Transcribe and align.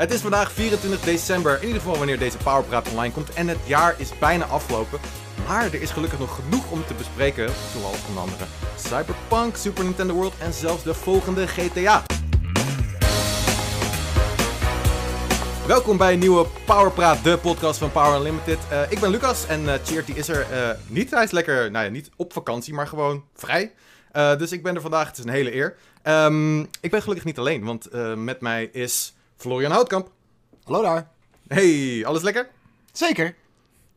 Het 0.00 0.12
is 0.12 0.20
vandaag 0.20 0.52
24 0.52 1.00
december, 1.00 1.56
in 1.60 1.66
ieder 1.66 1.80
geval 1.80 1.96
wanneer 1.96 2.18
deze 2.18 2.36
Powerpraat 2.36 2.90
online 2.90 3.14
komt. 3.14 3.32
En 3.32 3.48
het 3.48 3.58
jaar 3.66 3.94
is 3.98 4.18
bijna 4.18 4.44
afgelopen. 4.44 5.00
Maar 5.46 5.64
er 5.64 5.82
is 5.82 5.90
gelukkig 5.90 6.18
nog 6.18 6.34
genoeg 6.34 6.70
om 6.70 6.84
te 6.86 6.94
bespreken, 6.94 7.50
zoals 7.72 8.06
onder 8.08 8.22
andere 8.22 8.44
Cyberpunk, 8.76 9.56
Super 9.56 9.84
Nintendo 9.84 10.14
World 10.14 10.32
en 10.38 10.52
zelfs 10.52 10.82
de 10.82 10.94
volgende 10.94 11.46
GTA. 11.46 12.02
Welkom 15.66 15.96
bij 15.96 16.12
een 16.12 16.18
nieuwe 16.18 16.46
Powerpraat, 16.64 17.24
de 17.24 17.38
podcast 17.38 17.78
van 17.78 17.92
Power 17.92 18.16
Unlimited. 18.16 18.58
Uh, 18.72 18.82
ik 18.90 19.00
ben 19.00 19.10
Lucas 19.10 19.46
en 19.46 19.62
uh, 19.62 19.74
Cheert 19.84 20.06
die 20.06 20.14
is 20.14 20.28
er 20.28 20.46
uh, 20.52 20.70
niet. 20.86 21.10
Hij 21.10 21.24
is 21.24 21.30
lekker, 21.30 21.70
nou 21.70 21.84
ja, 21.84 21.90
niet 21.90 22.10
op 22.16 22.32
vakantie, 22.32 22.74
maar 22.74 22.86
gewoon 22.86 23.24
vrij. 23.34 23.72
dus 24.12 24.52
ik 24.52 24.62
ben 24.62 24.74
er 24.74 24.80
vandaag, 24.80 25.06
het 25.06 25.18
is 25.18 25.24
een 25.24 25.30
hele 25.30 25.54
eer. 25.54 25.76
Um, 26.02 26.60
ik 26.80 26.90
ben 26.90 27.02
gelukkig 27.02 27.24
niet 27.24 27.38
alleen, 27.38 27.64
want 27.64 27.88
met 28.16 28.40
mij 28.40 28.64
is 28.64 29.14
Florian 29.40 29.72
Houtkamp. 29.72 30.08
Hallo 30.64 30.82
daar. 30.82 31.08
Hey, 31.48 32.02
alles 32.06 32.22
lekker? 32.22 32.48
Zeker. 32.92 33.34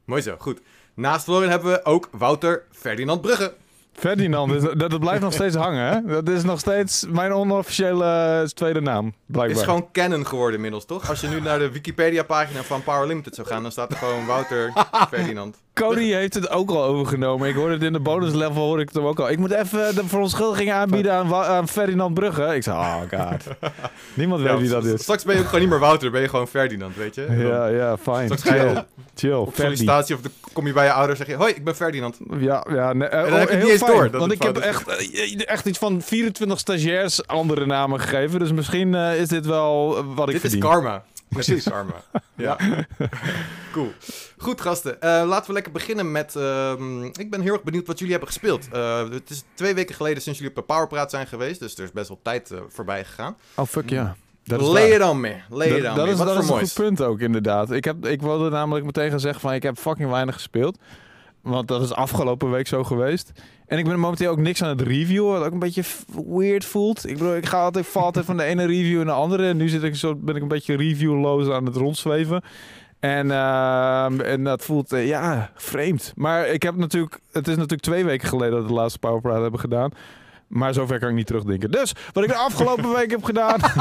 Mooi 0.06 0.22
zo, 0.22 0.36
goed. 0.40 0.62
Naast 0.94 1.24
Florian 1.24 1.50
hebben 1.52 1.72
we 1.72 1.86
ook 1.86 2.10
Wouter 2.12 2.64
Ferdinand 2.72 3.22
Brugge. 3.22 3.54
Ferdinand, 3.94 4.62
dat, 4.62 4.90
dat 4.90 5.00
blijft 5.00 5.22
nog 5.22 5.34
steeds 5.34 5.56
hangen, 5.56 5.86
hè? 5.86 6.22
Dat 6.22 6.30
is 6.30 6.44
nog 6.44 6.60
steeds 6.60 7.06
mijn 7.10 7.34
onofficiële 7.34 8.06
eh, 8.42 8.48
tweede 8.48 8.82
naam, 8.82 9.14
blijkbaar. 9.26 9.58
is 9.60 9.64
gewoon 9.64 9.92
canon 9.92 10.26
geworden 10.26 10.56
inmiddels, 10.56 10.86
toch? 10.86 11.10
Als 11.10 11.22
je 11.22 11.28
nu 11.28 11.42
naar 11.42 11.60
de 11.60 11.72
Wikipedia-pagina 11.72 12.64
van 12.64 12.84
Power 12.84 13.08
Limited 13.08 13.36
zou 13.36 13.48
gaan, 13.48 13.62
dan 13.62 13.72
staat 13.72 13.92
er 13.92 13.98
gewoon 13.98 14.26
Wouter 14.26 14.74
Ferdinand. 15.12 15.63
Cody 15.74 16.12
heeft 16.20 16.34
het 16.34 16.50
ook 16.50 16.70
al 16.70 16.84
overgenomen. 16.84 17.50
Ik 17.50 17.56
hoorde 17.56 17.74
het 17.74 17.84
in 17.84 17.94
de 17.94 18.00
bonus 18.00 18.34
level, 18.34 18.62
hoorde 18.62 18.82
ik 18.82 18.88
het 18.88 18.98
hem 18.98 19.06
ook 19.06 19.20
al. 19.20 19.30
Ik 19.30 19.38
moet 19.38 19.52
even 19.52 19.96
de 19.96 20.08
verontschuldiging 20.08 20.72
aanbieden 20.72 21.14
aan, 21.14 21.34
aan 21.34 21.68
Ferdinand 21.68 22.14
Brugge. 22.14 22.56
Ik 22.56 22.64
zei, 22.64 22.78
oh 22.78 23.02
god. 23.10 23.48
Niemand 24.14 24.42
weet 24.42 24.60
wie 24.60 24.70
dat 24.70 24.86
is. 24.86 25.02
Straks 25.02 25.24
ben 25.24 25.34
je 25.36 25.40
ook 25.40 25.46
gewoon 25.46 25.62
niet 25.62 25.70
meer 25.70 25.80
Wouter, 25.80 26.12
ben 26.12 26.22
je 26.22 26.30
gewoon 26.30 26.48
Ferdinand, 26.48 26.96
weet 26.96 27.16
je? 27.16 27.28
Ja, 27.38 27.68
ja, 27.68 27.98
fijn. 27.98 28.26
Straks 28.26 28.44
ga 28.44 28.56
je 28.56 28.86
chill. 29.16 29.34
Op 29.34 29.56
sollicitatie 29.56 30.16
of 30.16 30.22
de, 30.22 30.30
kom 30.54 30.68
je 30.68 30.74
bij 30.74 30.86
je 30.86 30.92
ouders 30.92 31.20
en 31.20 31.26
zeg 31.26 31.36
je, 31.36 31.42
hoi, 31.42 31.54
ik 31.54 31.64
ben 31.64 31.76
Ferdinand. 31.76 32.18
Ja, 32.40 32.66
ja. 32.70 32.94
Nee, 32.94 33.08
en 33.08 33.30
dan 33.30 33.40
heb 33.40 33.50
je 33.50 33.56
niet 33.56 33.68
eens 33.68 33.86
door. 33.86 34.10
Want 34.12 34.32
ik 34.32 34.44
heb 34.44 34.58
echt, 34.58 34.88
eh, 34.88 35.42
echt 35.46 35.66
iets 35.66 35.78
van 35.78 36.02
24 36.02 36.60
stagiairs 36.60 37.28
andere 37.28 37.66
namen 37.66 38.00
gegeven. 38.00 38.40
Dus 38.40 38.52
misschien 38.52 38.94
uh, 38.94 39.20
is 39.20 39.28
dit 39.28 39.46
wel 39.46 40.06
wat 40.16 40.28
ik 40.28 40.34
dit 40.34 40.42
verdien. 40.42 40.60
Dit 40.60 40.70
is 40.70 40.76
karma. 40.76 41.04
Precies, 41.34 41.64
karma. 41.64 42.04
ja. 42.36 42.58
cool. 43.74 43.92
Goed, 44.38 44.62
gasten. 44.62 44.94
Uh, 44.94 45.00
laten 45.26 45.48
we 45.48 45.54
lekker 45.54 45.72
beginnen 45.72 46.12
met... 46.12 46.36
Uh, 46.36 46.74
ik 47.14 47.30
ben 47.30 47.42
heel 47.42 47.54
erg 47.54 47.64
benieuwd 47.64 47.88
wat 47.88 47.98
jullie 47.98 48.14
hebben 48.14 48.32
gespeeld. 48.32 48.68
Uh, 48.74 49.10
het 49.10 49.30
is 49.30 49.44
twee 49.54 49.74
weken 49.74 49.96
geleden 49.96 50.22
sinds 50.22 50.40
jullie 50.40 50.56
op 50.56 50.68
de 50.68 50.74
Powerpraat 50.74 51.10
zijn 51.10 51.28
geweest. 51.28 51.60
Dus 51.60 51.78
er 51.78 51.84
is 51.84 51.92
best 51.92 52.08
wel 52.08 52.20
tijd 52.24 52.52
voorbij 52.68 53.06
gegaan. 53.06 53.38
Oh, 53.56 53.66
fuck 53.66 53.90
ja. 53.90 54.16
Lay 54.44 54.92
je 54.92 54.98
dan 54.98 55.20
mee. 55.20 55.44
Lay 55.50 55.76
je 55.76 55.82
dan 55.82 55.96
dat. 55.96 56.08
Is, 56.08 56.18
dat 56.18 56.44
is 56.44 56.50
een 56.50 56.58
goed 56.58 56.74
punt 56.74 57.02
ook, 57.02 57.20
inderdaad. 57.20 57.72
Ik, 57.72 57.84
heb, 57.84 58.06
ik 58.06 58.22
wilde 58.22 58.50
namelijk 58.50 58.86
meteen 58.86 59.10
gaan 59.10 59.20
zeggen 59.20 59.42
van... 59.42 59.54
Ik 59.54 59.64
heb 59.64 59.78
fucking 59.78 60.10
weinig 60.10 60.34
gespeeld. 60.34 60.78
Want 61.44 61.68
dat 61.68 61.82
is 61.82 61.94
afgelopen 61.94 62.52
week 62.52 62.68
zo 62.68 62.84
geweest. 62.84 63.32
En 63.66 63.78
ik 63.78 63.86
ben 63.86 64.00
momenteel 64.00 64.32
ook 64.32 64.38
niks 64.38 64.64
aan 64.64 64.70
het 64.70 64.82
reviewen, 64.82 65.32
wat 65.32 65.46
ook 65.46 65.54
een 65.54 65.60
beetje 65.60 65.84
weird 66.28 66.66
voelt. 66.66 67.08
Ik 67.08 67.18
bedoel, 67.18 67.36
ik 67.36 67.46
ga 67.46 67.64
altijd, 67.64 67.86
val 67.86 68.04
altijd 68.04 68.26
van 68.26 68.38
de 68.38 68.44
ene 68.44 68.66
review 68.66 68.96
naar 68.96 69.06
de 69.06 69.12
andere. 69.12 69.48
En 69.48 69.58
nu 69.58 69.70
zit 69.70 69.84
ik 69.84 69.96
zo, 69.96 70.16
ben 70.16 70.36
ik 70.36 70.42
een 70.42 70.48
beetje 70.48 70.76
reviewloos 70.76 71.50
aan 71.50 71.66
het 71.66 71.76
rondzweven. 71.76 72.42
En, 73.00 73.28
uh, 73.28 74.32
en 74.32 74.44
dat 74.44 74.64
voelt, 74.64 74.94
uh, 74.94 75.08
ja, 75.08 75.52
vreemd. 75.56 76.14
Maar 76.16 76.48
ik 76.48 76.64
heb 76.64 76.76
natuurlijk, 76.76 77.20
het 77.32 77.48
is 77.48 77.56
natuurlijk 77.56 77.82
twee 77.82 78.06
weken 78.06 78.28
geleden 78.28 78.52
dat 78.52 78.62
we 78.62 78.68
de 78.68 78.74
laatste 78.74 79.00
Powerpraat 79.00 79.42
hebben 79.42 79.60
gedaan. 79.60 79.92
Maar 80.48 80.74
zover 80.74 81.00
kan 81.00 81.10
ik 81.10 81.16
niet 81.16 81.28
terugdenken. 81.28 81.72
Dus 81.72 81.94
wat 82.14 82.24
ik 82.24 82.30
de 82.30 82.36
afgelopen 82.36 82.94
week 82.94 83.12
heb 83.12 83.24
gedaan. 83.24 83.60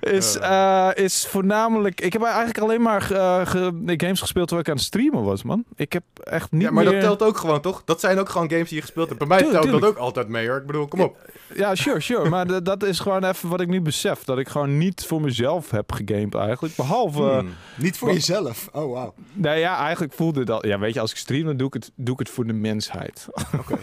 is, 0.00 0.36
uh, 0.36 0.88
is 0.94 1.26
voornamelijk. 1.26 2.00
Ik 2.00 2.12
heb 2.12 2.22
eigenlijk 2.22 2.58
alleen 2.58 2.82
maar 2.82 3.12
uh, 3.12 3.46
ge, 3.46 3.94
games 3.96 4.20
gespeeld 4.20 4.48
terwijl 4.48 4.60
ik 4.60 4.68
aan 4.68 4.76
het 4.76 4.84
streamen 4.84 5.22
was, 5.22 5.42
man. 5.42 5.64
Ik 5.76 5.92
heb 5.92 6.02
echt 6.24 6.50
niet. 6.50 6.62
Ja, 6.62 6.70
maar 6.70 6.84
meer... 6.84 6.92
dat 6.92 7.02
telt 7.02 7.22
ook 7.22 7.36
gewoon, 7.36 7.60
toch? 7.60 7.82
Dat 7.84 8.00
zijn 8.00 8.18
ook 8.18 8.28
gewoon 8.28 8.50
games 8.50 8.68
die 8.68 8.76
je 8.76 8.82
gespeeld 8.82 9.06
hebt. 9.06 9.18
Bij 9.18 9.28
mij 9.28 9.38
tuurlijk, 9.38 9.60
telt 9.60 9.72
tuurlijk. 9.72 9.94
dat 9.94 10.04
ook 10.04 10.06
altijd 10.06 10.28
mee, 10.28 10.48
hoor. 10.48 10.56
Ik 10.56 10.66
bedoel, 10.66 10.88
kom 10.88 11.00
op. 11.00 11.16
Ja, 11.54 11.74
sure, 11.74 12.00
sure. 12.00 12.28
maar 12.28 12.62
dat 12.62 12.82
is 12.82 12.98
gewoon 12.98 13.24
even 13.24 13.48
wat 13.48 13.60
ik 13.60 13.68
nu 13.68 13.80
besef. 13.80 14.24
Dat 14.24 14.38
ik 14.38 14.48
gewoon 14.48 14.78
niet 14.78 15.04
voor 15.06 15.20
mezelf 15.20 15.70
heb 15.70 15.92
gegamed, 15.92 16.34
eigenlijk. 16.34 16.76
Behalve. 16.76 17.22
Hmm. 17.22 17.54
Niet 17.76 17.98
voor 17.98 18.12
jezelf. 18.12 18.68
Oh, 18.72 18.84
wow. 18.84 19.16
Nee, 19.32 19.60
ja, 19.60 19.78
eigenlijk 19.78 20.12
voelde 20.12 20.44
dat. 20.44 20.64
Ja, 20.64 20.78
weet 20.78 20.94
je, 20.94 21.00
als 21.00 21.10
ik 21.10 21.16
stream, 21.16 21.44
dan 21.44 21.56
doe 21.56 21.66
ik 21.66 21.74
het, 21.74 21.90
doe 21.94 22.12
ik 22.12 22.18
het 22.18 22.28
voor 22.28 22.46
de 22.46 22.52
mensheid. 22.52 23.28
Oké. 23.58 23.78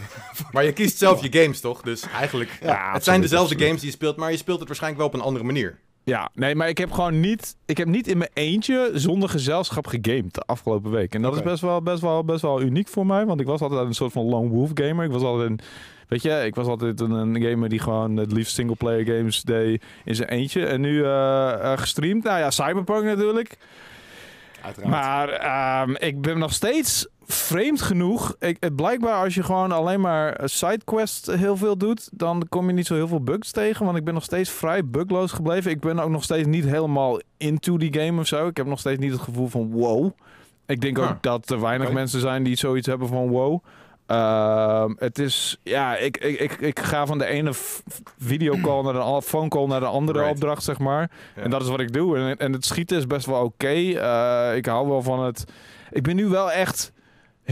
maar 0.52 0.64
je 0.64 0.72
kiest 0.72 0.98
zelf 0.98 1.07
je 1.16 1.40
games, 1.40 1.60
toch? 1.60 1.82
Dus 1.82 2.02
eigenlijk. 2.02 2.58
Ja, 2.60 2.66
het 2.66 2.76
absoluut, 2.76 3.04
zijn 3.04 3.20
dezelfde 3.20 3.44
absoluut. 3.44 3.66
games 3.66 3.80
die 3.80 3.90
je 3.90 3.96
speelt, 3.96 4.16
maar 4.16 4.30
je 4.30 4.36
speelt 4.36 4.58
het 4.58 4.68
waarschijnlijk 4.68 5.02
wel 5.02 5.12
op 5.12 5.18
een 5.18 5.26
andere 5.26 5.44
manier. 5.44 5.78
Ja, 6.08 6.30
nee, 6.34 6.54
maar 6.54 6.68
ik 6.68 6.78
heb 6.78 6.90
gewoon 6.90 7.20
niet, 7.20 7.56
ik 7.66 7.76
heb 7.76 7.88
niet 7.88 8.08
in 8.08 8.18
mijn 8.18 8.30
eentje 8.34 8.90
zonder 8.94 9.28
gezelschap 9.28 9.86
gegamed 9.86 10.34
de 10.34 10.40
afgelopen 10.40 10.90
week. 10.90 11.14
En 11.14 11.22
dat 11.22 11.30
okay. 11.30 11.44
is 11.44 11.50
best 11.50 11.62
wel, 11.62 11.82
best, 11.82 12.00
wel, 12.00 12.24
best 12.24 12.42
wel 12.42 12.62
uniek 12.62 12.88
voor 12.88 13.06
mij, 13.06 13.26
want 13.26 13.40
ik 13.40 13.46
was 13.46 13.60
altijd 13.60 13.86
een 13.86 13.94
soort 13.94 14.12
van 14.12 14.24
lone 14.24 14.48
wolf 14.48 14.70
gamer. 14.74 15.04
Ik 15.04 15.10
was 15.10 15.22
altijd 15.22 15.50
een, 15.50 15.60
weet 16.08 16.22
je, 16.22 16.42
ik 16.44 16.54
was 16.54 16.66
altijd 16.66 17.00
een, 17.00 17.10
een 17.10 17.42
gamer 17.42 17.68
die 17.68 17.78
gewoon 17.78 18.16
het 18.16 18.32
liefst 18.32 18.54
single 18.54 18.76
player 18.76 19.04
games 19.04 19.42
deed 19.42 19.82
in 20.04 20.14
zijn 20.14 20.28
eentje. 20.28 20.66
En 20.66 20.80
nu 20.80 20.92
uh, 20.92 21.04
uh, 21.06 21.78
gestreamd, 21.78 22.24
nou 22.24 22.38
ja, 22.38 22.50
Cyberpunk 22.50 23.04
natuurlijk. 23.04 23.56
Uiteraard. 24.62 24.90
Maar 24.90 25.82
um, 25.88 25.96
ik 25.96 26.20
ben 26.20 26.38
nog 26.38 26.52
steeds 26.52 27.06
vreemd 27.26 27.80
genoeg. 27.80 28.36
Ik, 28.38 28.56
het 28.60 28.76
blijkbaar 28.76 29.22
als 29.24 29.34
je 29.34 29.42
gewoon 29.42 29.72
alleen 29.72 30.00
maar 30.00 30.40
sidequests 30.44 31.26
heel 31.26 31.56
veel 31.56 31.76
doet, 31.76 32.08
dan 32.12 32.46
kom 32.48 32.66
je 32.66 32.72
niet 32.72 32.86
zo 32.86 32.94
heel 32.94 33.08
veel 33.08 33.22
bugs 33.22 33.50
tegen. 33.50 33.84
Want 33.84 33.96
ik 33.96 34.04
ben 34.04 34.14
nog 34.14 34.24
steeds 34.24 34.50
vrij 34.50 34.84
bugloos 34.84 35.32
gebleven. 35.32 35.70
Ik 35.70 35.80
ben 35.80 35.98
ook 35.98 36.10
nog 36.10 36.24
steeds 36.24 36.46
niet 36.46 36.64
helemaal 36.64 37.20
into 37.36 37.76
die 37.76 38.00
game 38.00 38.20
of 38.20 38.26
zo. 38.26 38.46
Ik 38.46 38.56
heb 38.56 38.66
nog 38.66 38.78
steeds 38.78 39.00
niet 39.00 39.12
het 39.12 39.20
gevoel 39.20 39.48
van 39.48 39.70
wow. 39.70 40.10
Ik 40.66 40.80
denk 40.80 40.98
ook 40.98 41.22
dat 41.22 41.50
er 41.50 41.60
weinig 41.60 41.86
okay. 41.86 41.98
mensen 42.00 42.20
zijn 42.20 42.42
die 42.42 42.56
zoiets 42.56 42.86
hebben 42.86 43.08
van 43.08 43.28
wow. 43.28 43.64
Uh, 44.10 44.84
het 44.96 45.18
is, 45.18 45.58
ja, 45.62 45.96
ik, 45.96 46.16
ik, 46.16 46.40
ik, 46.40 46.52
ik 46.52 46.78
ga 46.78 47.06
van 47.06 47.18
de 47.18 47.26
ene 47.26 47.50
videocall 48.18 48.82
naar 48.82 48.92
de 48.92 49.22
phone 49.22 49.48
call 49.48 49.66
naar 49.66 49.80
de 49.80 49.86
andere 49.86 50.18
right. 50.18 50.34
opdracht, 50.34 50.62
zeg 50.62 50.78
maar. 50.78 51.10
Ja. 51.36 51.42
En 51.42 51.50
dat 51.50 51.62
is 51.62 51.68
wat 51.68 51.80
ik 51.80 51.92
doe. 51.92 52.16
En, 52.18 52.36
en 52.36 52.52
het 52.52 52.64
schieten 52.64 52.96
is 52.96 53.06
best 53.06 53.26
wel 53.26 53.42
oké. 53.42 53.46
Okay. 53.46 54.50
Uh, 54.50 54.56
ik 54.56 54.66
hou 54.66 54.88
wel 54.88 55.02
van 55.02 55.24
het. 55.24 55.44
Ik 55.90 56.02
ben 56.02 56.16
nu 56.16 56.26
wel 56.26 56.52
echt 56.52 56.92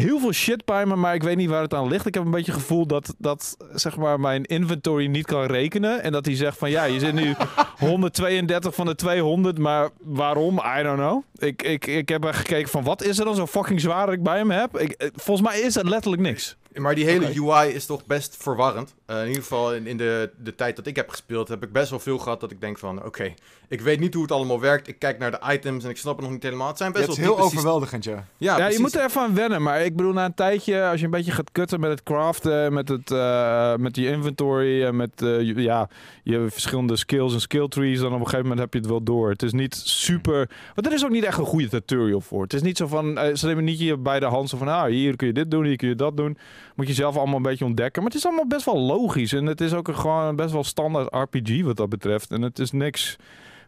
heel 0.01 0.19
veel 0.19 0.33
shit 0.33 0.65
bij 0.65 0.87
me, 0.87 0.97
maar 0.97 1.15
ik 1.15 1.23
weet 1.23 1.37
niet 1.37 1.49
waar 1.49 1.63
het 1.63 1.75
aan 1.75 1.89
ligt. 1.89 2.07
Ik 2.07 2.15
heb 2.15 2.25
een 2.25 2.31
beetje 2.31 2.53
het 2.53 2.61
gevoel 2.61 2.87
dat, 2.87 3.15
dat 3.19 3.57
zeg 3.75 3.97
maar, 3.97 4.21
mijn 4.21 4.45
inventory 4.45 5.07
niet 5.07 5.27
kan 5.27 5.45
rekenen. 5.45 6.03
En 6.03 6.13
dat 6.13 6.27
hij 6.27 6.37
zegt 6.37 6.59
van 6.59 6.71
ja, 6.71 6.85
je 6.85 6.99
zit 6.99 7.13
nu 7.15 7.35
132 7.79 8.75
van 8.75 8.87
de 8.87 8.95
200, 8.95 9.59
maar 9.59 9.91
waarom? 10.03 10.63
I 10.79 10.83
don't 10.83 10.99
know. 10.99 11.23
Ik, 11.39 11.63
ik, 11.63 11.87
ik 11.87 12.09
heb 12.09 12.25
er 12.25 12.35
gekeken 12.35 12.69
van 12.69 12.85
wat 12.85 13.03
is 13.03 13.19
er 13.19 13.25
dan 13.25 13.35
zo 13.35 13.47
fucking 13.47 13.81
zwaar 13.81 14.07
dat 14.07 14.15
ik 14.15 14.23
bij 14.23 14.37
hem 14.37 14.51
heb? 14.51 14.79
Ik, 14.79 15.11
volgens 15.15 15.49
mij 15.49 15.61
is 15.61 15.75
het 15.75 15.89
letterlijk 15.89 16.23
niks. 16.23 16.57
Maar 16.75 16.95
die 16.95 17.05
hele 17.05 17.43
okay. 17.43 17.65
UI 17.65 17.75
is 17.75 17.87
toch 17.87 18.07
best 18.07 18.37
verwarrend. 18.39 18.95
Uh, 19.11 19.21
in 19.21 19.27
ieder 19.27 19.43
geval 19.43 19.75
in, 19.75 19.87
in 19.87 19.97
de, 19.97 20.31
de 20.43 20.55
tijd 20.55 20.77
dat 20.77 20.87
ik 20.87 20.97
heb 20.97 21.09
gespeeld, 21.09 21.49
heb 21.49 21.63
ik 21.63 21.73
best 21.73 21.91
wel 21.91 21.99
veel 21.99 22.19
gehad 22.19 22.41
dat 22.41 22.51
ik 22.51 22.61
denk 22.61 22.79
van... 22.79 22.97
Oké, 22.97 23.07
okay, 23.07 23.35
ik 23.69 23.81
weet 23.81 24.01
niet 24.01 24.15
hoe 24.15 24.23
het 24.23 24.33
allemaal 24.33 24.61
werkt. 24.61 24.89
Ik 24.89 24.99
kijk 24.99 25.19
naar 25.19 25.31
de 25.31 25.41
items 25.53 25.85
en 25.85 25.91
ik 25.91 25.97
snap 25.97 26.15
het 26.17 26.23
nog 26.23 26.33
niet 26.33 26.43
helemaal. 26.43 26.69
Het 26.69 26.77
zijn 26.77 26.93
best 26.93 27.05
ja, 27.05 27.11
het 27.11 27.21
wel 27.21 27.29
is 27.29 27.35
heel 27.37 27.47
overweldigend, 27.47 28.05
ja. 28.05 28.27
Ja, 28.37 28.59
ja 28.59 28.67
je 28.67 28.79
moet 28.79 28.95
er 28.95 29.05
even 29.05 29.21
aan 29.21 29.35
wennen. 29.35 29.63
Maar 29.63 29.85
ik 29.85 29.97
bedoel, 29.97 30.13
na 30.13 30.25
een 30.25 30.35
tijdje, 30.35 30.85
als 30.85 30.99
je 30.99 31.05
een 31.05 31.11
beetje 31.11 31.33
gaat 31.33 31.53
kutten 31.53 31.81
met 31.81 31.91
het 31.91 32.03
craften... 32.03 32.73
met, 32.73 32.89
het, 32.89 33.11
uh, 33.11 33.75
met 33.75 33.97
je 33.97 34.09
inventory 34.09 34.85
en 34.85 34.97
met 34.97 35.23
uh, 35.23 35.57
ja, 35.57 35.89
je 36.23 36.47
verschillende 36.51 36.97
skills 36.97 37.35
en 37.35 37.41
skill 37.41 37.69
trees... 37.69 37.99
dan 37.99 38.13
op 38.13 38.13
een 38.13 38.25
gegeven 38.25 38.43
moment 38.43 38.61
heb 38.61 38.73
je 38.73 38.79
het 38.79 38.89
wel 38.89 39.03
door. 39.03 39.29
Het 39.29 39.43
is 39.43 39.53
niet 39.53 39.75
super... 39.75 40.51
Want 40.75 40.87
er 40.87 40.93
is 40.93 41.05
ook 41.05 41.11
niet 41.11 41.25
echt 41.25 41.39
een 41.39 41.45
goede 41.45 41.69
tutorial 41.69 42.21
voor. 42.21 42.43
Het 42.43 42.53
is 42.53 42.63
niet 42.63 42.77
zo 42.77 42.87
van... 42.87 43.19
ze 43.35 43.47
nemen 43.47 43.65
niet 43.65 43.81
je 43.81 43.97
bij 43.97 44.21
de 44.21 44.27
hand 44.27 44.49
zo 44.49 44.57
van... 44.57 44.69
Ah, 44.69 44.85
hier 44.85 45.17
kun 45.17 45.27
je 45.27 45.33
dit 45.33 45.51
doen, 45.51 45.65
hier 45.65 45.77
kun 45.77 45.89
je 45.89 45.95
dat 45.95 46.17
doen. 46.17 46.39
Moet 46.75 46.87
je 46.87 46.95
zelf 46.95 47.17
allemaal 47.17 47.37
een 47.37 47.43
beetje 47.43 47.65
ontdekken. 47.65 48.03
Maar 48.03 48.11
het 48.11 48.21
is 48.21 48.27
allemaal 48.27 48.47
best 48.47 48.65
wel 48.65 48.75
logisch. 48.75 48.95
En 49.33 49.47
het 49.47 49.61
is 49.61 49.75
ook 49.75 49.89
een, 49.89 49.97
gewoon 49.97 50.37
best 50.37 50.53
wel 50.53 50.65
standaard 50.65 51.15
RPG 51.15 51.63
wat 51.63 51.77
dat 51.77 51.89
betreft. 51.89 52.31
En 52.31 52.43
het 52.43 52.59
is 52.59 52.73
niks 52.73 53.17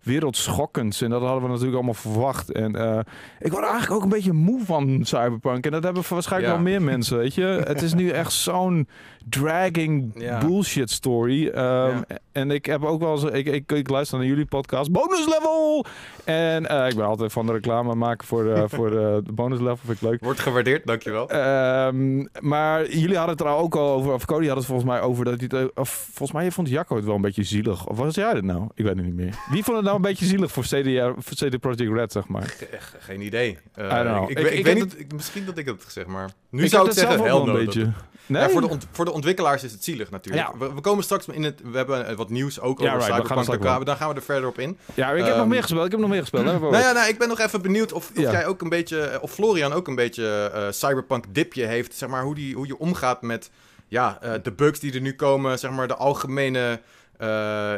wereldschokkends. 0.02 1.02
En 1.02 1.10
dat 1.10 1.22
hadden 1.22 1.42
we 1.42 1.48
natuurlijk 1.48 1.74
allemaal 1.74 1.94
verwacht. 1.94 2.52
En 2.52 2.76
uh, 2.76 2.98
ik 3.40 3.52
word 3.52 3.64
eigenlijk 3.64 3.92
ook 3.92 4.02
een 4.02 4.08
beetje 4.08 4.32
moe 4.32 4.64
van 4.64 5.00
Cyberpunk. 5.04 5.64
En 5.64 5.70
dat 5.70 5.82
hebben 5.82 6.02
waarschijnlijk 6.08 6.52
ja. 6.52 6.62
wel 6.62 6.70
meer 6.70 6.82
mensen, 6.82 7.18
weet 7.18 7.34
je. 7.34 7.62
Het 7.66 7.82
is 7.82 7.94
nu 7.94 8.10
echt 8.10 8.32
zo'n 8.32 8.88
dragging 9.30 10.12
ja. 10.14 10.38
bullshit 10.38 10.90
story. 10.90 11.46
Um, 11.46 11.52
ja. 11.54 12.04
En 12.32 12.50
ik 12.50 12.66
heb 12.66 12.84
ook 12.84 13.00
wel 13.00 13.12
eens... 13.12 13.24
Ik, 13.24 13.46
ik, 13.46 13.72
ik, 13.72 13.88
luister 13.88 14.18
naar 14.18 14.26
jullie 14.26 14.44
podcast. 14.44 14.92
Bonus 14.92 15.26
level! 15.26 15.84
En 16.24 16.62
uh, 16.70 16.88
ik 16.88 16.94
ben 16.96 17.04
altijd 17.06 17.32
van 17.32 17.46
de 17.46 17.52
reclame 17.52 17.94
maken 17.94 18.26
voor, 18.26 18.44
uh, 18.44 18.62
voor 18.76 18.90
de 18.90 19.22
bonus 19.32 19.58
level. 19.58 19.76
Vind 19.76 20.02
ik 20.02 20.08
leuk. 20.08 20.24
Wordt 20.24 20.40
gewaardeerd, 20.40 20.86
dankjewel. 20.86 21.34
Um, 21.34 22.28
maar 22.40 22.90
jullie 22.90 23.16
hadden 23.16 23.36
het 23.36 23.46
er 23.46 23.52
ook 23.52 23.74
al 23.76 23.88
over... 23.90 24.12
Of 24.12 24.24
Cody 24.24 24.46
had 24.46 24.56
het 24.56 24.66
volgens 24.66 24.88
mij 24.88 25.00
over 25.00 25.24
dat 25.24 25.40
hij 25.40 25.60
het... 25.60 25.70
Of 25.74 25.88
volgens 25.90 26.32
mij 26.32 26.50
vond 26.50 26.68
Jacco 26.68 26.96
het 26.96 27.04
wel 27.04 27.14
een 27.14 27.20
beetje 27.20 27.42
zielig. 27.42 27.86
Of 27.86 27.96
was 27.96 28.14
jij 28.14 28.30
het 28.30 28.44
nou? 28.44 28.68
Ik 28.74 28.84
weet 28.84 28.96
het 28.96 29.04
niet 29.04 29.14
meer. 29.14 29.34
Wie 29.50 29.62
vond 29.64 29.76
het 29.76 29.84
nou 29.84 29.96
een 29.96 30.02
beetje 30.02 30.26
zielig 30.26 30.52
voor 30.52 30.62
CD, 30.62 31.14
voor 31.18 31.48
CD 31.48 31.60
Projekt 31.60 31.92
Red, 31.92 32.12
zeg 32.12 32.28
maar? 32.28 32.42
Ge- 32.42 32.68
ge- 32.70 32.96
geen 32.98 33.20
idee. 33.20 33.58
Eh. 33.74 34.24
Ik, 34.28 34.38
Ik- 34.38 34.64
weet 34.64 34.74
niet, 34.74 35.12
misschien 35.12 35.44
dat 35.44 35.58
ik 35.58 35.66
het 35.66 35.84
zeg 35.88 36.06
maar. 36.06 36.30
Nu 36.50 36.68
zou 36.68 36.82
ik 36.82 36.88
dat 36.88 36.98
zeggen, 36.98 37.16
hell 37.16 37.26
wel 37.26 37.44
no. 37.44 37.50
een 37.50 37.56
dat- 37.56 37.64
beetje. 37.64 37.92
Nee? 38.28 38.42
Ja, 38.42 38.48
voor, 38.48 38.60
de 38.60 38.76
voor 38.90 39.04
de 39.04 39.12
ontwikkelaars 39.12 39.64
is 39.64 39.72
het 39.72 39.84
zielig 39.84 40.10
natuurlijk. 40.10 40.46
Ja. 40.46 40.58
We, 40.58 40.74
we 40.74 40.80
komen 40.80 41.04
straks 41.04 41.26
in 41.26 41.42
het. 41.44 41.60
We 41.64 41.76
hebben 41.76 42.06
eh, 42.06 42.16
wat 42.16 42.30
nieuws 42.30 42.60
ook 42.60 42.80
over 42.80 42.84
right, 42.84 43.06
we 43.06 43.12
gaan 43.12 43.44
Cyberpunk. 43.44 43.88
gaan 43.96 44.08
we 44.08 44.14
er 44.14 44.22
verder 44.22 44.48
op 44.48 44.58
in. 44.58 44.78
Ja, 44.94 45.10
ik 45.10 45.16
heb 45.16 45.26
nog 45.26 45.36
Ehm, 45.36 45.48
meer 45.48 45.62
gespeeld. 45.62 45.84
Ik 45.84 45.90
heb 45.90 46.00
nog 46.00 46.10
meer 46.10 46.20
gespeeld. 46.20 46.44
Hè? 46.44 46.58
Nou 46.58 46.76
ja, 46.76 46.92
nou, 46.92 47.08
ik 47.08 47.18
ben 47.18 47.28
nog 47.28 47.40
even 47.40 47.62
benieuwd 47.62 47.92
of, 47.92 48.10
of 48.10 48.22
jij 48.22 48.46
ook 48.46 48.62
een 48.62 48.68
beetje, 48.68 49.00
eh, 49.00 49.22
of 49.22 49.32
Florian 49.32 49.72
ook 49.72 49.88
een 49.88 49.94
beetje 49.94 50.50
eh, 50.54 50.66
cyberpunk 50.70 51.24
dipje 51.34 51.66
heeft. 51.66 51.94
Zeg 51.94 52.08
maar 52.08 52.22
hoe, 52.22 52.34
die, 52.34 52.54
hoe 52.54 52.66
je 52.66 52.78
omgaat 52.78 53.22
met 53.22 53.50
ja, 53.88 54.18
de 54.42 54.52
bugs 54.52 54.80
die 54.80 54.94
er 54.94 55.00
nu 55.00 55.14
komen, 55.14 55.58
zeg 55.58 55.70
maar 55.70 55.88
de 55.88 55.94
algemene, 55.94 56.80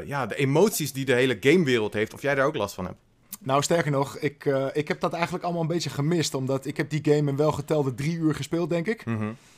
ja, 0.04 0.26
de 0.26 0.34
emoties 0.36 0.92
die 0.92 1.04
de 1.04 1.12
hele 1.12 1.36
gamewereld 1.40 1.92
heeft. 1.92 2.14
Of 2.14 2.22
jij 2.22 2.34
daar 2.34 2.46
ook 2.46 2.56
last 2.56 2.74
van 2.74 2.84
hebt. 2.84 2.96
Nou, 3.42 3.62
sterker 3.62 3.90
nog, 3.90 4.16
ik, 4.16 4.44
eh, 4.46 4.66
ik 4.72 4.88
heb 4.88 5.00
dat 5.00 5.12
eigenlijk 5.12 5.44
allemaal 5.44 5.62
een 5.62 5.68
beetje 5.68 5.90
gemist. 5.90 6.34
Omdat 6.34 6.66
ik 6.66 6.76
heb 6.76 6.90
die 6.90 7.00
game 7.04 7.30
in 7.30 7.36
welgetelde 7.36 7.94
drie 7.94 8.16
uur 8.16 8.34
gespeeld, 8.34 8.70
denk 8.70 8.86
ik. 8.86 9.04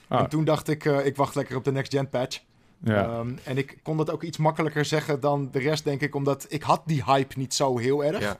Ah. 0.08 0.20
En 0.20 0.28
toen 0.28 0.44
dacht 0.44 0.68
ik, 0.68 0.84
eh, 0.84 1.06
ik 1.06 1.16
wacht 1.16 1.34
lekker 1.34 1.56
op 1.56 1.64
de 1.64 1.72
next 1.72 1.92
gen 1.92 2.08
patch. 2.08 2.40
Ja. 2.84 3.04
Ehm, 3.04 3.32
en 3.44 3.58
ik 3.58 3.78
kon 3.82 3.96
dat 3.96 4.10
ook 4.10 4.22
iets 4.22 4.36
makkelijker 4.38 4.84
zeggen 4.84 5.20
dan 5.20 5.48
de 5.52 5.58
rest, 5.58 5.84
denk 5.84 6.00
ik. 6.00 6.14
Omdat 6.14 6.46
ik 6.48 6.62
had 6.62 6.82
die 6.86 7.04
hype 7.04 7.38
niet 7.38 7.54
zo 7.54 7.78
heel 7.78 8.04
erg. 8.04 8.20
Ja. 8.20 8.38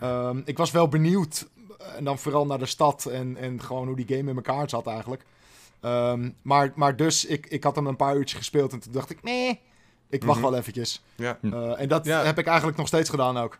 Ehm, 0.00 0.40
ik 0.44 0.56
was 0.58 0.70
wel 0.70 0.88
benieuwd. 0.88 1.48
En 1.96 2.04
dan 2.04 2.18
vooral 2.18 2.46
naar 2.46 2.58
de 2.58 2.66
stad 2.66 3.04
en, 3.04 3.36
en 3.36 3.62
gewoon 3.62 3.86
hoe 3.86 3.96
die 3.96 4.16
game 4.16 4.30
in 4.30 4.36
elkaar 4.36 4.70
zat 4.70 4.86
eigenlijk. 4.86 5.22
Ehm, 5.80 6.30
maar, 6.42 6.72
maar 6.74 6.96
dus, 6.96 7.24
ik, 7.24 7.46
ik 7.46 7.64
had 7.64 7.74
hem 7.76 7.86
een 7.86 7.96
paar 7.96 8.16
uurtjes 8.16 8.38
gespeeld 8.38 8.72
en 8.72 8.78
toen 8.80 8.92
dacht 8.92 9.10
ik, 9.10 9.22
nee, 9.22 9.60
ik 10.08 10.24
wacht 10.24 10.40
Mhm. 10.40 10.48
wel 10.50 10.58
eventjes. 10.58 11.02
Ja. 11.14 11.38
Eh, 11.42 11.80
en 11.80 11.88
dat 11.88 12.04
Ja. 12.06 12.24
heb 12.24 12.38
ik 12.38 12.46
eigenlijk 12.46 12.76
nog 12.78 12.86
steeds 12.86 13.10
gedaan 13.10 13.36
ook. 13.38 13.58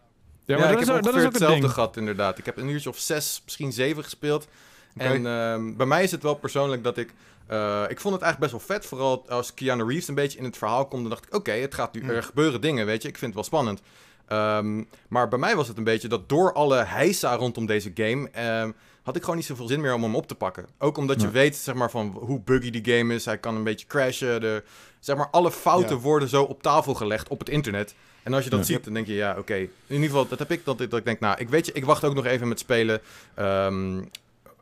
Ja, 0.57 0.59
maar 0.63 0.71
ik 0.73 0.79
dat, 0.79 0.87
heb 0.87 0.89
is, 0.89 0.89
ook- 0.97 1.03
dat 1.05 1.15
is 1.15 1.19
ook 1.19 1.25
het 1.25 1.33
hetzelfde 1.33 1.61
ding. 1.61 1.73
gehad 1.73 1.97
inderdaad. 1.97 2.39
Ik 2.39 2.45
heb 2.45 2.57
een 2.57 2.69
uurtje 2.69 2.89
of 2.89 2.99
zes, 2.99 3.41
misschien 3.45 3.73
zeven 3.73 4.05
gespeeld. 4.05 4.49
En 4.97 5.27
ehm, 5.27 5.77
bij 5.77 5.87
mij 5.87 6.03
is 6.03 6.11
het 6.11 6.23
wel 6.23 6.35
persoonlijk 6.35 6.85
dat 6.85 6.97
ik... 6.99 7.13
eh, 7.47 7.83
ik 7.89 8.01
vond 8.01 8.15
het 8.15 8.23
eigenlijk 8.23 8.39
best 8.39 8.51
wel 8.69 8.77
vet. 8.77 8.87
Vooral 8.87 9.25
als 9.29 9.55
Keanu 9.55 9.85
Reeves 9.85 10.09
een 10.09 10.15
beetje 10.15 10.39
in 10.39 10.45
het 10.45 10.57
verhaal 10.59 10.87
komt. 10.87 11.01
Dan 11.03 11.11
dacht 11.11 11.27
ik, 11.27 11.35
oké, 11.35 11.51
het 11.53 11.75
gaat 11.75 11.95
nu... 11.95 12.03
Mm. 12.03 12.11
Er 12.11 12.23
gebeuren 12.23 12.61
dingen, 12.61 12.87
weet 12.87 13.03
je. 13.03 13.09
Ik 13.09 13.19
vind 13.19 13.35
het 13.35 13.35
wel 13.35 13.45
spannend. 13.61 13.81
Ehm, 14.27 14.83
maar 15.09 15.29
bij 15.29 15.39
mij 15.39 15.57
was 15.57 15.69
het 15.69 15.77
een 15.79 15.85
beetje 15.85 16.09
dat 16.09 16.29
door 16.29 16.53
alle 16.53 16.85
heisa 16.85 17.35
rondom 17.35 17.67
deze 17.67 17.91
game... 17.95 18.29
ehm, 18.31 18.71
had 19.03 19.17
ik 19.17 19.23
gewoon 19.23 19.37
niet 19.37 19.47
zoveel 19.47 19.67
zin 19.67 19.81
meer 19.81 19.95
om 19.95 20.03
hem 20.03 20.17
op 20.17 20.27
te 20.27 20.35
pakken. 20.35 20.67
Ook 20.79 20.97
omdat 20.97 21.21
je 21.21 21.31
weet, 21.31 21.57
zeg 21.57 21.75
maar, 21.75 21.91
van 21.91 22.17
hoe 22.21 22.41
buggy 22.41 22.71
die 22.71 22.97
game 22.97 23.15
is. 23.15 23.25
Hij 23.25 23.39
kan 23.39 23.57
een 23.57 23.65
beetje 23.65 23.87
crashen. 23.87 24.41
De, 24.41 24.63
zeg 25.01 25.17
maar, 25.17 25.29
alle 25.31 25.51
fouten 25.51 25.97
Ja. 25.97 26.03
worden 26.03 26.29
zo 26.29 26.43
op 26.43 26.63
tafel 26.63 26.95
gelegd 26.95 27.29
op 27.29 27.39
het 27.39 27.49
internet. 27.49 27.95
En 28.29 28.35
als 28.35 28.45
je 28.45 28.51
dat 28.51 28.59
Ja. 28.59 28.65
ziet, 28.75 28.85
dan 28.85 28.95
denk 28.95 29.07
je, 29.07 29.15
ja, 29.15 29.35
oké. 29.39 29.55
In 29.55 29.71
ieder 29.87 30.07
geval, 30.07 30.29
dat 30.29 30.39
heb 30.39 30.51
ik, 30.51 30.65
dat, 30.65 30.81
ik- 30.81 30.91
dat 30.91 30.99
ik 30.99 31.05
denk, 31.05 31.21
nou, 31.21 31.39
ik 31.39 31.49
weet 31.49 31.67
je, 31.67 31.73
ik 31.73 31.85
wacht 31.85 32.05
ook 32.05 32.15
nog 32.15 32.25
even 32.27 32.49
met 32.49 32.59
spelen 32.59 33.01
ehm, 33.35 34.01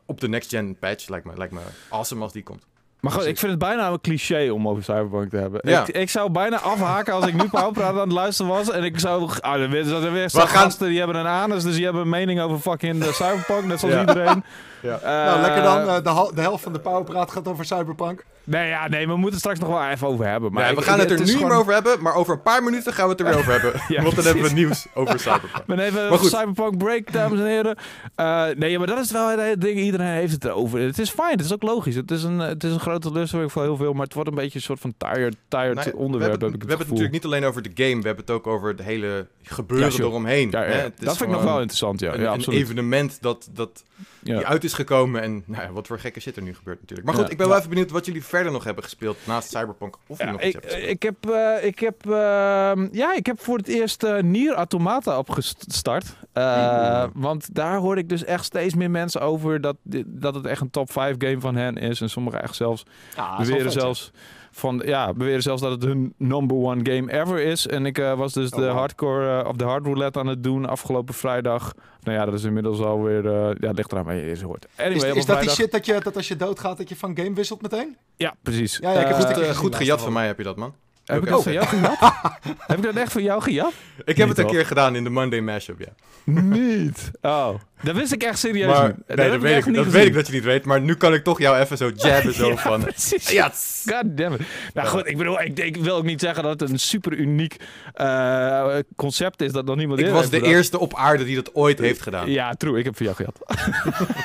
op 0.05 0.19
de 0.21 0.29
next 0.29 0.49
gen 0.49 0.75
patch. 0.79 1.07
Lijkt 1.07 1.25
me, 1.25 1.31
lijkt 1.35 1.53
me 1.53 1.59
awesome 1.89 2.21
als 2.23 2.33
die 2.33 2.43
komt. 2.43 2.65
Maar 2.99 3.11
goed, 3.11 3.25
ik 3.25 3.37
vind 3.37 3.51
het 3.51 3.59
bijna 3.59 3.87
een 3.89 4.01
cliché 4.01 4.49
om 4.49 4.67
over 4.67 4.83
Cyberpunk 4.83 5.29
te 5.29 5.37
hebben. 5.37 5.59
Ja. 5.63 5.81
Ik, 5.81 5.87
ik 5.95 6.09
zou 6.09 6.29
bijna 6.31 6.59
afhaken 6.59 7.13
als 7.13 7.25
ik 7.27 7.33
nu 7.33 7.49
Pauwpraat 7.49 7.93
aan 7.93 7.99
het 7.99 8.11
luisteren 8.11 8.51
was. 8.51 8.71
En 8.71 8.83
ik 8.83 8.99
zou... 8.99 9.29
Ah, 9.39 9.61
er 9.61 9.69
weer, 9.69 9.93
er 10.03 10.11
weer 10.11 10.29
gaan- 10.29 10.47
gasten 10.47 10.87
die 10.87 10.97
hebben 10.97 11.15
een 11.15 11.27
anus, 11.27 11.63
dus 11.63 11.75
die 11.75 11.83
hebben 11.83 12.01
een 12.01 12.09
mening 12.09 12.39
over 12.41 12.59
fucking 12.59 13.03
de 13.03 13.13
Cyberpunk, 13.13 13.63
net 13.65 13.79
zoals 13.79 13.93
Ja. 13.95 13.99
iedereen. 13.99 14.43
Ja. 14.81 14.99
nou, 15.03 15.41
lekker 15.41 15.63
dan. 15.63 15.77
Eh, 15.79 15.95
eh, 15.95 16.03
de, 16.03 16.31
de 16.35 16.41
helft 16.41 16.63
van 16.63 16.73
de 16.73 16.79
Powerpraat 16.79 17.31
gaat 17.31 17.47
over 17.47 17.65
Cyberpunk. 17.65 18.25
Nee, 18.49 18.67
ja, 18.67 18.87
nee, 18.87 19.05
we 19.07 19.11
moeten 19.13 19.29
het 19.31 19.39
straks 19.39 19.59
nog 19.59 19.69
wel 19.69 19.87
even 19.89 20.07
over 20.07 20.27
hebben. 20.27 20.51
Maar 20.51 20.69
ik- 20.69 20.75
we 20.75 20.81
gaan 20.81 20.99
het 20.99 21.11
er 21.11 21.19
nu 21.19 21.25
niet 21.25 21.41
meer 21.41 21.51
over 21.51 21.73
hebben, 21.73 22.01
maar 22.01 22.13
over 22.15 22.33
een 22.33 22.41
paar 22.41 22.63
minuten 22.63 22.93
gaan 22.93 23.05
we 23.05 23.11
het 23.11 23.19
er 23.19 23.25
weer 23.25 23.37
over 23.37 23.51
hebben. 23.51 23.73
Ja, 23.87 24.01
Want 24.03 24.15
dan 24.15 24.25
hebben 24.25 24.43
we 24.43 24.49
nieuws 24.49 24.85
over 24.93 25.19
Cyberpunk. 25.19 25.65
Ben 25.67 25.79
even 25.79 26.09
Maar 26.09 26.17
goed. 26.17 26.29
Cyberpunk 26.29 26.77
break, 26.77 27.11
dames 27.11 27.39
en 27.39 27.45
heren. 27.45 27.77
Eh, 28.15 28.45
nee, 28.55 28.77
maar 28.77 28.87
dat 28.87 28.97
is 28.99 29.11
wel 29.11 29.37
het 29.37 29.61
ding. 29.61 29.79
Iedereen 29.79 30.07
heeft 30.07 30.33
het 30.33 30.45
erover. 30.45 30.79
Het 30.79 30.99
is 30.99 31.09
fijn, 31.09 31.31
het 31.31 31.45
is 31.45 31.53
ook 31.53 31.61
logisch. 31.63 31.95
Het 31.95 32.11
is 32.11 32.23
een, 32.23 32.39
het 32.39 32.63
is 32.63 32.71
een 32.71 32.79
grote 32.79 33.07
teleurstelling 33.07 33.51
voor 33.51 33.61
heel 33.63 33.77
veel, 33.77 33.93
maar 33.93 34.03
het 34.05 34.13
wordt 34.13 34.29
een 34.29 34.35
beetje 34.35 34.55
een 34.57 34.63
soort 34.65 34.79
van 34.79 34.93
tired, 34.97 35.35
tired 35.47 35.83
ja, 35.83 35.91
onderwerp. 35.95 36.39
we 36.39 36.45
hebben, 36.45 36.47
heb 36.51 36.55
ik 36.55 36.63
we 36.63 36.69
het 36.69 36.69
hebben 36.69 36.77
het 36.77 36.87
natuurlijk 36.87 37.11
niet 37.13 37.25
alleen 37.25 37.43
over 37.45 37.61
de 37.61 37.71
game, 37.83 38.01
we 38.01 38.07
hebben 38.07 38.25
het 38.25 38.33
ook 38.35 38.47
over 38.47 38.69
het 38.69 38.81
hele 38.81 39.27
gebeuren 39.43 39.91
Ja, 39.91 39.97
eromheen. 40.03 40.47
Ja, 40.51 40.61
ja, 40.63 40.67
hè. 40.69 40.73
Het 40.81 40.93
dat 40.99 41.17
vind 41.17 41.29
ik 41.29 41.35
nog 41.35 41.43
wel 41.45 41.55
interessant, 41.57 41.99
ja. 41.99 42.13
Een, 42.13 42.21
ja 42.21 42.33
een 42.33 42.43
evenement 42.51 43.17
dat, 43.21 43.49
dat 43.53 43.83
Ja. 44.19 44.37
die 44.37 44.45
uit 44.45 44.63
is 44.63 44.73
gekomen 44.73 45.21
en 45.21 45.43
nou 45.45 45.63
ja, 45.63 45.71
wat 45.71 45.87
voor 45.87 45.99
gekke 45.99 46.19
shit 46.19 46.35
er 46.35 46.41
nu 46.41 46.53
gebeurt 46.55 46.79
natuurlijk. 46.79 47.07
Maar 47.07 47.15
goed, 47.17 47.25
Ja. 47.25 47.31
ik 47.31 47.37
ben 47.37 47.47
wel 47.47 47.57
even 47.57 47.69
benieuwd 47.69 47.91
wat 47.91 48.05
jullie 48.05 48.23
verder 48.23 48.36
nog 48.45 48.63
hebben 48.63 48.83
gespeeld 48.83 49.17
naast 49.25 49.49
Cyberpunk. 49.49 49.95
Of 50.07 50.19
Ja, 50.19 50.31
nog 50.31 50.41
iets 50.41 50.55
ik, 50.55 50.63
gespeeld. 50.63 50.89
ik 50.89 51.03
heb, 51.03 51.29
eh, 51.29 51.65
ik 51.65 51.79
heb, 51.79 52.05
ehm, 52.05 52.87
ja, 52.91 53.13
ik 53.15 53.25
heb 53.25 53.39
voor 53.39 53.57
het 53.57 53.67
eerst 53.67 54.03
eh 54.03 54.21
Nier 54.21 54.53
Automata 54.53 55.17
opgestart. 55.17 56.15
Eh, 56.33 57.03
Want 57.13 57.55
daar 57.55 57.77
hoorde 57.77 58.01
ik 58.01 58.09
dus 58.09 58.23
echt 58.23 58.45
steeds 58.45 58.73
meer 58.73 58.91
mensen 58.91 59.21
over 59.21 59.61
dat, 59.61 59.75
dit- 59.83 60.05
dat 60.07 60.35
het 60.35 60.45
echt 60.45 60.61
een 60.61 60.69
top 60.69 60.91
5 60.91 61.15
game 61.17 61.39
van 61.39 61.55
hen 61.55 61.75
is. 61.75 62.01
En 62.01 62.09
sommigen 62.09 62.41
echt 62.43 62.55
zelfs 62.55 62.83
Ah, 63.15 63.37
beweren 63.37 63.71
zelfs 63.71 64.11
van 64.57 64.81
ja, 64.85 65.13
beweren 65.13 65.41
zelfs 65.41 65.61
dat 65.61 65.71
het 65.71 65.83
hun 65.83 66.13
number 66.17 66.57
one 66.57 66.91
game 66.91 67.11
ever 67.11 67.39
is. 67.39 67.67
En 67.67 67.85
ik 67.85 67.97
eh, 67.97 68.13
was 68.13 68.33
dus 68.33 68.51
Oh, 68.51 68.59
de 68.59 68.65
wow. 68.65 68.77
hardcore 68.77 69.41
eh, 69.41 69.47
of 69.47 69.55
de 69.55 69.63
hard 69.63 69.85
roulette 69.85 70.19
aan 70.19 70.27
het 70.27 70.43
doen 70.43 70.65
afgelopen 70.65 71.13
vrijdag. 71.13 71.73
Nou 72.01 72.17
ja, 72.17 72.25
dat 72.25 72.33
is 72.33 72.43
inmiddels 72.43 72.79
alweer 72.79 73.25
uh, 73.25 73.49
ja, 73.59 73.71
ligt 73.71 73.91
eraan 73.91 74.05
waar 74.05 74.15
je 74.15 74.29
eens 74.29 74.41
hoort. 74.41 74.67
Anyway, 74.77 75.11
Is, 75.11 75.25
dat 75.25 75.41
die 75.41 75.49
shit 75.49 75.71
dat, 75.71 75.85
je, 75.85 75.99
dat 75.99 76.15
als 76.15 76.27
je 76.27 76.35
doodgaat 76.35 76.77
dat 76.77 76.89
je 76.89 76.95
van 76.95 77.17
game 77.17 77.33
wisselt 77.33 77.61
meteen? 77.61 77.97
Ja, 78.15 78.35
precies. 78.41 78.77
Ja, 78.77 78.91
ja, 78.91 78.99
ik 78.99 79.07
heb 79.07 79.37
een 79.37 79.55
Goed, 79.55 79.75
gejat 79.75 80.01
van 80.01 80.13
mij 80.13 80.27
heb 80.27 80.37
je 80.37 80.43
dat, 80.43 80.55
man. 80.55 80.73
Heb 81.07 81.17
ik 81.17 81.23
Oké. 81.23 81.31
dat 81.31 81.43
van 81.43 81.53
jou 81.53 81.65
gejat? 81.67 81.97
heb 82.67 82.77
ik 82.77 82.83
dat 82.83 82.95
echt 82.95 83.11
van 83.11 83.23
jou 83.23 83.41
gejat? 83.41 83.71
Ik 84.05 84.17
heb 84.17 84.17
Niet 84.17 84.27
het 84.27 84.37
een 84.37 84.43
toch? 84.43 84.53
keer 84.53 84.65
gedaan 84.65 84.95
in 84.95 85.03
de 85.03 85.09
Monday 85.09 85.39
Mashup, 85.39 85.79
ja. 85.79 85.93
Niet. 86.23 87.11
Oh, 87.21 87.53
dat 87.83 87.95
wist 87.95 88.11
ik 88.11 88.23
echt 88.23 88.39
serieus 88.39 88.67
Maar, 88.77 88.87
niet. 89.07 89.17
nee, 89.17 89.29
dat, 89.29 89.41
weet 89.41 89.57
ik, 89.57 89.65
niet 89.65 89.75
dat 89.75 89.85
weet 89.87 90.05
ik 90.05 90.13
dat 90.13 90.27
je 90.27 90.33
niet 90.33 90.43
weet, 90.43 90.65
maar 90.65 90.81
nu 90.81 90.95
kan 90.95 91.13
ik 91.13 91.23
toch 91.23 91.39
jou 91.39 91.57
even 91.57 91.77
zo 91.77 91.91
jabben 91.95 92.33
zo 92.43 92.55
van... 92.55 92.81
Precies. 92.81 93.29
Ja, 93.29 93.51
God 93.85 94.17
damn 94.17 94.33
it. 94.33 94.41
Nou 94.73 94.87
goed, 94.87 95.07
ik 95.07 95.17
bedoel, 95.17 95.41
ik, 95.41 95.59
ik 95.59 95.77
wil 95.77 95.95
ook 95.95 96.03
niet 96.03 96.19
zeggen 96.21 96.43
dat 96.43 96.59
het 96.59 96.69
een 96.69 96.79
super 96.79 97.13
uniek 97.13 97.55
eh, 97.93 98.75
concept 98.95 99.41
is 99.41 99.51
dat 99.51 99.65
nog 99.65 99.75
niemand 99.75 99.99
ik 99.99 100.05
was 100.05 100.15
heeft 100.19 100.31
de 100.31 100.37
bedacht. 100.37 100.55
eerste 100.55 100.79
op 100.79 100.95
aarde 100.95 101.23
die 101.23 101.35
dat 101.35 101.55
ooit 101.55 101.79
heeft 101.79 102.01
gedaan. 102.01 102.31
Ja, 102.31 102.53
true. 102.53 102.79
Ik 102.79 102.85
heb 102.85 102.97
voor 102.97 103.05
jou. 103.05 103.15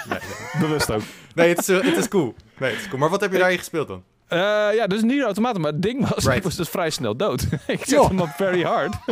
Nee, 0.08 0.19
nee. 0.19 0.61
Bewust 0.61 0.90
ook. 0.90 1.02
Nee, 1.34 1.49
het 1.49 1.58
is, 1.58 1.69
eh, 1.69 1.81
het 1.81 1.96
is 1.96 2.08
cool. 2.08 2.34
Nee, 2.58 2.70
het 2.70 2.81
is 2.81 2.87
cool. 2.88 2.99
Maar 3.00 3.08
wat 3.08 3.20
heb 3.20 3.32
je 3.32 3.38
daarin 3.38 3.58
gespeeld 3.58 3.88
dan? 3.88 4.02
Eh, 4.32 4.75
ja, 4.75 4.87
dus 4.87 5.02
niet 5.02 5.23
automatisch. 5.23 5.62
Maar 5.62 5.73
het 5.73 5.82
ding 5.82 6.08
was, 6.08 6.25
Right. 6.25 6.37
ik 6.37 6.43
was 6.43 6.56
dus 6.56 6.69
vrij 6.69 6.90
snel 6.90 7.17
dood. 7.17 7.43
ik 7.67 7.79
zet 7.79 7.88
Joh. 7.88 8.08
hem 8.08 8.20
op 8.20 8.29
very 8.29 8.62
hard. 8.62 8.94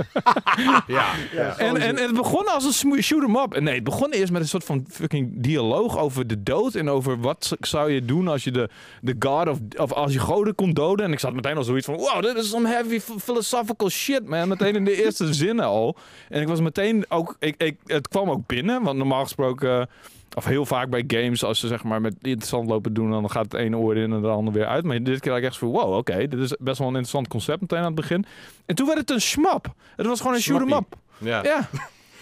Ja. 0.86 1.06
Ja. 1.32 1.56
En, 1.58 1.76
en, 1.76 1.96
en 1.98 2.02
het 2.06 2.14
begon 2.14 2.46
als 2.46 2.82
een 2.84 3.02
shoot 3.02 3.22
'em 3.22 3.36
up. 3.36 3.54
En 3.54 3.64
nee, 3.64 3.74
het 3.74 3.84
begon 3.84 4.10
eerst 4.10 4.32
met 4.32 4.42
een 4.42 4.48
soort 4.48 4.64
van 4.64 4.84
fucking 4.90 5.30
dialoog 5.42 5.98
over 5.98 6.26
de 6.26 6.42
dood. 6.42 6.74
En 6.74 6.88
over 6.90 7.20
wat 7.20 7.56
zou 7.60 7.90
je 7.92 8.04
doen 8.04 8.28
als 8.28 8.44
je 8.44 8.50
de, 8.50 8.68
de 9.00 9.16
god 9.18 9.48
of, 9.48 9.58
of 9.76 9.92
als 9.92 10.12
je 10.12 10.18
goden 10.18 10.54
kon 10.54 10.72
doden. 10.72 11.06
En 11.06 11.12
ik 11.12 11.18
zat 11.20 11.32
meteen 11.34 11.56
al 11.56 11.64
zoiets 11.64 11.86
van, 11.86 11.96
wow, 11.96 12.22
dit 12.22 12.36
is 12.36 12.50
some 12.50 12.68
heavy 12.68 12.98
ph- 12.98 13.22
philosophical 13.22 13.88
shit, 13.90 14.26
man. 14.28 14.48
Meteen 14.48 14.74
in 14.76 14.84
de 14.84 15.02
eerste 15.04 15.34
zinnen 15.44 15.64
al. 15.64 15.96
En 16.28 16.40
ik 16.40 16.48
was 16.48 16.60
meteen 16.60 17.04
ook, 17.08 17.36
ik, 17.38 17.54
ik, 17.62 17.76
het 17.86 18.08
kwam 18.08 18.30
ook 18.30 18.46
binnen. 18.46 18.82
Want 18.82 18.98
normaal 18.98 19.22
gesproken, 19.22 19.88
of 20.36 20.44
heel 20.44 20.66
vaak 20.66 20.90
bij 20.90 21.04
games, 21.06 21.44
als 21.44 21.60
ze 21.60 21.66
zeg 21.66 21.84
maar 21.84 22.00
met 22.00 22.14
interessant 22.22 22.68
lopen 22.68 22.94
doen, 22.94 23.10
dan 23.10 23.30
gaat 23.30 23.44
het 23.44 23.54
ene 23.54 23.76
oor 23.76 23.96
in 23.96 24.12
en 24.12 24.20
de 24.20 24.28
andere 24.28 24.58
weer 24.58 24.66
uit. 24.66 24.84
Maar 24.84 25.02
dit 25.02 25.20
keer 25.20 25.30
had 25.30 25.40
ik 25.40 25.46
echt 25.46 25.54
zo 25.54 25.70
van, 25.70 25.80
wow, 25.80 25.96
oké, 25.96 26.28
dit 26.28 26.40
is 26.40 26.56
best 26.58 26.78
wel 26.78 26.88
een 26.88 26.94
interessant 26.94 27.28
concept 27.28 27.60
meteen 27.60 27.78
aan 27.78 27.84
het 27.84 27.94
begin. 27.94 28.24
En 28.66 28.74
toen 28.74 28.86
werd 28.86 28.98
het 28.98 29.10
een 29.10 29.20
schmap. 29.20 29.74
Het 29.96 30.06
was 30.06 30.20
gewoon 30.20 30.34
een 30.34 30.42
shoot 30.42 30.72
up. 30.72 30.96
Ja. 31.18 31.42
Ja. 31.42 31.68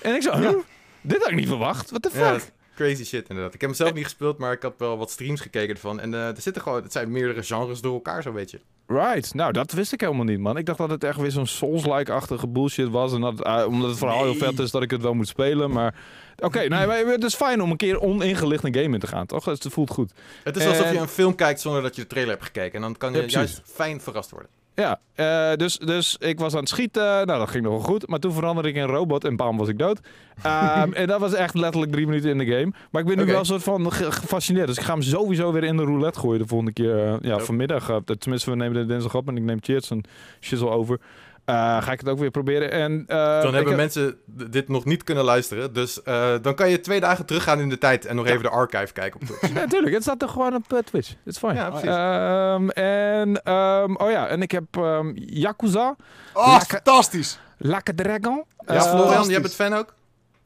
En 0.02 0.14
ik 0.14 0.22
zo, 0.22 0.36
huh? 0.36 0.54
dit 1.00 1.18
had 1.18 1.30
ik 1.30 1.36
niet 1.36 1.48
verwacht. 1.48 1.90
What 1.90 2.02
the 2.02 2.10
fuck? 2.10 2.20
Ja, 2.20 2.38
crazy 2.74 3.04
shit 3.04 3.28
inderdaad. 3.28 3.54
Ik 3.54 3.60
heb 3.60 3.70
hem 3.70 3.78
zelf 3.78 3.94
niet 3.94 4.04
gespeeld, 4.04 4.38
maar 4.38 4.52
ik 4.52 4.62
had 4.62 4.74
wel 4.78 4.98
wat 4.98 5.10
streams 5.10 5.40
gekeken 5.40 5.74
ervan. 5.74 6.00
En 6.00 6.14
eh, 6.14 6.26
er 6.26 6.40
zitten 6.40 6.62
gewoon, 6.62 6.82
het 6.82 6.92
zijn 6.92 7.10
meerdere 7.10 7.42
genres 7.42 7.80
door 7.80 7.94
elkaar, 7.94 8.22
zo 8.22 8.32
weet 8.32 8.50
je. 8.50 8.60
Right. 8.86 9.34
Nou, 9.34 9.52
dat 9.52 9.72
wist 9.72 9.92
ik 9.92 10.00
helemaal 10.00 10.24
niet, 10.24 10.38
man. 10.38 10.56
Ik 10.56 10.66
dacht 10.66 10.78
dat 10.78 10.90
het 10.90 11.04
echt 11.04 11.18
weer 11.18 11.30
zo'n 11.30 11.46
Souls-like-achtige 11.46 12.46
bullshit 12.46 12.88
was. 12.88 13.12
En 13.12 13.20
dat, 13.20 13.42
eh, 13.42 13.64
omdat 13.66 13.88
het 13.88 13.98
verhaal 13.98 14.24
heel 14.24 14.34
vet 14.34 14.58
is, 14.58 14.70
dat 14.70 14.82
ik 14.82 14.90
het 14.90 15.02
wel 15.02 15.14
moet 15.14 15.28
spelen. 15.28 15.70
Maar 15.70 15.94
oké, 16.40 16.68
maar 16.68 16.88
het 17.06 17.24
is 17.24 17.34
fijn 17.34 17.62
om 17.62 17.70
een 17.70 17.76
keer 17.76 18.00
oningelicht 18.00 18.64
een 18.64 18.74
game 18.74 18.94
in 18.94 19.00
te 19.00 19.06
gaan, 19.06 19.26
toch? 19.26 19.44
Het 19.44 19.66
voelt 19.70 19.90
goed. 19.90 20.12
Het 20.44 20.56
is 20.56 20.66
alsof 20.66 20.86
En- 20.86 20.92
je 20.94 20.98
een 21.00 21.08
film 21.08 21.34
kijkt 21.34 21.60
zonder 21.60 21.82
dat 21.82 21.96
je 21.96 22.02
de 22.02 22.08
trailer 22.08 22.32
hebt 22.32 22.44
gekeken. 22.44 22.74
En 22.74 22.80
dan 22.80 22.96
kan 22.96 23.12
je 23.12 23.18
Ja, 23.20 23.26
juist 23.26 23.62
fijn 23.64 24.00
verrast 24.00 24.30
worden. 24.30 24.50
Ja, 24.74 25.00
eh, 25.14 25.56
dus, 25.56 25.78
dus 25.78 26.16
ik 26.18 26.38
was 26.38 26.52
aan 26.54 26.60
het 26.60 26.68
schieten. 26.68 27.02
Nou, 27.02 27.26
dat 27.38 27.48
ging 27.50 27.64
nog 27.64 27.72
wel 27.72 27.82
goed. 27.82 28.08
Maar 28.08 28.18
toen 28.18 28.32
veranderde 28.32 28.68
ik 28.68 28.74
in 28.74 28.82
een 28.82 28.88
robot 28.88 29.24
en 29.24 29.36
bam, 29.36 29.56
was 29.56 29.68
ik 29.68 29.78
dood. 29.78 30.00
Ehm, 30.42 30.92
en 31.00 31.06
dat 31.06 31.20
was 31.20 31.34
echt 31.34 31.54
letterlijk 31.54 31.92
drie 31.92 32.06
minuten 32.06 32.30
in 32.30 32.38
de 32.38 32.44
game. 32.46 32.72
Maar 32.90 33.02
ik 33.02 33.08
ben 33.08 33.16
nu 33.18 33.24
wel 33.24 33.38
een 33.38 33.44
soort 33.44 33.62
van 33.62 33.92
ge- 33.92 34.12
gefascineerd. 34.12 34.66
Dus 34.66 34.76
ik 34.76 34.82
ga 34.82 34.92
hem 34.92 35.02
sowieso 35.02 35.52
weer 35.52 35.64
in 35.64 35.76
de 35.76 35.82
roulette 35.84 36.18
gooien 36.18 36.40
de 36.40 36.46
volgende 36.46 36.72
keer. 36.72 37.06
eh, 37.06 37.14
ja, 37.20 37.38
vanmiddag. 37.38 37.88
eh, 37.90 37.96
tenminste, 38.18 38.50
we 38.50 38.56
nemen 38.56 38.74
de 38.80 38.86
dinsdag 38.86 39.14
op 39.14 39.28
en 39.28 39.36
ik 39.36 39.42
neem 39.42 39.58
Cheers 39.62 39.90
en 39.90 40.02
shizzle 40.40 40.68
over. 40.70 41.00
Eh, 41.48 41.82
ga 41.82 41.92
ik 41.92 42.00
het 42.00 42.08
ook 42.08 42.18
weer 42.18 42.30
proberen. 42.30 42.70
En, 42.70 43.04
eh, 43.06 43.16
Dan 43.16 43.54
hebben 43.54 43.66
heb- 43.66 43.76
mensen 43.76 44.18
dit 44.26 44.68
nog 44.68 44.84
niet 44.84 45.04
kunnen 45.04 45.24
luisteren. 45.24 45.72
Dus 45.72 46.02
eh, 46.02 46.34
dan 46.42 46.54
kan 46.54 46.70
je 46.70 46.80
twee 46.80 47.00
dagen 47.00 47.26
teruggaan 47.26 47.60
in 47.60 47.68
de 47.68 47.78
tijd 47.78 48.04
en 48.06 48.16
nog 48.16 48.26
even 48.26 48.42
de 48.42 48.48
archive 48.48 48.92
kijken 48.92 49.20
op 49.20 49.26
Twitch. 49.26 49.48
Ja, 49.54 49.60
natuurlijk. 49.60 49.92
Het 49.94 50.02
staat 50.02 50.22
er 50.22 50.28
gewoon 50.28 50.54
op 50.54 50.68
Twitch. 50.84 51.08
Het 51.08 51.16
is 51.34 51.38
fijn. 51.38 51.54
Ja, 51.54 51.68
precies. 51.70 51.88
Ehm, 51.88 52.68
en, 52.68 53.42
ehm, 53.42 53.94
oh 53.94 54.10
ja, 54.10 54.26
en 54.26 54.42
ik 54.42 54.50
heb 54.50 54.64
ehm, 54.76 55.12
Yakuza, 55.14 55.96
Oh, 56.32 56.60
fantastisch! 56.60 57.38
Like 57.56 57.90
a 57.90 57.94
Dragon. 57.94 58.44
Ja, 58.66 58.80
Florian, 58.80 58.98
fantastisch. 58.98 59.30
jij 59.32 59.40
bent 59.40 59.54
fan 59.54 59.74
ook? 59.74 59.94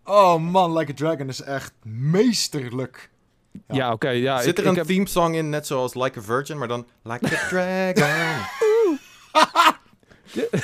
Oh 0.04 0.36
man, 0.36 0.76
Like 0.76 0.92
a 0.92 0.94
Dragon 0.94 1.28
is 1.28 1.42
echt 1.42 1.72
meesterlijk. 1.82 3.10
Ja. 3.52 3.60
Ja, 3.74 3.92
oké. 3.92 4.08
ja, 4.08 4.40
Zit 4.40 4.58
ik, 4.58 4.64
er 4.64 4.70
een 4.70 4.76
heb, 4.76 4.86
theme 4.86 5.08
song 5.08 5.34
in, 5.34 5.48
net 5.48 5.66
zoals 5.66 5.94
Like 5.94 6.18
a 6.18 6.22
Virgin, 6.22 6.58
maar 6.58 6.68
dan 6.68 6.86
Like 7.02 7.26
a 7.26 7.28
Dragon? 7.48 8.46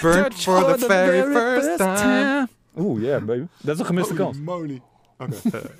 Burnt 0.00 0.34
for 0.34 0.76
the 0.76 0.86
very 0.86 1.32
first 1.32 1.76
time. 1.78 2.48
Oeh, 2.78 3.02
yeah, 3.02 3.24
baby. 3.24 3.46
Dat 3.60 3.74
is 3.74 3.80
een 3.80 3.86
gemiste 3.86 4.12
Holy 4.12 4.24
kans. 4.24 4.38
moly. 4.44 4.82
Oké. 5.18 5.34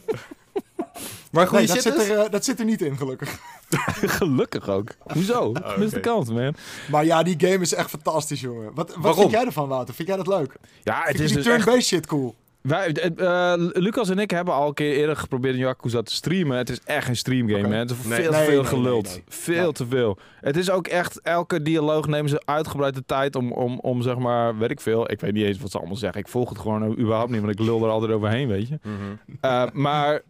Maar 1.31 1.47
goede 1.47 1.65
Nee, 1.65 1.73
dat, 1.75 1.83
zit 1.83 1.95
dus? 1.97 2.09
er, 2.09 2.19
eh, 2.25 2.31
dat 2.31 2.45
zit 2.45 2.59
er 2.59 2.65
niet 2.65 2.83
in, 2.83 2.97
gelukkig. 2.97 3.39
Gelukkig 4.19 4.69
ook. 4.69 4.89
Hoezo? 5.13 5.53
Gemiste 5.63 5.99
oké. 5.99 6.09
kans, 6.09 6.29
man. 6.29 6.55
Maar 6.91 7.05
ja, 7.05 7.23
die 7.23 7.35
game 7.39 7.59
is 7.59 7.75
echt 7.75 7.91
fantastisch, 7.91 8.41
jongen. 8.41 8.65
Wat, 8.75 8.89
wat 8.89 8.97
Waarom? 8.97 9.21
vind 9.21 9.31
jij 9.31 9.45
ervan, 9.45 9.69
Wouter? 9.69 9.95
Vind 9.95 10.09
jij 10.09 10.17
dat 10.17 10.27
leuk? 10.27 10.53
Ja, 10.83 10.97
het 10.99 11.05
Vind 11.07 11.19
je 11.19 11.25
is 11.25 11.31
die 11.33 11.43
dus 11.43 11.47
echt... 11.53 11.63
turn-based 11.65 11.87
shit 11.89 12.07
cool? 12.07 12.35
Wij, 12.69 12.93
eh, 12.93 13.53
Lucas 13.57 14.09
en 14.11 14.19
ik 14.19 14.31
hebben 14.31 14.55
al 14.55 14.69
een 14.69 14.75
keer 14.75 14.97
eerder 14.97 15.17
geprobeerd 15.17 15.55
in 15.55 15.61
Yakuza 15.61 16.03
te 16.03 16.13
streamen. 16.15 16.57
Het 16.57 16.71
is 16.71 16.81
echt 16.85 17.09
een 17.09 17.17
streamgame, 17.17 17.59
Oké. 17.59 17.69
man. 17.69 17.79
Het 17.79 17.91
is 17.91 18.05
Nee. 18.05 18.21
veel 18.23 18.31
Nee, 18.31 18.45
veel 18.47 18.61
nee, 18.63 18.71
geluld. 18.71 19.21
Veel 19.29 19.67
Ja. 19.67 19.73
te 19.73 19.87
veel. 19.87 20.19
Het 20.41 20.57
is 20.57 20.71
ook 20.71 20.87
echt, 20.87 21.21
elke 21.21 21.63
dialoog 21.63 22.07
nemen 22.07 22.31
ze 22.31 22.43
uitgebreid 22.45 22.95
de 22.95 23.05
tijd 23.07 23.37
om, 23.37 23.53
om, 23.53 23.79
om, 23.81 24.03
zeg 24.03 24.17
maar, 24.19 24.59
weet 24.59 24.71
ik 24.71 24.81
veel. 24.81 25.11
Ik 25.11 25.21
weet 25.21 25.33
niet 25.33 25.45
eens 25.45 25.59
wat 25.59 25.71
ze 25.71 25.79
allemaal 25.79 25.97
zeggen. 25.97 26.21
Ik 26.21 26.29
volg 26.29 26.49
het 26.49 26.59
gewoon 26.59 26.99
überhaupt 26.99 27.31
niet, 27.31 27.41
want 27.41 27.53
ik 27.53 27.67
lul 27.67 27.85
er 27.85 27.91
altijd 27.91 28.13
overheen, 28.13 28.49
weet 28.49 28.69
je. 28.69 28.79
Mhm. 28.83 29.37
Eh, 29.41 29.63
maar 29.73 30.23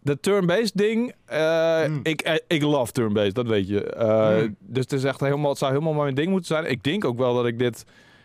de 0.00 0.20
turn-based 0.20 0.76
ding, 0.76 1.14
Mm. 1.88 2.00
ik, 2.02 2.40
ik 2.48 2.62
love 2.62 2.92
turn-based, 2.92 3.34
dat 3.34 3.46
weet 3.46 3.68
je. 3.68 3.94
Mm. 4.46 4.56
Dus 4.60 4.82
het, 4.82 4.92
is 4.92 5.04
echt 5.04 5.20
helemaal, 5.20 5.50
het 5.50 5.58
zou 5.58 5.72
helemaal 5.72 5.92
mijn 6.02 6.14
ding 6.14 6.28
moeten 6.28 6.46
zijn. 6.46 6.70
Ik 6.70 6.82
denk 6.82 7.04
ook 7.04 7.18
wel 7.18 7.34
dat 7.34 7.46
ik 7.46 7.58
dit... 7.58 7.84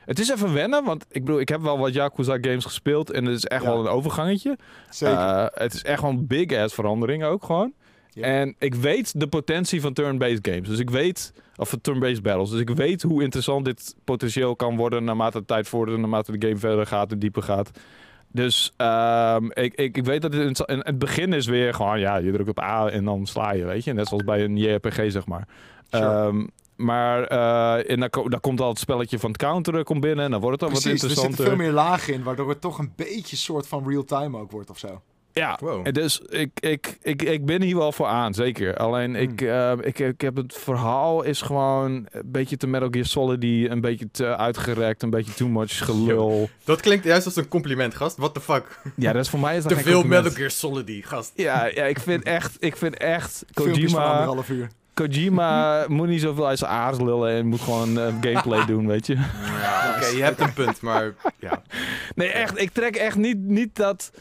Het 0.10 0.20
is 0.20 0.30
even 0.30 0.54
wennen, 0.54 0.84
want 0.84 1.06
ik 1.10 1.26
bedoel, 1.26 1.40
ik 1.40 1.50
heb 1.50 1.62
wel 1.62 1.78
wat 1.80 1.94
Yakuza 1.94 2.38
games 2.42 2.66
gespeeld 2.66 3.12
en 3.12 3.26
het 3.26 3.36
is 3.36 3.46
echt 3.46 3.64
Ja. 3.64 3.70
wel 3.70 3.80
een 3.80 3.88
overgangetje. 3.92 4.58
Zeker. 4.90 5.18
Eh, 5.18 5.46
het 5.54 5.74
is 5.74 5.84
echt 5.84 6.02
wel 6.02 6.10
een 6.12 6.28
big-ass 6.28 6.74
verandering 6.76 7.24
ook 7.24 7.44
gewoon. 7.44 7.74
Ja. 8.10 8.24
En 8.24 8.56
ik 8.60 8.76
weet 8.76 9.20
de 9.20 9.28
potentie 9.28 9.82
van 9.82 9.94
turn-based 9.94 10.48
games. 10.48 10.68
Dus 10.68 10.80
ik 10.80 10.90
weet, 10.90 11.34
of 11.56 11.76
turn-based 11.82 12.24
battles. 12.24 12.50
Dus 12.50 12.60
ik 12.60 12.70
weet 12.70 13.02
hoe 13.02 13.24
interessant 13.24 13.66
dit 13.66 13.96
potentieel 14.04 14.56
kan 14.56 14.76
worden 14.76 15.04
naarmate 15.04 15.40
de 15.40 15.46
tijd 15.46 15.68
vordert, 15.68 16.00
naarmate 16.00 16.38
de 16.38 16.48
game 16.48 16.60
verder 16.60 16.86
gaat 16.86 17.12
en 17.12 17.20
dieper 17.20 17.44
gaat. 17.44 17.72
Dus 18.32 18.74
ehm, 18.78 19.46
ik, 19.46 19.74
ik, 19.74 19.98
ik 19.98 20.06
weet 20.06 20.22
dat 20.22 20.34
het, 20.34 20.60
in 20.66 20.80
het 20.84 21.00
begin 21.00 21.34
is 21.34 21.46
weer 21.48 21.74
gewoon, 21.74 22.00
ja, 22.00 22.18
je 22.18 22.32
drukt 22.32 22.50
op 22.50 22.60
A 22.60 22.90
en 22.90 23.06
dan 23.06 23.26
sla 23.28 23.52
je, 23.54 23.66
weet 23.66 23.84
je. 23.84 23.94
Net 23.94 24.08
zoals 24.08 24.24
bij 24.24 24.44
een 24.44 24.58
JRPG, 24.58 25.12
zeg 25.12 25.26
maar. 25.26 25.48
Sure. 25.90 26.06
Ehm, 26.06 26.46
maar 26.80 27.24
eh, 27.24 27.92
en 27.92 28.00
dan, 28.00 28.10
ko- 28.10 28.30
dan 28.30 28.40
komt 28.40 28.62
al 28.62 28.70
het 28.70 28.80
spelletje 28.80 29.20
van 29.20 29.30
het 29.32 29.40
counteren 29.40 29.84
komt 29.84 30.02
binnen 30.02 30.26
en 30.26 30.32
dan 30.32 30.40
wordt 30.42 30.62
het 30.62 30.70
al 30.72 30.80
Precies, 30.80 31.02
wat 31.02 31.12
er 31.12 31.18
interessanter. 31.18 31.46
zitten 31.46 31.66
veel 31.66 31.66
meer 31.66 31.84
lagen 31.90 32.14
in, 32.14 32.24
waardoor 32.24 32.50
het 32.50 32.62
toch 32.62 32.78
een 32.80 32.94
beetje 32.96 33.36
soort 33.36 33.68
van 33.68 33.90
real-time 33.90 34.38
ook 34.38 34.52
wordt 34.52 34.70
of 34.70 34.78
zo. 34.78 35.02
Ja, 35.34 35.58
Wow. 35.62 35.88
en 35.88 35.94
dus 35.94 36.20
ik, 36.20 36.50
ik, 36.60 36.98
ik, 37.02 37.22
ik 37.22 37.46
ben 37.46 37.62
hier 37.62 37.78
wel 37.78 37.92
voor 37.92 38.06
aan, 38.06 38.34
zeker. 38.34 38.78
Alleen 38.78 39.16
ik, 39.16 39.42
eh, 39.42 39.72
ik, 39.82 40.00
ik 40.00 40.22
heb 40.22 40.36
het 40.36 40.54
verhaal 40.54 41.24
is 41.24 41.42
gewoon 41.42 41.92
een 42.12 42.22
beetje 42.32 42.58
te 42.58 42.68
Metal 42.68 42.88
Gear 42.92 43.06
Solid, 43.06 43.44
een 43.44 43.82
beetje 43.82 44.12
te 44.12 44.38
uitgerekt, 44.38 45.04
een 45.04 45.10
beetje 45.10 45.34
too 45.34 45.48
much 45.48 45.86
gelul. 45.86 46.50
Dat 46.64 46.82
klinkt 46.82 47.06
juist 47.06 47.26
als 47.26 47.36
een 47.36 47.48
compliment, 47.48 47.96
gast. 47.96 48.18
What 48.18 48.34
the 48.34 48.42
fuck? 48.42 48.82
Ja, 48.96 49.12
dat 49.14 49.24
is 49.24 49.30
voor 49.30 49.40
mij 49.40 49.58
is 49.58 49.64
dat 49.64 49.72
Te 49.78 49.80
veel 49.84 49.94
compliment. 49.94 50.24
Metal 50.24 50.38
Gear 50.38 50.52
Solid, 50.52 51.06
gast. 51.06 51.32
Ja, 51.36 51.66
ja, 51.66 51.84
ik 51.84 52.00
vind 52.00 52.24
echt, 52.24 52.56
ik 52.60 52.76
vind 52.76 52.98
echt 52.98 53.44
Filmpjes 53.54 53.92
van 53.92 54.02
Kojima, 54.02 54.18
anderhalf 54.20 54.50
uur. 54.50 54.70
Kojima 55.08 55.86
moet 55.88 56.08
niet 56.08 56.22
zoveel 56.22 56.48
uit 56.48 56.58
zijn 56.60 56.72
aars 56.72 56.98
lullen 56.98 57.32
en 57.32 57.48
moet 57.48 57.62
gewoon 57.62 58.00
eh, 58.00 58.06
gameplay 58.22 58.66
doen, 58.66 58.88
weet 58.88 59.08
je. 59.08 59.16
Ja, 59.16 59.94
Oké, 59.96 60.06
je 60.08 60.24
hebt 60.24 60.40
een 60.40 60.54
punt, 60.54 60.82
maar 60.82 61.14
ja. 61.40 61.62
Nee, 62.16 62.28
echt. 62.32 62.62
Ik 62.62 62.72
trek 62.72 62.96
echt 62.96 63.18
niet, 63.18 63.38
niet 63.38 63.76
dat... 63.76 64.12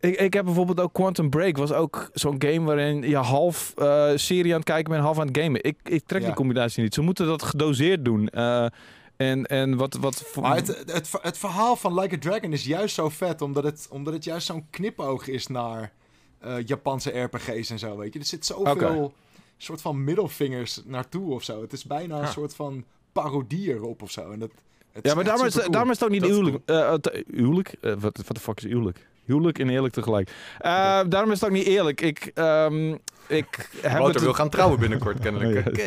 Ik, 0.00 0.16
ik 0.20 0.32
heb 0.32 0.44
bijvoorbeeld 0.44 0.80
ook 0.80 0.92
Quantum 0.92 1.30
Break. 1.30 1.56
Was 1.56 1.72
ook 1.72 2.10
zo'n 2.12 2.36
game 2.38 2.60
waarin 2.60 3.02
je 3.08 3.16
half 3.16 3.72
eh, 3.76 4.10
serie 4.14 4.50
aan 4.52 4.58
het 4.58 4.64
kijken 4.68 4.84
bent 4.84 4.96
en 4.98 5.04
half 5.06 5.18
aan 5.18 5.26
het 5.26 5.38
gamen. 5.38 5.62
Ik, 5.64 5.78
ik 5.82 6.02
trek 6.06 6.20
Ja. 6.20 6.26
die 6.26 6.36
combinatie 6.36 6.82
niet. 6.82 6.94
Ze 6.94 7.00
moeten 7.00 7.26
dat 7.26 7.42
gedoseerd 7.42 8.04
doen. 8.04 8.28
Eh, 8.28 8.66
en, 9.16 9.46
en 9.46 9.76
wat... 9.76 9.94
wat 9.94 10.22
voor- 10.26 10.42
Maar 10.42 10.56
het, 10.56 10.66
het, 10.92 11.10
het 11.22 11.38
verhaal 11.38 11.76
van 11.76 11.94
Like 12.00 12.14
a 12.14 12.18
Dragon 12.18 12.52
is 12.52 12.64
juist 12.64 12.94
zo 12.94 13.08
vet, 13.08 13.42
omdat 13.42 13.64
het, 13.64 13.86
omdat 13.90 14.12
het 14.12 14.24
juist 14.24 14.46
zo'n 14.46 14.66
knipoog 14.70 15.28
is 15.28 15.46
naar 15.46 15.92
eh, 16.40 16.52
Japanse 16.64 17.10
RPG's 17.20 17.70
en 17.70 17.78
zo, 17.78 17.96
weet 17.96 18.12
je. 18.12 18.18
Er 18.18 18.24
zit 18.26 18.46
zoveel 18.46 18.72
Oké. 18.72 19.10
Soort 19.56 19.80
van 19.80 20.04
middelvingers 20.04 20.80
naartoe 20.84 21.32
of 21.32 21.42
zo. 21.42 21.60
Het 21.60 21.72
is 21.72 21.84
bijna 21.84 22.20
een 22.20 22.28
soort 22.28 22.54
van 22.54 22.84
parodie 23.12 23.68
erop 23.68 24.02
of 24.02 24.10
zo. 24.10 24.30
En 24.30 24.38
dat, 24.38 24.50
het 24.92 25.06
ja, 25.06 25.14
maar 25.14 25.24
daarom 25.24 25.46
is, 25.46 25.52
daarom 25.54 25.90
is 25.90 25.98
het 26.00 26.04
ook 26.04 26.10
niet 26.14 26.24
huwelijk. 26.24 26.56
het- 26.66 27.22
huwelijk? 27.30 27.74
Eh, 27.80 27.90
wat 27.92 28.16
wat 28.16 28.26
de 28.36 28.40
fuck 28.40 28.56
is 28.58 28.64
huwelijk? 28.64 29.06
Huwelijk 29.24 29.58
en 29.58 29.68
eerlijk 29.68 29.94
tegelijk. 29.94 30.30
Eh, 30.58 31.00
daarom 31.08 31.30
is 31.30 31.40
het 31.40 31.48
ook 31.48 31.54
niet 31.56 31.66
eerlijk. 31.66 32.00
Ik, 32.00 32.30
ehm, 32.34 32.96
ik 33.26 33.68
heb 33.80 33.98
Wouter 33.98 34.20
wil 34.20 34.32
gaan 34.32 34.48
trouwen 34.48 34.78
binnenkort, 34.80 35.18
kennelijk. 35.20 35.66
Oké. 35.68 35.80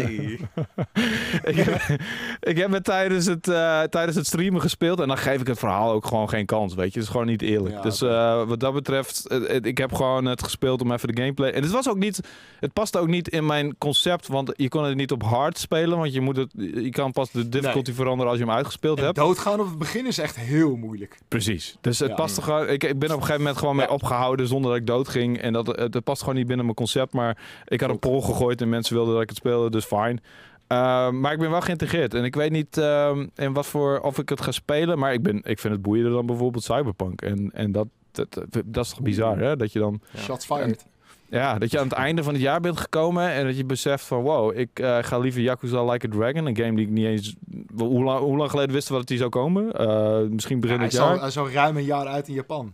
ik, 1.43 1.55
heb, 1.55 1.99
ik 2.39 2.57
heb 2.57 2.71
het 2.71 2.83
tijdens 2.83 3.25
het, 3.25 3.47
eh, 3.47 3.81
tijdens 3.81 4.15
het 4.15 4.25
streamen 4.25 4.61
gespeeld 4.61 4.99
en 4.99 5.07
dan 5.07 5.17
geef 5.17 5.41
ik 5.41 5.47
het 5.47 5.59
verhaal 5.59 5.91
ook 5.91 6.05
gewoon 6.07 6.29
geen 6.29 6.45
kans, 6.45 6.73
weet 6.73 6.93
je. 6.93 6.99
Het 6.99 7.07
is 7.07 7.11
gewoon 7.11 7.27
niet 7.27 7.41
eerlijk. 7.41 7.75
Ja, 7.75 7.81
dus 7.81 8.01
eh, 8.01 8.43
wat 8.47 8.59
dat 8.59 8.73
betreft, 8.73 9.33
ik 9.61 9.77
heb 9.77 9.93
gewoon 9.93 10.25
het 10.25 10.43
gespeeld 10.43 10.81
om 10.81 10.91
even 10.91 11.07
de 11.15 11.21
gameplay. 11.21 11.49
En 11.51 11.61
het 11.63 11.71
was 11.71 11.89
ook 11.89 11.97
niet, 11.97 12.19
het 12.59 12.73
paste 12.73 12.99
ook 12.99 13.07
niet 13.07 13.27
in 13.27 13.45
mijn 13.45 13.77
concept, 13.77 14.27
want 14.27 14.53
je 14.55 14.69
kon 14.69 14.83
het 14.83 14.95
niet 14.95 15.11
op 15.11 15.23
hard 15.23 15.57
spelen, 15.57 15.97
want 15.97 16.13
je 16.13 16.21
moet 16.21 16.37
het, 16.37 16.51
je 16.57 16.89
kan 16.89 17.11
pas 17.11 17.31
de 17.31 17.49
difficulty 17.49 17.93
veranderen 17.93 18.31
als 18.31 18.39
je 18.39 18.45
hem 18.45 18.55
uitgespeeld 18.55 18.97
En 18.97 19.03
hebt. 19.03 19.15
doodgaan 19.17 19.59
op 19.59 19.67
het 19.69 19.77
begin 19.77 20.05
is 20.07 20.17
echt 20.17 20.35
heel 20.35 20.75
moeilijk. 20.75 21.17
Precies. 21.27 21.77
Dus 21.81 21.99
het 21.99 22.09
Ja. 22.09 22.15
past 22.15 22.39
gewoon. 22.43 22.67
Ik, 22.69 22.83
ik 22.83 22.99
ben 22.99 23.09
op 23.09 23.15
een 23.15 23.21
gegeven 23.21 23.41
moment 23.41 23.57
gewoon 23.57 23.75
mee 23.75 23.89
opgehouden 23.89 24.47
zonder 24.47 24.71
dat 24.71 24.79
ik 24.79 24.87
dood 24.87 25.07
ging. 25.07 25.37
En 25.41 25.53
dat, 25.53 25.67
het, 25.67 25.93
het 25.93 26.03
past 26.03 26.19
gewoon 26.21 26.35
niet 26.35 26.47
binnen 26.47 26.65
mijn 26.65 26.77
concept. 26.77 27.13
Maar 27.13 27.26
ik 27.65 27.81
had 27.81 27.89
een 27.89 27.99
poll 27.99 28.21
gegooid 28.21 28.61
en 28.61 28.69
mensen 28.69 28.95
wilden 28.95 29.13
dat 29.13 29.23
ik 29.23 29.29
het 29.29 29.37
speelde, 29.37 29.69
dus 29.69 29.85
fijn. 29.85 30.21
Ehm, 30.67 31.19
maar 31.19 31.33
ik 31.33 31.39
ben 31.39 31.49
wel 31.49 31.61
geïntegreerd. 31.61 32.13
En 32.13 32.23
ik 32.23 32.35
weet 32.35 32.51
niet 32.51 32.77
ehm, 32.77 33.27
in 33.35 33.53
wat 33.53 33.65
voor 33.65 33.99
of 33.99 34.17
ik 34.17 34.29
het 34.29 34.41
ga 34.41 34.51
spelen. 34.51 34.99
Maar 34.99 35.13
ik, 35.13 35.21
ben, 35.21 35.35
ik 35.43 35.59
vind 35.59 35.73
het 35.73 35.81
boeiender 35.81 36.11
dan 36.11 36.25
bijvoorbeeld 36.25 36.63
Cyberpunk. 36.63 37.21
En, 37.21 37.51
en 37.53 37.71
dat, 37.71 37.87
dat, 38.11 38.47
dat, 38.65 38.85
is 38.85 38.89
toch 38.89 39.01
bizar, 39.01 39.39
hè? 39.39 39.55
Dat 39.55 39.71
je 39.71 39.79
dan. 39.79 40.01
Ja. 40.11 40.19
Shots 40.19 40.45
fired. 40.45 40.85
Ja, 41.29 41.57
dat 41.57 41.71
je 41.71 41.79
aan 41.79 41.87
het 41.87 41.93
einde 41.93 42.23
van 42.23 42.33
het 42.33 42.41
jaar 42.41 42.59
bent 42.59 42.79
gekomen 42.79 43.31
en 43.31 43.45
dat 43.45 43.57
je 43.57 43.65
beseft 43.65 44.05
van 44.05 44.21
wow, 44.21 44.57
ik 44.57 44.79
eh, 44.79 44.97
ga 45.01 45.17
liever 45.17 45.41
Yakuza 45.41 45.83
Like 45.83 46.07
a 46.07 46.09
Dragon, 46.09 46.45
een 46.45 46.57
game 46.57 46.75
die 46.75 46.85
ik 46.85 46.91
niet 46.91 47.05
eens... 47.05 47.35
Hoe 47.77 48.03
lang, 48.03 48.19
hoe 48.19 48.37
lang 48.37 48.49
geleden 48.49 48.73
wisten 48.73 48.93
we 48.93 48.99
dat 48.99 49.07
die 49.07 49.17
zou 49.17 49.29
komen? 49.29 49.73
Eh, 49.73 50.19
misschien 50.29 50.59
begin 50.59 50.75
Ja, 50.75 50.81
hij, 50.81 50.89
dit 50.89 50.99
is 50.99 51.05
jaar? 51.05 51.33
hij 51.33 51.43
al 51.43 51.49
ruim 51.49 51.77
een 51.77 51.83
jaar 51.83 52.07
uit 52.07 52.27
in 52.27 52.33
Japan. 52.33 52.73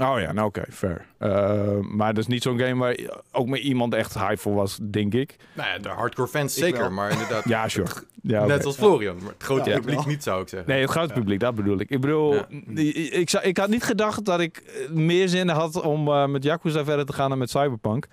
Oh 0.00 0.20
ja, 0.20 0.32
nou 0.32 0.46
oké, 0.46 0.62
fair. 0.70 1.06
Eh, 1.18 1.78
maar 1.80 2.14
dat 2.14 2.22
is 2.22 2.26
niet 2.26 2.42
zo'n 2.42 2.58
game 2.58 2.74
waar 2.74 2.96
ook 3.32 3.46
maar 3.46 3.58
iemand 3.58 3.94
echt 3.94 4.14
hype 4.14 4.36
voor 4.36 4.54
was, 4.54 4.78
denk 4.82 5.14
ik. 5.14 5.36
Nou 5.52 5.68
ja, 5.68 5.78
de 5.78 5.88
hardcore 5.88 6.28
fans 6.28 6.56
Ik 6.56 6.62
zeker, 6.64 6.80
wel. 6.80 6.90
maar 6.90 7.10
inderdaad. 7.10 7.48
Ja, 7.54 7.68
sure. 7.68 7.90
Ja. 8.22 8.46
Net 8.46 8.64
als 8.64 8.76
Florian, 8.76 9.16
maar 9.16 9.32
het 9.32 9.42
grote 9.42 9.70
Ja, 9.70 9.76
publiek 9.78 10.06
niet, 10.06 10.22
zou 10.22 10.42
ik 10.42 10.48
zeggen. 10.48 10.70
Nee, 10.70 10.80
het 10.80 10.90
grote 10.90 11.12
publiek, 11.12 11.40
dat 11.40 11.54
bedoel 11.54 11.78
ik. 11.80 11.90
Ik 11.90 12.00
bedoel, 12.00 12.34
Ja. 12.34 12.46
ik, 12.74 12.94
ik, 13.12 13.30
zou- 13.30 13.44
ik 13.44 13.56
had 13.56 13.68
niet 13.68 13.82
gedacht 13.84 14.24
dat 14.24 14.40
ik 14.40 14.56
eh, 14.56 14.88
meer 14.90 15.28
zin 15.28 15.48
had 15.48 15.80
om 15.82 16.08
eh, 16.08 16.26
met 16.26 16.44
Yakuza 16.44 16.84
verder 16.84 17.06
te 17.06 17.12
gaan 17.12 17.28
dan 17.28 17.38
met 17.38 17.50
Cyberpunk. 17.50 18.06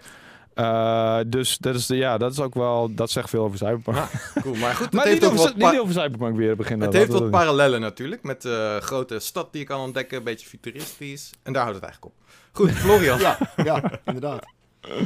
Eh, 0.55 1.19
dus 1.27 1.57
dat 1.57 1.75
is, 1.75 1.85
de, 1.85 1.95
ja, 1.95 2.17
dat 2.17 2.31
is 2.31 2.39
ook 2.39 2.53
wel, 2.53 2.93
dat 2.93 3.11
zegt 3.11 3.29
veel 3.29 3.43
over 3.43 3.57
Cyberpunk. 3.57 3.97
Ja, 3.97 4.09
Cool, 4.41 4.55
maar 4.55 4.75
goed, 4.75 4.91
maar 4.93 5.05
heeft 5.05 5.21
niet 5.21 5.31
over, 5.31 5.43
wat, 5.57 5.71
niet 5.71 5.79
over 5.79 5.93
Cyberpunk 5.93 6.37
weer 6.37 6.55
beginnen. 6.55 6.87
het 6.87 6.95
heeft 6.95 7.11
wat 7.11 7.29
parallellen 7.29 7.81
natuurlijk, 7.81 8.23
met 8.23 8.41
de 8.41 8.77
grote 8.81 9.19
stad 9.19 9.51
die 9.51 9.61
je 9.61 9.67
kan 9.67 9.79
ontdekken, 9.79 10.17
een 10.17 10.23
beetje 10.23 10.47
futuristisch. 10.47 11.31
En 11.43 11.53
daar 11.53 11.61
houdt 11.63 11.77
het 11.77 11.85
eigenlijk 11.85 12.15
op. 12.15 12.23
Goed, 12.51 12.71
Florian. 12.83 13.19
Ja, 13.19 13.37
ja 13.55 13.91
inderdaad. 14.05 14.45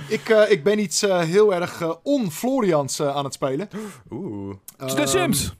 Ik, 0.08 0.30
eh, 0.30 0.52
ik 0.52 0.64
ben 0.64 0.80
iets 0.80 1.04
eh, 1.04 1.20
heel 1.20 1.54
erg 1.54 1.82
eh 1.82 1.92
on-Florians 2.04 3.00
eh, 3.00 3.16
aan 3.16 3.24
het 3.24 3.34
spelen. 3.34 3.70
Oeh. 4.10 4.56
De 4.78 4.86
Ehm, 4.86 5.08
Sims! 5.08 5.54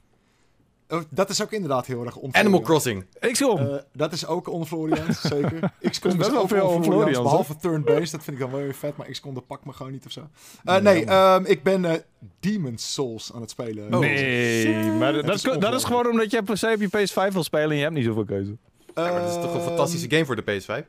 Oh, 0.90 1.02
dat 1.10 1.30
is 1.30 1.42
ook 1.42 1.52
inderdaad 1.52 1.86
heel 1.86 2.06
erg 2.06 2.16
on 2.16 2.36
Animal 2.36 2.62
Crossing. 2.62 3.06
XCOM! 3.20 3.58
Eh, 3.58 3.76
dat 3.94 4.14
is 4.14 4.26
ook 4.26 4.48
on-Florians, 4.48 5.22
zeker. 5.34 5.72
XCOM 5.82 6.12
is 6.12 6.16
is, 6.16 6.16
best 6.18 6.32
wel 6.32 6.42
ook 6.42 6.84
veel 6.84 7.06
hè? 7.06 7.12
behalve 7.12 7.56
turn-based. 7.56 8.12
Dat 8.12 8.24
vind 8.24 8.36
ik 8.36 8.40
dan 8.40 8.52
wel 8.52 8.62
weer 8.62 8.76
vet, 8.76 8.98
maar 8.98 9.08
XCOM 9.08 9.34
dat 9.34 9.48
pakt 9.48 9.66
me 9.66 9.74
gewoon 9.74 9.92
niet 9.92 10.06
of 10.06 10.12
zo. 10.12 10.28
Eh, 10.64 10.78
Nee, 10.78 11.06
ehm, 11.06 11.46
ik 11.46 11.64
ben 11.64 11.86
eh 11.86 12.00
Demon's 12.40 12.94
Souls 12.94 13.34
aan 13.34 13.42
het 13.42 13.50
spelen. 13.50 13.94
Oh. 13.94 14.00
nee, 14.00 14.92
maar 14.92 15.14
dat, 15.14 15.36
is, 15.36 15.42
dat 15.42 15.74
is 15.74 15.84
gewoon 15.84 16.08
omdat 16.08 16.32
je 16.32 16.44
per 16.44 16.58
se 16.58 16.72
op 16.74 16.82
je 16.82 17.08
PS5 17.08 17.34
wil 17.34 17.44
spelen 17.44 17.70
en 17.70 17.76
je 17.76 17.82
hebt 17.82 17.96
niet 17.96 18.06
zoveel 18.06 18.26
keuze. 18.26 18.58
Ja, 18.96 19.12
maar 19.12 19.22
dat 19.22 19.30
is 19.30 19.42
toch 19.42 19.54
een 19.54 19.62
fantastische 19.62 20.10
game 20.10 20.26
voor 20.26 20.36
de 20.36 20.62
PS5? 20.62 20.86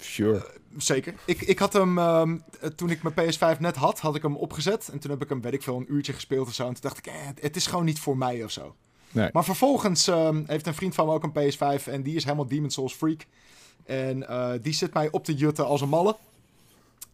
Sure. 0.00 0.58
Zeker. 0.76 1.14
Ik, 1.24 1.40
ik 1.40 1.58
had 1.58 1.72
hem, 1.72 1.98
ehm, 1.98 2.36
eh, 2.60 2.70
toen 2.70 2.90
ik 2.90 3.02
mijn 3.02 3.14
PS5 3.14 3.58
net 3.58 3.76
had, 3.76 4.00
had 4.00 4.14
ik 4.14 4.22
hem 4.22 4.36
opgezet. 4.36 4.88
En 4.92 4.98
toen 4.98 5.10
heb 5.10 5.22
ik 5.22 5.28
hem, 5.28 5.40
weet 5.40 5.52
ik 5.52 5.62
veel, 5.62 5.76
een 5.76 5.92
uurtje 5.94 6.12
gespeeld 6.12 6.46
of 6.46 6.54
zo. 6.54 6.66
En 6.66 6.72
toen 6.72 6.82
dacht 6.82 6.98
ik, 6.98 7.06
eh, 7.06 7.14
het 7.40 7.56
is 7.56 7.66
gewoon 7.66 7.84
niet 7.84 8.00
voor 8.00 8.16
mij 8.16 8.44
of 8.44 8.50
zo. 8.50 8.74
Nee. 9.12 9.28
Maar 9.32 9.44
vervolgens 9.44 10.06
ehm, 10.06 10.42
heeft 10.46 10.66
een 10.66 10.74
vriend 10.74 10.94
van 10.94 11.06
me 11.06 11.12
ook 11.12 11.22
een 11.22 11.52
PS5 11.52 11.84
en 11.84 12.02
die 12.02 12.16
is 12.16 12.24
helemaal 12.24 12.46
Demon 12.46 12.70
Souls 12.70 12.94
freak. 12.94 13.26
En 13.84 14.28
eh, 14.28 14.52
die 14.62 14.72
zit 14.72 14.94
mij 14.94 15.10
op 15.10 15.24
te 15.24 15.34
jutten 15.34 15.66
als 15.66 15.80
een 15.80 15.88
malle. 15.88 16.16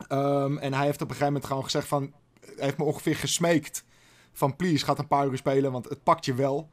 Ehm, 0.08 0.58
en 0.58 0.74
hij 0.74 0.84
heeft 0.84 1.02
op 1.02 1.08
een 1.08 1.14
gegeven 1.14 1.26
moment 1.26 1.46
gewoon 1.46 1.64
gezegd 1.64 1.88
van... 1.88 2.12
Hij 2.40 2.64
heeft 2.64 2.78
me 2.78 2.84
ongeveer 2.84 3.16
gesmeekt 3.16 3.84
van 4.32 4.56
please, 4.56 4.84
gaat 4.84 4.98
een 4.98 5.06
paar 5.06 5.26
uur 5.26 5.36
spelen, 5.36 5.72
want 5.72 5.88
het 5.88 6.02
pakt 6.02 6.24
je 6.24 6.34
wel. 6.34 6.68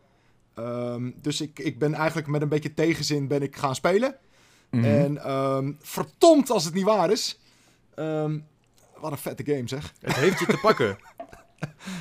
Ehm, 0.53 1.11
dus 1.15 1.41
ik, 1.41 1.59
ik 1.59 1.79
ben 1.79 1.93
eigenlijk 1.93 2.27
met 2.27 2.41
een 2.41 2.49
beetje 2.49 2.73
tegenzin 2.73 3.27
ben 3.27 3.41
ik 3.41 3.55
gaan 3.55 3.75
spelen. 3.75 4.15
Mhm. 4.69 4.85
En 4.85 5.77
verdomd 5.81 6.49
als 6.49 6.65
het 6.65 6.73
niet 6.73 6.83
waar 6.83 7.11
is. 7.11 7.39
Wat 8.99 9.11
een 9.11 9.17
vette 9.17 9.45
game 9.45 9.67
zeg. 9.67 9.93
Het 9.99 10.15
heeft 10.15 10.39
je 10.39 10.45
te 10.45 10.57
pakken. 10.61 10.97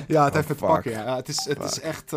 Ja, 0.07 0.23
het 0.23 0.29
Oh, 0.29 0.35
heeft 0.35 0.47
me 0.47 0.55
te 0.55 0.65
pakken. 0.65 0.91
Ja. 0.91 1.15
Het 1.15 1.27
is, 1.27 1.45
het 1.45 1.63
is 1.63 1.79
echt... 1.79 2.13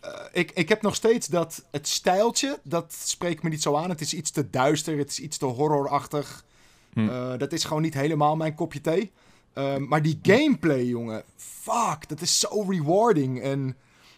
eh, 0.00 0.24
ik, 0.32 0.50
ik 0.50 0.68
heb 0.68 0.82
nog 0.82 0.94
steeds 0.94 1.26
dat... 1.26 1.64
Het 1.70 1.88
stijltje, 1.88 2.60
dat 2.62 2.92
spreekt 3.04 3.42
me 3.42 3.48
niet 3.48 3.62
zo 3.62 3.74
aan. 3.74 3.90
Het 3.90 4.00
is 4.00 4.14
iets 4.14 4.30
te 4.30 4.50
duister, 4.50 4.98
het 4.98 5.10
is 5.10 5.20
iets 5.20 5.38
te 5.38 5.46
horrorachtig. 5.46 6.44
Hm. 6.92 7.08
Eh, 7.08 7.38
dat 7.38 7.52
is 7.52 7.64
gewoon 7.64 7.82
niet 7.82 7.94
helemaal 7.94 8.36
mijn 8.36 8.54
kopje 8.54 8.80
thee. 8.80 9.12
Ehm, 9.52 9.88
maar 9.88 10.02
die 10.02 10.18
gameplay, 10.22 10.84
jongen... 10.84 11.24
Fuck, 11.36 12.08
dat 12.08 12.20
is 12.20 12.38
zo 12.38 12.64
rewarding. 12.68 13.42
En 13.42 13.76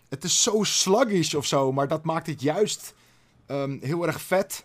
het 0.09 0.25
is 0.25 0.43
zo 0.43 0.63
sluggish 0.63 1.35
of 1.35 1.47
zo. 1.47 1.73
Maar 1.73 1.89
dat 1.89 2.05
maakt 2.05 2.27
het 2.27 2.41
juist 2.41 2.95
ehm, 3.47 3.79
heel 3.81 4.07
erg 4.07 4.21
vet. 4.21 4.65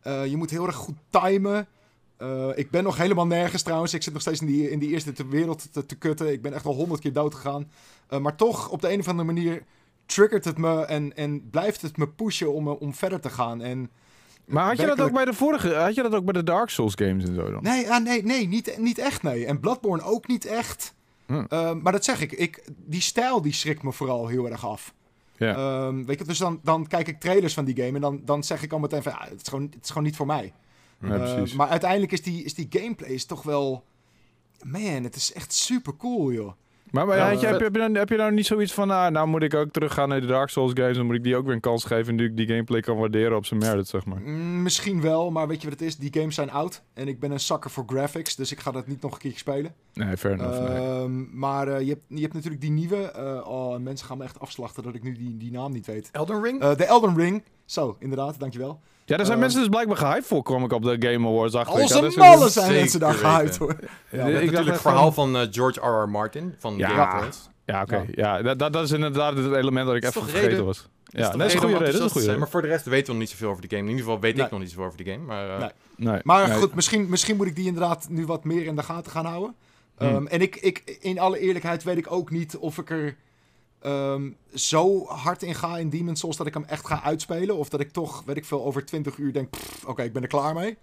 Eh, 0.00 0.26
je 0.26 0.36
moet 0.36 0.50
heel 0.50 0.66
erg 0.66 0.76
goed 0.76 0.96
timen. 1.10 1.68
Eh, 2.16 2.48
ik 2.54 2.70
ben 2.70 2.84
nog 2.84 2.96
helemaal 2.96 3.26
nergens 3.26 3.62
trouwens. 3.62 3.94
Ik 3.94 4.02
zit 4.02 4.12
nog 4.12 4.22
steeds 4.22 4.40
in 4.40 4.46
die, 4.46 4.70
in 4.70 4.78
die 4.78 4.88
eerste 4.88 5.26
wereld 5.28 5.72
te, 5.72 5.86
te 5.86 5.96
kutten. 5.96 6.32
Ik 6.32 6.42
ben 6.42 6.52
echt 6.52 6.64
al 6.64 6.74
honderd 6.74 7.00
keer 7.00 7.12
dood 7.12 7.34
gegaan. 7.34 7.70
Eh, 8.08 8.18
maar 8.18 8.36
toch, 8.36 8.68
op 8.68 8.80
de 8.80 8.92
een 8.92 9.00
of 9.00 9.08
andere 9.08 9.32
manier 9.32 9.62
triggert 10.08 10.44
het 10.44 10.58
me 10.58 10.84
en, 10.84 11.16
en 11.16 11.50
blijft 11.50 11.82
het 11.82 11.96
me 11.96 12.08
pushen 12.08 12.52
om, 12.52 12.68
eh, 12.68 12.80
om 12.80 12.94
verder 12.94 13.20
te 13.20 13.30
gaan. 13.30 13.62
En 13.62 13.90
Maar 14.44 14.66
had 14.66 14.78
je 14.78 14.86
dat 14.86 15.00
ook 15.00 15.12
bij 15.12 15.24
de 15.24 15.32
vorige, 15.32 15.74
had 15.74 15.94
je 15.94 16.02
dat 16.02 16.14
ook 16.14 16.24
bij 16.24 16.32
de 16.32 16.42
Dark 16.42 16.68
Souls 16.70 16.94
games 16.96 17.24
en 17.24 17.34
zo 17.34 17.50
dan? 17.50 17.62
Nee, 17.62 17.90
ah, 17.90 18.02
nee, 18.04 18.22
nee 18.22 18.46
niet, 18.48 18.78
niet 18.78 18.98
echt 18.98 19.22
nee. 19.22 19.46
En 19.46 19.60
Bloodborne 19.60 20.02
ook 20.02 20.26
niet 20.26 20.44
echt. 20.44 20.94
Hm. 21.26 21.44
Eh, 21.48 21.72
maar 21.74 21.92
dat 21.92 22.04
zeg 22.04 22.20
ik, 22.20 22.32
ik, 22.32 22.64
die 22.76 23.00
stijl 23.00 23.42
die 23.42 23.52
schrikt 23.52 23.82
me 23.82 23.92
vooral 23.92 24.26
heel 24.26 24.50
erg 24.50 24.66
af. 24.66 24.94
Ja. 25.36 25.54
Ehm, 25.54 26.04
weet 26.04 26.18
je, 26.18 26.24
dus 26.24 26.38
dan, 26.38 26.60
dan 26.62 26.86
kijk 26.86 27.08
ik 27.08 27.20
trailers 27.20 27.54
van 27.54 27.64
die 27.64 27.76
game 27.76 27.94
en 27.94 28.00
dan, 28.00 28.20
dan 28.24 28.44
zeg 28.44 28.62
ik 28.62 28.72
al 28.72 28.78
meteen 28.78 29.02
van, 29.02 29.12
ja, 29.12 29.24
het, 29.28 29.40
is 29.42 29.48
gewoon, 29.48 29.64
het 29.74 29.82
is 29.84 29.88
gewoon 29.88 30.02
niet 30.02 30.16
voor 30.16 30.26
mij. 30.26 30.52
Ja, 31.00 31.08
Eh, 31.08 31.34
precies. 31.34 31.56
maar 31.56 31.68
uiteindelijk 31.68 32.12
is 32.12 32.22
die, 32.22 32.44
is 32.44 32.54
die 32.54 32.66
gameplay 32.70 33.10
is 33.10 33.24
toch 33.24 33.42
wel... 33.42 33.84
Man, 34.62 35.04
het 35.04 35.16
is 35.16 35.32
echt 35.32 35.52
super 35.52 35.96
cool, 35.96 36.32
joh. 36.32 36.52
Maar, 36.90 37.06
maar 37.06 37.16
Ja, 37.16 37.28
had 37.28 37.40
je, 37.40 37.46
eh, 37.46 37.52
heb, 37.52 37.58
je, 37.58 37.64
heb, 37.64 37.74
je 37.74 37.80
nou, 37.80 37.96
heb 37.98 38.08
je 38.08 38.16
nou 38.16 38.32
niet 38.32 38.46
zoiets 38.46 38.72
van, 38.72 38.90
ah, 38.90 39.10
nou 39.10 39.26
moet 39.28 39.42
ik 39.42 39.54
ook 39.54 39.70
teruggaan 39.70 40.08
naar 40.08 40.20
de 40.20 40.26
Dark 40.26 40.48
Souls 40.48 40.72
games, 40.74 40.96
dan 40.96 41.06
moet 41.06 41.14
ik 41.14 41.22
die 41.22 41.36
ook 41.36 41.44
weer 41.44 41.54
een 41.54 41.60
kans 41.60 41.84
geven 41.84 42.14
nu 42.14 42.24
ik 42.24 42.36
die 42.36 42.46
gameplay 42.46 42.80
kan 42.80 42.96
waarderen 42.96 43.36
op 43.36 43.46
zijn 43.46 43.60
merit, 43.60 43.88
zeg 43.88 44.04
maar. 44.04 44.20
Mm, 44.20 44.62
misschien 44.62 45.00
wel, 45.00 45.30
maar 45.30 45.48
weet 45.48 45.62
je 45.62 45.68
wat 45.68 45.78
het 45.78 45.88
is? 45.88 45.96
Die 45.96 46.12
games 46.12 46.34
zijn 46.34 46.50
oud 46.50 46.82
en 46.94 47.08
ik 47.08 47.20
ben 47.20 47.30
een 47.30 47.40
zakker 47.40 47.70
voor 47.70 47.84
graphics, 47.86 48.36
dus 48.36 48.52
ik 48.52 48.60
ga 48.60 48.70
dat 48.70 48.86
niet 48.86 49.02
nog 49.02 49.12
een 49.12 49.18
keer 49.18 49.32
spelen. 49.36 49.74
Nee, 49.94 50.16
fair 50.16 50.34
enough. 50.34 50.58
nee. 50.58 50.76
Ehm, 50.76 51.38
maar 51.38 51.68
eh, 51.68 51.80
je, 51.80 51.88
hebt, 51.88 52.02
je 52.06 52.20
hebt 52.20 52.34
natuurlijk 52.34 52.60
die 52.62 52.70
nieuwe... 52.70 52.96
eh, 53.10 53.48
oh, 53.48 53.76
mensen 53.78 54.06
gaan 54.06 54.18
me 54.18 54.24
echt 54.24 54.40
afslachten 54.40 54.82
dat 54.82 54.94
ik 54.94 55.02
nu 55.02 55.12
die, 55.12 55.36
die 55.36 55.50
naam 55.52 55.72
niet 55.72 55.86
weet. 55.86 56.08
Elden 56.12 56.42
Ring? 56.42 56.60
Eh, 56.62 56.76
De 56.76 56.84
Elden 56.84 57.16
Ring. 57.16 57.42
Zo, 57.64 57.96
inderdaad, 57.98 58.38
dankjewel. 58.38 58.80
Ja, 59.08 59.16
daar 59.16 59.26
zijn 59.26 59.38
eh, 59.38 59.42
mensen 59.44 59.60
dus 59.60 59.68
blijkbaar 59.68 59.96
gehyped 59.96 60.26
voor, 60.26 60.42
kwam 60.42 60.64
ik 60.64 60.72
op 60.72 60.82
de 60.82 60.96
Game 60.98 61.28
Awards 61.28 61.54
achter. 61.54 61.88
Dat 61.88 62.04
is- 62.04 62.16
malle 62.16 62.48
zijn 62.48 62.64
zeker 62.66 62.80
mensen 62.80 63.00
daar 63.00 63.14
gehyped 63.14 63.56
hoor. 63.56 63.76
Ja, 64.10 64.26
ik 64.26 64.32
natuurlijk 64.32 64.66
het 64.70 64.80
verhaal 64.80 65.12
van- 65.12 65.32
van 65.32 65.42
eh, 65.42 65.48
George 65.50 65.80
R.R. 65.80 66.08
Martin 66.08 66.54
van 66.58 66.76
Ja. 66.76 66.88
Game 66.88 67.02
of 67.02 67.08
Thrones. 67.18 67.48
Ja, 67.64 67.82
oké. 67.82 68.04
Ja, 68.14 68.42
dat, 68.42 68.58
dat, 68.58 68.72
dat 68.72 68.84
is 68.84 68.90
inderdaad 68.90 69.36
het 69.36 69.52
element 69.52 69.86
dat 69.86 69.96
ik 69.96 70.02
Is 70.02 70.08
even 70.08 70.22
vergeten 70.22 70.48
reden? 70.48 70.64
was. 70.64 70.88
Ja, 71.04 71.30
dat 71.30 71.46
is 71.46 71.52
een 71.54 71.58
goede 71.60 71.72
reden. 71.78 71.86
Dat 71.86 71.94
is 71.94 72.00
een 72.16 72.22
goede. 72.22 72.36
Maar 72.38 72.48
voor 72.48 72.62
de 72.62 72.68
rest 72.68 72.84
weten 72.84 73.06
we 73.06 73.10
nog 73.12 73.20
niet 73.20 73.30
zoveel 73.30 73.48
over 73.48 73.62
de 73.62 73.68
game. 73.68 73.82
In 73.82 73.88
ieder 73.88 74.04
geval 74.04 74.20
weet 74.20 74.36
Nee. 74.36 74.44
ik 74.44 74.50
nog 74.50 74.60
niet 74.60 74.70
zoveel 74.70 74.84
over 74.84 75.04
de 75.04 75.10
game. 75.10 75.24
Maar, 75.24 75.50
eh, 75.50 75.58
Nee. 75.58 75.68
Nee, 75.96 76.20
Maar 76.24 76.48
nee. 76.48 76.56
goed, 76.58 76.74
misschien, 76.74 77.08
misschien 77.08 77.36
moet 77.36 77.46
ik 77.46 77.56
die 77.56 77.66
inderdaad 77.66 78.06
nu 78.10 78.26
wat 78.26 78.44
meer 78.44 78.64
in 78.66 78.76
de 78.76 78.82
gaten 78.82 79.12
gaan 79.12 79.24
houden. 79.26 79.54
Hmm. 79.98 80.08
Ehm, 80.08 80.26
en 80.26 80.40
ik, 80.40 80.56
ik, 80.56 80.96
in 81.00 81.18
alle 81.18 81.38
eerlijkheid 81.38 81.82
weet 81.84 81.96
ik 81.98 82.12
ook 82.12 82.30
niet 82.30 82.56
of 82.56 82.78
ik 82.78 82.90
er 82.90 83.16
ehm, 83.80 84.30
zo 84.54 85.04
hard 85.06 85.42
in 85.42 85.54
ga 85.54 85.78
in 85.78 85.88
Demon's 85.90 86.20
Souls 86.20 86.36
dat 86.36 86.46
ik 86.46 86.54
hem 86.54 86.64
echt 86.64 86.86
ga 86.86 87.02
uitspelen. 87.02 87.56
Of 87.56 87.68
dat 87.68 87.80
ik 87.80 87.90
toch, 87.90 88.22
weet 88.26 88.36
ik 88.36 88.44
veel, 88.44 88.64
over 88.64 88.84
20 88.84 89.16
uur 89.16 89.32
denk, 89.32 89.54
oké, 89.86 90.02
ik 90.02 90.12
ben 90.12 90.22
er 90.22 90.28
klaar 90.28 90.54
mee. 90.54 90.76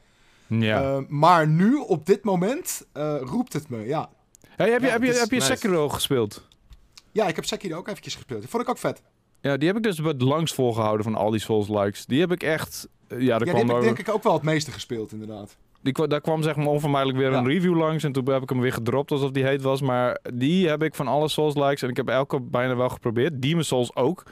Ja. 0.47 0.81
Ehm, 0.95 1.03
maar 1.07 1.47
nu, 1.47 1.75
op 1.75 2.05
dit 2.05 2.23
moment, 2.23 2.85
eh, 2.93 3.15
roept 3.21 3.53
het 3.53 3.69
me, 3.69 3.85
ja. 3.85 4.09
Hey, 4.55 4.69
heb 4.71 4.81
je, 4.81 4.85
ja, 4.87 4.91
heb 4.93 5.03
je, 5.03 5.13
heb 5.13 5.29
je 5.29 5.35
nice. 5.35 5.47
Sekiro 5.55 5.89
gespeeld? 5.89 6.47
Ja, 7.11 7.27
ik 7.27 7.35
heb 7.35 7.45
Sekiro 7.45 7.77
ook 7.77 7.87
eventjes 7.87 8.15
gespeeld. 8.15 8.39
Die 8.41 8.49
vond 8.49 8.63
ik 8.63 8.69
ook 8.69 8.77
vet. 8.77 9.01
Ja, 9.41 9.57
die 9.57 9.67
heb 9.67 9.77
ik 9.77 9.83
dus 9.83 9.97
het 9.97 10.21
langst 10.21 10.53
volgehouden 10.53 11.03
van 11.03 11.15
al 11.15 11.29
die 11.31 11.39
Souls 11.39 11.67
likes. 11.67 12.05
Die 12.05 12.19
heb 12.19 12.31
ik 12.31 12.43
echt. 12.43 12.87
eh, 13.07 13.19
Ja, 13.19 13.37
daar 13.37 13.47
Ja, 13.47 13.53
die 13.53 13.63
kwam 13.63 13.67
heb 13.67 13.77
ik 13.77 13.83
denk 13.83 13.99
ik 14.07 14.09
ook 14.13 14.23
wel 14.23 14.33
het 14.33 14.41
meeste 14.43 14.71
gespeeld, 14.71 15.11
inderdaad. 15.11 15.55
Die, 15.93 16.07
daar 16.07 16.21
kwam 16.21 16.43
zeg 16.43 16.55
maar 16.55 16.67
onvermijdelijk 16.67 17.17
weer 17.19 17.33
een 17.33 17.47
review 17.47 17.77
langs. 17.77 18.03
En 18.03 18.11
toen 18.11 18.29
heb 18.29 18.41
ik 18.41 18.49
hem 18.49 18.59
weer 18.59 18.73
gedropt 18.73 19.11
alsof 19.11 19.31
die 19.31 19.45
heet 19.45 19.61
was. 19.61 19.81
Maar 19.81 20.19
die 20.33 20.67
heb 20.67 20.83
ik 20.83 20.95
van 20.95 21.07
alle 21.07 21.27
Souls 21.29 21.55
likes. 21.55 21.81
En 21.81 21.89
ik 21.89 21.95
heb 21.97 22.09
elke 22.09 22.41
bijna 22.41 22.75
wel 22.75 22.89
geprobeerd. 22.89 23.41
Demon 23.41 23.63
Souls 23.63 23.95
ook. 23.95 24.23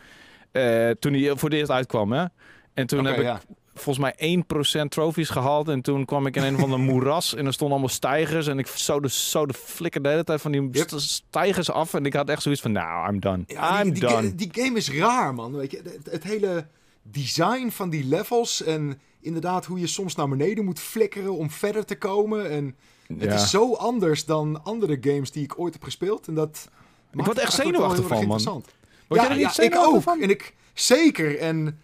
Eh, 0.52 0.90
toen 0.90 1.12
die 1.14 1.30
voor 1.36 1.50
het 1.50 1.58
eerst 1.58 1.72
uitkwam, 1.72 2.12
hè. 2.12 2.26
En 2.74 2.88
toen 2.88 3.06
heb 3.06 3.20
ik 3.20 3.38
volgens 3.74 3.98
mij 3.98 4.14
1% 4.18 4.92
trofies 4.92 5.30
gehaald. 5.30 5.68
En 5.70 5.82
toen 5.82 6.06
kwam 6.06 6.26
ik 6.26 6.36
in 6.36 6.44
een 6.44 6.58
van 6.58 6.70
de 6.70 6.78
moeras. 6.92 7.36
En 7.36 7.46
er 7.46 7.54
stonden 7.54 7.78
allemaal 7.78 7.96
stijgers. 7.96 8.48
En 8.48 8.60
ik 8.60 8.68
zo 8.68 9.00
de, 9.00 9.10
zo 9.10 9.46
de 9.46 9.54
flikker 9.54 10.02
de 10.02 10.10
hele 10.10 10.24
tijd 10.24 10.42
van 10.42 10.52
die 10.52 10.70
Yep. 10.72 10.90
stijgers 10.96 11.72
af. 11.72 11.94
En 11.94 12.06
ik 12.06 12.14
had 12.14 12.30
echt 12.30 12.42
zoiets 12.42 12.62
van, 12.62 12.72
nou, 12.72 13.14
I'm 13.14 13.20
done. 13.20 13.44
Ja, 13.48 13.78
I'm 13.82 13.84
die, 13.84 13.94
die, 13.94 14.10
done. 14.10 14.36
die 14.36 14.50
game 14.52 14.78
is 14.78 14.92
raar, 14.92 15.34
man. 15.34 15.56
Weet 15.56 15.72
je, 15.72 15.82
het, 15.84 16.12
het 16.12 16.24
hele 16.24 16.66
design 17.02 17.70
van 17.70 17.90
die 17.90 18.06
levels 18.06 18.64
en 18.64 19.00
inderdaad 19.24 19.66
hoe 19.66 19.80
je 19.80 19.88
soms 19.88 20.16
naar 20.16 20.30
beneden 20.30 20.66
moet 20.66 20.80
flikkeren 20.80 21.38
om 21.38 21.50
verder 21.50 21.86
te 21.86 21.98
komen. 21.98 22.50
En 22.50 22.76
het 23.08 23.24
Ja. 23.24 23.34
is 23.34 23.50
zo 23.50 23.74
anders 23.74 24.26
dan 24.26 24.64
andere 24.64 24.98
games 25.02 25.32
die 25.32 25.44
ik 25.44 25.60
ooit 25.60 25.74
heb 25.74 25.84
gespeeld. 25.84 26.28
En 26.28 26.34
dat 26.34 26.70
maakt 27.12 27.28
word 27.28 27.40
echt 27.40 27.54
zenuwachtig 27.54 28.02
van, 28.02 28.10
man. 28.10 28.20
interessant. 28.22 28.66
Word 29.08 29.22
ja, 29.22 29.28
jij 29.28 29.38
er 29.38 29.46
niet 29.46 29.56
ja, 29.56 29.64
ik 29.64 29.76
ook. 29.76 30.02
van? 30.02 30.22
En 30.22 30.30
ik 30.30 30.54
zeker. 30.74 31.40
En 31.40 31.80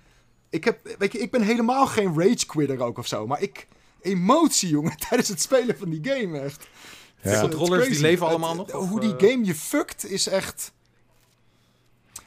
ik 0.49 0.63
heb, 0.63 0.95
weet 0.97 1.11
je, 1.11 1.19
ik 1.19 1.31
ben 1.31 1.41
helemaal 1.41 1.87
geen 1.87 2.19
rage 2.19 2.45
quitter 2.45 2.79
ook 2.81 2.97
of 2.97 3.07
zo. 3.07 3.27
Maar 3.27 3.41
ik 3.41 3.67
emotie, 4.01 4.69
jongen, 4.69 4.97
tijdens 5.09 5.29
het 5.29 5.41
spelen 5.41 5.77
van 5.77 5.89
die 5.89 5.99
game 6.13 6.39
echt. 6.39 6.67
Ja. 7.21 7.29
Het 7.29 7.33
is- 7.33 7.39
Controllers, 7.39 7.79
die 7.81 7.89
crazy. 7.89 8.01
leven 8.01 8.27
allemaal 8.27 8.57
Het- 8.57 8.67
nog, 8.67 8.81
of, 8.81 8.89
Hoe 8.89 8.99
die 8.99 9.15
eh? 9.15 9.29
game 9.29 9.45
je 9.45 9.55
fuckt 9.55 10.05
is 10.11 10.27
echt... 10.27 10.71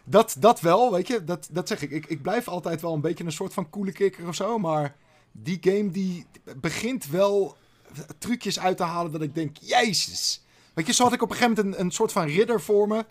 Dat, 0.05 0.37
dat 0.39 0.61
wel, 0.61 0.93
weet 0.93 1.07
je. 1.07 1.25
Dat, 1.25 1.49
dat 1.51 1.69
zeg 1.69 1.83
ik. 1.83 1.91
ik. 1.91 2.07
Ik 2.07 2.23
blijf 2.23 2.49
altijd 2.49 2.81
wel 2.81 2.95
een 2.95 3.01
beetje 3.01 3.25
een 3.25 3.33
soort 3.33 3.53
van 3.53 3.71
coole 3.71 3.93
kikker 3.93 4.29
of 4.29 4.35
zo. 4.35 4.59
Maar 4.59 4.97
die 5.33 5.59
game 5.61 5.91
die 5.91 6.27
begint 6.57 7.07
wel 7.07 7.57
trucjes 8.19 8.59
uit 8.59 8.77
te 8.77 8.83
halen 8.83 9.13
dat 9.13 9.23
ik 9.23 9.35
denk... 9.35 9.57
Jezus. 9.61 10.45
Weet 10.75 10.87
je, 10.87 10.93
zo 10.93 11.03
had 11.05 11.13
ik 11.13 11.23
op 11.23 11.31
een 11.31 11.37
gegeven 11.37 11.57
moment 11.57 11.75
een, 11.75 11.85
een 11.85 11.91
soort 11.91 12.13
van 12.13 12.27
ridder 12.27 12.61
voor 12.61 12.89
me. 12.89 13.05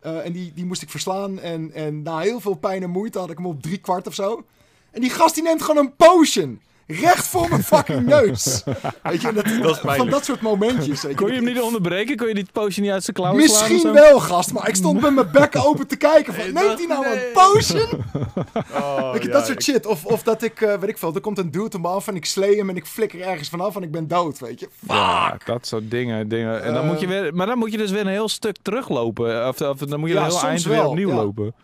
eh, 0.00 0.24
en 0.24 0.32
die, 0.32 0.52
die 0.54 0.64
moest 0.64 0.82
ik 0.82 0.90
verslaan. 0.90 1.38
En, 1.40 1.72
en 1.72 2.02
na 2.02 2.18
heel 2.18 2.40
veel 2.40 2.54
pijn 2.54 2.82
en 2.82 2.90
moeite 2.90 3.18
had 3.18 3.30
ik 3.30 3.36
hem 3.36 3.46
op 3.46 3.62
drie 3.62 3.78
kwart 3.78 4.06
of 4.06 4.14
zo. 4.14 4.44
En 4.90 5.00
die 5.00 5.10
gast 5.10 5.34
die 5.34 5.44
neemt 5.44 5.62
gewoon 5.62 5.84
een 5.84 5.96
potion. 5.96 6.60
Recht 6.86 7.26
voor 7.26 7.48
mijn 7.48 7.62
fucking 7.62 8.06
neus. 8.06 8.62
Weet 9.02 9.20
je, 9.22 9.32
dat, 9.32 9.42
pijnlijk. 9.44 9.96
van 9.96 10.10
dat 10.10 10.24
soort 10.24 10.40
momentjes. 10.40 11.02
Weet 11.02 11.10
je. 11.12 11.16
Kon 11.18 11.26
je 11.28 11.34
hem 11.34 11.44
niet 11.44 11.60
onderbreken? 11.60 12.16
Kon 12.16 12.28
je 12.28 12.34
die 12.34 12.46
potion 12.52 12.84
niet 12.84 12.92
uit 12.94 13.04
zijn 13.04 13.16
klauwen 13.16 13.40
Misschien 13.42 13.92
wel, 13.92 14.20
gast, 14.20 14.52
maar 14.52 14.68
ik 14.68 14.74
stond 14.74 15.00
met 15.00 15.14
mijn 15.14 15.28
bek 15.32 15.56
open 15.56 15.86
te 15.86 15.96
kijken. 15.96 16.34
Van, 16.34 16.44
Nee, 16.44 16.52
neemt 16.52 16.66
dat- 16.68 16.78
hij 16.78 16.86
nou 16.86 17.04
nee. 17.04 17.26
een 17.26 17.32
potion? 17.32 17.88
Oh, 18.72 19.12
Weet 19.12 19.22
je, 19.22 19.28
ja, 19.28 19.34
dat 19.34 19.46
soort 19.46 19.58
ik- 19.58 19.64
shit. 19.74 19.86
Of, 19.86 20.04
of 20.04 20.22
dat 20.22 20.42
ik, 20.42 20.60
eh, 20.60 20.78
weet 20.78 20.88
ik 20.90 20.98
veel, 20.98 21.14
er 21.14 21.20
komt 21.20 21.38
een 21.38 21.50
dude 21.50 21.76
op 21.76 21.82
me 21.82 21.88
af 21.88 22.08
en 22.08 22.16
ik 22.16 22.24
slay 22.24 22.54
hem 22.54 22.68
en 22.68 22.76
ik 22.76 22.86
flikker 22.86 23.20
ergens 23.20 23.48
vanaf 23.48 23.76
en 23.76 23.82
ik 23.82 23.90
ben 23.90 24.08
dood, 24.08 24.38
weet 24.38 24.60
je. 24.60 24.68
Ja, 24.88 25.36
dat 25.44 25.66
soort 25.66 25.90
dingen. 25.90 26.28
dingen. 26.28 26.62
En 26.62 26.74
dan 26.74 26.82
Eh, 26.82 26.88
moet 26.90 27.00
je 27.00 27.06
weer, 27.06 27.34
maar 27.34 27.46
dan 27.46 27.58
moet 27.58 27.72
je 27.72 27.78
dus 27.78 27.90
weer 27.90 28.00
een 28.00 28.06
heel 28.06 28.28
stuk 28.28 28.56
teruglopen. 28.62 29.48
Of, 29.48 29.60
of 29.60 29.78
dan 29.78 30.00
moet 30.00 30.08
je 30.08 30.14
Ja, 30.14 30.24
een 30.24 30.30
heel 30.30 30.40
eind 30.42 30.62
weer 30.64 30.84
opnieuw 30.84 31.08
ja. 31.08 31.14
lopen. 31.14 31.54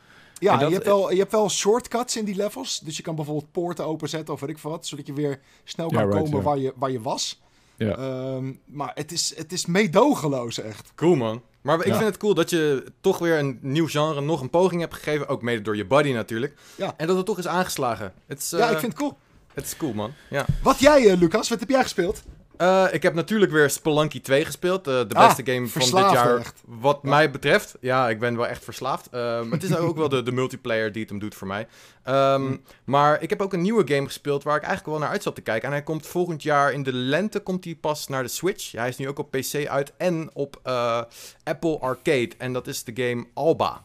Ja, 0.43 0.57
dat- 0.57 0.69
je, 0.69 0.75
hebt 0.75 0.87
wel, 0.87 1.11
je 1.13 1.19
hebt 1.19 1.33
wel 1.33 1.51
shortcuts 1.51 2.17
in 2.17 2.25
die 2.25 2.35
levels. 2.35 2.81
Dus 2.81 2.97
je 2.97 3.03
kan 3.03 3.15
bijvoorbeeld 3.15 3.53
poorten 3.53 3.85
openzetten 3.87 4.35
of 4.35 4.41
weet 4.41 4.51
ik 4.51 4.59
veel 4.59 4.71
wat. 4.71 4.87
Zodat 4.87 5.07
je 5.07 5.13
weer 5.13 5.41
snel 5.65 5.91
Ja, 5.91 5.97
kan 5.99 6.07
right, 6.11 6.23
komen 6.25 6.39
ja. 6.39 6.45
waar, 6.45 6.59
je, 6.59 6.73
waar 6.77 6.91
je 6.91 7.01
was. 7.01 7.41
Ja. 7.77 7.97
Ehm, 7.97 8.53
maar 8.65 8.91
het 8.95 9.13
is, 9.13 9.37
het 9.37 9.53
is 9.53 9.67
meedogenloos 9.67 10.59
echt. 10.61 10.93
Cool, 10.95 11.15
man. 11.15 11.43
Maar 11.61 11.79
ik 11.79 11.87
Ja. 11.87 11.93
vind 11.95 12.05
het 12.05 12.17
cool 12.17 12.35
dat 12.35 12.51
je 12.51 12.85
toch 13.01 13.19
weer 13.19 13.39
een 13.39 13.59
nieuw 13.63 13.89
genre 13.89 14.21
nog 14.21 14.41
een 14.41 14.51
poging 14.51 14.81
hebt 14.81 14.95
gegeven. 14.95 15.29
Ook 15.29 15.43
mede 15.43 15.63
door 15.63 15.77
je 15.77 15.87
buddy 15.87 16.13
natuurlijk. 16.13 16.59
Ja. 16.77 16.95
En 16.97 17.07
dat 17.07 17.17
het 17.17 17.27
toch 17.27 17.39
is 17.39 17.47
aangeslagen. 17.47 18.13
Het 18.27 18.39
is, 18.39 18.51
ja, 18.51 18.59
eh, 18.67 18.71
ik 18.73 18.79
vind 18.79 18.93
het 18.93 19.01
cool. 19.01 19.17
het 19.55 19.65
is 19.65 19.77
cool, 19.77 19.93
man. 19.93 20.13
Ja. 20.31 20.47
Wat 20.63 20.79
jij, 20.79 21.11
eh, 21.11 21.19
Lucas, 21.19 21.49
wat 21.49 21.61
heb 21.61 21.69
jij 21.69 21.83
gespeeld? 21.83 22.23
Eh, 22.63 22.85
ik 22.93 23.03
heb 23.03 23.15
natuurlijk 23.15 23.53
weer 23.53 23.71
Spelunky 23.71 24.21
2 24.21 24.45
gespeeld. 24.45 24.87
eh, 24.87 24.95
de 25.09 25.15
Ah, 25.15 25.27
beste 25.27 25.53
game 25.53 25.67
van 25.69 25.81
dit 25.81 25.91
jaar. 26.13 26.39
echt. 26.39 26.63
Wat 26.67 27.03
mij 27.03 27.31
betreft. 27.31 27.77
Ja, 27.81 28.09
ik 28.09 28.19
ben 28.19 28.37
wel 28.37 28.47
echt 28.47 28.65
verslaafd. 28.65 29.07
Eh, 29.07 29.21
maar 29.21 29.51
het 29.51 29.63
is 29.63 29.77
ook 29.77 29.97
wel 29.97 30.09
de, 30.09 30.23
de 30.23 30.33
multiplayer 30.33 30.93
die 30.93 31.01
het 31.01 31.11
hem 31.11 31.19
doet 31.19 31.35
voor 31.35 31.47
mij. 31.47 31.67
Ehm, 32.03 32.47
Hm. 32.47 32.57
Maar 32.85 33.23
ik 33.23 33.31
heb 33.31 33.41
ook 33.43 33.53
een 33.53 33.61
nieuwe 33.63 33.93
game 33.95 34.07
gespeeld 34.07 34.43
waar 34.43 34.57
ik 34.57 34.63
eigenlijk 34.63 34.91
wel 34.93 35.01
naar 35.05 35.13
uit 35.15 35.23
zat 35.23 35.35
te 35.35 35.41
kijken. 35.41 35.69
En 35.69 35.75
hij 35.75 35.83
komt 35.83 36.07
volgend 36.07 36.43
jaar 36.43 36.73
in 36.73 36.83
de 36.83 36.93
lente 36.93 37.41
komt 37.41 37.65
hij 37.65 37.75
pas 37.75 38.09
naar 38.09 38.23
de 38.23 38.29
Switch. 38.29 38.73
Hij 38.73 38.89
is 38.89 38.97
nu 38.97 39.09
ook 39.09 39.19
op 39.19 39.31
PC 39.31 39.67
uit 39.67 39.93
en 39.97 40.31
op 40.33 40.61
Apple 41.45 41.79
Arcade. 41.79 42.31
En 42.39 42.53
dat 42.53 42.67
is 42.67 42.85
de 42.85 42.93
game 42.95 43.27
Alba. 43.35 43.85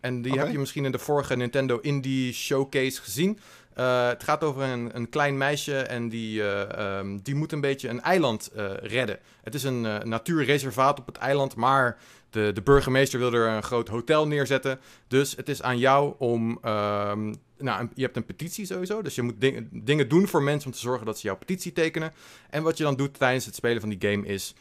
En 0.00 0.22
die 0.22 0.38
heb 0.38 0.50
je 0.50 0.58
misschien 0.58 0.84
in 0.84 0.92
de 0.92 0.98
vorige 0.98 1.36
Nintendo 1.36 1.78
Indie 1.82 2.32
Showcase 2.32 3.02
gezien. 3.02 3.38
Eh, 3.76 4.08
het 4.08 4.22
gaat 4.22 4.44
over 4.44 4.62
een, 4.62 4.90
een 4.92 5.08
klein 5.08 5.36
meisje 5.36 5.78
en 5.78 6.08
die, 6.08 6.42
eh, 6.42 6.98
ehm, 6.98 7.18
die 7.22 7.34
moet 7.34 7.52
een 7.52 7.60
beetje 7.60 7.88
een 7.88 8.00
eiland 8.00 8.50
eh, 8.54 8.70
redden. 8.82 9.18
Het 9.42 9.54
is 9.54 9.62
een 9.62 9.80
natuurreservaat 10.08 10.98
op 10.98 11.06
het 11.06 11.16
eiland, 11.16 11.56
maar 11.56 11.98
de, 12.30 12.50
de 12.54 12.62
burgemeester 12.62 13.18
wil 13.18 13.32
er 13.32 13.48
een 13.48 13.62
groot 13.62 13.88
hotel 13.88 14.26
neerzetten. 14.26 14.80
Dus 15.08 15.36
het 15.36 15.48
is 15.48 15.62
aan 15.62 15.78
jou 15.78 16.14
om. 16.18 16.58
ehm, 16.62 17.34
nou, 17.58 17.88
je 17.94 18.02
hebt 18.02 18.16
een 18.16 18.24
petitie 18.24 18.66
sowieso, 18.66 19.02
dus 19.02 19.14
je 19.14 19.22
moet 19.22 19.40
dingen, 19.40 19.68
dingen 19.72 20.08
doen 20.08 20.28
voor 20.28 20.42
mensen 20.42 20.66
om 20.66 20.74
te 20.74 20.80
zorgen 20.80 21.06
dat 21.06 21.18
ze 21.18 21.26
jouw 21.26 21.36
petitie 21.36 21.72
tekenen. 21.72 22.12
En 22.50 22.62
wat 22.62 22.76
je 22.76 22.84
dan 22.84 22.96
doet 22.96 23.18
tijdens 23.18 23.46
het 23.46 23.54
spelen 23.54 23.80
van 23.80 23.88
die 23.88 24.10
game 24.10 24.26
is 24.26 24.54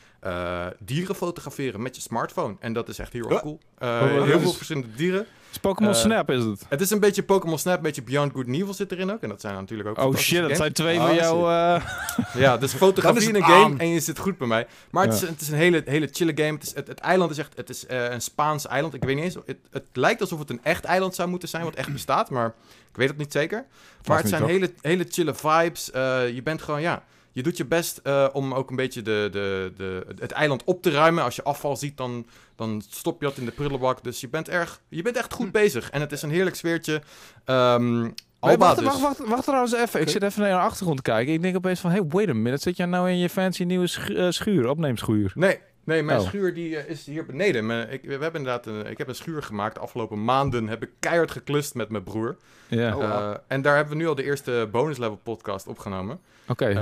dieren 0.79 1.15
fotograferen 1.15 1.81
met 1.81 1.95
je 1.95 2.01
smartphone. 2.01 2.55
En 2.59 2.73
dat 2.73 2.89
is 2.89 2.99
echt 2.99 3.13
heel 3.13 3.29
erg 3.29 3.41
cool. 3.41 3.59
Oh, 3.79 4.23
heel 4.23 4.39
veel 4.39 4.53
verschillende 4.53 4.93
dieren. 4.95 5.25
Is 5.55 5.61
Pokémon 5.61 5.91
Eh, 5.93 5.97
Snap 5.99 6.29
is 6.29 6.43
het. 6.43 6.65
Het 6.69 6.81
is 6.81 6.89
een 6.89 6.99
beetje 6.99 7.23
Pokémon 7.23 7.59
Snap, 7.59 7.75
een 7.77 7.81
beetje 7.83 8.03
Beyond 8.03 8.31
Good 8.33 8.45
and 8.45 8.55
Evil 8.55 8.73
zit 8.73 8.91
erin 8.91 9.11
ook. 9.11 9.21
En 9.21 9.29
dat 9.29 9.41
zijn 9.41 9.55
natuurlijk 9.55 9.89
ook 9.89 9.97
Oh 9.97 10.15
shit, 10.15 10.31
dat 10.33 10.41
games. 10.43 10.57
zijn 10.57 10.73
twee 10.73 10.99
Ah, 10.99 11.05
van 11.05 11.15
jou... 11.15 11.51
eh, 11.51 11.85
Ja, 12.43 12.57
dus 12.57 12.73
fotografie 12.73 13.21
is 13.21 13.27
in 13.27 13.35
een 13.35 13.43
game 13.43 13.63
aan. 13.63 13.79
en 13.79 13.87
je 13.87 13.99
zit 13.99 14.19
goed 14.19 14.37
bij 14.37 14.47
mij. 14.47 14.67
Maar 14.89 15.05
het, 15.05 15.13
is, 15.13 15.21
het 15.21 15.41
is 15.41 15.47
een 15.49 15.57
hele, 15.57 15.81
hele 15.85 16.07
chille 16.11 16.31
game. 16.35 16.51
Het, 16.53 16.63
is, 16.63 16.75
het, 16.75 16.87
het 16.87 16.99
eiland 16.99 17.31
is 17.31 17.37
echt 17.37 17.51
het 17.55 17.69
is, 17.69 17.85
eh, 17.85 18.09
een 18.11 18.21
Spaans 18.21 18.67
eiland. 18.67 18.93
Ik 18.93 19.03
weet 19.03 19.15
niet 19.15 19.23
eens, 19.23 19.35
het, 19.45 19.57
het 19.71 19.85
lijkt 19.93 20.21
alsof 20.21 20.39
het 20.39 20.49
een 20.49 20.59
echt 20.63 20.83
eiland 20.83 21.15
zou 21.15 21.29
moeten 21.29 21.49
zijn, 21.49 21.63
wat 21.63 21.75
echt 21.75 21.91
bestaat. 21.91 22.29
Maar 22.29 22.53
ik 22.91 22.95
weet 22.97 23.07
het 23.09 23.17
niet 23.17 23.31
zeker. 23.31 23.65
Maar 24.07 24.17
het 24.17 24.27
zijn 24.29 24.43
hele, 24.45 24.73
hele 24.81 25.05
chille 25.09 25.33
vibes. 25.35 25.91
Eh, 25.91 26.29
je 26.29 26.41
bent 26.43 26.61
gewoon, 26.61 26.81
ja... 26.81 27.03
Je 27.35 27.43
doet 27.43 27.57
je 27.57 27.65
best 27.65 27.97
eh, 27.97 28.27
om 28.33 28.53
ook 28.53 28.69
een 28.69 28.75
beetje 28.75 29.01
de, 29.01 29.29
de, 29.31 29.73
de, 29.77 30.05
het 30.19 30.31
eiland 30.31 30.63
op 30.63 30.81
te 30.81 30.89
ruimen. 30.91 31.23
Als 31.23 31.35
je 31.35 31.43
afval 31.43 31.75
ziet, 31.75 31.97
dan, 31.97 32.25
dan 32.55 32.83
stop 32.89 33.21
je 33.21 33.27
dat 33.27 33.37
in 33.37 33.45
de 33.45 33.51
prullenbak. 33.51 34.03
Dus 34.03 34.21
je 34.21 34.29
bent, 34.29 34.49
erg, 34.49 34.81
je 34.89 35.01
bent 35.01 35.17
echt 35.17 35.33
goed 35.33 35.51
bezig. 35.51 35.89
En 35.89 36.01
het 36.01 36.11
is 36.11 36.21
een 36.21 36.29
heerlijk 36.29 36.55
sfeertje. 36.55 37.01
Ehm 37.45 38.09
Alba 38.39 38.57
wacht, 38.65 38.75
dus. 38.77 38.85
wacht, 38.85 38.99
wacht, 38.99 39.19
wacht 39.29 39.43
trouwens 39.43 39.73
even. 39.73 40.01
Ik 40.01 40.09
zit 40.09 40.23
even 40.23 40.41
naar 40.41 40.49
de 40.51 40.57
achtergrond 40.57 40.97
te 40.97 41.11
kijken. 41.11 41.33
Ik 41.33 41.41
denk 41.41 41.55
opeens 41.55 41.79
van, 41.79 41.91
hey, 41.91 42.03
wait 42.07 42.29
a 42.29 42.33
minute. 42.33 42.61
Zit 42.61 42.77
jij 42.77 42.85
nou 42.85 43.09
in 43.09 43.17
je 43.17 43.29
fancy 43.29 43.63
nieuwe 43.63 43.87
schu- 43.87 44.15
eh, 44.15 44.29
schuur, 44.29 44.69
opneemschuur? 44.69 45.31
Nee, 45.35 45.59
nee 45.85 46.03
mijn 46.03 46.19
Oh. 46.19 46.25
schuur 46.27 46.53
die, 46.53 46.77
eh, 46.77 46.89
is 46.89 47.05
hier 47.05 47.25
beneden. 47.25 47.65
Mijn- 47.65 47.91
ik, 47.91 48.01
we 48.01 48.11
hebben 48.11 48.33
inderdaad 48.33 48.65
een, 48.65 48.85
ik 48.85 48.97
heb 48.97 49.07
een 49.07 49.15
schuur 49.15 49.43
gemaakt. 49.43 49.75
De 49.75 49.79
afgelopen 49.81 50.23
maanden 50.23 50.67
heb 50.67 50.83
ik 50.83 50.89
keihard 50.99 51.31
geklust 51.31 51.75
met 51.75 51.89
mijn 51.89 52.03
broer. 52.03 52.37
Ja, 52.67 52.95
Oh, 52.97 53.03
Eh, 53.03 53.33
en 53.47 53.61
daar 53.61 53.75
hebben 53.75 53.93
we 53.97 53.99
nu 54.03 54.07
al 54.07 54.15
de 54.15 54.23
eerste 54.23 54.67
bonus 54.71 54.97
level 54.97 55.19
podcast 55.23 55.67
opgenomen. 55.67 56.19
oké. 56.47 56.65
Eh, 56.65 56.73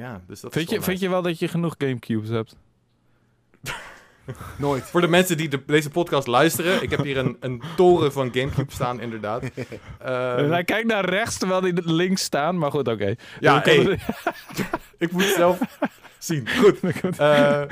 ja, 0.00 0.20
dus 0.26 0.40
dat 0.40 0.52
vind, 0.52 0.68
je, 0.68 0.74
wel 0.76 0.84
vind 0.84 1.00
je 1.00 1.08
wel 1.08 1.22
dat 1.22 1.38
je 1.38 1.48
genoeg 1.48 1.74
Gamecubes 1.78 2.28
hebt? 2.28 2.56
Nooit. 4.56 4.84
Voor 4.84 5.00
de 5.00 5.08
mensen 5.08 5.36
die 5.36 5.48
de, 5.48 5.62
deze 5.66 5.90
podcast 5.90 6.26
luisteren, 6.26 6.82
ik 6.82 6.90
heb 6.90 7.02
hier 7.02 7.16
een, 7.16 7.36
een 7.40 7.62
toren 7.76 8.12
van 8.12 8.30
Gamecube 8.32 8.72
staan, 8.72 9.00
inderdaad. 9.00 9.42
Eh, 9.98 10.38
En 10.38 10.50
hij 10.50 10.64
kijkt 10.64 10.86
naar 10.88 11.04
rechts 11.08 11.38
terwijl 11.38 11.62
hij 11.62 11.72
links 11.84 12.22
staan, 12.22 12.58
maar 12.58 12.70
goed, 12.70 12.88
oké. 12.88 13.14
ja, 13.40 13.60
hey, 13.62 13.98
ik 14.98 15.12
moet 15.12 15.24
het 15.24 15.34
zelf 15.34 15.58
zien. 16.18 16.48
Goed. 16.60 16.78
Eh, 17.18 17.62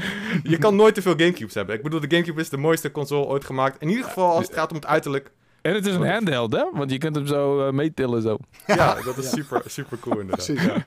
je 0.42 0.58
kan 0.58 0.76
nooit 0.76 0.94
te 0.94 1.02
veel 1.02 1.14
Gamecubes 1.16 1.54
hebben. 1.54 1.74
Ik 1.76 1.82
bedoel, 1.82 2.00
de 2.00 2.10
Gamecube 2.10 2.40
is 2.40 2.48
de 2.48 2.56
mooiste 2.56 2.90
console 2.90 3.26
ooit 3.26 3.44
gemaakt. 3.44 3.80
In 3.82 3.88
ieder 3.88 4.04
geval 4.04 4.34
als 4.36 4.46
het 4.46 4.54
gaat 4.54 4.70
om 4.70 4.76
het 4.76 4.86
uiterlijk. 4.86 5.30
En 5.62 5.74
het 5.74 5.86
is 5.86 5.94
een 5.94 6.06
handheld, 6.10 6.52
hè? 6.52 6.64
Want 6.72 6.90
je 6.90 6.98
kunt 6.98 7.14
hem 7.16 7.26
zo 7.26 7.66
eh, 7.66 7.72
meetillen 7.72 8.22
zo. 8.22 8.36
Ja, 8.66 8.94
dat 9.04 9.16
is 9.18 9.24
Ja. 9.24 9.30
super, 9.30 9.62
super 9.66 9.98
cool 9.98 10.18
inderdaad. 10.20 10.46
Precies. 10.46 10.64
Ja. 10.66 10.86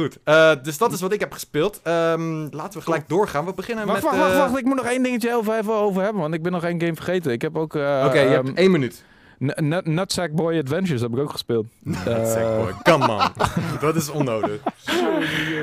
Goed, 0.00 0.18
eh, 0.24 0.52
dus 0.62 0.78
dat 0.78 0.92
is 0.92 1.00
wat 1.00 1.12
ik 1.12 1.20
heb 1.20 1.32
gespeeld. 1.32 1.80
Ehm, 1.82 2.46
laten 2.50 2.78
we 2.78 2.84
gelijk 2.84 3.08
doorgaan. 3.08 3.44
We 3.44 3.52
beginnen 3.54 3.86
Wacht, 3.86 4.02
met... 4.02 4.10
wacht, 4.10 4.18
wacht, 4.22 4.32
eh, 4.32 4.38
wacht. 4.38 4.56
Ik 4.58 4.64
moet 4.64 4.76
nog 4.76 4.84
één 4.84 5.02
dingetje 5.02 5.34
over, 5.34 5.58
even 5.58 5.74
over 5.74 6.02
hebben, 6.02 6.20
want 6.22 6.34
ik 6.34 6.42
ben 6.42 6.52
nog 6.52 6.64
één 6.64 6.80
game 6.80 6.94
vergeten. 6.94 7.32
Ik 7.32 7.42
heb 7.42 7.56
ook... 7.56 7.74
eh, 7.74 8.02
Oké, 8.06 8.18
je 8.20 8.34
ehm, 8.34 8.44
hebt 8.46 8.58
één 8.58 8.70
minuut. 8.70 9.04
N- 9.38 9.80
Nutsack 9.84 10.32
Boy 10.32 10.58
Adventures 10.58 11.00
heb 11.00 11.12
ik 11.12 11.18
ook 11.18 11.30
gespeeld. 11.30 11.66
Eh, 11.84 12.04
Zeg 12.04 12.56
boy, 12.56 12.72
come 12.82 13.12
on. 13.12 13.20
dat 13.80 13.96
is 13.96 14.10
onnodig. 14.10 14.60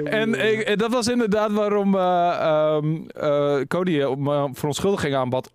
En 0.04 0.34
ik- 0.60 0.80
dat 0.80 0.92
was 0.92 1.08
inderdaad 1.08 1.52
waarom 1.52 1.96
eh, 1.96 2.30
ehm, 2.40 2.96
eh, 3.08 3.56
Cody 3.68 4.00
verontschuldiging 4.54 5.16
aanbad, 5.16 5.52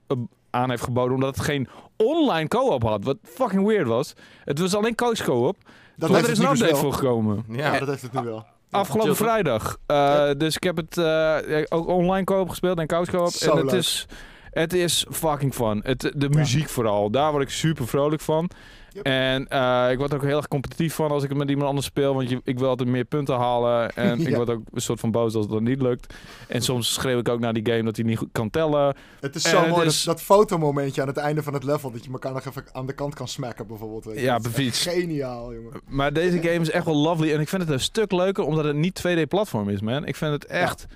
aan 0.51 0.71
heeft 0.71 0.83
geboden. 0.85 1.15
Omdat 1.15 1.37
het 1.37 1.45
geen 1.45 1.69
online 1.97 2.49
co-op 2.49 2.83
had. 2.83 3.05
Wat 3.05 3.17
fucking 3.25 3.67
weird 3.67 3.87
was. 3.87 4.15
Het 4.45 4.59
was 4.59 4.75
alleen 4.75 4.95
coach 4.95 5.23
co-op. 5.25 5.57
Dat 5.97 6.11
maar 6.11 6.25
er 6.25 6.31
is 6.31 6.39
een 6.39 6.45
nu 6.45 6.51
dus 6.51 6.61
update 6.61 6.81
voor 6.81 6.93
gekomen. 6.93 7.45
Ja, 7.49 7.73
Ja, 7.73 7.79
dat 7.79 7.89
heeft 7.89 8.03
het 8.03 8.13
nu 8.13 8.21
wel. 8.25 8.47
Afgelopen 8.81 9.15
chill, 9.15 9.27
vrijdag. 9.27 9.77
Eh, 9.87 10.31
Dus 10.37 10.57
ik 10.57 10.63
heb 10.63 10.77
het 10.77 10.99
eh, 10.99 11.63
ook 11.69 11.87
online 11.89 12.25
co-op 12.25 12.49
gespeeld 12.49 12.79
en 12.79 12.87
couch 12.87 13.11
co-op. 13.11 13.31
Zo 13.33 13.51
En 13.51 13.57
het 13.57 13.71
leuk. 13.71 13.81
is, 13.81 14.07
het 14.51 14.73
is 14.73 15.07
fucking 15.11 15.55
fun. 15.55 15.81
Het, 15.85 16.13
de 16.17 16.29
muziek 16.29 16.69
vooral. 16.69 17.11
Daar 17.11 17.31
word 17.31 17.43
ik 17.43 17.51
super 17.51 17.89
vrolijk 17.89 18.23
van. 18.23 18.51
Yep. 18.95 19.05
En 19.07 19.49
eh, 19.49 19.87
ik 19.91 19.99
word 19.99 20.11
er 20.11 20.17
ook 20.17 20.25
heel 20.25 20.37
erg 20.37 20.49
competitief 20.49 20.95
van 20.95 21.11
als 21.11 21.23
ik 21.23 21.29
het 21.29 21.39
met 21.39 21.49
iemand 21.49 21.69
anders 21.69 21.87
speel. 21.87 22.15
Want 22.15 22.29
je, 22.31 22.41
ik 22.45 22.59
wil 22.59 22.69
altijd 22.69 22.89
meer 22.89 23.05
punten 23.05 23.37
halen. 23.37 23.91
En 23.95 24.21
ik 24.27 24.35
word 24.37 24.51
ook 24.51 24.63
een 24.73 24.81
soort 24.81 25.01
van 25.01 25.11
boos 25.11 25.35
als 25.35 25.45
het 25.45 25.55
dan 25.55 25.63
niet 25.63 25.83
lukt. 25.83 26.15
En 26.49 26.63
soms 26.63 26.93
schreeuw 26.95 27.19
ik 27.19 27.29
ook 27.29 27.41
naar 27.41 27.53
die 27.53 27.67
game 27.67 27.83
dat 27.83 27.97
hij 27.97 28.05
niet 28.05 28.19
goed 28.19 28.29
kan 28.33 28.51
tellen. 28.51 28.95
Het 29.21 29.35
is 29.35 29.45
En 29.45 29.51
zo 29.51 29.61
het 29.61 29.69
mooi, 29.69 29.87
is- 29.87 30.03
dat, 30.03 30.15
dat 30.17 30.25
fotomomentje 30.25 31.01
aan 31.03 31.07
het 31.09 31.17
einde 31.17 31.43
van 31.43 31.55
het 31.55 31.65
level, 31.65 31.91
dat 31.91 32.05
je 32.05 32.11
elkaar 32.13 32.33
nog 32.33 32.45
even 32.47 32.65
aan 32.73 32.87
de 32.87 32.93
kant 32.95 33.15
kan 33.15 33.29
smacken 33.29 33.67
bijvoorbeeld. 33.67 34.05
Weet 34.05 34.17
je. 34.19 34.23
Ja, 34.23 34.39
precies. 34.39 34.83
Geniaal, 34.87 35.55
jongen. 35.55 35.73
Maar 35.89 36.13
deze 36.13 36.37
game 36.37 36.61
is 36.61 36.71
echt 36.71 36.85
wel 36.85 36.97
lovely. 36.97 37.33
En 37.33 37.41
ik 37.41 37.49
vind 37.49 37.63
het 37.63 37.71
een 37.71 37.81
stuk 37.81 38.13
leuker 38.13 38.45
omdat 38.45 38.65
het 38.65 38.77
niet 38.77 39.03
2D-platform 39.07 39.69
is, 39.69 39.81
man. 39.81 40.07
Ik 40.07 40.17
vind 40.17 40.33
het 40.33 40.47
echt... 40.47 40.87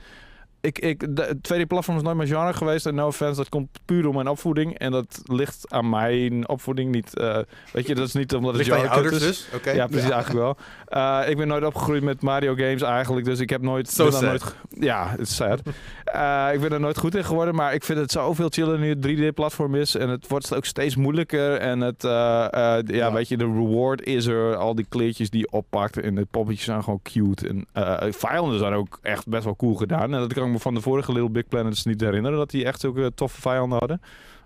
Ik, 0.66 0.78
ik, 0.78 1.16
de 1.16 1.36
2D-platform 1.36 1.96
is 1.96 2.02
nooit 2.02 2.16
mijn 2.16 2.28
genre 2.28 2.52
geweest. 2.52 2.86
En 2.86 2.94
no 2.94 3.06
offense, 3.06 3.36
dat 3.36 3.48
komt 3.48 3.68
puur 3.84 4.02
door 4.02 4.14
mijn 4.14 4.28
opvoeding. 4.28 4.78
En 4.78 4.90
dat 4.90 5.20
ligt 5.24 5.64
aan 5.68 5.88
mijn 5.90 6.48
opvoeding 6.48 6.90
niet... 6.94 7.16
eh, 7.18 7.38
weet 7.72 7.86
je, 7.86 7.94
dat 7.94 8.06
is 8.06 8.14
niet 8.14 8.34
omdat 8.34 8.54
het 8.58 8.68
kut 8.68 8.88
ouders 8.88 9.14
is. 9.14 9.20
dus. 9.20 9.48
Oké. 9.54 9.70
Ja, 9.70 9.86
precies, 9.86 10.08
Ja. 10.08 10.14
eigenlijk 10.14 10.44
wel. 10.44 10.56
Eh, 10.86 11.30
ik 11.30 11.36
ben 11.36 11.48
nooit 11.48 11.64
opgegroeid 11.64 12.02
met 12.02 12.22
Mario 12.22 12.54
games 12.54 12.82
eigenlijk, 12.82 13.26
dus 13.26 13.40
ik 13.40 13.50
heb 13.50 13.62
nooit... 13.62 13.90
So 13.90 14.02
daar 14.02 14.12
sad. 14.12 14.22
nooit 14.22 14.54
ja, 14.80 15.08
het 15.10 15.20
is 15.20 15.36
sad. 15.36 15.60
Eh, 16.04 16.48
ik 16.52 16.60
ben 16.60 16.72
er 16.72 16.80
nooit 16.80 16.98
goed 16.98 17.14
in 17.14 17.24
geworden, 17.24 17.54
maar 17.54 17.74
ik 17.74 17.84
vind 17.84 17.98
het 17.98 18.10
zoveel 18.12 18.48
chiller 18.50 18.78
nu 18.78 18.88
het 18.88 19.06
3D-platform 19.06 19.74
is. 19.74 19.94
En 19.94 20.08
het 20.08 20.28
wordt 20.28 20.54
ook 20.54 20.64
steeds 20.64 20.96
moeilijker. 20.96 21.56
En 21.56 21.80
het, 21.80 22.02
ja, 22.02 22.82
Ja. 22.86 23.12
weet 23.12 23.28
je, 23.28 23.36
de 23.36 23.44
reward 23.44 24.02
is 24.06 24.26
er. 24.26 24.56
Al 24.56 24.74
die 24.74 24.86
kleertjes 24.88 25.30
die 25.30 25.40
je 25.40 25.50
oppakt 25.50 26.00
en 26.00 26.14
de 26.14 26.26
poppetjes 26.30 26.64
zijn 26.64 26.82
gewoon 26.84 27.00
cute. 27.02 27.48
En 27.48 27.66
eh 27.72 28.12
vijanden 28.12 28.58
zijn 28.58 28.72
ook 28.72 28.98
echt 29.02 29.28
best 29.28 29.44
wel 29.44 29.56
cool 29.56 29.74
gedaan. 29.74 30.02
En 30.14 30.20
dat 30.20 30.32
kan 30.32 30.46
ik 30.46 30.52
me 30.56 30.62
van 30.62 30.74
de 30.74 30.80
vorige 30.80 31.12
Little 31.12 31.30
Big 31.30 31.48
Planets 31.48 31.84
niet 31.84 32.00
herinneren, 32.00 32.38
dat 32.38 32.50
die 32.50 32.64
echt 32.64 32.80
zulke 32.80 33.12
toffe 33.14 33.40
vijanden 33.40 33.78
hadden. 33.78 34.00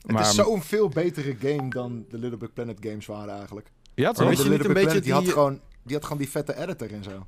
Het 0.07 0.21
is 0.21 0.35
zo'n 0.35 0.63
veel 0.63 0.89
betere 0.89 1.37
game 1.41 1.71
dan 1.71 2.05
de 2.09 2.19
Little 2.19 2.39
Big 2.39 2.53
Planet 2.53 2.77
games 2.81 3.07
waren 3.07 3.35
eigenlijk. 3.37 3.71
Ja, 3.95 4.13
toch? 4.13 4.17
de 4.17 4.43
je 4.43 4.49
Little 4.49 4.51
niet 4.51 4.59
Big 4.59 4.67
een 4.67 4.73
beetje 4.73 4.87
Planet, 4.89 5.05
die, 5.05 5.13
had 5.13 5.29
gewoon, 5.29 5.61
die 5.83 5.95
had 5.95 6.05
gewoon 6.05 6.19
die 6.19 6.31
vette 6.31 6.57
editor 6.57 6.93
en 6.93 7.05
zo. 7.05 7.27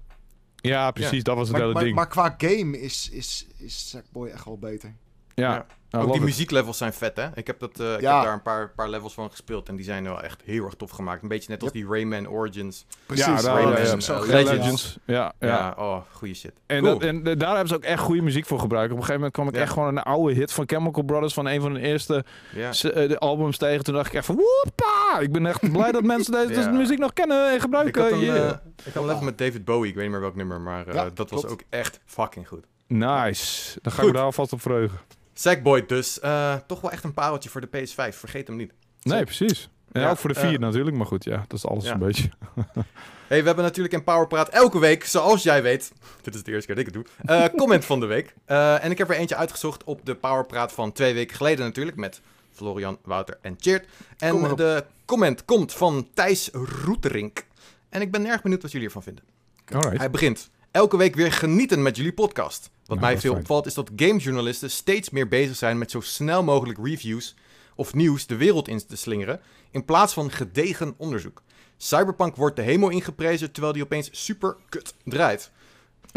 Ja, 0.57 0.91
precies, 0.91 1.23
dat 1.23 1.37
was 1.37 1.49
het 1.49 1.53
Maar, 1.57 1.61
hele 1.61 1.75
maar, 1.75 1.83
ding. 1.85 1.95
maar 1.97 2.09
qua 2.09 2.35
game 2.39 2.81
is, 2.81 3.09
is, 3.13 3.47
is 3.59 3.89
Sackboy 3.89 4.29
echt 4.29 4.45
wel 4.45 4.59
beter. 4.59 4.95
ja, 5.35 5.53
Ja. 5.55 5.67
I 5.95 5.99
Ook 5.99 6.07
die 6.07 6.15
it. 6.15 6.21
muzieklevels 6.23 6.79
zijn 6.79 6.93
vet, 6.93 7.17
hè? 7.17 7.29
Ik 7.35 7.47
heb, 7.47 7.61
dat, 7.61 7.81
eh, 7.81 7.93
ik 7.95 8.01
Ja. 8.01 8.15
heb 8.15 8.25
daar 8.25 8.33
een 8.33 8.43
paar, 8.43 8.71
paar 8.77 8.89
levels 8.89 9.15
van 9.15 9.31
gespeeld 9.31 9.69
en 9.69 9.77
die 9.77 9.85
zijn 9.85 10.05
wel 10.05 10.23
echt 10.23 10.43
heel 10.45 10.65
erg 10.65 10.75
tof 10.75 10.91
gemaakt. 10.91 11.23
Een 11.23 11.29
beetje 11.29 11.51
net 11.51 11.63
als 11.63 11.73
die 11.73 11.87
Rayman 11.87 12.29
Origins. 12.29 12.87
Precies. 13.07 13.25
Ja, 13.27 13.35
daar, 13.43 13.55
Rayman, 13.55 13.71
ja, 13.73 13.97
ja. 14.15 14.21
eh, 14.21 14.27
Legends. 14.45 14.99
Ja, 15.05 15.33
ja. 15.41 15.49
Ja, 15.49 15.75
oh, 15.79 15.97
goede 16.13 16.35
shit. 16.35 16.53
En, 16.67 16.83
Cool. 16.83 16.93
dat, 16.99 17.03
en 17.09 17.27
eh, 17.27 17.39
daar 17.39 17.49
hebben 17.51 17.69
ze 17.69 17.75
ook 17.75 17.83
echt 17.85 18.01
goede 18.03 18.23
muziek 18.23 18.47
voor 18.47 18.59
gebruikt. 18.59 18.91
Op 18.93 18.99
een 18.99 19.05
gegeven 19.05 19.21
moment 19.21 19.33
kwam 19.33 19.49
ik 19.49 19.55
Ja. 19.55 19.61
echt 19.61 19.73
gewoon 19.73 19.97
een 19.97 20.03
oude 20.03 20.35
hit 20.35 20.53
van 20.53 20.65
Chemical 20.69 21.03
Brothers 21.03 21.35
van 21.35 21.47
een 21.47 21.61
van 21.61 21.73
de 21.75 21.81
eerste 21.81 22.25
ja. 22.55 22.73
s- 22.73 22.85
eh, 22.85 23.09
de 23.09 23.19
albums 23.19 23.57
tegen. 23.59 23.85
Toen 23.85 23.95
dacht 23.95 24.07
ik 24.07 24.15
echt 24.15 24.27
van 24.27 24.35
woepa! 24.37 25.19
Ik 25.19 25.33
ben 25.33 25.47
echt 25.47 25.73
blij 25.73 25.93
dat 25.93 26.03
mensen 26.03 26.33
deze 26.49 26.61
Ja. 26.61 26.71
muziek 26.71 26.99
nog 26.99 27.13
kennen 27.13 27.49
en 27.49 27.55
Ik 27.55 27.61
gebruiken. 27.61 28.03
had 28.03 28.13
een, 28.13 28.19
Yeah. 28.21 28.37
eh, 28.49 28.55
ik 28.85 28.93
had 28.95 29.03
een 29.03 29.09
level 29.09 29.25
met 29.25 29.39
David 29.39 29.65
Bowie, 29.65 29.89
ik 29.89 29.95
weet 29.95 30.03
niet 30.03 30.13
meer 30.13 30.21
welk 30.21 30.35
nummer, 30.37 30.61
maar 30.61 30.87
eh, 30.87 30.95
Ja, 30.95 31.11
dat 31.15 31.31
was 31.31 31.47
ook 31.47 31.61
echt 31.69 32.01
fucking 32.05 32.49
goed. 32.49 32.65
nice. 32.87 33.79
Dan 33.83 33.93
ga 33.93 33.99
ik 33.99 34.05
Goed. 34.05 34.07
me 34.07 34.13
daar 34.13 34.23
alvast 34.25 34.53
op 34.53 34.61
verheugen. 34.61 34.99
Sackboy 35.35 35.87
dus, 35.87 36.21
eh, 36.21 36.55
toch 36.67 36.81
wel 36.81 36.91
echt 36.91 37.05
een 37.05 37.15
pareltje 37.15 37.51
voor 37.51 37.61
de 37.61 37.67
PS5, 37.67 38.17
vergeet 38.17 38.47
hem 38.47 38.57
niet. 38.57 38.73
Nee, 39.03 39.25
precies. 39.25 39.71
En 39.93 40.01
Ja, 40.01 40.11
ook 40.11 40.19
voor 40.19 40.33
de 40.33 40.41
eh, 40.41 40.49
vier 40.49 40.59
natuurlijk, 40.59 40.97
maar 40.97 41.07
goed, 41.07 41.25
ja, 41.25 41.45
dat 41.49 41.59
is 41.59 41.67
alles 41.67 41.85
ja. 41.85 41.93
een 41.93 41.99
beetje. 41.99 42.31
Hey, 43.33 43.41
we 43.41 43.47
hebben 43.47 43.65
natuurlijk 43.65 43.95
in 43.95 44.05
Powerpraat 44.05 44.49
elke 44.49 44.79
week, 44.79 45.05
zoals 45.05 45.43
jij 45.43 45.63
weet, 45.63 45.93
dit 46.23 46.35
is 46.35 46.43
de 46.43 46.53
eerste 46.53 46.67
keer 46.67 46.85
dat 46.85 46.87
ik 46.87 46.95
het 46.95 47.05
doe, 47.05 47.37
eh, 47.37 47.55
comment 47.61 47.85
van 47.85 48.01
de 48.01 48.07
week. 48.07 48.35
Eh, 48.45 48.85
en 48.85 48.91
ik 48.91 48.99
heb 48.99 49.11
er 49.11 49.17
eentje 49.17 49.37
uitgezocht 49.37 49.85
op 49.85 50.07
de 50.07 50.15
Powerpraat 50.15 50.73
van 50.73 50.93
twee 50.93 51.15
weken 51.15 51.37
geleden 51.37 51.65
natuurlijk, 51.65 51.97
met 51.97 52.21
Florian, 52.51 52.99
Wouter 53.05 53.39
en 53.41 53.57
Cheert. 53.59 53.87
En 54.19 54.57
de 54.57 54.85
comment 55.05 55.45
komt 55.45 55.73
van 55.73 56.09
Thijs 56.15 56.51
Roeterink. 56.85 57.47
En 57.89 58.01
ik 58.01 58.11
ben 58.11 58.27
erg 58.27 58.43
benieuwd 58.43 58.63
wat 58.63 58.73
jullie 58.73 58.87
ervan 58.87 59.03
vinden. 59.03 59.25
Alright. 59.73 59.99
Hij 59.99 60.11
begint. 60.11 60.51
Elke 60.73 60.97
week 60.97 61.15
weer 61.15 61.33
genieten 61.33 61.83
met 61.83 61.97
jullie 61.97 62.13
podcast. 62.13 62.71
Wat 62.87 62.99
Nou, 62.99 63.01
mij 63.01 63.19
veel 63.19 63.31
fijn. 63.31 63.43
opvalt 63.43 63.67
is 63.67 63.75
dat 63.75 63.91
gamejournalisten 63.97 64.71
steeds 64.71 65.11
meer 65.11 65.29
bezig 65.29 65.57
zijn 65.57 65.79
met 65.79 65.91
zo 65.91 66.01
snel 66.01 66.43
mogelijk 66.43 66.79
reviews 66.83 67.35
of 67.75 67.95
nieuws 67.95 68.27
de 68.27 68.37
wereld 68.37 68.69
in 68.69 68.87
te 68.87 68.97
slingeren, 68.97 69.41
in 69.71 69.85
plaats 69.85 70.13
van 70.13 70.31
gedegen 70.31 70.95
onderzoek. 70.97 71.43
Cyberpunk 71.77 72.37
wordt 72.37 72.57
de 72.57 72.63
hemel 72.63 72.89
ingeprezen 72.89 73.53
terwijl 73.53 73.73
die 73.73 73.83
opeens 73.83 74.09
super 74.13 74.57
kut 74.69 74.95
draait. 75.05 75.51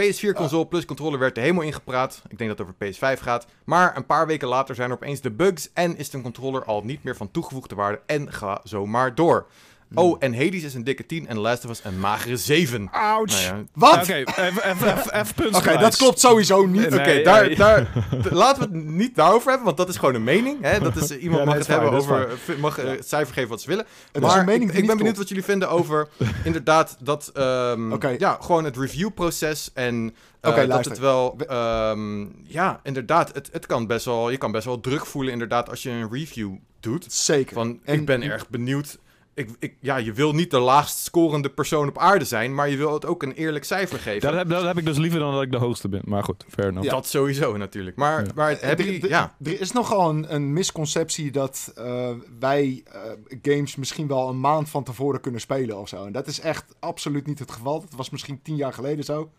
PS4-console 0.02 0.68
plus 0.68 0.86
controller 0.86 1.20
werd 1.20 1.38
er 1.38 1.44
helemaal 1.44 1.64
ingepraat. 1.64 2.22
Ik 2.28 2.38
denk 2.38 2.58
dat 2.58 2.68
het 2.68 2.68
over 2.68 2.94
PS5 2.94 3.22
gaat. 3.22 3.46
Maar 3.64 3.98
een 3.98 4.06
paar 4.06 4.28
weken 4.28 4.48
later 4.48 4.76
zijn 4.76 4.90
er 4.90 4.96
opeens 4.96 5.22
de 5.22 5.32
bugs 5.32 5.70
en 5.74 5.98
is 5.98 6.10
de 6.10 6.22
controller 6.22 6.66
al 6.66 6.82
niet 6.82 7.04
meer 7.04 7.16
van 7.16 7.32
toegevoegde 7.32 7.76
waarde 7.76 8.02
en 8.06 8.34
ga 8.34 8.62
zo 8.64 8.86
maar 8.86 9.16
door. 9.16 9.48
Oh, 9.94 10.16
en 10.20 10.34
Hades 10.34 10.64
is 10.64 10.74
een 10.74 10.84
dikke 10.84 11.06
10 11.06 11.28
en 11.28 11.38
Last 11.40 11.66
of 11.66 11.70
Us 11.72 11.82
een 11.84 12.00
magere 12.00 12.38
7. 12.38 12.90
Ouch. 12.92 13.32
Nou 13.32 13.42
ja, 13.42 13.64
Wat? 13.74 13.96
Oké, 13.96 14.14
even- 14.14 14.44
even- 14.46 14.64
even- 14.92 15.20
even 15.20 15.34
punt 15.36 15.56
Oké, 15.56 15.78
dat 15.78 15.96
klopt 15.96 16.20
sowieso 16.20 16.66
niet. 16.66 16.90
Nee, 16.90 17.00
Oké, 17.00 17.22
daar, 17.24 17.46
nee. 17.48 17.56
daar, 17.56 18.06
laten 18.32 18.72
we 18.72 18.78
het 18.78 18.86
niet 18.88 19.16
daarover 19.16 19.48
hebben, 19.48 19.66
want 19.66 19.78
dat 19.78 19.90
is 19.90 19.98
gewoon 19.98 20.16
een 20.16 20.24
mening. 20.24 20.58
Hè? 20.62 20.80
Dat 20.80 20.96
is, 20.96 21.12
iemand 21.18 21.40
Ja, 21.40 21.46
mag 21.46 21.54
nee, 21.54 21.64
het 21.64 21.68
hebben 21.68 21.92
over, 21.92 22.30
mag 22.60 22.78
eh, 22.78 22.90
het 22.90 23.08
cijfer 23.08 23.34
geven 23.34 23.50
wat 23.50 23.62
ze 23.62 23.68
willen. 23.68 23.86
Het 24.12 24.24
is 24.24 24.30
maar 24.30 24.40
een 24.40 24.46
mening 24.46 24.64
ik, 24.64 24.72
die 24.72 24.82
ik 24.82 24.88
ben 24.88 24.98
benieuwd 24.98 25.16
klopt. 25.16 25.18
wat 25.18 25.28
jullie 25.28 25.44
vinden 25.44 25.70
over 25.70 26.08
inderdaad 26.44 26.98
dat, 27.00 27.30
ehm, 27.34 27.92
Oké. 27.94 28.16
ja, 28.18 28.38
gewoon 28.42 28.64
het 28.64 28.78
reviewproces 28.78 29.72
en 29.74 30.14
eh, 30.42 30.50
Oké, 30.52 30.60
dat 30.60 30.70
luister. 30.70 30.92
het 30.92 31.02
wel, 31.02 31.34
We- 31.38 31.46
ehm, 31.46 32.26
ja, 32.44 32.80
inderdaad, 32.84 33.34
het, 33.34 33.50
het 33.52 33.66
kan 33.66 33.88
best 33.88 34.06
wel, 34.06 34.30
je 34.30 34.38
kan 34.38 34.52
best 34.52 34.66
wel 34.66 34.80
druk 34.80 35.06
voelen 35.06 35.32
inderdaad 35.34 35.70
als 35.70 35.84
je 35.84 35.90
een 35.90 36.10
review 36.12 36.52
doet. 36.80 37.14
Zeker. 37.14 37.54
Van, 37.54 37.80
En- 37.84 37.94
ik 37.94 38.06
ben 38.06 38.22
erg 38.22 38.50
benieuwd. 38.50 38.98
Ik, 39.36 39.50
ik, 39.60 39.76
ja, 39.82 39.98
je 39.98 40.14
wil 40.14 40.34
niet 40.34 40.52
de 40.52 40.60
laagst 40.60 40.98
scorende 40.98 41.50
persoon 41.50 41.88
op 41.88 41.98
aarde 41.98 42.26
zijn, 42.26 42.56
maar 42.56 42.70
je 42.70 42.78
wil 42.78 42.94
het 42.94 43.06
ook 43.06 43.24
een 43.24 43.32
eerlijk 43.32 43.66
cijfer 43.66 44.00
geven. 44.00 44.22
Dat 44.22 44.34
heb, 44.34 44.50
dat 44.50 44.64
heb 44.64 44.78
ik 44.78 44.86
dus 44.86 44.98
liever 44.98 45.20
dan 45.20 45.34
dat 45.34 45.42
ik 45.42 45.52
de 45.52 45.58
hoogste 45.58 45.90
ben. 45.90 46.02
Maar 46.06 46.24
goed, 46.24 46.46
fair 46.50 46.68
enough. 46.70 46.90
Dat 46.90 47.08
sowieso 47.08 47.58
natuurlijk. 47.58 47.96
Maar, 47.96 48.24
Ja. 48.26 48.32
maar 48.36 48.58
heb 48.60 48.80
je, 48.80 49.08
ja, 49.08 49.36
Er 49.44 49.62
is 49.62 49.72
nogal 49.72 50.10
een, 50.10 50.34
een 50.34 50.54
misconceptie 50.54 51.32
dat 51.32 51.72
eh, 51.76 52.10
wij 52.40 52.84
eh, 52.92 53.02
games 53.42 53.76
misschien 53.76 54.08
wel 54.08 54.30
een 54.30 54.40
maand 54.40 54.70
van 54.70 54.84
tevoren 54.84 55.22
kunnen 55.22 55.42
spelen 55.42 55.78
of 55.80 55.88
zo. 55.88 56.06
En 56.06 56.12
dat 56.12 56.28
is 56.28 56.40
echt 56.40 56.76
absoluut 56.80 57.28
niet 57.28 57.40
het 57.40 57.52
geval. 57.52 57.80
Dat 57.80 57.94
was 57.96 58.10
misschien 58.10 58.42
tien 58.42 58.56
jaar 58.56 58.74
geleden 58.74 59.06
zo. 59.06 59.32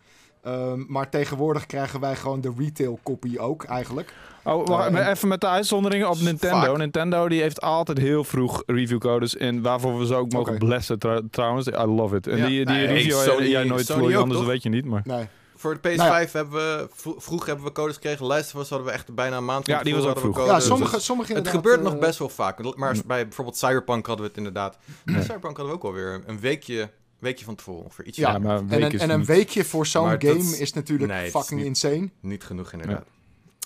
Ehm, 0.47 0.85
maar 0.89 1.11
tegenwoordig 1.11 1.67
krijgen 1.67 2.01
wij 2.01 2.17
gewoon 2.17 2.41
de 2.41 2.53
retail 2.59 2.99
copy 3.03 3.39
ook 3.39 3.65
eigenlijk. 3.65 4.13
Oh, 4.45 4.67
wacht, 4.67 4.89
Eh, 4.91 4.99
en- 5.01 5.11
even 5.11 5.29
met 5.29 5.41
de 5.41 5.47
uitzonderingen 5.47 6.09
op 6.11 6.21
Nintendo. 6.21 6.61
Fuck. 6.67 6.77
Nintendo 6.77 7.29
die 7.29 7.41
heeft 7.41 7.61
altijd 7.61 7.99
heel 7.99 8.25
vroeg 8.25 8.63
reviewcodes 8.67 9.35
in, 9.35 9.63
waarvoor 9.63 9.99
we 9.99 10.07
ze 10.07 10.15
ook 10.15 10.33
mogen 10.33 10.59
blessen 10.59 10.99
trouw- 10.99 11.21
trouwens. 11.31 11.67
I 11.67 11.71
love 11.85 12.17
it. 12.17 12.27
En 12.27 12.37
Ja. 12.37 12.47
die, 12.47 12.65
die 12.65 12.75
Nee, 12.75 12.87
review 12.87 13.13
Sony- 13.21 13.47
jij 13.47 13.65
nooit 13.65 13.87
Sony 13.87 14.17
anders 14.17 14.39
toch? 14.41 14.49
weet 14.49 14.63
je 14.63 14.69
niet. 14.69 14.85
Maar 14.85 15.03
Nee. 15.05 15.27
voor 15.57 15.73
de 15.75 15.79
PS5 15.89 15.97
Nou 15.97 16.27
hebben 16.33 16.53
we, 16.79 16.89
vro- 16.95 17.15
vroeg 17.19 17.47
hebben 17.47 17.65
we 17.65 17.73
codes 17.73 17.95
gekregen. 17.95 18.31
Us 18.31 18.53
hadden 18.53 18.85
we 18.85 18.91
echt 18.91 19.15
bijna 19.15 19.37
een 19.37 19.45
maand 19.45 19.67
Ja, 19.67 19.83
die 19.83 19.95
was 19.95 20.05
ook 20.05 20.19
vroeg. 20.19 20.37
Ja, 20.39 20.45
codes. 20.47 20.67
sommige, 20.67 21.01
sommige 21.01 21.33
het 21.35 21.49
gebeurt 21.49 21.83
nog 21.83 21.93
eh, 21.93 21.99
best 21.99 22.19
wel 22.19 22.29
vaak. 22.29 22.77
Maar 22.77 22.97
bij 23.07 23.23
bijvoorbeeld 23.25 23.57
Cyberpunk 23.59 24.07
hadden 24.07 24.25
we 24.25 24.29
het 24.31 24.39
inderdaad. 24.39 24.79
Bij 25.05 25.23
Cyberpunk 25.23 25.57
hadden 25.57 25.67
we 25.67 25.73
ook 25.73 25.85
alweer 25.85 26.23
een 26.27 26.41
weekje, 26.41 26.91
weekje 27.19 27.45
van 27.45 27.55
tevoren. 27.55 27.83
Ongeveer 27.85 28.05
iets 28.07 28.17
Ja, 28.19 28.31
ja, 28.33 28.39
maar 28.39 28.57
een 28.57 28.61
En 28.63 28.69
week 28.69 28.83
een, 28.83 28.91
is 28.93 29.01
en 29.01 29.11
een 29.11 29.19
niet- 29.19 29.27
weekje 29.29 29.65
voor 29.65 29.87
zo'n 29.87 30.09
dat 30.09 30.25
game 30.25 30.57
is- 30.59 30.73
natuurlijk 30.73 31.11
nee, 31.11 31.19
het 31.25 31.27
is 31.35 31.41
fucking 31.41 31.59
niet- 31.61 31.69
insane. 31.69 32.11
niet 32.21 32.45
genoeg 32.45 32.73
inderdaad. 32.73 33.05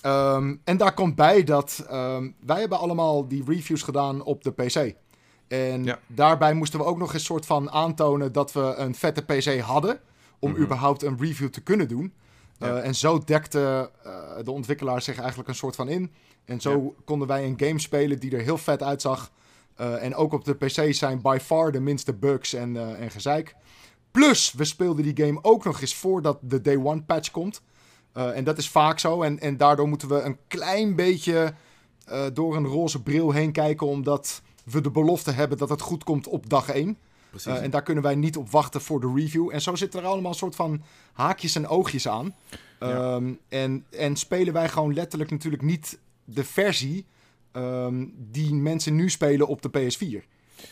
Ehm, 0.01 0.55
en 0.63 0.77
daar 0.77 0.93
komt 0.93 1.15
bij 1.15 1.43
dat 1.43 1.85
ehm, 1.89 2.29
wij 2.45 2.59
hebben 2.59 2.79
allemaal 2.79 3.27
die 3.27 3.43
reviews 3.47 3.81
gedaan 3.83 4.23
op 4.23 4.43
de 4.43 4.51
PC. 4.51 4.93
En 5.47 5.83
Ja. 5.83 5.99
daarbij 6.07 6.53
moesten 6.53 6.79
we 6.79 6.85
ook 6.85 6.97
nog 6.97 7.13
eens 7.13 7.23
soort 7.25 7.45
van 7.45 7.71
aantonen 7.71 8.31
dat 8.31 8.51
we 8.51 8.73
een 8.77 8.95
vette 8.95 9.21
PC 9.21 9.59
hadden. 9.59 9.99
Om 10.39 10.51
Mhm. 10.51 10.61
überhaupt 10.61 11.03
een 11.03 11.17
review 11.19 11.49
te 11.49 11.61
kunnen 11.61 11.87
doen. 11.87 12.13
Ja. 12.57 12.67
Eh, 12.77 12.85
en 12.85 12.95
zo 12.95 13.19
dekte 13.25 13.91
eh, 14.03 14.13
de 14.43 14.51
ontwikkelaar 14.51 15.01
zich 15.01 15.17
eigenlijk 15.19 15.49
een 15.49 15.55
soort 15.55 15.75
van 15.75 15.87
in. 15.89 16.11
En 16.45 16.61
zo 16.61 16.95
konden 17.05 17.27
wij 17.27 17.45
een 17.45 17.53
game 17.57 17.79
spelen 17.79 18.19
die 18.19 18.35
er 18.35 18.41
heel 18.41 18.57
vet 18.57 18.83
uitzag. 18.83 19.31
Eh, 19.81 20.03
en 20.03 20.15
ook 20.15 20.33
op 20.33 20.45
de 20.45 20.53
PC 20.53 20.93
zijn 20.93 21.21
by 21.21 21.37
far 21.41 21.71
de 21.71 21.79
minste 21.79 22.13
bugs 22.13 22.53
en, 22.53 22.77
eh, 22.77 23.01
en 23.01 23.11
gezeik. 23.11 23.55
Plus, 24.11 24.53
we 24.53 24.65
speelden 24.65 25.03
die 25.03 25.25
game 25.25 25.39
ook 25.41 25.63
nog 25.63 25.81
eens 25.81 25.95
voordat 25.95 26.37
de 26.41 26.61
Day 26.61 26.77
One 26.77 27.01
patch 27.01 27.31
komt. 27.31 27.61
Eh, 28.13 28.37
en 28.37 28.43
dat 28.43 28.57
is 28.57 28.69
vaak 28.69 28.99
zo. 28.99 29.21
En, 29.21 29.39
en 29.39 29.57
daardoor 29.57 29.87
moeten 29.87 30.07
we 30.07 30.21
een 30.21 30.37
klein 30.47 30.95
beetje 30.95 31.53
door 32.33 32.55
een 32.55 32.65
roze 32.65 33.01
bril 33.01 33.31
heen 33.31 33.51
kijken. 33.51 33.87
Omdat 33.87 34.41
we 34.63 34.81
de 34.81 34.91
belofte 34.91 35.31
hebben 35.31 35.57
dat 35.57 35.69
het 35.69 35.81
goed 35.81 36.03
komt 36.03 36.27
op 36.27 36.49
dag 36.49 36.69
1. 36.69 36.97
Precies. 37.31 37.51
Eh, 37.51 37.63
en 37.63 37.69
daar 37.69 37.83
kunnen 37.83 38.03
wij 38.03 38.15
niet 38.15 38.37
op 38.37 38.49
wachten 38.49 38.81
voor 38.81 38.99
de 38.99 39.11
review. 39.15 39.49
En 39.53 39.61
zo 39.61 39.75
zitten 39.75 39.99
er 39.99 40.05
allemaal 40.05 40.31
een 40.31 40.37
soort 40.37 40.55
van 40.55 40.83
haakjes 41.13 41.55
en 41.55 41.67
oogjes 41.67 42.07
aan. 42.07 42.35
Ja. 42.79 43.15
Ehm, 43.15 43.33
en, 43.47 43.85
en 43.89 44.15
spelen 44.15 44.53
wij 44.53 44.69
gewoon 44.69 44.93
letterlijk 44.93 45.31
natuurlijk 45.31 45.63
niet 45.63 45.99
de 46.23 46.43
versie 46.43 47.05
ehm, 47.51 48.05
die 48.17 48.53
mensen 48.53 48.95
nu 48.95 49.09
spelen 49.09 49.47
op 49.47 49.61
de 49.61 49.69
PS4. 49.69 50.25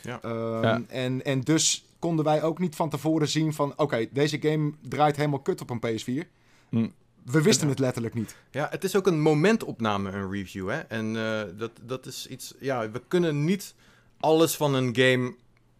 Ja. 0.04 0.22
Ehm, 0.22 0.64
Ja. 0.64 0.82
En, 0.88 1.26
en 1.26 1.42
dus 1.42 1.86
konden 2.00 2.26
wij 2.26 2.44
ook 2.44 2.60
niet 2.60 2.76
van 2.76 2.90
tevoren 2.90 3.28
zien 3.28 3.54
van... 3.54 3.74
oké, 3.76 4.08
deze 4.12 4.38
game 4.42 4.74
draait 4.82 5.16
helemaal 5.16 5.40
kut 5.40 5.62
op 5.62 5.70
een 5.70 5.82
PS4. 5.86 6.28
Hm. 6.70 6.88
We 7.24 7.42
wisten 7.42 7.68
het 7.70 7.80
letterlijk 7.80 8.14
niet. 8.14 8.36
Ja, 8.52 8.68
het 8.72 8.84
is 8.84 8.96
ook 8.96 9.08
een 9.08 9.22
momentopname, 9.22 10.12
een 10.12 10.32
review. 10.32 10.70
Hè? 10.70 10.78
En 10.80 11.16
eh, 11.16 11.42
dat, 11.58 11.72
dat 11.82 12.06
is 12.06 12.28
iets. 12.28 12.54
Ja, 12.60 12.92
we 12.92 13.02
kunnen 13.08 13.44
niet 13.44 13.74
alles 14.20 14.56
van 14.56 14.74
een 14.74 14.96
game 14.96 15.34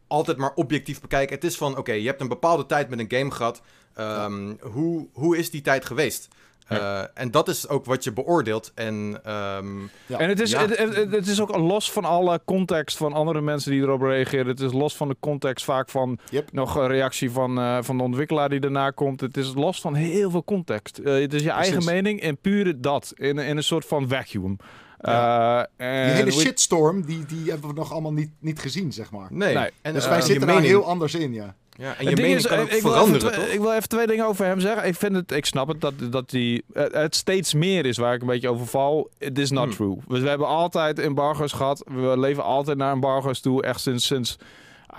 altijd 0.08 0.38
maar 0.38 0.54
objectief 0.56 1.02
bekijken. 1.02 1.36
Het 1.36 1.44
is 1.44 1.58
van: 1.58 1.78
oké, 1.78 1.92
je 1.92 2.08
hebt 2.08 2.22
een 2.22 2.28
bepaalde 2.28 2.66
tijd 2.66 2.90
met 2.90 3.00
een 3.00 3.18
game 3.20 3.32
gehad. 3.32 3.62
Ehm, 3.94 4.54
hoe, 4.62 5.08
hoe 5.14 5.38
is 5.38 5.50
die 5.50 5.62
tijd 5.62 5.86
geweest? 5.86 6.28
Ja. 6.70 7.02
Eh, 7.04 7.22
en 7.24 7.32
dat 7.32 7.48
is 7.48 7.68
ook 7.68 7.86
wat 7.86 8.04
je 8.04 8.12
beoordeelt. 8.14 8.72
En 8.76 9.20
ehm, 9.24 9.80
Ja. 10.06 10.18
En 10.18 10.30
het 10.30 10.40
is, 10.40 10.52
Ja. 10.52 10.60
het, 10.68 10.78
het, 10.78 11.12
het 11.12 11.28
is 11.28 11.42
ook 11.42 11.58
los 11.58 11.92
van 11.92 12.06
alle 12.06 12.42
context 12.46 12.98
van 12.98 13.14
andere 13.14 13.42
mensen 13.42 13.72
die 13.72 13.82
erop 13.82 14.02
reageren. 14.02 14.48
Het 14.48 14.60
is 14.60 14.72
los 14.72 14.96
van 14.96 15.08
de 15.08 15.16
context 15.20 15.66
vaak 15.66 15.90
van 15.90 16.20
Yep. 16.30 16.52
nog 16.52 16.76
een 16.76 16.88
reactie 16.88 17.32
van, 17.32 17.60
eh, 17.60 17.78
van 17.82 17.98
de 17.98 18.04
ontwikkelaar 18.04 18.50
die 18.50 18.60
daarna 18.60 18.90
komt. 18.90 19.22
Het 19.22 19.38
is 19.38 19.54
los 19.56 19.82
van 19.82 19.94
heel 19.94 20.30
veel 20.32 20.44
context. 20.44 20.98
Eh, 20.98 21.14
het 21.14 21.34
is 21.34 21.44
je 21.44 21.52
eigen 21.52 21.84
mening 21.86 22.22
en 22.22 22.38
puur 22.38 22.82
dat. 22.82 23.12
In, 23.16 23.38
in 23.38 23.58
een 23.58 23.64
soort 23.64 23.86
van 23.86 24.08
vacuüm. 24.10 24.58
Ja. 25.02 25.68
Eh, 25.78 25.88
en 25.88 26.06
Die 26.06 26.14
hele 26.14 26.26
we- 26.26 26.32
shitstorm, 26.42 27.06
die, 27.06 27.26
die 27.26 27.50
hebben 27.50 27.70
we 27.70 27.76
nog 27.76 27.92
allemaal 27.92 28.14
niet, 28.14 28.30
niet 28.40 28.60
gezien, 28.60 28.92
zeg 28.94 29.12
maar. 29.12 29.28
nee. 29.32 29.54
Nee. 29.56 29.70
En, 29.82 29.94
Dus 29.94 30.08
wij 30.08 30.22
zitten 30.22 30.48
daar 30.48 30.56
mening- 30.56 30.74
heel 30.74 30.86
anders 30.86 31.16
in, 31.16 31.34
ja. 31.34 31.56
Ja, 31.80 31.96
en 31.98 32.04
je 32.04 32.16
ding 32.16 32.18
mening 32.20 32.38
is, 32.38 32.48
kan 32.48 32.60
ook 32.60 32.68
ik, 32.68 32.74
ik 32.74 32.82
wil 32.82 32.92
veranderen, 32.92 33.22
even, 33.22 33.34
toch? 33.36 33.44
twee- 33.44 33.54
ik 33.56 33.60
wil 33.62 33.74
even 33.74 33.90
twee 33.90 34.08
dingen 34.08 34.26
over 34.26 34.46
hem 34.46 34.60
zeggen. 34.60 34.88
Ik, 34.88 34.96
vind 34.96 35.16
het, 35.16 35.32
ik 35.32 35.46
snap 35.46 35.68
het 35.68 35.82
dat, 35.82 35.94
dat 36.10 36.30
die, 36.30 36.64
eh, 36.74 36.84
het 36.92 37.16
steeds 37.16 37.54
meer 37.54 37.86
is 37.86 37.98
waar 37.98 38.14
ik 38.14 38.22
een 38.22 38.28
beetje 38.28 38.50
over 38.50 38.68
val. 38.68 39.10
It 39.18 39.40
is 39.40 39.50
not 39.52 39.64
Hmm. 39.64 39.74
true. 39.74 39.98
We, 40.08 40.20
we 40.22 40.30
hebben 40.30 40.48
altijd 40.48 41.00
embargo's 41.00 41.52
gehad. 41.52 41.84
We 41.92 42.20
leven 42.20 42.44
altijd 42.44 42.78
naar 42.78 42.92
embargo's 42.94 43.40
toe. 43.40 43.64
Echt 43.64 43.80
sinds, 43.82 44.06
sinds 44.06 44.38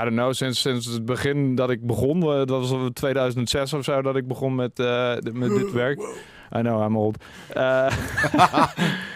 I 0.00 0.02
don't 0.04 0.12
know, 0.16 0.32
sinds, 0.32 0.60
sinds 0.60 0.86
het 0.86 1.04
begin 1.04 1.54
dat 1.54 1.70
ik 1.70 1.86
begon. 1.86 2.22
eh, 2.22 2.28
Dat 2.44 2.48
was 2.68 2.74
2006 2.92 3.72
of 3.72 3.84
zo 3.84 4.02
dat 4.02 4.16
ik 4.16 4.26
begon 4.26 4.54
met, 4.54 4.78
eh, 4.78 5.14
met 5.32 5.50
dit 5.50 5.72
werk. 5.72 6.00
I 6.56 6.60
know, 6.60 6.82
I'm 6.82 6.96
old. 6.96 7.24
Eh, 7.48 7.86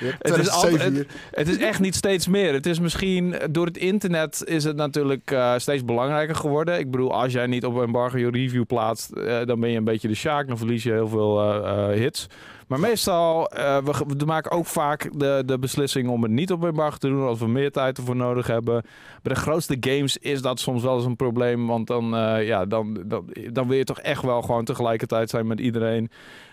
Het 0.00 0.36
is 0.38 0.44
2007 0.52 0.70
altijd- 0.70 0.92
hier. 0.92 1.06
het 1.30 1.48
is 1.48 1.58
echt 1.58 1.80
niet 1.80 1.94
steeds 1.94 2.28
meer. 2.28 2.52
Het 2.52 2.66
is 2.66 2.80
misschien 2.80 3.34
door 3.50 3.66
het 3.66 3.76
internet 3.76 4.42
is 4.44 4.64
het 4.64 4.76
natuurlijk 4.76 5.30
eh, 5.30 5.54
steeds 5.56 5.84
belangrijker 5.84 6.34
geworden. 6.34 6.78
Ik 6.78 6.90
bedoel, 6.90 7.12
als 7.12 7.32
jij 7.32 7.46
niet 7.46 7.64
op 7.64 7.82
embargo 7.82 8.18
je 8.18 8.30
review 8.30 8.66
plaatst, 8.66 9.10
eh, 9.10 9.44
dan 9.46 9.60
ben 9.60 9.70
je 9.70 9.76
een 9.76 9.84
beetje 9.84 10.08
de 10.08 10.14
sjaak. 10.14 10.48
Dan 10.48 10.58
verlies 10.58 10.82
je 10.82 10.92
heel 10.92 11.08
veel 11.08 11.62
hits. 11.90 12.26
Maar 12.74 12.88
meestal, 12.88 13.48
eh, 13.48 13.78
we, 13.84 14.04
we 14.18 14.24
maken 14.24 14.50
ook 14.50 14.66
vaak 14.66 15.10
de, 15.18 15.42
de 15.46 15.58
beslissing 15.58 16.08
om 16.08 16.22
het 16.22 16.30
niet 16.30 16.52
op 16.52 16.64
embargo 16.64 16.96
te 16.96 17.08
doen 17.08 17.26
als 17.26 17.38
we 17.38 17.48
meer 17.48 17.70
tijd 17.70 17.98
ervoor 17.98 18.16
nodig 18.16 18.46
hebben. 18.46 18.82
Bij 19.22 19.34
de 19.34 19.40
grootste 19.40 19.76
games 19.80 20.16
is 20.16 20.42
dat 20.42 20.60
soms 20.60 20.82
wel 20.82 20.96
eens 20.96 21.04
een 21.04 21.16
probleem, 21.16 21.66
want 21.66 21.86
dan, 21.86 22.16
eh, 22.16 22.46
ja, 22.46 22.66
dan, 22.66 23.02
dan, 23.06 23.34
dan 23.52 23.68
wil 23.68 23.76
je 23.76 23.84
toch 23.84 24.00
echt 24.00 24.22
wel 24.22 24.42
gewoon 24.42 24.64
tegelijkertijd 24.64 25.30
zijn 25.30 25.46
met 25.46 25.60
iedereen. 25.60 26.10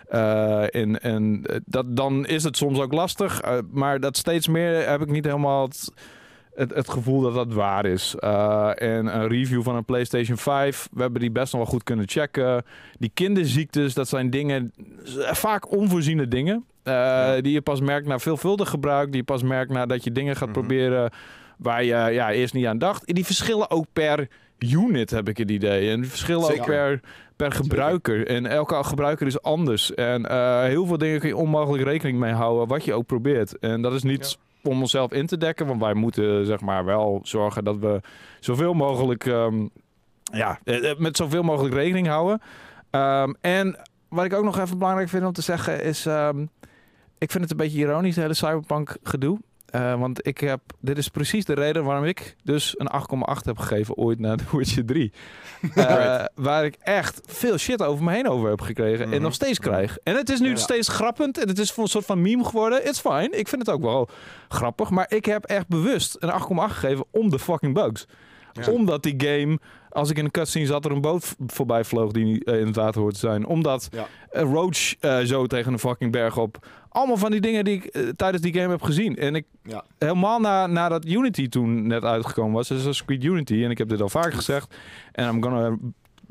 Eh, 0.08 0.76
en 0.76 1.02
en 1.02 1.44
dat, 1.66 1.96
dan 1.96 2.26
is 2.26 2.44
het 2.44 2.58
soms 2.58 2.80
ook 2.80 2.94
lastig. 2.94 3.42
maar 3.72 4.00
dat 4.00 4.18
steeds 4.18 4.48
meer 4.48 4.90
heb 4.90 5.02
ik 5.02 5.12
niet 5.12 5.26
helemaal 5.26 5.70
het, 6.56 6.74
het 6.74 6.90
gevoel 6.90 7.22
dat 7.22 7.34
dat 7.34 7.54
waar 7.54 7.86
is. 7.86 8.16
Eh, 8.16 8.70
en 8.76 9.16
een 9.16 9.28
review 9.28 9.64
van 9.64 9.76
een 9.76 9.86
PlayStation 9.86 10.38
5, 10.38 10.88
we 10.92 11.02
hebben 11.02 11.22
die 11.22 11.32
best 11.32 11.54
nog 11.54 11.62
wel 11.62 11.72
goed 11.72 11.84
kunnen 11.84 12.08
checken. 12.10 12.64
Die 13.00 13.12
kinderziektes, 13.14 13.94
dat 13.94 14.08
zijn 14.08 14.30
dingen, 14.30 14.74
vaak 15.32 15.72
onvoorziene 15.72 16.28
dingen. 16.28 16.66
eh, 16.84 17.34
Die 17.42 17.52
je 17.54 17.62
pas 17.62 17.82
merkt 17.82 18.08
na 18.08 18.20
veelvuldig 18.20 18.70
gebruik. 18.70 19.08
Die 19.08 19.16
je 19.18 19.24
pas 19.24 19.44
merkt 19.44 19.72
nadat 19.72 20.04
je 20.04 20.12
dingen 20.12 20.36
gaat 20.36 20.48
Mhm. 20.50 20.58
proberen 20.60 21.12
waar 21.58 21.84
je 21.84 21.96
ja, 22.12 22.32
eerst 22.32 22.54
niet 22.54 22.66
aan 22.66 22.78
dacht. 22.78 23.06
En 23.06 23.14
die 23.14 23.26
verschillen 23.26 23.70
ook 23.72 23.86
per 23.94 24.28
unit, 24.60 25.10
heb 25.10 25.30
ik 25.30 25.38
het 25.38 25.52
idee. 25.52 25.90
En 25.92 26.02
die 26.02 26.10
verschillen 26.10 26.50
ook 26.60 26.66
per, 26.66 27.00
per 27.36 27.52
gebruiker. 27.52 28.28
En 28.28 28.46
elke 28.46 28.84
gebruiker 28.84 29.28
is 29.28 29.42
anders. 29.42 29.94
En 29.94 30.26
eh, 30.26 30.64
heel 30.64 30.86
veel 30.86 30.98
dingen 30.98 31.20
kun 31.20 31.30
je 31.30 31.36
onmogelijk 31.36 31.84
rekening 31.84 32.20
mee 32.20 32.34
houden, 32.34 32.68
wat 32.68 32.86
je 32.86 32.94
ook 32.94 33.06
probeert. 33.06 33.60
En 33.60 33.82
dat 33.82 33.94
is 33.94 34.04
niet 34.04 34.38
om 34.64 34.82
onszelf 34.82 35.12
in 35.12 35.26
te 35.26 35.38
dekken, 35.38 35.68
want 35.68 35.82
wij 35.82 35.94
moeten 35.94 36.46
zeg 36.46 36.62
maar 36.62 36.86
wel 36.86 37.20
zorgen 37.24 37.64
dat 37.64 37.78
we 37.78 38.02
zoveel 38.40 38.74
mogelijk, 38.74 39.26
ehm, 39.26 39.68
ja, 40.24 40.60
eh, 40.64 40.92
eh, 40.92 40.98
met 40.98 41.18
zoveel 41.18 41.44
mogelijk 41.44 41.74
rekening 41.74 42.08
houden. 42.08 42.42
Ehm, 42.90 43.34
en 43.42 43.80
wat 44.10 44.26
ik 44.26 44.34
ook 44.34 44.44
nog 44.44 44.60
even 44.60 44.78
belangrijk 44.78 45.10
vind 45.10 45.26
om 45.26 45.34
te 45.34 45.42
zeggen 45.42 45.84
is, 45.84 46.06
ehm, 46.06 46.46
ik 47.18 47.32
vind 47.32 47.44
het 47.44 47.52
een 47.52 47.58
beetje 47.58 47.80
ironisch, 47.80 48.16
het 48.16 48.24
hele 48.24 48.34
cyberpunk 48.34 48.98
gedoe. 49.04 49.40
Eh, 49.72 50.00
want 50.00 50.28
ik 50.28 50.38
heb, 50.38 50.60
dit 50.80 50.98
is 50.98 51.08
precies 51.08 51.46
de 51.46 51.54
reden 51.54 51.84
waarom 51.84 52.06
ik 52.06 52.36
dus 52.44 52.74
een 52.78 52.88
8,8 52.88 53.46
heb 53.46 53.58
gegeven 53.58 53.96
ooit 53.96 54.20
naar 54.20 54.38
The 54.38 54.58
Witcher 54.58 54.86
3. 54.86 55.12
Eh, 55.62 55.70
Right. 55.86 56.30
Waar 56.36 56.66
ik 56.66 56.76
echt 56.80 57.22
veel 57.26 57.58
shit 57.58 57.82
over 57.84 58.04
me 58.04 58.12
heen 58.12 58.28
over 58.30 58.50
heb 58.50 58.62
gekregen. 58.62 59.06
Mhm. 59.06 59.16
En 59.16 59.22
nog 59.22 59.34
steeds 59.34 59.60
krijg. 59.60 59.98
En 60.04 60.16
het 60.16 60.30
is 60.30 60.40
nu 60.40 60.50
Ja. 60.50 60.56
steeds 60.56 60.88
grappend. 60.88 61.38
En 61.38 61.48
het 61.48 61.60
is 61.60 61.78
een 61.78 61.88
soort 61.88 62.06
van 62.06 62.22
meme 62.22 62.44
geworden. 62.44 62.88
It's 62.88 63.00
fine. 63.00 63.30
Ik 63.30 63.48
vind 63.48 63.66
het 63.66 63.76
ook 63.76 63.82
wel 63.82 64.10
grappig. 64.48 64.90
Maar 64.90 65.06
ik 65.10 65.26
heb 65.26 65.44
echt 65.46 65.68
bewust 65.68 66.18
een 66.20 66.30
8,8 66.32 66.74
gegeven 66.74 67.06
om 67.12 67.30
de 67.30 67.40
fucking 67.40 67.74
bugs. 67.74 68.06
Ja. 68.54 68.72
Omdat 68.72 69.04
die 69.04 69.14
game, 69.18 69.60
als 69.90 70.10
ik 70.10 70.18
in 70.18 70.26
een 70.26 70.32
cutscene 70.32 70.66
zat, 70.66 70.86
er 70.86 70.92
een 70.92 71.02
boot 71.02 71.36
voorbij 71.48 71.84
vloog 71.84 72.12
die 72.12 72.44
eh, 72.46 72.60
in 72.60 72.66
het 72.68 72.76
water 72.76 73.02
hoort 73.02 73.14
te 73.14 73.20
zijn. 73.20 73.46
Omdat 73.46 73.88
Ja. 73.92 74.08
eh, 74.32 74.42
Roach 74.44 74.96
eh, 75.00 75.20
zo 75.20 75.48
tegen 75.48 75.74
een 75.74 75.80
fucking 75.80 76.12
berg 76.12 76.38
op. 76.38 76.68
Allemaal 76.90 77.18
van 77.18 77.32
die 77.32 77.42
dingen 77.42 77.66
die 77.66 77.76
ik 77.84 78.14
tijdens 78.16 78.44
die 78.44 78.54
game 78.54 78.70
heb 78.70 78.82
gezien. 78.82 79.16
En 79.16 79.36
ik 79.36 79.46
Ja. 79.64 79.84
helemaal 79.98 80.40
na, 80.40 80.68
nadat 80.68 81.06
Unity 81.06 81.50
toen 81.50 81.88
net 81.88 82.04
uitgekomen 82.04 82.54
was, 82.54 82.68
dus 82.68 83.06
Creed 83.06 83.24
Unity, 83.24 83.64
en 83.64 83.70
ik 83.72 83.78
heb 83.78 83.90
dit 83.90 84.02
al 84.02 84.10
vaker 84.10 84.34
gezegd, 84.34 84.76
en 85.12 85.28
I'm 85.30 85.44
gonna 85.44 85.78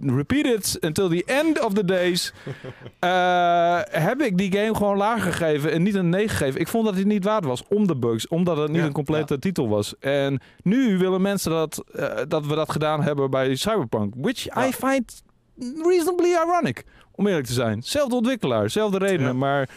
repeat 0.03 0.47
it 0.47 0.79
until 0.81 1.09
the 1.09 1.25
end 1.25 1.61
of 1.65 1.73
the 1.73 1.85
days, 1.85 2.33
eh, 2.99 3.79
heb 3.85 4.21
ik 4.21 4.39
die 4.39 4.53
game 4.53 4.75
gewoon 4.75 4.97
lager 4.97 5.33
gegeven 5.33 5.73
en 5.73 5.83
niet 5.83 5.95
een 5.95 6.09
9 6.09 6.29
gegeven. 6.29 6.61
Ik 6.61 6.69
vond 6.69 6.85
dat 6.85 6.97
het 6.97 7.07
niet 7.07 7.25
waard 7.25 7.45
was 7.45 7.63
om 7.69 7.87
de 7.87 7.97
bugs, 7.97 8.29
omdat 8.29 8.57
het 8.57 8.69
niet 8.69 8.81
Ja, 8.81 8.85
een 8.85 8.93
complete 8.93 9.39
titel 9.39 9.69
was. 9.69 9.95
En 9.99 10.41
nu 10.63 10.99
willen 10.99 11.21
mensen 11.21 11.51
dat, 11.51 11.85
eh, 11.95 12.17
dat 12.29 12.47
we 12.47 12.55
dat 12.55 12.73
gedaan 12.73 13.03
hebben 13.03 13.31
bij 13.31 13.57
Cyberpunk, 13.57 14.15
which 14.17 14.45
Ja. 14.45 14.67
I 14.67 14.73
find 14.73 15.23
reasonably 15.83 16.31
ironic, 16.31 16.85
om 17.15 17.27
eerlijk 17.27 17.47
te 17.47 17.53
zijn. 17.53 17.83
Zelfde 17.83 18.15
ontwikkelaar, 18.15 18.71
zelfde 18.71 18.99
redenen, 18.99 19.39
maar 19.39 19.69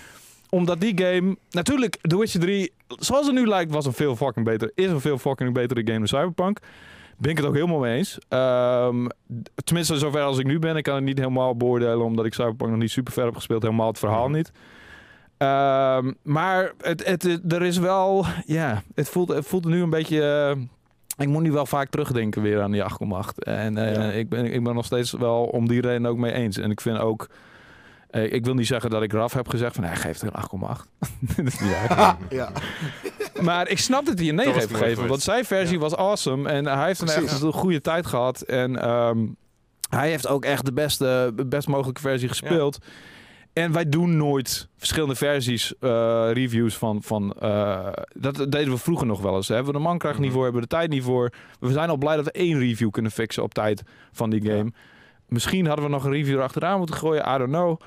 omdat 0.50 0.82
die 0.82 1.02
game... 1.04 1.38
Natuurlijk, 1.50 1.98
The 2.02 2.18
Witcher 2.18 2.40
3, 2.40 2.74
zoals 2.88 3.26
het 3.26 3.36
nu 3.36 3.48
lijkt, 3.48 3.72
was 3.72 3.86
een 3.86 3.94
veel 3.94 4.16
fucking 4.16 4.46
beter... 4.46 4.72
is 4.76 4.86
een 4.90 5.02
veel 5.02 5.18
fucking 5.18 5.54
betere 5.54 5.82
game 5.86 5.98
dan 5.98 6.08
Cyberpunk. 6.08 6.60
Ben 7.24 7.32
ik 7.32 7.38
het 7.38 7.46
ook 7.46 7.54
helemaal 7.56 7.80
mee 7.80 7.98
eens. 7.98 8.18
Ehm, 8.30 9.08
tenminste, 9.64 9.98
zover 9.98 10.22
als 10.22 10.38
ik 10.38 10.46
nu 10.46 10.60
ben. 10.60 10.76
Ik 10.76 10.84
kan 10.84 10.96
het 10.96 11.04
niet 11.04 11.18
helemaal 11.18 11.58
beoordelen, 11.58 12.04
omdat 12.06 12.26
ik 12.26 12.34
Cyberpunk 12.34 12.72
nog 12.72 12.80
niet 12.80 12.92
super 12.92 13.14
ver 13.14 13.26
heb 13.26 13.36
gespeeld. 13.36 13.62
Helemaal 13.64 13.88
het 13.88 14.00
verhaal 14.00 14.28
Mhm. 14.28 14.36
niet. 14.36 14.52
Ehm, 15.38 16.12
maar 16.24 16.72
het, 16.82 17.06
het, 17.06 17.54
er 17.54 17.62
is 17.62 17.78
wel... 17.78 18.26
Ja, 18.46 18.84
het 18.96 19.10
voelt, 19.10 19.30
het 19.30 19.46
voelt 19.46 19.66
nu 19.66 19.82
een 19.82 19.90
beetje... 19.90 20.52
eh, 20.56 20.62
ik 21.18 21.28
moet 21.28 21.44
nu 21.44 21.52
wel 21.52 21.66
vaak 21.66 21.90
terugdenken 21.90 22.42
weer 22.42 22.62
aan 22.62 22.72
die 22.72 22.84
8,8. 22.84 23.38
En 23.44 23.78
eh, 23.78 23.94
Ja. 23.96 24.02
ik, 24.12 24.30
ben, 24.30 24.54
ik 24.54 24.64
ben 24.64 24.76
nog 24.76 24.86
steeds 24.86 25.12
wel 25.12 25.44
om 25.44 25.68
die 25.68 25.82
reden 25.82 26.06
ook 26.06 26.18
mee 26.18 26.32
eens. 26.34 26.58
En 26.58 26.72
ik 26.72 26.82
vind 26.82 26.98
ook... 27.00 27.30
eh, 28.10 28.34
ik 28.34 28.46
wil 28.46 28.54
niet 28.54 28.68
zeggen 28.68 28.90
dat 28.90 29.04
ik 29.04 29.12
Raf 29.14 29.34
heb 29.34 29.48
gezegd 29.48 29.76
van... 29.76 29.84
Hij 29.84 29.96
geeft 29.96 30.22
er 30.22 30.28
een 30.34 30.42
8,8. 30.60 30.90
Dat 31.36 31.46
is 31.46 31.60
niet 31.60 31.88
waar. 31.88 32.18
ja. 32.30 32.52
Maar 33.44 33.70
ik 33.70 33.80
snap 33.80 34.06
dat 34.06 34.20
hij 34.20 34.30
een 34.30 34.36
9 34.36 34.52
was 34.54 34.62
heeft 34.62 34.76
gegeven. 34.76 35.08
Want 35.08 35.22
zijn 35.22 35.46
versie 35.46 35.76
Ja. 35.76 35.82
was 35.82 35.96
awesome. 35.96 36.50
En 36.50 36.66
hij 36.66 36.86
heeft 36.86 37.02
een 37.02 37.08
echt 37.08 37.42
een 37.42 37.54
goede 37.54 37.82
tijd 37.82 38.06
gehad. 38.06 38.42
En 38.42 38.82
ehm, 38.82 39.26
hij 39.90 40.10
heeft 40.10 40.28
ook 40.28 40.46
echt 40.46 40.66
de 40.66 40.74
beste, 40.74 41.34
best 41.48 41.68
mogelijke 41.68 42.02
versie 42.02 42.28
gespeeld. 42.28 42.78
En 43.54 43.72
wij 43.72 43.90
doen 43.90 44.18
nooit 44.18 44.68
verschillende 44.78 45.16
versies, 45.16 45.74
eh, 45.80 45.90
reviews 46.32 46.78
van... 46.78 47.02
van 47.04 47.34
eh, 47.40 47.88
dat 48.14 48.36
deden 48.36 48.70
we 48.70 48.78
vroeger 48.78 49.08
nog 49.08 49.22
wel 49.22 49.36
eens. 49.36 49.48
Hè. 49.48 49.56
Hebben 49.56 49.74
we 49.74 49.80
de 49.80 49.86
mankracht 49.86 50.18
niet 50.18 50.26
Mhm. 50.26 50.34
voor, 50.34 50.44
hebben 50.44 50.62
we 50.62 50.68
de 50.68 50.76
tijd 50.76 50.90
niet 50.90 51.04
voor. 51.04 51.32
We 51.60 51.72
zijn 51.72 51.90
al 51.90 51.98
blij 51.98 52.16
dat 52.16 52.26
we 52.26 52.32
één 52.32 52.60
review 52.60 52.90
kunnen 52.92 53.12
fixen 53.12 53.44
op 53.44 53.54
tijd 53.54 53.84
van 54.12 54.30
die 54.30 54.42
game. 54.42 54.72
Misschien 55.28 55.66
hadden 55.66 55.86
we 55.86 55.92
nog 55.92 56.04
een 56.06 56.12
review 56.12 56.36
erachteraan 56.36 56.78
moeten 56.78 56.96
gooien. 56.96 57.24
I 57.36 57.38
don't 57.38 57.50
know. 57.52 57.80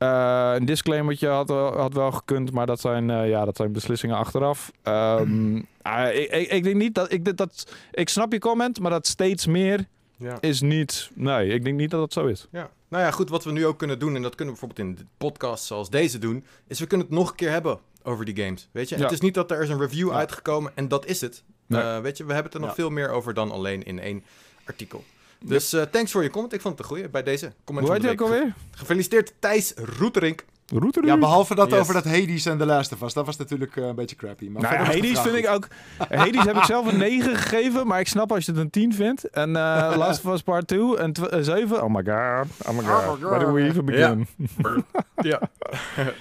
Eh, 0.00 0.52
een 0.56 0.64
disclaimertje 0.64 1.28
had, 1.28 1.48
had 1.48 1.94
wel 1.94 2.10
gekund, 2.12 2.52
maar 2.52 2.66
dat 2.66 2.80
zijn, 2.80 3.10
eh, 3.10 3.28
ja, 3.28 3.44
dat 3.44 3.56
zijn 3.56 3.72
beslissingen 3.72 4.16
achteraf. 4.16 4.70
Ehm, 4.82 5.60
ah, 5.82 6.14
ik, 6.14 6.30
ik, 6.30 6.50
ik 6.50 6.62
denk 6.64 6.76
niet 6.76 6.94
dat 6.94 7.12
ik 7.12 7.36
dat. 7.36 7.72
Ik 7.92 8.08
snap 8.08 8.32
je 8.32 8.38
comment, 8.38 8.80
maar 8.80 8.90
dat 8.90 9.06
steeds 9.06 9.46
meer 9.46 9.86
Ja. 10.16 10.36
is 10.40 10.60
niet. 10.60 11.10
Nee, 11.14 11.48
ik 11.48 11.64
denk 11.64 11.76
niet 11.76 11.90
dat 11.90 12.00
het 12.02 12.12
zo 12.12 12.26
is. 12.26 12.48
Ja. 12.50 12.70
Nou 12.88 13.04
ja, 13.04 13.10
goed, 13.10 13.28
wat 13.30 13.44
we 13.44 13.52
nu 13.52 13.66
ook 13.66 13.78
kunnen 13.78 13.98
doen, 13.98 14.16
en 14.16 14.22
dat 14.22 14.34
kunnen 14.34 14.54
we 14.54 14.60
bijvoorbeeld 14.60 14.98
in 15.00 15.08
podcasts 15.18 15.66
zoals 15.66 15.90
deze 15.90 16.18
doen, 16.18 16.44
is 16.66 16.80
we 16.80 16.86
kunnen 16.86 17.06
het 17.06 17.16
nog 17.16 17.30
een 17.30 17.36
keer 17.36 17.50
hebben 17.50 17.78
over 18.02 18.24
die 18.24 18.44
games. 18.44 18.68
Weet 18.72 18.88
je, 18.88 18.96
Ja. 18.96 19.02
het 19.02 19.12
is 19.12 19.20
niet 19.20 19.34
dat 19.34 19.50
er 19.50 19.62
is 19.62 19.68
een 19.68 19.80
review 19.80 20.08
Ja. 20.08 20.14
uitgekomen 20.14 20.72
en 20.74 20.88
dat 20.88 21.06
is 21.06 21.20
het. 21.20 21.42
Nee. 21.66 21.82
Eh, 21.82 21.98
weet 22.00 22.16
je, 22.16 22.24
we 22.24 22.32
hebben 22.32 22.52
het 22.52 22.60
er 22.60 22.66
nog 22.66 22.74
veel 22.76 22.90
meer 22.90 23.10
over 23.10 23.34
dan 23.34 23.50
alleen 23.50 23.82
in 23.82 23.98
één 24.00 24.24
artikel. 24.64 25.04
Dus 25.44 25.72
eh, 25.72 25.82
thanks 25.82 26.12
voor 26.12 26.22
je 26.22 26.30
comment. 26.30 26.52
Ik 26.52 26.60
vond 26.60 26.74
het 26.78 26.82
een 26.86 26.90
goeie 26.92 27.08
bij 27.08 27.22
deze 27.22 27.52
comment 27.64 27.86
Hoe 27.86 27.94
heet 27.94 28.02
de 28.04 28.08
je 28.08 28.14
ook 28.14 28.20
alweer? 28.20 28.54
Gefeliciteerd 28.70 29.32
Thijs 29.38 29.72
Roeterink. 29.98 30.44
Router. 30.78 31.04
ja, 31.06 31.18
behalve 31.18 31.54
dat 31.54 31.70
Yes. 31.70 31.78
over 31.78 31.94
dat 31.94 32.04
Hades 32.04 32.46
en 32.46 32.58
The 32.58 32.66
Last 32.66 32.92
of 32.92 33.02
Us. 33.02 33.12
Dat 33.12 33.26
was 33.26 33.36
natuurlijk 33.36 33.76
eh, 33.76 33.86
een 33.86 33.94
beetje 33.94 34.16
crappy. 34.16 34.48
Maar 34.48 34.62
Nou 34.62 34.74
ja, 34.74 34.80
de 34.80 34.86
Hades 34.86 35.20
vind 35.20 35.34
ik 35.36 35.48
ook. 35.48 35.68
Hades 36.08 36.44
heb 36.44 36.56
ik 36.56 36.64
zelf 36.64 36.92
een 36.92 36.98
9 36.98 37.36
gegeven, 37.36 37.86
maar 37.86 38.00
ik 38.00 38.08
snap 38.08 38.32
als 38.32 38.44
je 38.44 38.52
het 38.52 38.60
een 38.60 38.70
10 38.70 38.94
vindt. 38.94 39.30
En 39.30 39.56
eh 39.56 39.92
Last 39.96 40.24
of 40.24 40.32
Us 40.32 40.42
Part 40.42 40.66
2 40.68 40.96
en 40.96 41.12
eh, 41.12 41.38
7. 41.42 41.82
Oh 41.84 41.94
my 41.94 42.02
god. 42.04 42.46
Oh 42.68 42.76
my 42.76 42.84
god. 42.84 43.02
Oh 43.22 43.30
Where 43.30 43.44
do 43.44 43.52
we 43.52 43.62
even 43.62 43.84
begin? 43.84 44.26
Ja. 45.22 45.40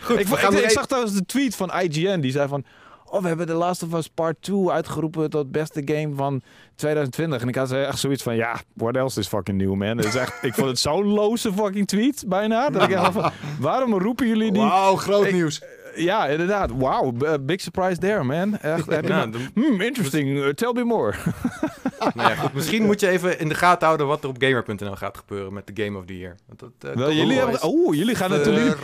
goed, 0.01 0.19
ik, 0.19 0.27
ik, 0.27 0.37
ik, 0.37 0.41
er 0.51 0.63
e- 0.65 0.69
zag 0.69 0.85
trouwens 0.87 1.13
de 1.13 1.25
tweet 1.25 1.55
van 1.55 1.71
IGN. 1.73 2.19
Die 2.19 2.31
zei 2.31 2.47
van... 2.47 2.63
Oh, 3.11 3.21
we 3.21 3.27
hebben 3.27 3.45
The 3.45 3.53
Last 3.53 3.83
of 3.83 3.93
Us 3.93 4.07
Part 4.07 4.35
2 4.39 4.69
uitgeroepen 4.71 5.29
tot 5.29 5.51
beste 5.51 5.81
game 5.85 6.15
van 6.15 6.41
2020. 6.75 7.41
En 7.41 7.47
ik 7.47 7.55
had 7.55 7.71
echt 7.71 7.99
zoiets 7.99 8.23
van... 8.23 8.35
Ja, 8.35 8.59
what 8.73 8.95
else 8.95 9.19
is 9.19 9.27
fucking 9.27 9.57
new, 9.57 9.73
man? 9.73 9.95
Dat 9.97 10.05
is 10.05 10.15
echt, 10.15 10.43
ik 10.43 10.53
vond 10.53 10.67
het 10.67 10.79
zo'n 10.79 11.05
loze 11.07 11.53
fucking 11.53 11.87
tweet, 11.87 12.23
bijna. 12.27 12.69
Dat 12.69 12.89
ik 12.89 12.97
van... 12.97 13.31
Waarom 13.59 13.93
roepen 13.93 14.27
jullie 14.27 14.51
die... 14.51 14.61
Wauw, 14.61 14.95
groot 14.95 15.25
Ik- 15.25 15.33
nieuws. 15.33 15.61
Ja, 15.95 16.27
inderdaad. 16.27 16.69
Wow, 16.71 17.17
b- 17.17 17.37
big 17.41 17.61
surprise 17.61 17.97
there, 17.99 18.23
man. 18.23 18.57
Echt, 18.57 18.85
heb 18.89 19.01
je 19.03 19.07
Ja, 19.09 19.17
nou- 19.25 19.31
dan- 19.31 19.63
Hmm, 19.63 19.81
interesting. 19.81 20.27
Uh, 20.37 20.47
tell 20.49 20.71
me 20.73 20.83
more. 20.83 21.13
nou 22.15 22.29
ja, 22.29 22.35
goed, 22.35 22.53
misschien 22.53 22.83
moet 22.85 22.99
je 22.99 23.07
even 23.07 23.39
in 23.39 23.49
de 23.49 23.55
gaten 23.55 23.85
houden 23.85 24.07
wat 24.07 24.23
er 24.23 24.29
op 24.29 24.35
gamer.nl 24.39 24.95
gaat 24.95 25.17
gebeuren 25.17 25.53
met 25.53 25.67
de 25.75 25.83
Game 25.83 25.97
of 25.97 26.05
the 26.05 26.17
Year. 26.17 26.35
Want 26.47 26.59
dat, 26.59 26.91
eh, 26.91 26.97
Wel, 26.97 27.11
jullie 27.11 27.37
hebben... 27.37 27.63
Oh, 27.63 27.95
jullie 27.95 28.15
gaan 28.15 28.29
natuurlijk... 28.29 28.77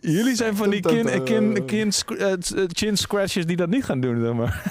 Jullie 0.00 0.34
zijn 0.34 0.56
van 0.56 0.70
die 0.70 0.80
kin, 0.80 1.22
kin, 1.24 1.64
kin, 1.64 1.92
eh, 2.18 2.32
t- 2.32 2.54
eh, 2.54 2.64
chin 2.68 2.96
scratches 2.96 3.46
die 3.46 3.56
dat 3.56 3.68
niet 3.68 3.84
gaan 3.84 4.00
doen, 4.00 4.20
zeg 4.20 4.32
maar. 4.32 4.62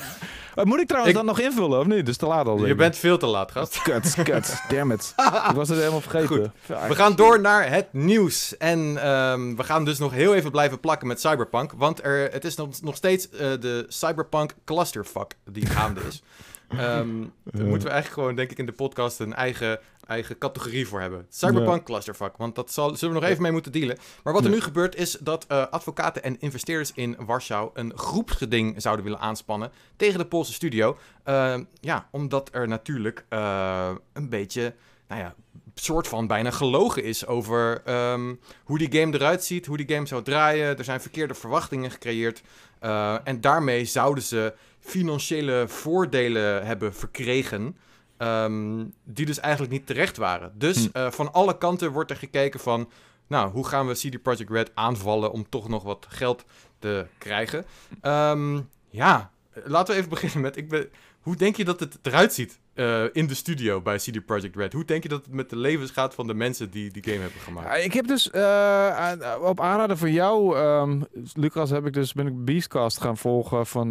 Eh, 0.56 0.64
Moet 0.64 0.80
ik 0.80 0.88
trouwens 0.88 1.14
Ik- 1.16 1.26
dan 1.26 1.36
nog 1.36 1.40
invullen, 1.40 1.80
of 1.80 1.86
niet? 1.86 2.08
Is 2.08 2.18
te 2.18 2.26
laat 2.26 2.48
al. 2.48 2.60
Je 2.60 2.72
ik. 2.72 2.78
bent 2.78 2.98
veel 2.98 3.18
te 3.18 3.26
laat, 3.26 3.52
gast. 3.52 3.82
Kut, 3.82 4.16
kut. 4.24 4.62
Damn 4.68 4.92
it. 4.92 5.14
ik 5.50 5.56
was 5.56 5.70
het 5.70 5.78
helemaal 5.78 6.02
vergeten. 6.02 6.28
Goed. 6.28 6.78
We 6.88 6.96
gaan 6.96 7.16
door 7.16 7.40
naar 7.42 7.70
het 7.70 7.94
nieuws. 7.94 8.58
En 8.58 8.98
ehm, 9.02 9.56
we 9.56 9.64
gaan 9.64 9.86
dus 9.86 9.98
nog 10.00 10.12
heel 10.12 10.36
even 10.36 10.52
blijven 10.52 10.80
plakken 10.80 11.08
met 11.08 11.22
Cyberpunk. 11.22 11.72
Want 11.78 12.04
er, 12.04 12.32
het 12.32 12.46
is 12.46 12.56
nog, 12.56 12.82
nog 12.82 12.96
steeds 12.96 13.30
eh, 13.30 13.40
de 13.60 13.86
Cyberpunk 13.88 14.54
clusterfuck 14.66 15.36
die 15.52 15.66
gaande 15.66 16.02
is. 16.08 16.24
Daar 16.78 17.06
moeten 17.06 17.88
we 17.88 17.94
eigenlijk 17.94 18.08
gewoon, 18.14 18.36
denk 18.36 18.52
ik, 18.52 18.58
in 18.58 18.66
de 18.66 18.72
podcast 18.72 19.20
een 19.20 19.34
eigen, 19.34 19.80
eigen 20.08 20.38
categorie 20.38 20.88
voor 20.88 21.02
hebben. 21.02 21.26
Cyberpunk 21.30 21.84
clusterfuck. 21.86 22.38
Want 22.38 22.56
dat 22.56 22.72
zal, 22.72 22.96
zullen 22.96 23.14
we 23.16 23.20
nog 23.22 23.30
even 23.30 23.42
mee 23.42 23.52
moeten 23.52 23.72
dealen. 23.72 23.98
Maar 24.24 24.34
wat 24.34 24.44
er 24.44 24.50
Ja. 24.50 24.56
nu 24.56 24.62
gebeurt 24.62 24.96
is 24.96 25.18
dat 25.20 25.46
eh, 25.48 25.68
advocaten 25.68 26.24
en 26.24 26.40
investeerders 26.40 26.92
in 26.94 27.16
Warschau 27.26 27.70
een 27.74 27.98
groepsgeding 27.98 28.82
zouden 28.82 29.06
willen 29.06 29.20
aanspannen 29.20 29.72
tegen 29.96 30.20
de 30.20 30.26
Poolse 30.26 30.54
studio. 30.54 30.98
Ehm, 31.24 31.64
ja, 31.80 32.08
omdat 32.12 32.50
er 32.52 32.68
natuurlijk 32.68 33.26
eh, 33.30 33.92
een 34.14 34.30
beetje, 34.30 34.74
nou 35.08 35.22
ja, 35.22 35.36
soort 35.76 36.08
van 36.08 36.28
bijna 36.28 36.52
gelogen 36.52 37.04
is 37.04 37.26
over 37.28 37.82
ehm, 37.86 38.36
hoe 38.64 38.78
die 38.78 39.00
game 39.00 39.14
eruit 39.14 39.44
ziet, 39.44 39.66
hoe 39.66 39.78
die 39.78 39.96
game 39.96 40.06
zou 40.08 40.24
draaien. 40.24 40.78
Er 40.78 40.84
zijn 40.84 41.02
verkeerde 41.02 41.34
verwachtingen 41.34 41.92
gecreëerd. 41.92 42.42
eh, 42.80 43.18
en 43.24 43.42
daarmee 43.42 43.86
zouden 43.86 44.24
ze 44.24 44.54
financiële 44.80 45.64
voordelen 45.68 46.66
hebben 46.66 46.94
verkregen. 46.94 47.78
Ehm, 48.18 48.84
die 49.04 49.26
dus 49.26 49.40
eigenlijk 49.40 49.74
niet 49.74 49.86
terecht 49.88 50.18
waren. 50.18 50.52
Dus 50.58 50.78
Hm. 50.86 50.90
eh, 50.98 51.12
van 51.12 51.34
alle 51.34 51.58
kanten 51.58 51.92
wordt 51.92 52.12
er 52.12 52.18
gekeken 52.18 52.60
van... 52.60 52.90
Nou, 53.28 53.52
hoe 53.52 53.68
gaan 53.68 53.88
we 53.88 53.94
CD 53.94 54.22
Projekt 54.22 54.50
Red 54.52 54.72
aanvallen 54.74 55.32
om 55.32 55.50
toch 55.50 55.68
nog 55.70 55.84
wat 55.84 56.06
geld 56.10 56.46
te 56.80 57.06
krijgen? 57.18 57.66
Ehm, 58.02 58.60
ja, 58.90 59.32
laten 59.64 59.94
we 59.94 60.00
even 60.00 60.10
beginnen 60.20 60.42
met... 60.42 60.58
Ik 60.58 60.70
ben, 60.70 60.90
hoe 61.22 61.36
denk 61.36 61.56
je 61.56 61.66
dat 61.66 61.80
het 61.80 61.98
eruit 62.02 62.34
ziet 62.34 62.60
eh, 62.74 63.04
in 63.12 63.28
de 63.28 63.34
studio 63.34 63.82
bij 63.82 63.98
CD 63.98 64.26
Projekt 64.26 64.56
Red? 64.56 64.74
Hoe 64.74 64.86
denk 64.86 65.04
je 65.04 65.10
dat 65.10 65.26
het 65.26 65.34
met 65.34 65.50
de 65.50 65.58
levens 65.58 65.92
gaat 65.92 66.14
van 66.16 66.28
de 66.28 66.34
mensen 66.34 66.70
die 66.70 66.92
die 66.92 67.04
game 67.04 67.22
hebben 67.22 67.42
gemaakt? 67.42 67.84
Ik 67.86 67.94
heb 67.94 68.08
dus 68.08 68.30
eh, 68.32 69.12
op 69.42 69.62
aanraden 69.62 69.98
van 69.98 70.12
jou, 70.12 70.58
ehm, 70.58 71.02
Lucas, 71.34 71.70
heb 71.70 71.86
ik 71.86 71.94
dus 71.94 72.14
ben 72.14 72.28
ik 72.28 72.46
Beastcast 72.46 73.02
gaan 73.02 73.18
volgen 73.18 73.66
van 73.66 73.88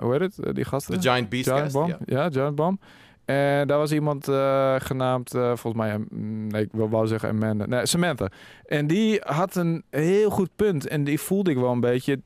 hoe 0.00 0.12
heet 0.18 0.36
het? 0.36 0.54
Die 0.54 0.64
gasten? 0.64 0.94
De 0.94 1.00
Giant 1.10 1.28
Beast 1.28 1.48
Giant 1.48 1.72
Bomb. 1.72 1.88
ja. 1.88 1.98
Ja, 2.04 2.30
Giant 2.30 2.54
Bomb. 2.54 2.82
En 3.30 3.66
daar 3.66 3.78
was 3.78 3.92
iemand 3.92 4.28
eh, 4.28 4.74
genaamd, 4.78 5.34
eh, 5.34 5.46
volgens 5.56 5.74
mij, 5.74 5.98
mm, 5.98 6.46
nee, 6.46 6.62
ik 6.62 6.72
wil 6.72 6.90
wel 6.90 7.06
zeggen 7.06 7.28
Amanda, 7.28 7.66
nee, 7.66 7.86
Samantha. 7.86 8.28
En 8.66 8.86
die 8.86 9.20
had 9.24 9.54
een 9.54 9.84
heel 9.90 10.30
goed 10.30 10.50
punt 10.56 10.86
en 10.86 11.04
die 11.04 11.20
voelde 11.20 11.50
ik 11.50 11.56
wel 11.56 11.72
een 11.72 11.80
beetje. 11.80 12.20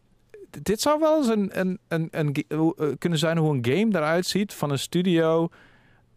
Dit 0.62 0.80
zou 0.80 1.00
wel 1.00 1.16
eens 1.16 1.28
een, 1.28 1.50
een, 1.60 1.78
een, 1.88 2.08
een, 2.10 2.44
eh, 2.48 2.86
kunnen 2.98 3.18
zijn 3.18 3.38
hoe 3.38 3.54
een 3.54 3.64
game 3.64 3.98
eruit 3.98 4.26
ziet 4.26 4.54
van 4.54 4.70
een 4.70 4.78
studio 4.78 5.48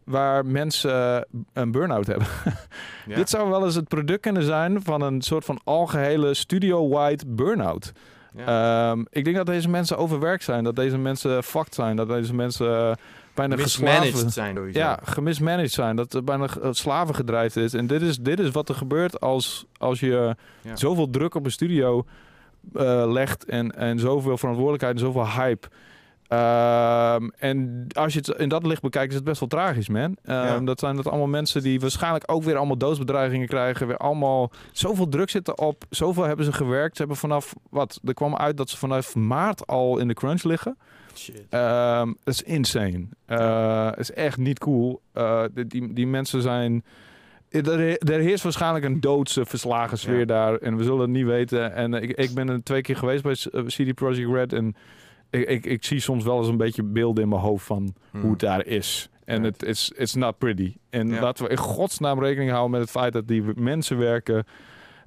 waar 0.04 0.45
mensen 0.45 0.91
eh, 0.91 1.41
een 1.54 1.71
burn-out 1.71 2.08
hebben. 2.08 2.28
Ja. 3.06 3.15
Dit 3.15 3.30
zou 3.30 3.50
wel 3.50 3.65
eens 3.65 3.76
het 3.76 3.88
product 3.88 4.21
kunnen 4.21 4.43
zijn 4.43 4.84
van 4.84 5.02
een 5.02 5.21
soort 5.21 5.45
van 5.45 5.60
algehele 5.63 6.34
studio-wide 6.34 7.23
burn-out. 7.28 7.91
Ja. 8.36 8.91
Ehm, 8.91 9.04
ik 9.10 9.23
denk 9.23 9.36
dat 9.36 9.45
deze 9.45 9.69
mensen 9.69 9.97
overwerkt 9.97 10.43
zijn, 10.43 10.63
dat 10.63 10.76
deze 10.76 10.97
mensen 10.97 11.43
fucked 11.43 11.76
zijn, 11.76 11.95
dat 11.95 12.08
deze 12.08 12.34
mensen 12.34 12.97
bijna 13.38 13.56
geslaven 13.63 14.30
zijn. 14.32 14.56
sowieso. 14.56 14.80
Ja, 14.80 15.00
gemismanaged 15.04 15.71
zijn, 15.71 15.96
dat 15.96 16.13
er 16.13 16.23
bijna 16.23 16.48
uh, 16.63 16.67
slavengedreigd 16.71 17.56
is. 17.56 17.73
En 17.73 17.88
dit 17.88 18.02
is, 18.02 18.17
dit 18.19 18.40
is 18.40 18.50
wat 18.52 18.69
er 18.69 18.75
gebeurt 18.75 19.19
als, 19.19 19.65
als 19.77 20.00
je 20.00 20.35
Ja. 20.62 20.75
zoveel 20.75 21.10
druk 21.10 21.35
op 21.35 21.46
een 21.46 21.52
studio 21.52 22.06
eh, 22.73 23.04
legt 23.12 23.46
en, 23.46 23.71
en 23.75 24.00
zoveel 24.00 24.38
verantwoordelijkheid 24.38 24.94
en 24.94 25.00
zoveel 25.00 25.27
hype. 25.29 25.67
Ehm, 26.27 27.29
en 27.38 27.88
als 27.94 28.13
je 28.13 28.19
het 28.19 28.27
in 28.40 28.50
dat 28.50 28.65
licht 28.65 28.81
bekijkt, 28.81 29.10
is 29.10 29.15
het 29.15 29.23
best 29.23 29.40
wel 29.40 29.50
tragisch, 29.50 29.90
man. 29.90 30.17
Ehm, 30.23 30.35
Ja. 30.46 30.60
Dat 30.60 30.79
zijn 30.79 30.96
dat 30.96 31.08
allemaal 31.08 31.27
mensen 31.27 31.62
die 31.62 31.79
waarschijnlijk 31.79 32.23
ook 32.31 32.44
weer 32.44 32.56
allemaal 32.58 32.77
doodsbedreigingen 32.77 33.48
krijgen. 33.48 33.88
Weer 33.88 33.98
allemaal 33.98 34.52
zoveel 34.71 35.10
druk 35.10 35.29
zitten 35.29 35.58
op. 35.58 35.83
Zoveel 35.90 36.23
hebben 36.23 36.46
ze 36.46 36.54
gewerkt. 36.54 36.92
Ze 36.96 37.02
hebben 37.02 37.17
vanaf 37.17 37.54
wat? 37.69 38.00
Er 38.04 38.13
kwam 38.13 38.35
uit 38.35 38.58
dat 38.58 38.69
ze 38.69 38.77
vanaf 38.77 39.15
maart 39.15 39.67
al 39.67 39.98
in 39.98 40.08
de 40.08 40.13
crunch 40.13 40.44
liggen. 40.44 40.77
Shit. 41.18 41.46
Dat 41.50 42.15
is 42.24 42.42
insane. 42.42 43.06
Eh, 43.26 43.92
is 43.96 44.12
echt 44.12 44.38
niet 44.38 44.60
cool. 44.60 45.02
Eh, 45.13 45.44
die, 45.54 45.94
die, 45.94 46.08
mensen 46.08 46.42
zijn. 46.42 46.84
Er, 47.50 47.98
er 47.98 48.20
heerst 48.20 48.44
waarschijnlijk 48.44 48.86
een 48.86 49.00
doodse 49.00 49.46
verslagen 49.46 49.98
sfeer 49.98 50.20
Ja. 50.20 50.26
daar. 50.26 50.56
En 50.58 50.78
we 50.78 50.84
zullen 50.84 51.00
het 51.00 51.10
niet 51.10 51.26
weten. 51.26 51.74
En 51.74 51.94
eh, 51.94 52.02
ik, 52.02 52.12
ik 52.18 52.34
ben 52.34 52.50
er 52.50 52.63
twee 52.63 52.82
keer 52.82 52.96
geweest 52.98 53.24
bij 53.24 53.36
eh, 53.52 53.65
CD 53.65 53.94
Projekt 53.96 54.32
Red. 54.32 54.54
En 54.54 54.76
ik, 55.30 55.48
ik, 55.50 55.65
ik 55.65 55.84
zie 55.86 56.00
soms 56.00 56.24
wel 56.24 56.38
eens 56.38 56.48
een 56.48 56.58
beetje 56.58 56.84
beelden 56.84 57.24
in 57.24 57.30
mijn 57.30 57.42
hoofd 57.42 57.65
van 57.65 57.94
Hmm. 58.12 58.22
hoe 58.22 58.32
het 58.32 58.40
daar 58.40 58.65
is. 58.65 59.10
En 59.26 59.42
Right. 59.42 59.62
het 59.62 59.70
is 59.70 59.92
it's 59.96 60.13
not 60.13 60.38
pretty. 60.38 60.76
En 60.90 61.10
Ja. 61.10 61.22
laten 61.22 61.44
we 61.46 61.50
in 61.52 61.58
godsnaam 61.58 62.20
rekening 62.20 62.50
houden 62.52 62.72
met 62.72 62.82
het 62.82 62.90
feit 62.90 63.13
dat 63.13 63.28
die 63.28 63.44
mensen 63.56 63.98
werken. 63.98 64.46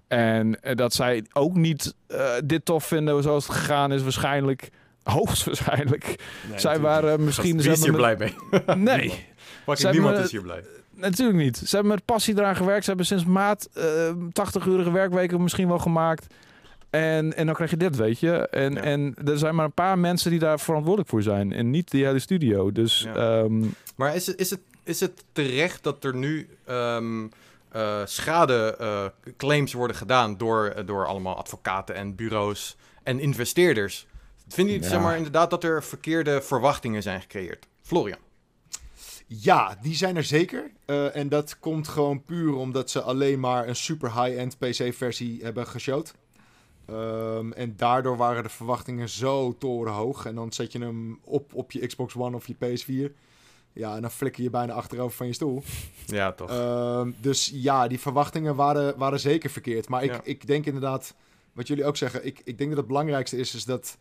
En 0.09 0.63
eh, 0.63 0.77
dat 0.77 0.93
zij 0.95 1.25
ook 1.33 1.55
niet 1.55 1.95
eh, 2.07 2.31
dit 2.45 2.65
tof 2.65 2.85
vinden 2.85 3.23
zoals 3.23 3.47
het 3.47 3.57
gegaan 3.57 3.93
is. 3.93 4.03
Waarschijnlijk, 4.03 4.71
hoogstwaarschijnlijk. 5.11 6.05
Nee, 6.49 6.59
zij 6.59 6.81
waren 6.81 7.25
misschien... 7.25 7.53
Wie 7.55 7.63
ze 7.63 7.71
is 7.71 7.83
hier 7.85 7.93
blij 7.93 8.17
mee? 8.17 8.35
Nee, 8.77 9.27
Fucking 9.65 9.91
niemand 9.93 10.19
is 10.19 10.31
hier 10.31 10.43
blij. 10.43 10.65
natuurlijk 10.95 11.39
niet. 11.39 11.57
Ze 11.57 11.75
hebben 11.77 11.93
met 11.95 12.05
passie 12.05 12.39
eraan 12.39 12.57
gewerkt. 12.57 12.83
Ze 12.83 12.89
hebben 12.89 13.07
sinds 13.07 13.25
maart 13.25 13.69
eh 13.75 14.11
80-urige 14.17 14.91
werkweken 14.93 15.43
misschien 15.43 15.69
wel 15.69 15.79
gemaakt. 15.79 16.27
En, 16.91 17.37
en 17.37 17.47
dan 17.47 17.55
krijg 17.55 17.71
je 17.71 17.77
dit, 17.77 17.97
weet 17.97 18.21
je. 18.21 18.49
En, 18.49 18.73
Ja. 18.73 18.81
en 18.81 19.15
er 19.25 19.39
zijn 19.39 19.55
maar 19.55 19.65
een 19.65 19.73
paar 19.73 19.99
mensen 19.99 20.31
die 20.31 20.39
daar 20.41 20.61
verantwoordelijk 20.61 21.11
voor 21.11 21.23
zijn. 21.23 21.53
En 21.53 21.71
niet 21.71 21.91
die 21.91 22.05
hele 22.05 22.19
studio. 22.19 22.73
Dus 22.73 23.01
Ja. 23.15 23.15
ehm, 23.43 23.65
Maar 23.97 24.15
is 24.15 24.27
het, 24.27 24.39
is 24.41 24.51
het, 24.51 24.61
is 24.85 25.01
het 25.01 25.25
terecht 25.33 25.83
dat 25.83 26.05
er 26.05 26.15
nu 26.15 26.49
ehm 26.67 27.27
schadeclaims 28.05 29.73
worden 29.73 29.97
gedaan 29.97 30.37
door, 30.37 30.67
eh, 30.67 30.87
door 30.87 31.07
allemaal 31.07 31.37
advocaten 31.37 31.95
en 31.95 32.15
bureaus 32.15 32.77
en 33.03 33.21
investeerders? 33.21 34.07
Vinden 34.55 34.75
jullie 34.75 34.89
Ja. 34.89 34.95
zeg 34.95 35.03
maar, 35.05 35.17
inderdaad 35.17 35.51
dat 35.51 35.65
er 35.65 35.83
verkeerde 35.85 36.43
verwachtingen 36.43 37.03
zijn 37.03 37.21
gecreëerd? 37.21 37.67
Florian. 37.83 38.19
Ja, 39.27 39.79
die 39.83 39.95
zijn 39.95 40.17
er 40.17 40.25
zeker. 40.25 40.71
Eh, 40.85 41.17
en 41.17 41.29
dat 41.29 41.59
komt 41.59 41.89
gewoon 41.89 42.25
puur 42.25 42.55
omdat 42.55 42.91
ze 42.91 43.03
alleen 43.03 43.41
maar 43.41 43.69
een 43.69 43.77
super 43.77 44.23
high-end 44.25 44.59
PC-versie 44.59 45.43
hebben 45.43 45.67
geshowd. 45.67 46.15
Ehm, 46.87 47.53
en 47.53 47.75
daardoor 47.77 48.17
waren 48.17 48.43
de 48.43 48.49
verwachtingen 48.49 49.09
zo 49.09 49.57
torenhoog. 49.59 50.27
En 50.27 50.35
dan 50.35 50.53
zet 50.53 50.73
je 50.73 50.79
hem 50.79 51.19
op 51.25 51.55
op 51.55 51.73
je 51.73 51.87
Xbox 51.87 52.15
One 52.17 52.37
of 52.37 52.47
je 52.47 52.55
PS4. 52.55 53.13
Ja, 53.73 53.95
en 53.97 54.01
dan 54.01 54.11
flikker 54.11 54.43
je 54.43 54.51
bijna 54.51 54.73
achterover 54.73 55.17
van 55.17 55.27
je 55.27 55.33
stoel. 55.33 55.63
Ja, 56.07 56.33
toch. 56.33 56.51
Ehm, 56.51 57.11
dus 57.21 57.51
ja, 57.55 57.89
die 57.89 58.01
verwachtingen 58.01 58.55
waren, 58.57 58.99
waren 58.99 59.21
zeker 59.21 59.51
verkeerd. 59.51 59.89
Maar 59.89 60.03
ik, 60.05 60.11
Ja. 60.13 60.21
ik 60.25 60.47
denk 60.47 60.67
inderdaad, 60.67 61.15
wat 61.53 61.67
jullie 61.67 61.85
ook 61.85 61.97
zeggen, 61.97 62.27
ik, 62.27 62.41
ik 62.45 62.59
denk 62.59 62.69
dat 62.71 62.79
het 62.79 62.87
belangrijkste 62.87 63.37
is, 63.37 63.55
is 63.55 63.65
dat 63.65 63.99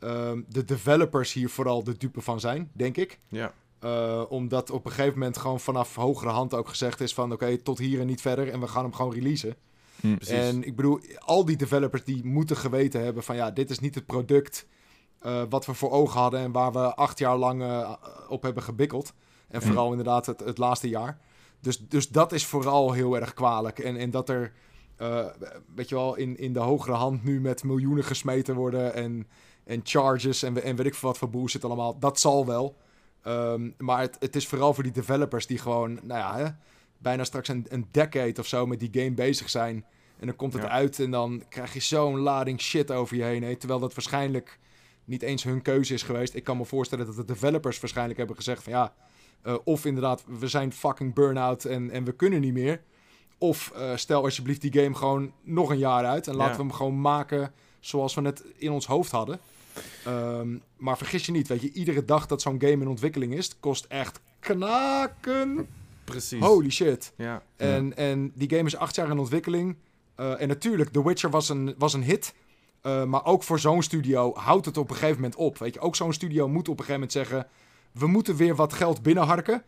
ehm, 0.00 0.40
de 0.48 0.64
developers 0.64 1.32
hier 1.32 1.48
vooral 1.48 1.84
de 1.84 1.96
dupe 1.96 2.20
van 2.20 2.40
zijn, 2.40 2.70
denk 2.72 2.96
ik. 2.96 3.18
ja. 3.28 3.52
Eh, 3.80 4.22
omdat 4.28 4.70
op 4.70 4.84
een 4.84 4.90
gegeven 4.90 5.18
moment 5.18 5.38
gewoon 5.38 5.60
vanaf 5.60 5.94
hogere 5.94 6.30
hand 6.30 6.54
ook 6.54 6.68
gezegd 6.68 7.00
is 7.00 7.14
van 7.14 7.32
oké, 7.32 7.56
tot 7.56 7.78
hier 7.78 8.00
en 8.00 8.06
niet 8.06 8.20
verder 8.20 8.48
en 8.48 8.60
we 8.60 8.66
gaan 8.68 8.82
hem 8.82 8.94
gewoon 8.94 9.12
releasen. 9.12 9.56
Precies. 10.00 10.28
En 10.28 10.64
ik 10.64 10.76
bedoel, 10.76 11.00
al 11.18 11.44
die 11.44 11.56
developers 11.56 12.04
die 12.04 12.24
moeten 12.24 12.56
geweten 12.56 13.04
hebben 13.04 13.22
van 13.22 13.36
ja, 13.36 13.50
dit 13.50 13.70
is 13.70 13.78
niet 13.78 13.94
het 13.94 14.06
product 14.06 14.66
eh, 15.18 15.42
wat 15.48 15.66
we 15.66 15.74
voor 15.74 15.90
ogen 15.90 16.20
hadden 16.20 16.40
en 16.40 16.52
waar 16.52 16.72
we 16.72 16.94
acht 16.94 17.18
jaar 17.18 17.36
lang 17.36 17.62
eh, 17.62 17.92
op 18.28 18.42
hebben 18.42 18.62
gebikkeld. 18.62 19.12
En 19.48 19.62
vooral 19.62 19.90
inderdaad 19.90 20.26
het, 20.26 20.40
het 20.40 20.58
laatste 20.58 20.88
jaar. 20.88 21.20
Dus, 21.60 21.88
dus 21.88 22.08
dat 22.08 22.32
is 22.32 22.46
vooral 22.46 22.92
heel 22.92 23.16
erg 23.16 23.34
kwalijk. 23.34 23.78
En, 23.78 23.96
en 23.96 24.10
dat 24.10 24.28
er, 24.28 24.52
eh, 24.96 25.26
weet 25.74 25.88
je 25.88 25.94
wel, 25.94 26.16
in, 26.16 26.38
in 26.38 26.52
de 26.52 26.58
hogere 26.58 26.96
hand 26.96 27.24
nu 27.24 27.40
met 27.40 27.64
miljoenen 27.64 28.04
gesmeten 28.04 28.54
worden 28.54 28.94
en, 28.94 29.26
en 29.64 29.80
charges 29.84 30.42
en, 30.42 30.62
en 30.62 30.76
weet 30.76 30.86
ik 30.86 30.94
veel 30.94 31.08
wat 31.08 31.18
voor 31.18 31.30
bullshit 31.30 31.64
allemaal. 31.64 31.98
Dat 31.98 32.20
zal 32.20 32.46
wel. 32.46 32.76
Ehm, 33.22 33.70
maar 33.78 34.00
het, 34.00 34.16
het 34.18 34.36
is 34.36 34.46
vooral 34.48 34.74
voor 34.74 34.82
die 34.82 34.92
developers 34.92 35.46
die 35.46 35.58
gewoon, 35.58 35.92
nou 36.02 36.20
ja, 36.20 36.36
hè, 36.36 36.46
bijna 36.98 37.24
straks 37.24 37.48
een, 37.48 37.66
een 37.68 37.88
decade 37.90 38.34
of 38.40 38.46
zo 38.46 38.66
met 38.66 38.80
die 38.80 38.88
game 38.92 39.12
bezig 39.14 39.50
zijn. 39.50 39.84
En 40.18 40.26
dan 40.26 40.36
komt 40.36 40.52
het 40.52 40.62
Ja. 40.62 40.68
uit 40.68 40.98
en 41.00 41.10
dan 41.10 41.42
krijg 41.48 41.72
je 41.72 41.80
zo'n 41.80 42.18
lading 42.18 42.60
shit 42.60 42.90
over 42.90 43.16
je 43.16 43.22
heen. 43.22 43.42
Hè? 43.42 43.56
Terwijl 43.56 43.80
dat 43.80 43.94
waarschijnlijk 43.94 44.58
niet 45.04 45.22
eens 45.22 45.42
hun 45.42 45.62
keuze 45.62 45.94
is 45.94 46.02
geweest. 46.02 46.34
Ik 46.34 46.44
kan 46.44 46.56
me 46.56 46.64
voorstellen 46.64 47.06
dat 47.06 47.16
de 47.16 47.24
developers 47.24 47.80
waarschijnlijk 47.80 48.18
hebben 48.18 48.36
gezegd 48.36 48.62
van 48.62 48.72
ja... 48.72 48.94
eh, 49.42 49.54
of 49.64 49.84
inderdaad, 49.84 50.24
we 50.26 50.48
zijn 50.48 50.72
fucking 50.72 51.14
burn-out 51.14 51.64
en, 51.64 51.90
en 51.90 52.04
we 52.04 52.12
kunnen 52.12 52.40
niet 52.40 52.52
meer. 52.52 52.82
Of 53.38 53.70
eh, 53.74 53.96
stel 53.96 54.22
alsjeblieft 54.22 54.60
die 54.60 54.72
game 54.82 54.94
gewoon 54.94 55.32
nog 55.42 55.70
een 55.70 55.78
jaar 55.78 56.04
uit. 56.04 56.26
En 56.28 56.34
laten 56.34 56.50
Ja. 56.52 56.56
we 56.58 56.62
hem 56.62 56.72
gewoon 56.72 57.00
maken 57.00 57.52
zoals 57.80 58.14
we 58.14 58.22
het 58.22 58.44
in 58.56 58.70
ons 58.70 58.86
hoofd 58.86 59.10
hadden. 59.10 59.40
Ehm, 60.04 60.48
maar 60.76 60.96
vergis 60.96 61.26
je 61.26 61.32
niet, 61.32 61.48
weet 61.48 61.60
je, 61.60 61.72
iedere 61.72 62.04
dag 62.04 62.26
dat 62.26 62.42
zo'n 62.42 62.60
game 62.60 62.72
in 62.72 62.88
ontwikkeling 62.88 63.34
is, 63.34 63.56
kost 63.60 63.84
echt 63.84 64.20
knaken. 64.40 65.68
Precies. 66.04 66.40
Holy 66.40 66.70
shit. 66.70 67.12
Ja. 67.16 67.42
En, 67.56 67.96
en 67.96 68.32
die 68.34 68.50
game 68.50 68.64
is 68.64 68.76
acht 68.76 68.94
jaar 68.94 69.10
in 69.10 69.18
ontwikkeling. 69.18 69.76
Eh, 70.14 70.40
en 70.40 70.48
natuurlijk, 70.48 70.90
The 70.90 71.04
Witcher 71.04 71.30
was 71.30 71.48
een, 71.48 71.74
was 71.78 71.92
een 71.92 72.02
hit. 72.02 72.34
Eh, 72.80 73.04
maar 73.04 73.24
ook 73.24 73.42
voor 73.42 73.58
zo'n 73.58 73.82
studio 73.82 74.34
houdt 74.34 74.66
het 74.66 74.76
op 74.76 74.90
een 74.90 74.96
gegeven 74.96 75.14
moment 75.14 75.36
op. 75.36 75.58
Weet 75.58 75.74
je, 75.74 75.80
ook 75.80 75.96
zo'n 75.96 76.12
studio 76.12 76.48
moet 76.48 76.68
op 76.68 76.78
een 76.78 76.84
gegeven 76.84 76.92
moment 76.92 77.12
zeggen... 77.12 77.46
we 77.92 78.06
moeten 78.06 78.36
weer 78.36 78.54
wat 78.54 78.72
geld 78.72 79.02
binnenharken. 79.02 79.62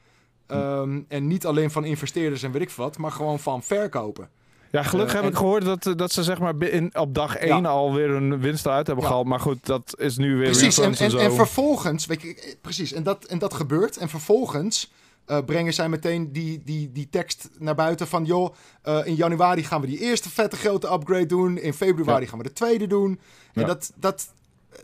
Ehm, 0.47 1.01
En 1.09 1.27
niet 1.27 1.47
alleen 1.47 1.71
van 1.71 1.85
investeerders 1.85 2.43
en 2.43 2.53
weet 2.53 2.63
ik 2.63 2.71
wat, 2.71 2.99
maar 2.99 3.13
gewoon 3.13 3.39
van 3.41 3.63
verkopen. 3.63 4.31
Ja, 4.73 4.83
gelukkig 4.83 5.15
Eh, 5.15 5.21
heb 5.21 5.23
en- 5.23 5.29
ik 5.31 5.37
gehoord 5.37 5.65
dat, 5.65 5.99
dat 5.99 6.13
ze 6.13 6.23
zeg 6.23 6.39
maar 6.39 6.63
in, 6.63 6.91
op 6.99 7.15
dag 7.15 7.37
1 7.37 7.67
alweer 7.67 8.11
een 8.11 8.41
winst 8.41 8.67
uit 8.67 8.87
hebben 8.87 9.05
gehaald. 9.05 9.27
Maar 9.27 9.41
goed, 9.41 9.67
dat 9.67 9.95
is 9.99 10.17
nu 10.17 10.37
weer 10.37 10.45
Precies, 10.51 10.77
refunds 10.77 10.99
en, 11.01 11.05
en, 11.05 11.11
zo. 11.11 11.19
en 11.19 11.33
vervolgens, 11.33 12.07
weet 12.07 12.23
je, 12.23 12.35
eh, 12.35 12.55
precies, 12.61 12.93
en 12.93 13.03
dat, 13.03 13.25
en 13.25 13.39
dat 13.39 13.55
gebeurt. 13.55 13.97
En 13.97 14.09
vervolgens 14.09 14.93
eh, 15.27 15.39
brengen 15.47 15.75
zij 15.75 15.89
meteen 15.89 16.33
die, 16.33 16.63
die, 16.65 16.93
die 16.93 17.09
tekst 17.11 17.49
naar 17.59 17.75
buiten 17.75 18.07
van... 18.09 18.25
joh, 18.25 18.55
eh, 18.83 18.99
in 19.07 19.15
januari 19.15 19.65
gaan 19.65 19.81
we 19.81 19.87
die 19.87 19.99
eerste 20.01 20.31
vette 20.31 20.57
grote 20.57 20.93
upgrade 20.93 21.27
doen. 21.27 21.59
In 21.59 21.75
februari 21.75 22.23
Ja. 22.23 22.29
gaan 22.29 22.39
we 22.39 22.45
de 22.45 22.53
tweede 22.53 22.87
doen. 22.87 23.21
En 23.55 23.67
dat, 23.67 23.93
dat, 23.97 24.29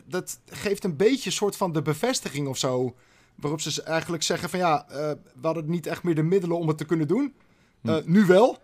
dat 0.05 0.39
geeft 0.49 0.83
een 0.83 0.95
beetje 0.95 1.25
een 1.29 1.35
soort 1.35 1.55
van 1.55 1.71
de 1.73 1.81
bevestiging 1.81 2.47
of 2.47 2.57
zo... 2.57 2.95
waarop 3.35 3.61
ze 3.61 3.83
eigenlijk 3.83 4.23
zeggen 4.23 4.49
van 4.49 4.59
ja, 4.59 4.85
eh, 4.89 4.97
we 5.41 5.45
hadden 5.47 5.69
niet 5.69 5.87
echt 5.87 6.03
meer 6.03 6.15
de 6.15 6.23
middelen 6.23 6.57
om 6.57 6.67
het 6.67 6.77
te 6.77 6.85
kunnen 6.85 7.07
doen. 7.07 7.33
Hm. 7.81 7.89
Eh, 7.89 7.95
Nu 8.05 8.25
wel. 8.25 8.57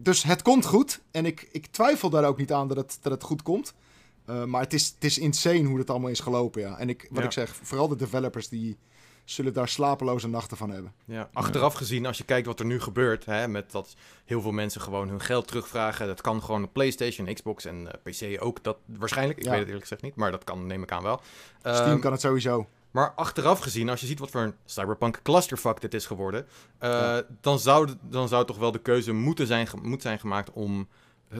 Dus 0.00 0.22
het 0.22 0.42
komt 0.42 0.66
goed. 0.66 1.00
En 1.10 1.26
ik, 1.26 1.48
ik 1.52 1.66
twijfel 1.66 2.10
daar 2.10 2.24
ook 2.24 2.38
niet 2.38 2.52
aan 2.52 2.68
dat 2.68 2.76
het, 2.76 2.98
dat 3.00 3.12
het 3.12 3.22
goed 3.22 3.42
komt. 3.42 3.74
Uh, 4.30 4.44
maar 4.44 4.60
het 4.60 4.72
is, 4.72 4.86
het 4.94 5.04
is 5.04 5.18
insane 5.18 5.62
hoe 5.64 5.78
het 5.78 5.90
allemaal 5.90 6.10
is 6.10 6.20
gelopen, 6.20 6.60
ja. 6.60 6.78
En 6.78 6.88
ik, 6.88 7.06
wat 7.10 7.18
Ja. 7.18 7.24
ik 7.24 7.32
zeg, 7.32 7.56
vooral 7.62 7.88
de 7.88 7.96
developers 7.96 8.48
die 8.48 8.76
zullen 9.24 9.52
daar 9.52 9.68
slapeloze 9.68 10.28
nachten 10.28 10.56
van 10.56 10.70
hebben. 10.70 10.92
Ja, 11.04 11.28
achteraf 11.32 11.74
gezien, 11.74 12.06
als 12.06 12.18
je 12.18 12.24
kijkt 12.24 12.46
wat 12.46 12.60
er 12.60 12.66
nu 12.66 12.80
gebeurt, 12.80 13.24
hè, 13.24 13.48
met 13.48 13.70
dat 13.70 13.94
heel 14.24 14.40
veel 14.40 14.52
mensen 14.52 14.80
gewoon 14.80 15.08
hun 15.08 15.20
geld 15.20 15.46
terugvragen. 15.46 16.06
Dat 16.06 16.20
kan 16.20 16.42
gewoon 16.42 16.64
op 16.64 16.72
PlayStation, 16.72 17.34
Xbox 17.34 17.64
en 17.64 18.02
eh, 18.04 18.12
PC 18.36 18.42
ook. 18.42 18.62
Dat 18.64 18.76
waarschijnlijk, 18.86 19.38
ik 19.38 19.44
Ja. 19.44 19.50
weet 19.50 19.58
het 19.58 19.68
eerlijk 19.68 19.86
gezegd 19.86 20.02
niet, 20.02 20.14
maar 20.16 20.30
dat 20.30 20.44
kan, 20.44 20.66
neem 20.66 20.82
ik 20.82 20.92
aan 20.92 21.02
wel. 21.02 21.20
Steam 21.60 21.74
Ehm, 21.90 21.98
kan 21.98 22.12
het 22.12 22.20
sowieso. 22.20 22.66
Maar 22.90 23.12
achteraf 23.14 23.58
gezien, 23.60 23.88
als 23.88 24.00
je 24.00 24.06
ziet 24.06 24.18
wat 24.18 24.30
voor 24.30 24.40
een 24.40 24.54
cyberpunk 24.64 25.20
clusterfuck 25.22 25.80
dit 25.80 25.94
is 25.94 26.06
geworden, 26.06 26.46
eh, 26.78 26.90
Ja. 26.90 27.22
dan, 27.40 27.58
zou, 27.58 27.88
dan 28.02 28.28
zou 28.28 28.46
toch 28.46 28.58
wel 28.58 28.72
de 28.72 28.78
keuze 28.82 29.12
moeten 29.12 29.46
zijn, 29.46 29.68
moet 29.82 30.02
zijn 30.02 30.18
gemaakt 30.18 30.50
om 30.52 30.88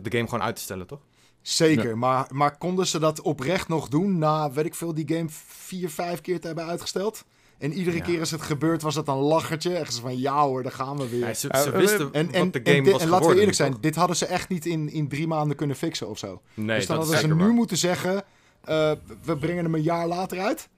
de 0.02 0.10
game 0.16 0.24
gewoon 0.28 0.42
uit 0.44 0.56
te 0.56 0.62
stellen, 0.62 0.86
toch? 0.86 1.00
Zeker, 1.42 1.98
maar, 1.98 2.26
maar 2.32 2.58
konden 2.58 2.86
ze 2.86 2.98
dat 2.98 3.20
oprecht 3.20 3.68
nog 3.68 3.88
doen 3.88 4.18
na, 4.18 4.50
weet 4.52 4.64
ik 4.64 4.74
veel, 4.74 4.94
die 4.94 5.08
game 5.16 5.28
vier, 5.46 5.90
vijf 5.90 6.20
keer 6.20 6.40
te 6.40 6.46
hebben 6.46 6.64
uitgesteld? 6.66 7.24
En 7.58 7.72
iedere 7.72 7.96
Ja. 7.96 8.02
keer 8.04 8.20
als 8.20 8.30
het 8.30 8.42
gebeurt 8.42 8.82
was 8.82 8.94
dat 8.94 9.08
een 9.08 9.14
lachertje. 9.16 9.76
Echt 9.76 9.94
zo 9.94 10.00
van, 10.00 10.18
ja 10.18 10.42
hoor, 10.44 10.62
daar 10.62 10.72
gaan 10.72 10.96
we 10.96 11.08
weer. 11.08 11.18
Ja, 11.26 11.34
ze, 11.34 11.48
ze 11.64 11.70
wisten 11.70 12.12
en, 12.12 12.32
en, 12.32 12.44
wat 12.44 12.52
de 12.52 12.62
en, 12.62 12.74
game 12.76 12.90
was 12.92 13.02
en 13.02 13.08
laten 13.08 13.30
we 13.30 13.38
eerlijk 13.38 13.56
zijn, 13.56 13.72
toch? 13.72 13.80
dit 13.80 13.94
hadden 13.94 14.16
ze 14.16 14.26
echt 14.26 14.48
niet 14.48 14.66
in, 14.66 14.90
in 14.90 15.08
drie 15.08 15.26
maanden 15.26 15.56
kunnen 15.56 15.76
fixen 15.76 16.08
of 16.08 16.18
zo. 16.18 16.42
Nee, 16.54 16.76
dus 16.78 16.86
dan 16.86 16.96
dat 16.96 17.06
is 17.06 17.12
hadden 17.12 17.30
ze 17.30 17.36
nu 17.36 17.44
waar. 17.44 17.52
moeten 17.54 17.76
zeggen, 17.76 18.24
eh, 18.64 18.92
we 19.22 19.36
brengen 19.36 19.64
hem 19.64 19.74
een 19.74 19.82
jaar 19.82 20.06
later 20.06 20.38
uit. 20.40 20.68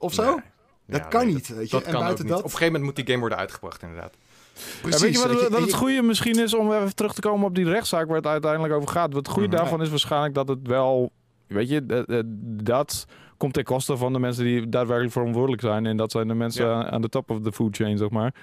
Of 0.00 0.12
zo? 0.14 0.22
Nee. 0.24 0.34
Dat 0.86 1.00
Ja, 1.00 1.06
kan 1.06 1.24
nee, 1.24 1.34
niet, 1.34 1.48
weet 1.48 1.70
je. 1.70 1.76
Dat 1.76 1.82
en 1.84 1.86
kan 1.86 1.94
ook 1.96 2.02
buiten 2.04 2.24
niet. 2.24 2.34
dat, 2.34 2.42
Op 2.42 2.44
een 2.50 2.50
gegeven 2.50 2.72
moment 2.72 2.84
moet 2.84 2.96
die 2.96 3.06
game 3.06 3.20
worden 3.20 3.38
uitgebracht, 3.38 3.82
inderdaad. 3.82 4.16
precies. 4.80 5.00
ja, 5.00 5.06
weet 5.06 5.14
je 5.14 5.18
wat, 5.20 5.30
weet 5.30 5.40
je, 5.40 5.48
wat 5.48 5.58
en 5.58 5.64
het 5.64 5.74
goede 5.74 6.02
misschien 6.02 6.38
is 6.42 6.54
om 6.54 6.72
even 6.72 6.94
terug 6.94 7.14
te 7.14 7.20
komen 7.20 7.46
op 7.46 7.54
die 7.54 7.64
rechtszaak 7.64 8.06
waar 8.06 8.16
het 8.16 8.26
uiteindelijk 8.26 8.72
over 8.74 8.88
gaat? 8.88 9.12
Wat 9.12 9.26
het 9.26 9.28
goede 9.34 9.48
Mhm. 9.48 9.56
daarvan 9.56 9.82
is 9.82 9.88
waarschijnlijk 9.88 10.34
dat 10.34 10.48
het 10.48 10.58
wel 10.66 11.12
Weet 11.46 11.68
je, 11.68 12.04
dat- 12.62 13.06
komt 13.36 13.52
ten 13.54 13.64
koste 13.64 13.96
van 13.96 14.12
de 14.12 14.18
mensen 14.18 14.44
die 14.44 14.68
daadwerkelijk 14.68 15.12
verantwoordelijk 15.14 15.62
zijn. 15.62 15.86
En 15.86 15.96
dat 15.96 16.10
zijn 16.10 16.28
de 16.28 16.34
mensen 16.34 16.66
Ja. 16.66 16.90
aan- 16.90 17.00
de 17.02 17.08
top 17.08 17.30
of 17.30 17.40
the 17.40 17.52
food 17.52 17.76
chain, 17.76 17.98
zeg 17.98 18.10
maar. 18.10 18.34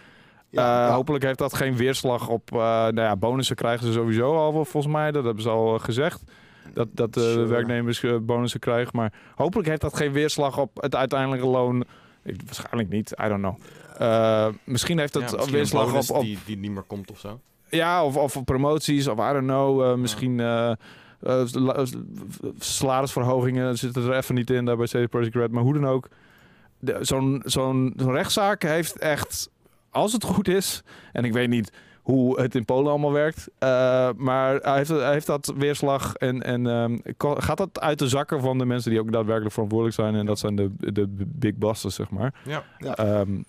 Ja, 0.49 0.81
Eh, 0.83 0.87
ja. 0.87 0.93
Hopelijk 0.95 1.23
heeft 1.23 1.37
dat 1.37 1.53
geen 1.53 1.75
weerslag 1.75 2.29
op... 2.29 2.51
eh, 2.51 2.57
nou 2.59 2.95
ja, 3.01 3.15
bonussen 3.15 3.55
krijgen 3.55 3.85
ze 3.87 3.93
sowieso 3.93 4.35
al, 4.35 4.51
volgens 4.65 4.93
mij. 4.93 5.11
Dat 5.11 5.23
hebben 5.23 5.43
ze 5.43 5.49
al 5.49 5.75
eh, 5.75 5.81
gezegd. 5.83 6.23
Dat, 6.73 6.87
dat 6.91 7.13
de 7.13 7.19
Sure. 7.19 7.45
werknemers 7.45 8.03
eh, 8.03 8.15
bonussen 8.21 8.59
krijgen. 8.59 8.91
Maar 8.95 9.13
hopelijk 9.35 9.67
heeft 9.67 9.81
dat 9.81 9.95
geen 9.97 10.11
weerslag 10.11 10.57
op 10.59 10.81
het 10.81 10.95
uiteindelijke 10.95 11.45
loon. 11.47 11.83
Ik, 12.23 12.41
waarschijnlijk 12.45 12.89
niet, 12.89 13.11
I 13.23 13.27
don't 13.27 13.41
know. 13.41 13.55
Eh, 13.97 14.47
misschien 14.63 14.99
heeft 14.99 15.13
Ja, 15.13 15.19
misschien 15.19 15.41
een 15.43 15.51
weerslag 15.51 15.93
op, 16.09 16.15
op 16.15 16.21
Die, 16.21 16.37
die 16.45 16.57
niet 16.57 16.71
meer 16.71 16.83
komt 16.83 17.11
of 17.11 17.19
zo. 17.19 17.39
ja, 17.69 18.05
of, 18.05 18.17
of 18.17 18.43
promoties, 18.43 19.07
of 19.07 19.17
I 19.29 19.33
don't 19.33 19.43
know. 19.47 19.81
eh, 19.83 19.95
misschien 19.95 20.39
eh, 20.39 20.69
eh, 21.19 21.43
la- 21.51 21.85
salarisverhogingen 22.59 23.77
zitten 23.77 24.03
er 24.03 24.15
even 24.17 24.35
niet 24.35 24.49
in 24.49 24.65
daar 24.65 24.77
bij 24.77 24.85
CD 24.85 25.09
Projekt 25.09 25.35
Red. 25.35 25.51
Maar 25.51 25.63
hoe 25.63 25.73
dan 25.73 25.85
ook. 25.87 26.07
zo'n 26.99 27.41
zo'n 27.45 27.93
rechtszaak 27.97 28.63
heeft 28.63 28.97
echt, 28.97 29.49
als 29.89 30.13
het 30.13 30.23
goed 30.23 30.47
is... 30.47 30.83
En 31.11 31.23
ik 31.25 31.33
weet 31.33 31.49
niet 31.49 31.71
hoe 32.07 32.41
het 32.41 32.55
in 32.55 32.65
Polen 32.65 32.89
allemaal 32.89 33.11
werkt. 33.11 33.47
eh, 33.57 34.09
maar 34.15 34.55
hij 34.55 34.75
heeft, 34.77 34.89
hij 34.89 35.11
heeft 35.11 35.27
dat 35.27 35.53
weerslag 35.57 36.13
en, 36.15 36.43
en 36.43 36.67
ehm, 36.67 36.97
gaat 37.17 37.57
dat 37.57 37.79
uit 37.79 37.99
de 37.99 38.07
zakken 38.07 38.41
van 38.41 38.57
de 38.57 38.65
mensen 38.65 38.91
die 38.91 38.99
ook 38.99 39.11
daadwerkelijk 39.11 39.53
verantwoordelijk 39.53 39.97
zijn. 39.99 40.15
En 40.15 40.25
dat 40.25 40.39
zijn 40.39 40.55
de, 40.55 40.71
de 40.93 41.07
big 41.27 41.55
bosses, 41.55 41.95
zeg 41.95 42.09
maar. 42.09 42.33
Ja. 42.45 42.63
Ja. 42.77 42.95
Ehm, 42.95 43.41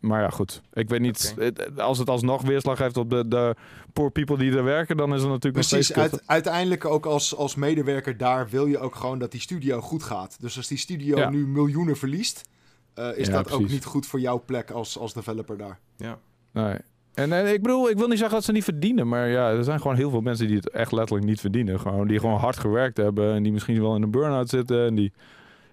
maar 0.00 0.20
ja, 0.20 0.30
goed. 0.30 0.62
Ik 0.72 0.88
weet 0.88 1.00
niet. 1.00 1.34
Als 1.76 1.98
het 1.98 2.08
alsnog 2.10 2.42
weerslag 2.42 2.78
heeft 2.78 2.96
op 2.96 3.10
de, 3.10 3.28
de 3.28 3.54
poor 3.92 4.10
people 4.10 4.36
die 4.38 4.56
er 4.56 4.64
werken, 4.64 4.96
dan 4.96 5.14
is 5.14 5.20
het 5.20 5.30
natuurlijk 5.30 5.66
Precies, 5.68 5.86
steeds 5.86 6.00
kut. 6.10 6.12
uit, 6.12 6.22
uiteindelijk 6.26 6.84
ook 6.84 7.06
als, 7.06 7.36
als 7.36 7.54
medewerker 7.54 8.16
daar 8.16 8.48
wil 8.48 8.66
je 8.66 8.78
ook 8.78 8.94
gewoon 8.94 9.18
dat 9.18 9.30
die 9.30 9.40
studio 9.40 9.80
goed 9.80 10.02
gaat. 10.02 10.36
Dus 10.40 10.56
als 10.56 10.68
die 10.68 10.78
studio 10.78 11.16
Ja. 11.18 11.30
nu 11.30 11.46
miljoenen 11.46 11.96
verliest, 11.96 12.48
eh, 12.94 13.08
is 13.16 13.26
Ja, 13.26 13.32
dat 13.32 13.52
ook 13.52 13.68
niet 13.68 13.84
goed 13.84 14.06
voor 14.06 14.20
jouw 14.20 14.42
plek 14.46 14.70
als, 14.70 14.98
als 14.98 15.12
developer 15.12 15.56
daar. 15.56 15.78
Ja. 15.96 16.18
Nee. 16.52 16.76
En, 17.14 17.32
en 17.32 17.52
ik 17.52 17.62
bedoel, 17.62 17.90
ik 17.90 17.96
wil 17.98 18.08
niet 18.08 18.18
zeggen 18.18 18.36
dat 18.36 18.44
ze 18.44 18.52
niet 18.52 18.64
verdienen, 18.64 19.08
maar 19.08 19.28
ja, 19.28 19.50
er 19.50 19.64
zijn 19.64 19.80
gewoon 19.80 19.96
heel 19.96 20.10
veel 20.10 20.20
mensen 20.20 20.46
die 20.46 20.56
het 20.56 20.70
echt 20.70 20.92
letterlijk 20.92 21.26
niet 21.26 21.40
verdienen. 21.40 21.80
Gewoon, 21.80 22.06
die 22.06 22.18
gewoon 22.20 22.38
hard 22.38 22.58
gewerkt 22.58 22.96
hebben 22.96 23.34
en 23.34 23.42
die 23.42 23.52
misschien 23.52 23.80
wel 23.80 23.94
in 23.94 24.02
een 24.02 24.10
burn-out 24.10 24.48
zitten. 24.48 24.86
En 24.86 24.94
die. 24.94 25.12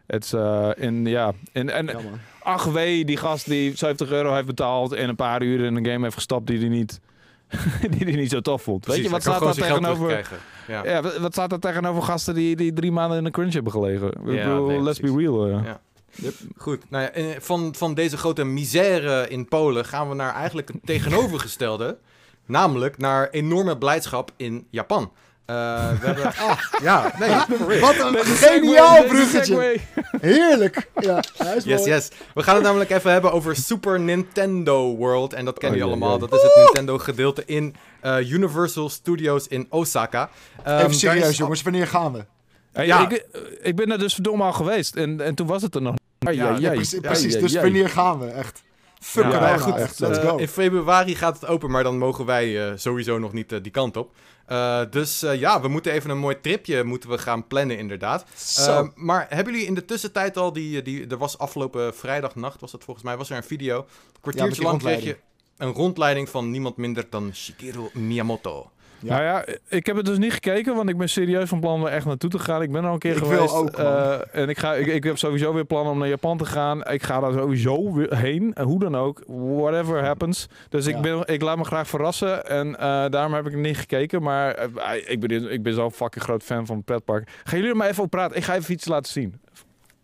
Het 0.07 0.33
eh, 0.33 0.83
en 0.83 1.05
ja, 1.05 1.31
en, 1.51 1.69
en 1.69 1.85
Ja, 1.85 1.93
man. 1.93 2.03
ach 2.43 2.63
wee, 2.65 3.05
die 3.05 3.17
gast 3.17 3.45
die 3.49 3.77
70 3.77 4.11
euro 4.11 4.33
heeft 4.33 4.45
betaald 4.45 4.91
en 4.91 5.09
een 5.09 5.15
paar 5.15 5.41
uur 5.43 5.65
in 5.65 5.75
een 5.75 5.85
game 5.85 6.03
heeft 6.03 6.15
gestapt 6.15 6.47
die 6.47 6.59
hij 6.59 6.67
niet, 6.67 6.99
die 7.97 8.05
die 8.05 8.15
niet 8.17 8.29
zo 8.31 8.39
tof 8.39 8.61
vond. 8.61 8.79
Precies, 8.81 9.01
Weet 9.01 9.09
je, 9.09 9.13
wat 9.13 9.21
staat 9.21 9.39
daar 9.57 9.67
tegenover? 9.67 10.29
Ja. 10.67 10.83
Ja, 10.85 11.01
wat, 11.19 11.31
staat 11.33 11.51
er 11.51 11.59
tegenover 11.59 12.03
gasten 12.03 12.33
die, 12.33 12.55
die 12.55 12.73
drie 12.73 12.91
maanden 12.91 13.17
in 13.17 13.25
een 13.25 13.31
crunch 13.31 13.53
hebben 13.53 13.71
gelegen? 13.71 14.07
Ik 14.07 14.33
Ja, 14.33 14.47
bedoel, 14.49 14.67
nee, 14.67 14.81
let's 14.81 14.99
be 14.99 15.13
real. 15.17 15.45
eh. 15.47 15.63
Ja. 15.63 15.81
Goed, 16.57 16.89
nou 16.89 17.03
ja, 17.03 17.09
en 17.11 17.41
van, 17.41 17.75
van 17.77 17.93
deze 17.93 18.17
grote 18.17 18.43
misère 18.43 19.27
in 19.29 19.47
Polen 19.47 19.85
gaan 19.85 20.09
we 20.09 20.15
naar 20.15 20.33
eigenlijk 20.33 20.67
het 20.67 20.77
tegenovergestelde. 20.85 21.97
namelijk 22.45 22.97
naar 22.97 23.29
enorme 23.29 23.77
blijdschap 23.77 24.31
in 24.37 24.67
Japan. 24.69 25.11
Eh, 25.45 25.55
we 25.99 26.05
hebben... 26.05 26.25
Ah, 26.47 26.59
ja, 26.81 27.13
nee, 27.19 27.29
real. 27.67 27.79
Wat 27.79 28.13
een 28.13 28.25
geniaal 28.25 29.03
bruggetje. 29.03 29.77
Heerlijk. 30.21 30.89
Ja, 30.99 31.23
hij 31.37 31.55
is 31.55 31.63
Yes, 31.63 31.77
mooi. 31.79 31.89
yes. 31.91 32.09
We 32.33 32.43
gaan 32.43 32.55
het 32.55 32.63
namelijk 32.63 32.89
even 32.89 33.11
hebben 33.11 33.31
over 33.31 33.55
Super 33.55 33.99
Nintendo 33.99 34.95
World. 34.95 35.33
En 35.33 35.45
dat 35.45 35.57
kennen 35.59 35.79
Oh, 35.79 35.85
jullie 35.85 35.99
jee, 36.03 36.09
allemaal. 36.09 36.29
jee. 36.29 36.39
Dat 36.39 36.39
is 36.39 36.55
het 36.55 36.63
Nintendo 36.63 36.97
gedeelte 36.97 37.43
in 37.45 37.75
eh, 38.01 38.31
Universal 38.31 38.89
Studios 38.89 39.47
in 39.47 39.67
Osaka. 39.69 40.29
Ehm, 40.63 40.77
Even 40.77 40.89
is- 40.89 40.99
serieus 40.99 41.37
jongens, 41.37 41.61
wanneer 41.61 41.87
gaan 41.87 42.13
we? 42.13 42.25
Ja. 42.85 43.09
ik, 43.09 43.25
ik 43.61 43.75
ben 43.75 43.91
er 43.91 43.99
dus 43.99 44.13
verdomme 44.13 44.43
al 44.43 44.53
geweest 44.53 44.95
en, 44.95 45.21
en 45.21 45.35
toen 45.35 45.47
was 45.47 45.61
het 45.61 45.75
er 45.75 45.81
nog. 45.81 45.95
Ja, 46.29 46.31
Ja, 46.31 46.57
Ja, 46.57 46.69
precies, 47.01 47.37
dus 47.39 47.53
wanneer 47.53 47.89
gaan 47.89 48.19
we? 48.19 48.25
Echt. 48.25 48.63
Fuck 48.99 49.23
Ja, 49.23 49.57
goed, 49.57 49.75
echt. 49.75 49.99
Let's 49.99 50.17
Eh, 50.17 50.29
go. 50.29 50.37
in 50.37 50.47
februari 50.47 51.15
gaat 51.15 51.39
het 51.39 51.49
open, 51.49 51.71
maar 51.71 51.83
dan 51.83 51.97
mogen 51.97 52.25
wij 52.25 52.67
eh, 52.69 52.77
sowieso 52.77 53.19
nog 53.19 53.33
niet 53.33 53.51
eh, 53.51 53.59
die 53.61 53.71
kant 53.71 53.97
op. 53.97 54.13
Dus 54.89 55.19
ja, 55.19 55.61
we 55.61 55.67
moeten 55.67 55.91
even 55.91 56.09
een 56.09 56.17
mooi 56.17 56.41
tripje 56.41 56.83
moeten 56.83 57.09
we 57.09 57.17
gaan 57.17 57.47
plannen 57.47 57.77
inderdaad. 57.77 58.25
Maar 58.95 59.25
hebben 59.29 59.53
jullie 59.53 59.67
in 59.67 59.73
de 59.73 59.85
tussentijd 59.85 60.37
al 60.37 60.53
die, 60.53 60.81
die... 60.81 61.07
Er 61.07 61.17
was 61.17 61.37
afgelopen 61.37 61.95
vrijdagnacht, 61.95 62.61
was 62.61 62.71
dat 62.71 62.83
volgens 62.83 63.05
mij, 63.05 63.17
was 63.17 63.29
er 63.29 63.37
een 63.37 63.43
video. 63.43 63.77
Een 63.77 63.85
kwartiertje 64.21 64.61
lang 64.63 64.79
kreeg 64.79 65.03
je 65.03 65.17
een 65.57 65.71
rondleiding 65.71 66.29
van 66.29 66.51
niemand 66.51 66.77
minder 66.77 67.05
dan 67.09 67.33
Shigeru 67.33 67.89
Miyamoto. 67.93 68.71
Ja. 69.01 69.09
Nou 69.13 69.23
ja, 69.23 69.45
ik 69.67 69.85
heb 69.85 69.95
het 69.95 70.05
dus 70.05 70.17
niet 70.17 70.33
gekeken, 70.33 70.75
want 70.75 70.89
ik 70.89 70.97
ben 70.97 71.09
serieus 71.09 71.49
van 71.49 71.59
plan 71.59 71.73
om 71.73 71.85
er 71.85 71.91
echt 71.91 72.05
naartoe 72.05 72.29
te 72.29 72.39
gaan. 72.39 72.61
Ik 72.61 72.71
ben 72.71 72.85
al 72.85 72.93
een 72.93 72.99
keer 72.99 73.11
Ik 73.15 73.17
wil 73.23 73.27
geweest. 73.47 73.53
ook, 73.53 73.69
eh, 73.69 74.19
en 74.31 74.49
ik, 74.49 74.57
ga, 74.57 74.73
ik, 74.73 74.85
ik 74.87 75.03
heb 75.03 75.17
sowieso 75.17 75.53
weer 75.53 75.65
plannen 75.65 75.91
om 75.93 75.99
naar 75.99 76.07
Japan 76.07 76.37
te 76.37 76.45
gaan. 76.45 76.83
Ik 76.87 77.03
ga 77.03 77.19
daar 77.19 77.33
sowieso 77.33 77.93
weer 77.93 78.17
heen, 78.17 78.53
eh, 78.53 78.63
hoe 78.65 78.79
dan 78.79 78.95
ook. 78.97 79.23
Whatever 79.27 80.03
happens. 80.05 80.47
Dus 80.69 80.85
ik, 80.87 80.95
Ja. 80.95 81.01
ben, 81.01 81.23
ik 81.25 81.41
laat 81.41 81.57
me 81.57 81.63
graag 81.63 81.87
verrassen. 81.87 82.45
En 82.47 82.79
eh, 82.79 83.05
daarom 83.09 83.33
heb 83.33 83.47
ik 83.47 83.55
niet 83.55 83.77
gekeken. 83.77 84.21
Maar 84.21 84.67
ik, 85.05 85.19
ben, 85.19 85.51
ik 85.51 85.63
ben 85.63 85.73
zo'n 85.73 85.91
fucking 85.91 86.23
groot 86.23 86.43
fan 86.43 86.65
van 86.65 86.83
pretpark. 86.83 87.29
Gaan 87.43 87.57
jullie 87.57 87.69
er 87.71 87.77
maar 87.77 87.89
even 87.89 88.03
op 88.03 88.09
praten? 88.09 88.37
Ik 88.37 88.43
ga 88.43 88.55
even 88.55 88.73
iets 88.73 88.85
laten 88.85 89.11
zien. 89.11 89.39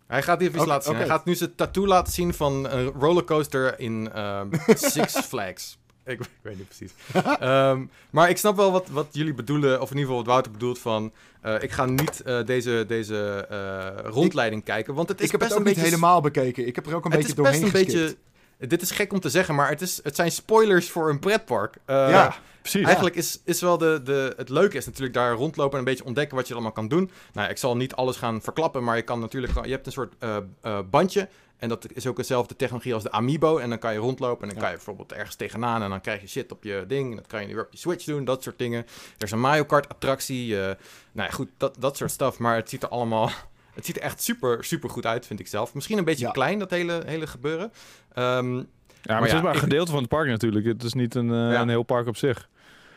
Hij 0.06 0.22
gaat 0.22 0.40
hier 0.40 0.54
iets 0.54 0.64
laten 0.64 0.88
zien. 0.88 0.96
Hij 0.96 1.06
gaat 1.06 1.24
nu 1.24 1.34
zijn 1.34 1.54
tattoo 1.54 1.86
laten 1.86 2.12
zien 2.12 2.34
van 2.34 2.70
een 2.70 2.86
rollercoaster 2.86 3.74
in 3.80 4.10
ehm, 4.14 4.46
Six 4.92 5.12
Flags. 5.20 5.78
Ik, 6.08 6.20
ik 6.20 6.28
weet 6.42 6.56
niet 6.56 6.68
precies. 6.68 6.92
Ehm, 7.40 7.84
maar 8.10 8.30
ik 8.30 8.36
snap 8.36 8.56
wel 8.56 8.72
wat, 8.72 8.88
wat 8.88 9.06
jullie 9.12 9.34
bedoelen, 9.34 9.80
of 9.80 9.90
in 9.90 9.96
ieder 9.96 10.00
geval 10.00 10.16
wat 10.16 10.26
Wouter 10.26 10.52
bedoelt 10.52 10.78
van... 10.78 11.12
eh, 11.40 11.62
ik 11.62 11.70
ga 11.70 11.84
niet 11.84 12.22
eh, 12.22 12.44
deze, 12.44 12.84
deze 12.88 13.46
eh, 13.50 14.10
rondleiding 14.10 14.64
kijken, 14.64 14.94
want 14.94 15.08
het 15.08 15.18
is 15.18 15.24
ik 15.24 15.30
heb 15.30 15.40
best 15.40 15.52
het 15.52 15.60
ook 15.60 15.66
een 15.66 15.72
niet 15.72 15.82
beetje... 15.82 15.96
helemaal 15.96 16.20
bekeken. 16.20 16.66
Ik 16.66 16.74
heb 16.74 16.86
er 16.86 16.94
ook 16.94 17.04
een 17.04 17.10
het 17.12 17.20
beetje 17.20 17.34
best 17.34 17.52
doorheen 17.52 17.64
een 17.64 17.70
geskipt. 17.70 17.92
beetje... 17.92 18.16
Dit 18.58 18.82
is 18.82 18.90
gek 18.90 19.12
om 19.12 19.20
te 19.20 19.28
zeggen, 19.30 19.54
maar 19.54 19.68
het, 19.68 19.80
is, 19.80 20.00
het 20.02 20.16
zijn 20.16 20.30
spoilers 20.32 20.90
voor 20.90 21.10
een 21.10 21.18
pretpark. 21.18 21.76
Eh, 21.84 22.10
Ja, 22.10 22.34
Precies. 22.60 22.84
Eigenlijk 22.86 23.16
is, 23.16 23.40
is 23.44 23.60
wel 23.60 23.78
de, 23.78 24.00
de, 24.04 24.34
het 24.36 24.48
leuke 24.48 24.76
is 24.76 24.86
natuurlijk 24.86 25.14
daar 25.14 25.32
rondlopen 25.32 25.72
en 25.72 25.78
een 25.78 25.84
beetje 25.84 26.04
ontdekken 26.04 26.36
wat 26.36 26.46
je 26.48 26.52
allemaal 26.54 26.72
kan 26.72 26.88
doen. 26.88 27.10
Nou, 27.32 27.50
ik 27.50 27.56
zal 27.56 27.76
niet 27.76 27.94
alles 27.94 28.16
gaan 28.16 28.42
verklappen, 28.42 28.84
maar 28.84 28.96
je 28.96 29.02
kan 29.02 29.20
natuurlijk 29.20 29.64
je 29.64 29.70
hebt 29.70 29.86
een 29.86 29.92
soort 29.92 30.14
eh, 30.18 30.36
eh, 30.60 30.78
bandje. 30.90 31.28
En 31.56 31.68
dat 31.68 31.86
is 31.92 32.06
ook 32.06 32.16
dezelfde 32.16 32.56
technologie 32.56 32.94
als 32.94 33.02
de 33.02 33.10
Amiibo. 33.10 33.58
En 33.58 33.68
dan 33.68 33.78
kan 33.78 33.92
je 33.92 33.98
rondlopen 33.98 34.42
en 34.42 34.48
dan 34.48 34.56
Ja. 34.56 34.60
kan 34.62 34.70
je 34.70 34.76
bijvoorbeeld 34.76 35.12
ergens 35.12 35.36
tegenaan 35.36 35.82
en 35.82 35.90
dan 35.90 36.00
krijg 36.00 36.20
je 36.20 36.28
shit 36.28 36.52
op 36.52 36.62
je 36.64 36.84
ding. 36.88 37.10
En 37.10 37.16
dat 37.16 37.26
kan 37.26 37.40
je 37.40 37.46
nu 37.46 37.54
weer 37.54 37.64
op 37.64 37.72
je 37.72 37.78
Switch 37.78 38.04
doen, 38.04 38.24
dat 38.24 38.42
soort 38.42 38.58
dingen. 38.58 38.86
Er 39.18 39.24
is 39.24 39.30
een 39.30 39.40
Mario 39.40 39.64
Kart 39.64 39.88
attractie. 39.88 40.54
nou 40.56 40.74
ja, 41.12 41.28
goed, 41.28 41.48
dat, 41.56 41.76
dat 41.78 41.96
soort 41.96 42.10
stuff. 42.10 42.38
Maar 42.38 42.56
het 42.56 42.68
ziet 42.68 42.82
er 42.82 42.88
allemaal, 42.88 43.30
het 43.78 43.86
ziet 43.86 43.96
er 43.96 44.02
echt 44.02 44.22
super, 44.22 44.64
super 44.64 44.90
goed 44.90 45.06
uit, 45.06 45.26
vind 45.26 45.40
ik 45.40 45.46
zelf. 45.46 45.74
Misschien 45.74 45.98
een 45.98 46.04
beetje 46.04 46.26
Ja. 46.26 46.30
klein, 46.32 46.58
dat 46.58 46.70
hele, 46.70 47.02
hele 47.06 47.26
gebeuren. 47.26 47.72
Ehm, 48.14 48.62
Ja, 49.02 49.14
maar, 49.14 49.20
Maar 49.20 49.20
het 49.22 49.30
ja, 49.30 49.36
is 49.36 49.42
maar 49.42 49.50
een 49.50 49.56
ik- 49.56 49.62
gedeelte 49.62 49.90
van 49.90 50.00
het 50.00 50.08
park 50.08 50.28
natuurlijk. 50.28 50.66
Het 50.66 50.82
is 50.82 50.92
niet 50.92 51.14
een, 51.14 51.30
eh, 51.30 51.36
Ja. 51.52 51.60
een 51.60 51.68
heel 51.68 51.82
park 51.82 52.06
op 52.06 52.16
zich. 52.16 52.48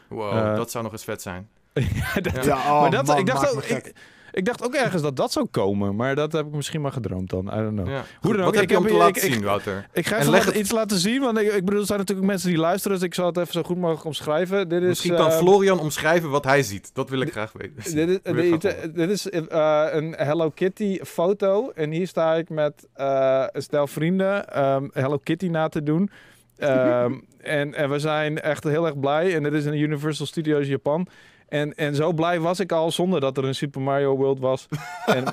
wow, 0.08 0.38
Eh, 0.38 0.56
dat 0.56 0.72
zou 0.72 0.84
nog 0.84 0.94
eens 0.94 1.04
vet 1.04 1.22
zijn. 1.22 1.50
ja, 1.74 2.14
dat, 2.22 2.34
Ja. 2.34 2.42
Ja, 2.44 2.74
oh, 2.74 2.82
maar 2.82 2.92
dat, 2.92 3.06
man, 3.06 3.18
ik, 3.18 3.26
dacht 3.26 3.56
ook, 3.56 3.64
ik, 3.64 3.94
ik 4.32 4.46
dacht 4.46 4.64
ook 4.64 4.74
ergens 4.74 5.02
dat 5.02 5.16
dat 5.16 5.32
zou 5.32 5.46
komen. 5.52 5.96
Maar 5.96 6.16
dat 6.16 6.32
heb 6.32 6.46
ik 6.46 6.52
misschien 6.52 6.82
maar 6.82 6.92
gedroomd 6.92 7.30
dan. 7.30 7.46
I 7.48 7.50
don't 7.50 7.72
know. 7.72 7.88
Ja. 7.88 8.04
Hoe 8.20 8.34
dan 8.34 8.40
ook, 8.40 8.46
Wat 8.46 8.56
heb 8.56 8.64
ik 8.64 8.70
je 8.70 8.78
om 8.78 8.84
heb 8.84 8.92
te 8.92 8.98
laten 8.98 9.22
zien, 9.22 9.44
Wouter? 9.44 9.88
Ik 9.94 10.08
ga 10.08 10.18
En 10.18 10.34
even 10.34 10.60
iets 10.60 10.72
laten 10.72 10.98
zien, 10.98 11.22
want 11.22 11.38
ik, 11.38 11.54
ik 11.54 11.66
bedoel, 11.66 11.80
er 11.80 11.86
zijn 11.86 12.00
natuurlijk 12.00 12.28
mensen 12.28 12.50
die 12.50 12.58
luisteren, 12.58 12.98
dus 12.98 13.06
ik 13.06 13.14
zal 13.14 13.26
het 13.26 13.38
even 13.38 13.54
zo 13.54 13.64
goed 13.64 13.78
mogelijk 13.78 14.06
omschrijven. 14.06 14.70
Dit 14.70 14.82
is, 14.82 14.88
Misschien 14.88 15.16
kan 15.16 15.30
eh, 15.30 15.38
Florian 15.38 15.80
omschrijven 15.80 16.30
wat 16.30 16.44
hij 16.44 16.64
ziet. 16.64 16.90
Dat 16.94 17.10
wil 17.10 17.22
ik 17.22 17.32
graag 17.32 17.52
weten. 17.52 17.96
Dit 17.96 18.10
is, 18.10 18.24
dit, 18.62 18.94
dit 18.96 19.30
eh, 19.30 19.86
een 19.92 20.14
Hello 20.18 20.50
Kitty 20.50 21.00
foto. 21.04 21.72
En 21.76 21.92
hier 21.92 22.08
sta 22.08 22.36
ik 22.36 22.50
met 22.50 22.88
eh, 22.94 23.44
een 23.52 23.62
stel 23.62 23.88
vrienden 23.88 24.50
ehm, 24.50 24.88
Hello 24.94 25.18
Kitty 25.18 25.48
na 25.48 25.68
te 25.70 25.84
doen. 25.84 26.10
Ehm, 26.62 27.14
en, 27.38 27.74
en 27.74 27.90
we 27.90 28.00
zijn 28.00 28.42
echt 28.42 28.64
heel 28.64 28.86
erg 28.86 29.00
blij. 29.00 29.36
En 29.36 29.44
dit 29.44 29.54
is 29.54 29.66
in 29.66 29.74
Universal 29.74 30.26
Studios 30.26 30.68
Japan. 30.68 31.08
En, 31.52 31.76
en 31.76 31.96
zo 31.96 32.14
blij 32.14 32.40
was 32.40 32.60
ik 32.60 32.72
al 32.72 32.92
zonder 32.92 33.20
dat 33.20 33.38
er 33.38 33.46
een 33.46 33.56
Super 33.56 33.82
Mario 33.82 34.16
World 34.16 34.40
was. 34.40 34.68
en, 35.06 35.26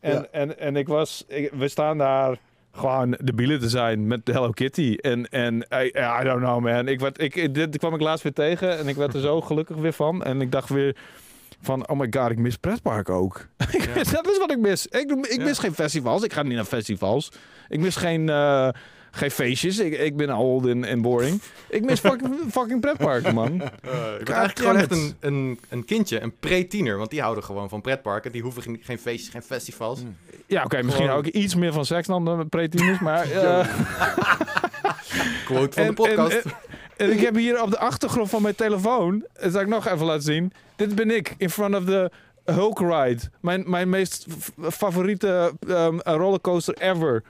en, 0.00 0.12
Ja. 0.12 0.26
en, 0.30 0.58
en 0.58 0.76
ik 0.76 0.88
was, 0.88 1.24
ik- 1.28 1.50
we 1.52 1.68
staan 1.68 1.98
daar 1.98 2.36
gewoon 2.72 3.16
de 3.20 3.32
bielen 3.32 3.60
te 3.60 3.68
zijn 3.68 4.06
met 4.06 4.20
Hello 4.24 4.50
Kitty. 4.50 4.96
En, 5.00 5.28
en 5.28 5.54
I, 5.72 5.86
I 6.20 6.24
don't 6.24 6.40
know 6.40 6.60
man. 6.60 6.88
Ik 6.88 7.00
werd, 7.00 7.20
ik, 7.22 7.54
dit 7.54 7.78
kwam 7.78 7.94
ik 7.94 8.00
laatst 8.00 8.22
weer 8.22 8.32
tegen 8.32 8.78
en 8.78 8.88
ik 8.88 8.96
werd 8.96 9.14
er 9.14 9.20
zo 9.20 9.40
gelukkig 9.50 9.76
weer 9.76 9.92
van. 9.92 10.22
En 10.24 10.40
ik 10.40 10.52
dacht 10.52 10.68
weer 10.68 10.96
van, 11.60 11.88
oh 11.88 11.98
my 11.98 12.06
god, 12.10 12.30
ik 12.30 12.38
mis 12.38 12.56
pretpark 12.56 13.08
ook. 13.10 13.46
Ja. 13.94 13.94
Dat 14.12 14.30
is 14.30 14.38
wat 14.38 14.50
ik 14.50 14.58
mis. 14.58 14.86
Ik, 14.86 15.10
ik 15.10 15.36
Ja. 15.38 15.44
mis 15.44 15.58
geen 15.58 15.74
festivals. 15.74 16.22
Ik 16.22 16.32
ga 16.32 16.42
niet 16.42 16.54
naar 16.54 16.64
festivals. 16.64 17.32
Ik 17.68 17.80
mis 17.80 17.96
geen, 17.96 18.28
eh, 18.28 18.68
geen 19.14 19.30
feestjes. 19.30 19.78
Ik, 19.78 19.98
ik 19.98 20.16
ben 20.16 20.36
old 20.36 20.66
en, 20.66 21.02
boring. 21.02 21.40
Ik 21.68 21.84
mis 21.84 22.00
fucking, 22.00 22.34
fucking 22.58 22.80
pretparken, 22.80 23.34
man. 23.34 23.60
Eh, 23.60 23.66
ik 23.66 23.80
ben 23.80 24.18
God 24.18 24.28
eigenlijk 24.28 24.58
gewoon 24.58 24.76
echt 24.76 24.90
een, 24.90 25.14
een, 25.20 25.58
een 25.68 25.84
kindje, 25.84 26.20
een 26.20 26.32
pre-tiener. 26.40 26.96
Want 26.96 27.10
die 27.10 27.20
houden 27.20 27.44
gewoon 27.44 27.68
van 27.68 27.80
pretparken. 27.80 28.32
Die 28.32 28.42
hoeven 28.42 28.62
geen, 28.62 28.78
geen 28.82 28.98
feestjes, 28.98 29.28
geen 29.28 29.42
festivals. 29.42 30.00
Ja, 30.46 30.62
oké, 30.64 30.82
misschien 30.82 31.06
Gewoon- 31.06 31.18
ook 31.18 31.26
iets 31.26 31.54
meer 31.54 31.72
van 31.72 31.84
seks 31.84 32.06
dan 32.06 32.24
de 32.24 32.46
pre-tieners, 32.48 32.98
maar... 33.08 33.30
eh, 33.30 33.66
Quote 35.44 35.72
van 35.76 35.86
de 35.86 35.92
podcast. 35.92 36.34
En, 36.34 36.52
en 36.96 37.12
ik 37.12 37.20
heb 37.20 37.34
hier 37.34 37.62
op 37.62 37.70
de 37.70 37.78
achtergrond 37.78 38.30
van 38.30 38.42
mijn 38.42 38.54
telefoon, 38.54 39.24
dat 39.40 39.52
zal 39.52 39.60
ik 39.60 39.66
nog 39.66 39.86
even 39.88 40.06
laten 40.06 40.22
zien. 40.22 40.52
Dit 40.76 40.94
ben 40.94 41.10
ik 41.10 41.34
in 41.38 41.50
front 41.50 41.74
of 41.74 41.84
the 41.84 42.10
Hulk 42.44 42.78
Ride. 42.80 43.20
Mijn, 43.40 43.70
mijn 43.70 43.88
meest 43.88 44.26
favoriete 44.70 45.52
ehm, 45.68 45.98
rollercoaster 46.04 46.74
ever. 46.78 47.22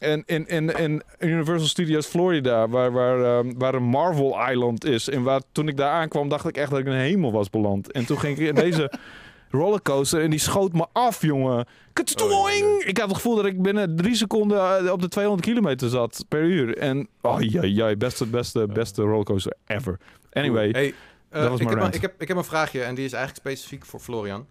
En 0.00 0.22
in, 0.26 0.46
in, 0.48 0.76
in 0.76 1.02
Universal 1.18 1.66
Studios 1.68 2.06
Florida, 2.06 2.68
waar, 2.68 2.92
waar, 2.92 3.24
ehm, 3.38 3.52
waar 3.58 3.74
een 3.74 3.82
Marvel 3.82 4.48
Island 4.50 4.84
is. 4.84 5.08
En 5.08 5.22
waar, 5.22 5.40
toen 5.52 5.68
ik 5.68 5.76
daar 5.76 5.90
aankwam, 5.92 6.28
dacht 6.28 6.48
ik 6.48 6.56
echt 6.56 6.70
dat 6.70 6.78
ik 6.78 6.84
in 6.86 6.92
de 6.92 6.98
hemel 6.98 7.32
was 7.32 7.50
beland. 7.50 7.92
En 7.92 8.06
toen 8.06 8.18
ging 8.18 8.38
ik 8.38 8.46
in 8.48 8.54
deze 8.54 8.92
rollercoaster 9.50 10.20
en 10.22 10.30
die 10.30 10.38
schoot 10.38 10.72
me 10.72 10.86
af, 10.92 11.22
jongen. 11.22 11.66
Katstoing! 11.92 12.82
Ik 12.84 12.98
had 12.98 13.06
het 13.08 13.16
gevoel 13.16 13.36
dat 13.36 13.44
ik 13.44 13.62
binnen 13.62 13.96
drie 13.96 14.14
seconden 14.14 14.86
eh, 14.86 14.92
op 14.92 15.00
de 15.00 15.08
200 15.08 15.48
kilometer 15.48 15.88
zat 15.88 16.24
per 16.28 16.42
uur. 16.42 16.76
En, 16.78 17.08
oh 17.20 17.40
ja, 17.40 17.62
ja, 17.62 17.96
beste, 17.96 18.26
beste, 18.26 18.66
beste 18.66 19.02
rollercoaster 19.02 19.52
ever. 19.66 19.98
Anyway, 20.32 20.68
Hey, 20.70 20.94
eh, 21.28 21.40
dat 21.40 21.50
was 21.50 21.60
ik, 21.60 21.66
mijn 21.66 21.78
heb, 21.78 21.86
een- 21.88 21.94
ik, 21.94 22.00
heb, 22.02 22.22
ik 22.22 22.28
heb 22.28 22.36
een 22.36 22.44
vraagje 22.44 22.82
en 22.82 22.94
die 22.94 23.04
is 23.04 23.12
eigenlijk 23.12 23.46
specifiek 23.46 23.84
voor 23.84 24.00
Florian. 24.00 24.46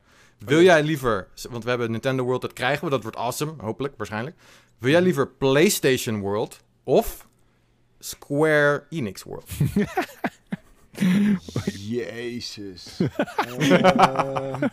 Wil 0.46 0.62
jij 0.62 0.84
liever, 0.84 1.28
want 1.50 1.64
we 1.64 1.70
hebben 1.70 1.92
Nintendo 1.92 2.24
World, 2.24 2.42
dat 2.42 2.54
krijgen 2.54 2.84
we, 2.84 2.90
dat 2.90 3.02
wordt 3.02 3.18
awesome, 3.18 3.54
hopelijk, 3.58 3.94
waarschijnlijk. 3.98 4.36
Wil 4.80 4.92
jij 4.92 5.02
liever 5.02 5.28
PlayStation 5.28 6.20
World 6.20 6.64
of 6.84 7.28
Square 8.00 8.84
Enix 8.90 9.24
World? 9.24 9.50
Jezus. 11.90 13.00
Ehm. 13.00 14.64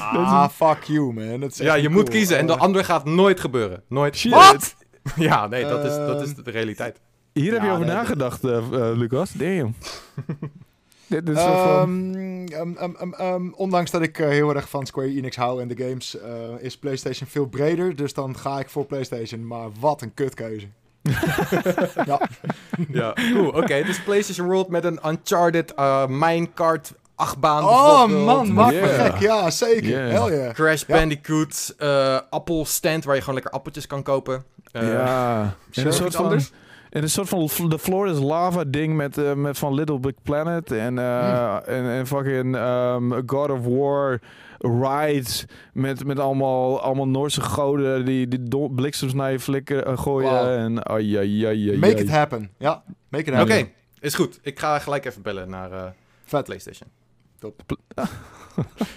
ah, 0.00 0.48
fuck 0.48 0.82
you, 0.82 1.12
man. 1.12 1.40
Dat 1.40 1.50
is 1.50 1.58
ja, 1.58 1.74
je 1.74 1.88
moet 1.88 2.08
kiezen 2.08 2.38
en 2.38 2.46
de 2.46 2.52
Eh, 2.52 2.60
andere 2.60 2.84
gaat 2.84 3.04
nooit 3.04 3.40
gebeuren. 3.40 3.82
Nooit. 3.88 4.24
Wat? 4.28 4.74
Ja, 5.16 5.46
nee, 5.46 5.62
dat 5.64 5.84
is, 5.84 5.96
dat 5.96 6.22
is 6.22 6.32
Ehm. 6.32 6.42
de 6.42 6.50
realiteit. 6.50 7.00
hier 7.32 7.52
heb 7.52 7.62
je 7.62 7.70
over 7.70 7.86
nee, 7.86 7.94
nagedacht, 7.94 8.44
eh, 8.44 8.56
eh, 8.56 8.96
Lucas. 8.96 9.32
Damn. 9.32 9.74
Dit, 11.06 11.26
dit 11.26 11.36
Ehm, 11.36 12.46
ehm, 12.76 13.12
ehm, 13.12 13.48
ondanks 13.52 13.90
dat 13.90 14.02
ik 14.02 14.18
eh, 14.18 14.28
heel 14.28 14.54
erg 14.54 14.68
van 14.68 14.86
Square 14.86 15.08
Enix 15.08 15.36
hou 15.36 15.60
en 15.60 15.68
de 15.68 15.76
games, 15.76 16.18
eh, 16.18 16.30
is 16.58 16.78
PlayStation 16.78 17.28
veel 17.28 17.46
breder. 17.46 17.96
Dus 17.96 18.14
dan 18.14 18.36
ga 18.38 18.58
ik 18.58 18.68
voor 18.68 18.84
PlayStation. 18.86 19.46
Maar 19.46 19.68
wat 19.80 20.02
een 20.02 20.14
kutkeuze. 20.14 20.66
ja, 22.06 22.20
Ja, 22.88 23.16
cool. 23.32 23.48
Oké, 23.48 23.82
dus 23.82 24.02
PlayStation 24.02 24.46
World 24.46 24.68
met 24.68 24.84
een 24.84 24.98
Uncharted 25.06 25.72
uh, 25.78 26.06
minecart 26.06 26.92
achtbaan 27.14 27.64
Oh 27.64 28.06
man, 28.24 28.52
maak 28.52 28.72
me 28.72 28.88
gek. 28.88 29.18
Ja, 29.18 29.50
zeker. 29.50 29.88
Yeah. 29.88 30.10
Hell 30.10 30.38
yeah. 30.38 30.54
Crash 30.54 30.84
Ja. 30.86 30.96
Bandicoot, 30.96 31.74
eh 31.78 32.18
Apple 32.30 32.64
stand 32.64 33.04
waar 33.04 33.14
je 33.14 33.20
gewoon 33.20 33.34
lekker 33.34 33.52
appeltjes 33.52 33.86
kan 33.86 34.02
kopen. 34.02 34.44
Eh, 34.72 34.92
ja. 34.92 35.56
En 35.72 35.86
een 35.86 35.92
soort 35.92 36.06
Iets 36.06 36.16
van... 36.16 36.24
anders? 36.24 36.52
En 36.96 37.02
een 37.02 37.10
soort 37.10 37.28
van 37.28 37.68
de 37.68 37.78
Floor 37.78 38.08
is 38.08 38.18
Lava 38.18 38.64
ding 38.64 38.96
met, 38.96 39.18
eh, 39.18 39.34
met 39.34 39.58
van 39.58 39.74
Little 39.74 39.98
Big 39.98 40.14
Planet 40.22 40.72
en, 40.72 40.98
eh, 40.98 41.54
en, 41.54 41.84
en 41.84 42.06
fucking 42.06 42.56
ehm, 42.56 43.12
God 43.26 43.50
of 43.50 43.64
War 43.64 44.20
rides 44.58 45.44
met, 45.72 46.04
met 46.04 46.18
allemaal, 46.18 46.80
allemaal 46.80 47.08
Noorse 47.08 47.40
goden 47.40 48.04
die, 48.04 48.28
die 48.28 48.70
bliksems 48.70 49.14
naar 49.14 49.32
je 49.32 49.40
flikken 49.40 49.86
eh, 49.86 49.98
gooien. 49.98 50.30
Wow. 50.30 50.48
En 50.48 50.90
oh, 50.90 51.00
ja, 51.00 51.20
ja, 51.20 51.50
ja, 51.50 51.78
Make 51.78 51.98
it 52.02 52.10
happen. 52.10 52.50
Ja, 52.58 52.82
make 53.08 53.24
it 53.32 53.40
Oké, 53.40 53.52
happen. 53.52 53.72
is 54.00 54.14
goed. 54.14 54.38
Ik 54.42 54.58
ga 54.58 54.78
gelijk 54.78 55.04
even 55.04 55.22
bellen 55.22 55.50
naar 55.50 55.72
eh, 55.72 55.84
Vet. 56.24 56.44
PlayStation. 56.44 56.90
Top. 57.38 57.62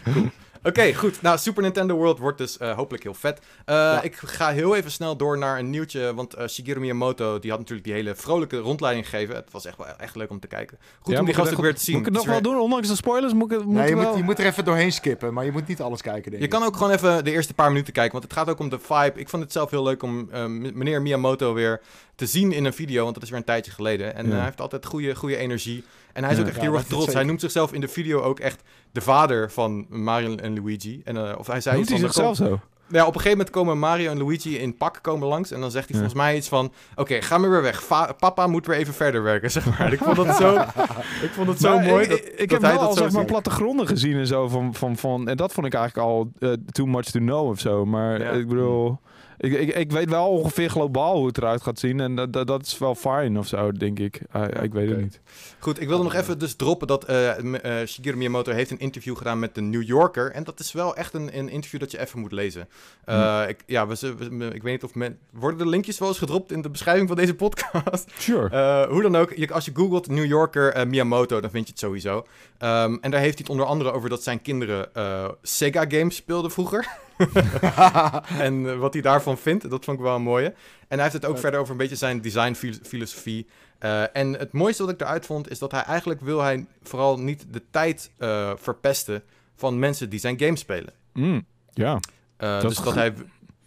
Cool. 0.03 0.29
Oké, 0.63 0.93
goed. 0.93 1.21
Nou, 1.21 1.37
Super 1.37 1.63
Nintendo 1.63 1.95
World 1.95 2.19
wordt 2.19 2.37
dus 2.37 2.57
eh, 2.57 2.75
hopelijk 2.75 3.03
heel 3.03 3.13
vet. 3.13 3.39
Eh, 3.65 3.97
Ik 4.01 4.15
ga 4.15 4.51
heel 4.51 4.75
even 4.75 4.91
snel 4.91 5.15
door 5.17 5.37
naar 5.37 5.59
een 5.59 5.69
nieuwtje. 5.69 6.13
Want 6.13 6.33
eh, 6.33 6.47
Shigeru 6.47 6.79
Miyamoto 6.79 7.39
die 7.39 7.49
had 7.49 7.59
natuurlijk 7.59 7.87
die 7.87 7.95
hele 7.95 8.15
vrolijke 8.15 8.57
rondleiding 8.57 9.09
gegeven. 9.09 9.35
Het 9.35 9.51
was 9.51 9.65
echt 9.65 9.77
wel 9.77 9.87
echt 9.97 10.15
leuk 10.15 10.29
om 10.29 10.39
te 10.39 10.47
kijken. 10.47 10.77
Goed 10.99 11.13
Ja, 11.13 11.19
om 11.19 11.25
die 11.25 11.33
gast 11.33 11.53
ook 11.53 11.61
weer 11.61 11.75
te 11.75 11.83
zien. 11.83 11.97
Moet 11.97 12.07
ik 12.07 12.13
het 12.13 12.23
nog 12.23 12.31
wel 12.33 12.41
doen? 12.41 12.59
Ondanks 12.59 12.87
de 12.87 12.95
spoilers 12.95 13.33
moet 13.33 13.51
ik 13.51 13.63
moet 13.63 13.73
Nee, 13.75 13.89
je 13.89 13.95
wel... 13.95 14.07
moet, 14.09 14.17
je 14.17 14.23
moet 14.23 14.39
er 14.39 14.45
even 14.45 14.65
doorheen 14.65 14.91
skippen, 14.91 15.33
maar 15.33 15.45
je 15.45 15.51
moet 15.51 15.67
niet 15.67 15.81
alles 15.81 16.01
kijken, 16.01 16.23
denk 16.31 16.35
Je 16.43 16.43
ik. 16.43 16.49
kan 16.49 16.63
ook 16.63 16.75
gewoon 16.77 16.91
even 16.93 17.23
de 17.23 17.31
eerste 17.31 17.53
paar 17.53 17.69
minuten 17.71 17.93
kijken, 17.93 18.11
want 18.11 18.23
het 18.23 18.33
gaat 18.33 18.49
ook 18.49 18.59
om 18.59 18.69
de 18.69 18.79
vibe. 18.79 19.19
Ik 19.19 19.29
vond 19.29 19.43
het 19.43 19.51
zelf 19.51 19.69
heel 19.69 19.83
leuk 19.83 20.03
om 20.03 20.29
eh, 20.31 20.45
meneer 20.45 21.01
Miyamoto 21.01 21.53
weer 21.53 21.81
te 22.15 22.25
zien 22.25 22.51
in 22.51 22.65
een 22.65 22.73
video, 22.73 23.01
want 23.03 23.13
dat 23.13 23.23
is 23.23 23.29
weer 23.29 23.39
een 23.39 23.45
tijdje 23.45 23.71
geleden. 23.71 24.15
En 24.15 24.27
Ja. 24.27 24.35
hij 24.35 24.43
heeft 24.43 24.61
altijd 24.61 24.85
goede, 24.85 25.15
goede 25.15 25.35
energie. 25.37 25.83
En 26.19 26.25
hij 26.25 26.33
is 26.33 26.39
Ja. 26.39 26.43
ook 26.43 26.49
echt 26.49 26.57
Ja, 26.57 26.61
heel 26.63 26.71
dat 26.71 26.79
erg 26.81 26.89
trots. 26.89 27.03
Hij 27.05 27.13
zeker. 27.13 27.27
noemt 27.27 27.41
zichzelf 27.41 27.73
in 27.73 27.81
de 27.81 27.87
video 27.87 28.21
ook 28.21 28.39
echt 28.39 28.61
de 28.91 29.01
vader 29.01 29.51
van 29.51 29.85
Mario 29.89 30.35
en 30.35 30.53
Luigi. 30.63 31.01
En, 31.05 31.17
eh, 31.29 31.37
of 31.37 31.47
hij 31.47 31.61
zei 31.61 31.75
Noemt 31.75 31.89
hij 31.89 31.99
van, 31.99 32.07
zichzelf 32.11 32.35
zo? 32.35 32.59
ja, 32.87 33.01
op 33.01 33.07
een 33.07 33.21
gegeven 33.21 33.29
moment 33.37 33.49
komen 33.49 33.79
Mario 33.79 34.11
en 34.11 34.17
Luigi 34.17 34.57
in 34.57 34.77
pak 34.77 34.99
komen 35.01 35.27
langs. 35.27 35.51
En 35.51 35.59
dan 35.61 35.71
zegt 35.71 35.89
hij 35.89 35.99
Ja. 35.99 36.03
volgens 36.03 36.21
mij 36.27 36.35
iets 36.37 36.47
van... 36.47 36.71
Oké, 36.95 37.21
ga 37.21 37.37
maar 37.37 37.49
weer 37.49 37.61
weg. 37.61 37.83
Va- 37.83 38.13
papa 38.19 38.47
moet 38.47 38.65
weer 38.65 38.75
even 38.77 38.93
verder 38.93 39.23
werken, 39.23 39.51
zeg 39.57 39.77
maar. 39.79 39.93
Ik 39.93 39.99
vond 39.99 40.15
dat 40.15 40.35
zo, 40.35 40.55
ik 41.25 41.31
vond 41.31 41.47
het 41.47 41.59
zo 41.59 41.75
Maar 41.75 41.83
mooi 41.85 42.03
Ik, 42.03 42.09
dat, 42.09 42.19
ik, 42.19 42.37
dat 42.37 42.49
heb 42.49 42.61
hij 42.61 42.69
wel 42.71 42.79
dat 42.79 42.87
al 42.89 42.95
zeg 42.95 43.11
maar 43.11 43.25
plattegronden 43.25 43.87
gezien 43.87 44.17
en 44.17 44.27
zo 44.27 44.47
van, 44.47 44.73
van, 44.73 44.97
van 44.97 45.27
en 45.27 45.37
dat 45.37 45.53
vond 45.53 45.65
ik 45.65 45.73
eigenlijk 45.73 46.07
al 46.07 46.31
eh, 46.39 46.51
too 46.71 46.85
much 46.85 47.05
to 47.05 47.19
know 47.19 47.47
of 47.49 47.59
zo. 47.59 47.85
Maar 47.85 48.21
Ja. 48.21 48.29
ik 48.31 48.47
bedoel, 48.47 48.99
ik, 49.39 49.53
ik, 49.53 49.75
ik 49.75 49.91
weet 49.91 50.09
wel 50.09 50.27
ongeveer 50.27 50.69
globaal 50.69 51.17
hoe 51.17 51.27
het 51.27 51.37
eruit 51.37 51.61
gaat 51.61 51.79
zien 51.79 51.99
en 51.99 52.15
dat, 52.15 52.33
dat, 52.33 52.47
dat 52.47 52.65
is 52.65 52.77
wel 52.77 52.95
fine 52.95 53.39
of 53.39 53.47
zo, 53.47 53.71
denk 53.71 53.99
ik. 53.99 54.21
Ah, 54.31 54.63
ik 54.63 54.73
weet 54.73 54.89
het 54.89 55.01
niet. 55.01 55.19
Goed, 55.59 55.81
ik 55.81 55.87
wilde 55.87 56.03
nog 56.03 56.13
even 56.13 56.39
dus 56.39 56.55
droppen 56.55 56.87
dat 56.87 57.03
eh, 57.03 57.37
eh, 57.37 57.87
Shigeru 57.87 58.17
Miyamoto 58.17 58.51
heeft 58.51 58.71
een 58.71 58.79
interview 58.79 59.17
gedaan 59.17 59.39
met 59.39 59.55
de 59.55 59.61
New 59.61 59.83
Yorker. 59.83 60.31
En 60.31 60.43
dat 60.43 60.59
is 60.59 60.71
wel 60.71 60.95
echt 60.95 61.13
een, 61.13 61.37
een 61.37 61.49
interview 61.49 61.79
dat 61.79 61.91
je 61.91 61.99
even 61.99 62.19
moet 62.19 62.31
lezen. 62.31 62.67
Eh, 63.05 63.43
ik, 63.47 63.63
ja, 63.65 63.87
we, 63.87 64.17
ik 64.53 64.63
weet 64.63 64.73
niet 64.73 64.83
of 64.83 64.95
men... 64.95 65.17
Worden 65.31 65.59
de 65.59 65.67
linkjes 65.67 65.99
wel 65.99 66.07
eens 66.07 66.17
gedropt 66.17 66.51
in 66.51 66.61
de 66.61 66.69
beschrijving 66.69 67.07
van 67.07 67.17
deze 67.17 67.35
podcast? 67.35 68.11
Sure. 68.17 68.49
Eh, 68.49 68.89
hoe 68.89 69.01
dan 69.01 69.15
ook, 69.15 69.33
je, 69.35 69.53
als 69.53 69.65
je 69.65 69.71
googelt 69.73 70.07
New 70.07 70.25
Yorker 70.25 70.73
eh, 70.73 70.85
Miyamoto, 70.85 71.39
dan 71.41 71.49
vind 71.49 71.65
je 71.65 71.71
het 71.71 71.79
sowieso. 71.79 72.25
Ehm, 72.57 72.97
en 73.01 73.11
daar 73.11 73.19
heeft 73.19 73.37
hij 73.37 73.43
het 73.47 73.49
onder 73.49 73.65
andere 73.65 73.91
over 73.91 74.09
dat 74.09 74.23
zijn 74.23 74.41
kinderen 74.41 74.93
eh, 74.93 75.29
Sega 75.41 75.85
games 75.87 76.15
speelden 76.15 76.51
vroeger. 76.51 76.87
en 78.45 78.69
eh, 78.69 78.77
wat 78.77 78.93
hij 78.93 79.01
daarvan 79.01 79.37
vindt, 79.37 79.69
dat 79.69 79.85
vond 79.85 79.97
ik 79.97 80.03
wel 80.03 80.15
een 80.15 80.21
mooie. 80.21 80.53
En 80.87 80.99
hij 80.99 81.01
heeft 81.01 81.13
het 81.13 81.25
ook 81.25 81.35
Ja. 81.35 81.41
verder 81.41 81.59
over 81.59 81.71
een 81.71 81.77
beetje 81.77 81.95
zijn 81.95 82.21
designfilosofie. 82.21 83.47
Eh 83.79 84.15
en 84.15 84.33
het 84.33 84.51
mooiste 84.51 84.83
wat 84.83 84.91
ik 84.93 85.01
eruit 85.01 85.25
vond, 85.25 85.49
is 85.49 85.59
dat 85.59 85.71
hij 85.71 85.81
eigenlijk 85.83 86.21
wil 86.21 86.41
hij 86.41 86.65
vooral 86.83 87.19
niet 87.19 87.45
de 87.51 87.61
tijd 87.71 88.11
eh, 88.17 88.51
verpesten 88.55 89.23
van 89.55 89.79
mensen 89.79 90.09
die 90.09 90.19
zijn 90.19 90.39
game 90.39 90.55
spelen. 90.55 90.93
Mm, 91.13 91.45
ja. 91.73 91.99
Eh, 92.37 92.51
Dat 92.51 92.61
dus 92.61 92.77
dat 92.77 92.93
hij, 92.93 93.13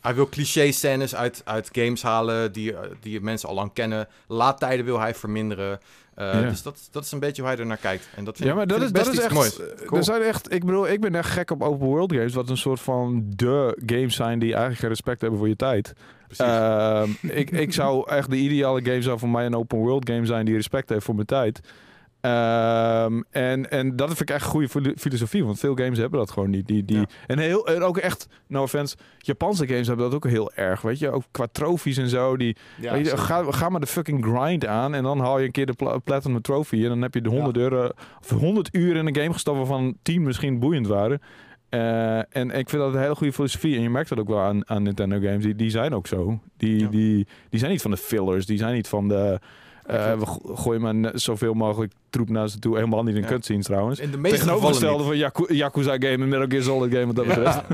hij 0.02 0.14
wil 0.14 0.28
cliché-scènes 0.28 1.14
uit, 1.14 1.42
uit 1.44 1.68
games 1.72 2.02
halen 2.02 2.52
die, 2.52 2.72
eh, 2.76 2.80
die 3.00 3.20
mensen 3.20 3.48
al 3.48 3.54
lang 3.54 3.72
kennen. 3.72 4.08
Laadtijden 4.26 4.84
wil 4.84 5.00
hij 5.00 5.14
verminderen. 5.14 5.80
Eh, 6.14 6.32
Ja. 6.42 6.48
Dus 6.48 6.62
dat, 6.62 6.88
dat 6.90 7.04
is 7.04 7.12
een 7.12 7.18
beetje 7.18 7.42
hoe 7.42 7.50
hij 7.50 7.60
er 7.60 7.66
naar 7.66 7.76
kijkt. 7.76 8.08
En 8.16 8.24
dat 8.24 8.36
vind, 8.36 8.48
Ja, 8.48 8.54
maar 8.54 8.66
dat 8.66 8.82
is, 8.82 8.92
dat 8.92 9.06
is 9.06 9.18
echt. 9.18 9.32
moois. 9.34 9.60
eh, 9.60 9.66
Cool. 9.86 9.98
Er 9.98 10.04
zijn 10.04 10.22
echt. 10.22 10.52
Ik 10.52 10.64
bedoel, 10.64 10.88
ik 10.88 11.00
ben 11.00 11.14
echt 11.14 11.30
gek 11.30 11.50
op 11.50 11.62
open 11.62 11.86
world 11.86 12.12
games, 12.12 12.34
wat 12.34 12.50
een 12.50 12.56
soort 12.56 12.80
van 12.80 13.22
de 13.36 13.78
games 13.86 14.14
zijn 14.16 14.38
die 14.38 14.54
eigenlijk 14.54 14.82
respect 14.88 15.20
hebben 15.20 15.38
voor 15.38 15.48
je 15.48 15.56
tijd. 15.56 15.92
Ehm, 16.36 17.10
ik, 17.22 17.50
ik 17.50 17.72
zou 17.72 18.10
echt 18.10 18.30
de 18.30 18.36
ideale 18.36 18.82
game 18.84 19.02
zou 19.02 19.18
voor 19.18 19.28
mij 19.28 19.46
een 19.46 19.56
open 19.56 19.78
world 19.78 20.08
game 20.10 20.26
zijn 20.26 20.44
die 20.44 20.54
respect 20.54 20.88
heeft 20.88 21.04
voor 21.04 21.14
mijn 21.14 21.26
tijd. 21.26 21.60
Ehm, 22.22 23.20
en, 23.30 23.70
en 23.70 23.96
dat 23.96 24.06
vind 24.08 24.20
ik 24.20 24.30
echt 24.30 24.44
een 24.44 24.50
goede 24.50 24.68
filo- 24.68 24.92
filosofie, 24.96 25.44
want 25.44 25.58
veel 25.58 25.74
games 25.76 25.98
hebben 25.98 26.18
dat 26.18 26.30
gewoon 26.30 26.50
niet. 26.50 26.66
Die, 26.66 26.84
die, 26.84 26.96
Ja. 26.96 27.04
en, 27.26 27.38
heel, 27.38 27.66
en 27.66 27.82
ook 27.82 27.98
echt, 27.98 28.26
no 28.46 28.62
offense, 28.62 28.96
Japanse 29.18 29.66
games 29.66 29.86
hebben 29.86 30.04
dat 30.06 30.14
ook 30.14 30.26
heel 30.26 30.52
erg, 30.52 30.80
weet 30.80 30.98
je. 30.98 31.10
Ook 31.10 31.24
qua 31.30 31.46
trofies 31.52 31.96
en 31.96 32.08
zo. 32.08 32.36
Die, 32.36 32.56
Ja, 32.80 32.94
je, 32.94 33.16
ga, 33.16 33.44
ga 33.52 33.68
maar 33.68 33.80
de 33.80 33.86
fucking 33.86 34.24
grind 34.24 34.66
aan 34.66 34.94
en 34.94 35.02
dan 35.02 35.18
haal 35.20 35.38
je 35.38 35.44
een 35.46 35.50
keer 35.52 35.66
de 35.66 35.72
pla- 35.72 35.98
platinum 35.98 36.40
trophy 36.40 36.82
en 36.82 36.88
dan 36.88 37.02
heb 37.02 37.14
je 37.14 37.20
de 37.20 37.28
100 37.28 37.56
euro 37.56 37.88
of 38.22 38.30
100 38.30 38.68
uur 38.72 38.96
in 38.96 39.06
een 39.06 39.16
game 39.16 39.32
gestopt 39.32 39.56
waarvan 39.58 39.96
10 40.02 40.22
misschien 40.22 40.58
boeiend 40.58 40.86
waren. 40.86 41.20
Eh, 41.68 42.16
en 42.36 42.50
ik 42.50 42.68
vind 42.68 42.82
dat 42.82 42.94
een 42.94 43.00
hele 43.00 43.14
goede 43.14 43.32
filosofie. 43.32 43.76
En 43.76 43.82
je 43.82 43.90
merkt 43.90 44.08
dat 44.08 44.18
ook 44.18 44.28
wel 44.28 44.40
aan, 44.40 44.68
aan 44.68 44.82
Nintendo 44.82 45.18
games. 45.20 45.44
Die, 45.44 45.54
die 45.54 45.70
zijn 45.70 45.94
ook 45.94 46.06
zo. 46.06 46.40
Die, 46.56 46.88
die, 46.88 47.26
die 47.48 47.58
zijn 47.58 47.70
niet 47.70 47.82
van 47.82 47.90
de 47.90 47.96
fillers. 47.96 48.46
Die 48.46 48.58
zijn 48.58 48.74
niet 48.74 48.88
van 48.88 49.08
de... 49.08 49.38
klopt. 49.86 50.18
we 50.18 50.26
go- 50.26 50.54
gooien 50.54 50.80
maar 50.80 51.10
zoveel 51.14 51.54
mogelijk 51.54 51.92
troep 52.10 52.28
naar 52.28 52.48
ze 52.48 52.58
toe. 52.58 52.74
Helemaal 52.74 53.02
niet 53.02 53.14
in 53.14 53.20
Ja. 53.22 53.26
cutscenes 53.28 53.64
trouwens. 53.64 53.98
in 53.98 54.10
de 54.10 54.16
meeste 54.16 54.38
gevallen 54.38 54.60
Tegenovergestelde 54.60 55.04
van 55.04 55.16
Yaku- 55.16 55.54
Yakuza 55.54 55.92
game 55.92 56.08
en 56.08 56.28
Metal 56.28 56.46
Gear 56.48 56.62
Solid 56.62 56.92
game 56.92 57.06
wat 57.06 57.16
dat 57.16 57.26
betreft. 57.26 57.60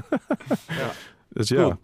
Ja. 0.68 0.90
Dus 1.28 1.48
ja. 1.48 1.56
Cool. 1.56 1.74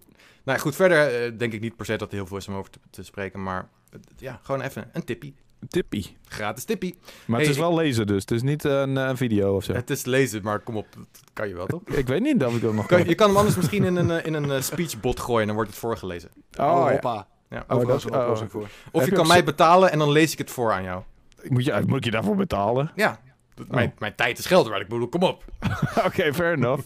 Nou 0.44 0.58
goed, 0.58 0.74
verder 0.74 1.24
eh, 1.24 1.32
denk 1.38 1.52
ik 1.52 1.60
niet 1.60 1.76
per 1.76 1.86
se 1.86 1.96
dat 1.96 2.08
er 2.10 2.14
heel 2.16 2.26
veel 2.26 2.36
is 2.36 2.48
om 2.48 2.54
over 2.54 2.70
te, 2.70 2.78
te 2.90 3.02
spreken. 3.02 3.42
Maar 3.42 3.68
ja, 4.16 4.40
gewoon 4.42 4.60
even 4.60 4.90
een 4.92 5.04
tippie. 5.04 5.34
Tippie. 5.68 6.16
Gratis 6.28 6.64
tippie. 6.64 6.94
Maar 7.26 7.36
Hey, 7.38 7.46
het 7.46 7.54
is 7.56 7.60
wel 7.60 7.74
lezen 7.74 8.06
dus. 8.06 8.20
Het 8.20 8.30
is 8.30 8.42
niet 8.42 8.64
een, 8.64 8.96
eh, 8.98 9.10
video 9.14 9.54
of 9.56 9.64
zo. 9.64 9.72
Het 9.72 9.90
is 9.90 10.04
lezen, 10.04 10.42
maar 10.42 10.58
kom 10.58 10.76
op, 10.76 10.86
dat 10.96 11.06
kan 11.32 11.48
je 11.48 11.54
wel 11.54 11.66
toch? 11.66 11.80
Ik 11.84 12.06
weet 12.06 12.20
niet 12.20 12.44
of 12.44 12.54
ik 12.54 12.62
dat 12.62 12.72
nog 12.74 12.86
Kan, 12.86 12.98
kan. 12.98 13.08
je 13.08 13.14
kan 13.14 13.26
hem 13.28 13.36
anders 13.36 13.56
misschien 13.56 13.84
in 13.84 13.96
een, 13.96 14.24
in 14.24 14.34
een 14.34 14.62
speechbot 14.62 15.20
gooien, 15.20 15.46
dan 15.46 15.54
wordt 15.54 15.70
het 15.70 15.78
voorgelezen. 15.80 16.30
Oh, 16.58 16.84
Oh, 16.84 16.90
ja. 17.02 17.26
Ja. 17.54 17.64
Overal 17.68 17.86
dat- 17.86 17.96
is 17.96 18.04
een 18.04 18.14
oh. 18.14 18.20
oplossing 18.20 18.50
voor. 18.50 18.68
Of 18.92 19.04
je 19.04 19.10
je 19.10 19.16
kan 19.16 19.26
mij 19.26 19.38
zo- 19.38 19.44
betalen 19.44 19.90
en 19.92 19.98
dan 19.98 20.10
lees 20.10 20.32
ik 20.32 20.38
het 20.38 20.50
voor 20.50 20.72
aan 20.72 20.82
jou. 20.82 21.02
Moet, 21.48 21.64
je, 21.64 21.82
moet 21.86 21.96
ik 21.98 22.04
je 22.04 22.10
daarvoor 22.10 22.36
betalen? 22.36 22.90
Ja, 22.94 23.20
dat- 23.54 23.68
mijn, 23.68 23.94
mijn 23.98 24.14
tijd 24.14 24.38
is 24.38 24.46
geld 24.46 24.68
waard. 24.68 24.80
Ik 24.82 24.88
bedoel, 24.88 25.08
kom 25.08 25.22
op. 25.22 25.44
Oké, 26.06 26.34
fair 26.34 26.52
enough. 26.52 26.82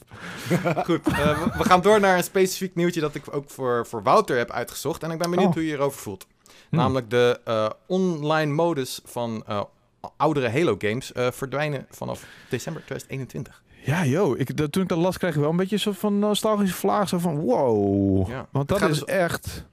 Goed, 0.86 1.06
eh, 1.08 1.44
we, 1.44 1.50
we 1.58 1.64
gaan 1.64 1.80
door 1.80 2.00
naar 2.00 2.16
een 2.16 2.22
specifiek 2.24 2.74
nieuwtje 2.74 3.00
dat 3.00 3.14
ik 3.14 3.22
ook 3.30 3.50
voor, 3.50 3.86
voor 3.86 4.02
Wouter 4.02 4.36
heb 4.36 4.50
uitgezocht. 4.50 5.02
En 5.02 5.10
ik 5.10 5.18
ben 5.18 5.30
benieuwd 5.30 5.48
Oh. 5.48 5.54
hoe 5.54 5.62
je 5.62 5.68
hierover 5.68 6.00
voelt. 6.00 6.26
Hm. 6.68 6.76
Namelijk 6.76 7.10
de 7.10 7.40
eh, 7.44 7.68
online 7.86 8.52
modus 8.52 9.00
van 9.04 9.42
eh, 9.46 9.60
oudere 10.16 10.50
Halo 10.50 10.74
games 10.78 11.12
eh, 11.12 11.30
verdwijnen 11.30 11.86
vanaf 11.90 12.24
december 12.48 12.82
2021. 12.84 13.62
Ja, 13.84 14.04
yo, 14.04 14.34
ik, 14.38 14.56
dat, 14.56 14.72
toen 14.72 14.82
ik 14.82 14.88
dat 14.88 14.98
las 14.98 15.18
kreeg 15.18 15.34
ik 15.34 15.40
wel 15.40 15.50
een 15.50 15.56
beetje 15.56 15.74
een 15.74 15.80
soort 15.80 15.98
van 15.98 16.18
nostalgische 16.18 16.74
vlaag. 16.76 17.08
Zo 17.08 17.18
van, 17.18 17.38
wow. 17.38 18.28
Ja. 18.28 18.46
Want 18.50 18.68
dat 18.68 18.80
is 18.82 18.86
dus- 18.88 19.04
echt... 19.04 19.64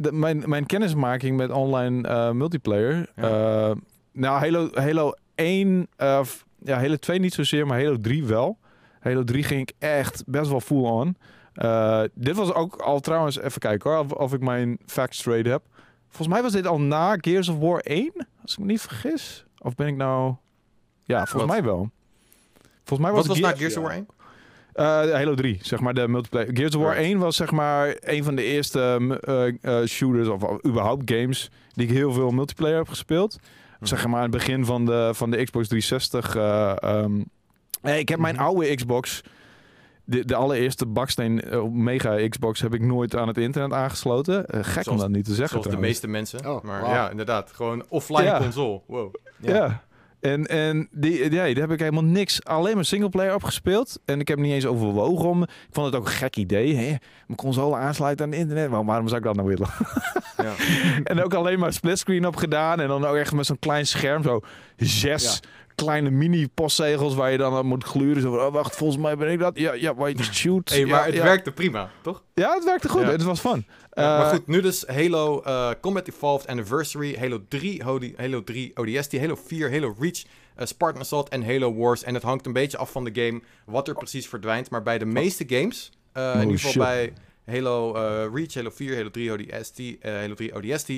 De, 0.00 0.12
mijn, 0.12 0.42
mijn 0.46 0.66
kennismaking 0.66 1.36
met 1.36 1.50
online 1.50 2.08
eh, 2.08 2.30
multiplayer. 2.30 3.08
Ja. 3.16 3.22
eh, 3.70 3.76
nou, 4.12 4.38
Halo, 4.38 4.68
Halo 4.74 5.12
1... 5.34 5.86
eh, 5.96 6.24
f- 6.24 6.44
ja, 6.62 6.78
Halo 6.78 6.96
2 6.96 7.18
niet 7.18 7.34
zozeer, 7.34 7.66
maar 7.66 7.78
Halo 7.82 7.96
3 8.00 8.24
wel. 8.24 8.58
Halo 9.00 9.24
3 9.24 9.42
ging 9.42 9.60
ik 9.60 9.72
echt 9.78 10.22
best 10.26 10.50
wel 10.50 10.60
full 10.60 10.82
on. 10.84 11.16
Eh, 11.52 12.02
dit 12.14 12.36
was 12.36 12.52
ook 12.54 12.76
al 12.76 13.00
trouwens... 13.00 13.38
Even 13.38 13.60
kijken 13.60 13.90
hoor, 13.90 13.98
of, 14.00 14.12
of 14.12 14.32
ik 14.32 14.40
mijn 14.40 14.78
facts 14.86 15.18
straight 15.18 15.46
heb. 15.46 15.62
Volgens 16.08 16.28
mij 16.28 16.42
was 16.42 16.52
dit 16.52 16.66
al 16.66 16.80
na 16.80 17.16
Gears 17.20 17.48
of 17.48 17.58
War 17.58 17.78
1. 17.80 18.12
Als 18.42 18.52
ik 18.52 18.58
me 18.58 18.64
niet 18.64 18.80
vergis. 18.80 19.46
Of 19.58 19.74
ben 19.74 19.86
ik 19.86 19.96
nou... 19.96 20.34
Ja, 21.04 21.26
volgens 21.26 21.52
Wat? 21.52 21.60
mij 21.60 21.62
wel. 21.72 21.90
Volgens 22.84 23.08
mij 23.08 23.10
was 23.18 23.26
Wat 23.26 23.26
was 23.26 23.36
Gears- 23.36 23.48
nou 23.48 23.56
Gears 23.58 23.76
of 23.76 23.82
War 23.82 23.92
1? 23.92 24.06
Eh, 24.78 25.12
Halo 25.12 25.34
3, 25.34 25.58
zeg 25.62 25.80
maar, 25.80 25.94
de 25.94 26.08
multiplayer. 26.08 26.48
Gears 26.52 26.74
of 26.74 26.82
War 26.82 26.94
Right. 26.94 27.06
1 27.10 27.18
was 27.18 27.36
zeg 27.36 27.50
maar 27.50 27.96
een 28.00 28.24
van 28.24 28.34
de 28.36 28.42
eerste 28.42 28.80
eh, 29.62 29.80
eh, 29.80 29.86
shooters 29.86 30.28
of 30.28 30.42
of 30.42 30.64
überhaupt 30.66 31.10
games 31.12 31.50
die 31.72 31.86
ik 31.88 31.92
heel 31.94 32.12
veel 32.12 32.30
multiplayer 32.30 32.76
heb 32.76 32.88
gespeeld. 32.88 33.38
Zeg 33.80 34.06
maar 34.06 34.16
aan 34.16 34.22
het 34.22 34.30
begin 34.30 34.64
van 34.64 34.84
de, 34.86 35.10
van 35.14 35.30
de 35.30 35.44
Xbox 35.44 35.68
360. 35.68 36.36
eh, 36.36 36.82
ehm, 36.82 37.20
eh, 37.82 37.98
ik 37.98 38.08
heb 38.08 38.18
mijn 38.18 38.34
Mhm. 38.34 38.44
oude 38.44 38.74
Xbox, 38.74 39.20
de, 40.04 40.24
de 40.24 40.34
allereerste 40.34 40.86
baksteen 40.86 41.42
Mega 41.72 42.28
Xbox, 42.28 42.60
heb 42.60 42.74
ik 42.74 42.80
nooit 42.82 43.16
aan 43.16 43.28
het 43.28 43.38
internet 43.38 43.72
aangesloten. 43.72 44.44
Gek 44.64 44.86
om 44.90 44.96
dat 44.98 45.08
niet 45.08 45.24
te 45.24 45.34
zeggen 45.34 45.62
Zoals 45.62 45.76
de 45.76 45.80
meeste 45.82 46.08
mensen. 46.08 46.46
Oh, 46.50 46.62
maar 46.62 46.84
ja, 46.88 47.10
inderdaad. 47.10 47.52
Gewoon 47.54 47.84
offline 47.88 48.22
Ja. 48.22 48.38
console. 48.38 48.80
Wow. 48.86 49.14
Ja. 49.40 49.82
En, 50.20 50.46
en 50.46 50.88
die, 50.90 51.32
ja, 51.32 51.44
daar 51.44 51.54
heb 51.54 51.70
ik 51.70 51.78
helemaal 51.78 52.04
niks, 52.04 52.44
alleen 52.44 52.74
maar 52.74 52.84
singleplayer 52.84 53.34
op 53.34 53.44
gespeeld. 53.44 54.00
En 54.04 54.20
ik 54.20 54.28
heb 54.28 54.38
niet 54.38 54.52
eens 54.52 54.66
overwogen 54.66 55.28
om. 55.28 55.42
Ik 55.42 55.48
vond 55.70 55.86
het 55.86 55.96
ook 55.96 56.06
een 56.06 56.12
gek 56.12 56.36
idee. 56.36 56.74
Hè? 56.74 56.94
Mijn 57.26 57.36
console 57.36 57.76
aansluiten 57.76 58.24
aan 58.24 58.30
het 58.30 58.40
internet. 58.40 58.68
Waarom, 58.68 58.86
waarom 58.86 59.08
zou 59.08 59.18
ik 59.20 59.26
dat 59.26 59.36
nou 59.36 59.48
willen? 59.48 59.68
Ja. 60.36 60.54
en 61.12 61.22
ook 61.22 61.34
alleen 61.34 61.58
maar 61.58 61.72
splitscreen 61.72 62.26
op 62.26 62.36
gedaan. 62.36 62.80
En 62.80 62.88
dan 62.88 63.04
ook 63.04 63.16
echt 63.16 63.32
met 63.32 63.46
zo'n 63.46 63.58
klein 63.58 63.86
scherm. 63.86 64.22
Zo 64.22 64.40
zes 64.76 65.40
kleine 65.84 66.10
mini-postzegels 66.10 67.14
waar 67.14 67.30
je 67.30 67.38
dan 67.38 67.54
aan 67.54 67.66
moet 67.66 67.84
gluren. 67.84 68.22
Zo 68.22 68.30
van, 68.30 68.46
oh, 68.46 68.52
wacht, 68.52 68.76
volgens 68.76 69.02
mij 69.02 69.16
ben 69.16 69.30
ik 69.30 69.38
dat. 69.38 69.58
Ja, 69.58 69.72
ja, 69.72 69.94
wait, 69.94 70.24
shoot. 70.24 70.68
Hey, 70.68 70.84
maar 70.86 71.00
ja, 71.00 71.06
het 71.06 71.14
ja. 71.14 71.22
werkte 71.22 71.52
prima, 71.52 71.90
toch? 72.02 72.22
Ja, 72.34 72.54
het 72.54 72.64
werkte 72.64 72.88
goed. 72.88 73.02
Ja. 73.02 73.10
Het 73.10 73.22
was 73.22 73.40
fun. 73.40 73.66
Maar 73.94 74.20
Eh, 74.24 74.28
goed, 74.28 74.46
nu 74.46 74.60
dus 74.60 74.84
Halo 74.86 75.42
eh, 75.42 75.70
Combat 75.80 76.08
Evolved 76.08 76.46
Anniversary, 76.46 77.16
Halo 77.18 77.40
3, 77.48 77.82
Hodi- 77.84 78.14
Halo 78.16 78.44
3 78.44 78.72
ODST, 78.76 79.18
Halo 79.18 79.34
4, 79.46 79.70
Halo 79.70 79.94
Reach, 79.98 80.22
eh, 80.56 80.66
Spartan 80.66 81.00
Assault 81.00 81.28
en 81.28 81.44
Halo 81.44 81.74
Wars. 81.74 82.02
En 82.04 82.14
het 82.14 82.22
hangt 82.22 82.46
een 82.46 82.52
beetje 82.52 82.76
af 82.78 82.90
van 82.92 83.04
de 83.04 83.24
game 83.24 83.40
wat 83.66 83.88
er 83.88 83.94
precies 83.94 84.28
verdwijnt. 84.28 84.70
Maar 84.70 84.82
bij 84.82 84.98
de 84.98 85.04
meeste 85.06 85.44
games, 85.46 85.90
eh, 86.12 86.22
in 86.22 86.28
Oh, 86.36 86.40
ieder 86.42 86.56
geval 86.58 86.70
shit. 86.70 86.82
bij 86.82 87.12
Halo 87.54 87.92
Reach, 88.34 88.54
Halo 88.54 88.70
4, 88.70 88.96
Halo 88.96 89.10
3 89.10 89.32
ODST, 89.32 89.80
Halo 90.02 90.34
3 90.34 90.54
ODST, 90.54 90.88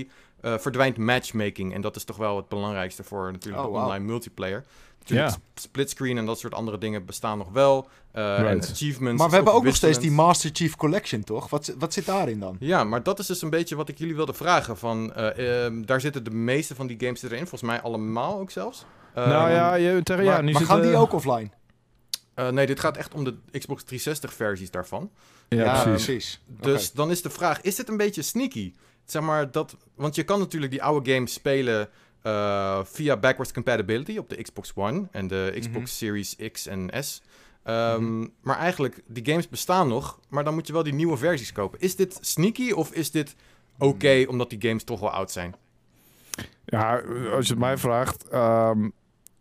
eh, 0.40 0.58
verdwijnt 0.58 0.96
matchmaking. 0.96 1.74
En 1.74 1.80
dat 1.80 1.96
is 1.96 2.04
toch 2.04 2.16
wel 2.16 2.36
het 2.36 2.48
belangrijkste 2.48 3.02
voor 3.04 3.32
natuurlijk 3.32 3.64
Oh, 3.64 3.72
de 3.72 3.76
wow. 3.78 3.86
online 3.86 4.04
multiplayer. 4.04 4.64
Natuurlijk, 4.98 5.36
splitscreen 5.54 6.18
en 6.18 6.26
dat 6.26 6.38
soort 6.38 6.54
andere 6.54 6.78
dingen 6.78 7.04
bestaan 7.04 7.38
nog 7.38 7.48
wel. 7.52 7.88
eh, 8.12 8.50
En 8.50 8.60
achievements. 8.60 9.20
Maar 9.20 9.28
we 9.30 9.34
hebben 9.36 9.52
ook 9.52 9.64
nog 9.64 9.74
steeds 9.76 9.98
die. 9.98 10.10
Master 10.10 10.50
Chief 10.52 10.76
Collection, 10.76 11.24
toch? 11.24 11.50
Wat, 11.50 11.74
wat 11.78 11.92
zit 11.92 12.06
daarin 12.06 12.40
dan? 12.40 12.56
Ja, 12.60 12.84
maar 12.84 13.02
dat 13.02 13.18
is 13.18 13.26
dus 13.26 13.42
een 13.42 13.50
beetje 13.50 13.76
wat 13.76 13.88
ik 13.88 13.98
jullie 13.98 14.14
wilde 14.16 14.32
vragen. 14.34 14.76
Van, 14.76 15.12
eh, 15.14 15.64
ehm, 15.64 15.82
daar 15.82 16.00
zitten 16.00 16.24
de 16.24 16.30
meeste 16.30 16.74
van 16.74 16.86
die 16.86 16.96
games 17.00 17.22
erin, 17.22 17.38
volgens 17.38 17.62
mij 17.62 17.80
allemaal 17.80 18.38
ook 18.38 18.50
zelfs. 18.50 18.84
nou 19.14 19.28
Ehm, 19.48 19.50
ja, 19.54 19.74
je, 19.74 20.02
tegen, 20.02 20.24
ja, 20.24 20.32
maar 20.32 20.42
nu 20.42 20.52
maar 20.52 20.62
gaan 20.62 20.82
die 20.82 20.96
ook 20.96 21.12
offline? 21.12 21.50
eh, 22.34 22.48
nee, 22.48 22.66
dit 22.66 22.80
gaat 22.80 22.96
echt 22.96 23.14
om 23.14 23.24
de 23.24 23.34
Xbox 23.58 23.82
360 23.84 24.34
versies 24.34 24.70
daarvan. 24.70 25.10
Ja, 25.48 25.82
precies. 25.82 26.40
Dus 26.46 26.92
dan 26.92 27.10
is 27.10 27.22
de 27.22 27.30
vraag, 27.30 27.60
is 27.60 27.74
dit 27.74 27.88
een 27.88 27.96
beetje 27.96 28.22
sneaky? 28.22 28.72
Zeg 29.10 29.22
maar 29.22 29.50
dat, 29.50 29.76
want 29.94 30.14
je 30.14 30.22
kan 30.22 30.38
natuurlijk 30.38 30.72
die 30.72 30.82
oude 30.82 31.12
games 31.14 31.32
spelen 31.32 31.88
eh, 32.22 32.80
via 32.84 33.16
backwards 33.16 33.52
compatibility 33.52 34.16
op 34.18 34.28
de 34.28 34.42
Xbox 34.42 34.72
One 34.74 35.08
en 35.10 35.26
de 35.26 35.56
Xbox 35.58 35.76
Mhm. 35.78 35.84
Series 35.86 36.36
X 36.52 36.66
en 36.66 36.90
S. 37.04 37.22
Ehm, 37.62 38.20
Maar 38.42 38.56
eigenlijk, 38.58 39.02
die 39.06 39.24
games 39.26 39.48
bestaan 39.48 39.88
nog, 39.88 40.18
maar 40.28 40.44
dan 40.44 40.54
moet 40.54 40.66
je 40.66 40.72
wel 40.72 40.82
die 40.82 40.94
nieuwe 40.94 41.16
versies 41.16 41.52
kopen. 41.52 41.80
Is 41.80 41.96
dit 41.96 42.18
sneaky 42.20 42.70
of 42.72 42.92
is 42.92 43.10
dit 43.10 43.34
oké 43.78 44.24
omdat 44.28 44.50
die 44.50 44.60
games 44.62 44.84
toch 44.84 45.00
wel 45.00 45.10
oud 45.10 45.30
zijn? 45.30 45.54
Ja, 46.64 46.94
als 47.32 47.46
je 47.46 47.52
het 47.52 47.58
mij 47.58 47.78
vraagt. 47.78 48.28
ehm, 48.28 48.88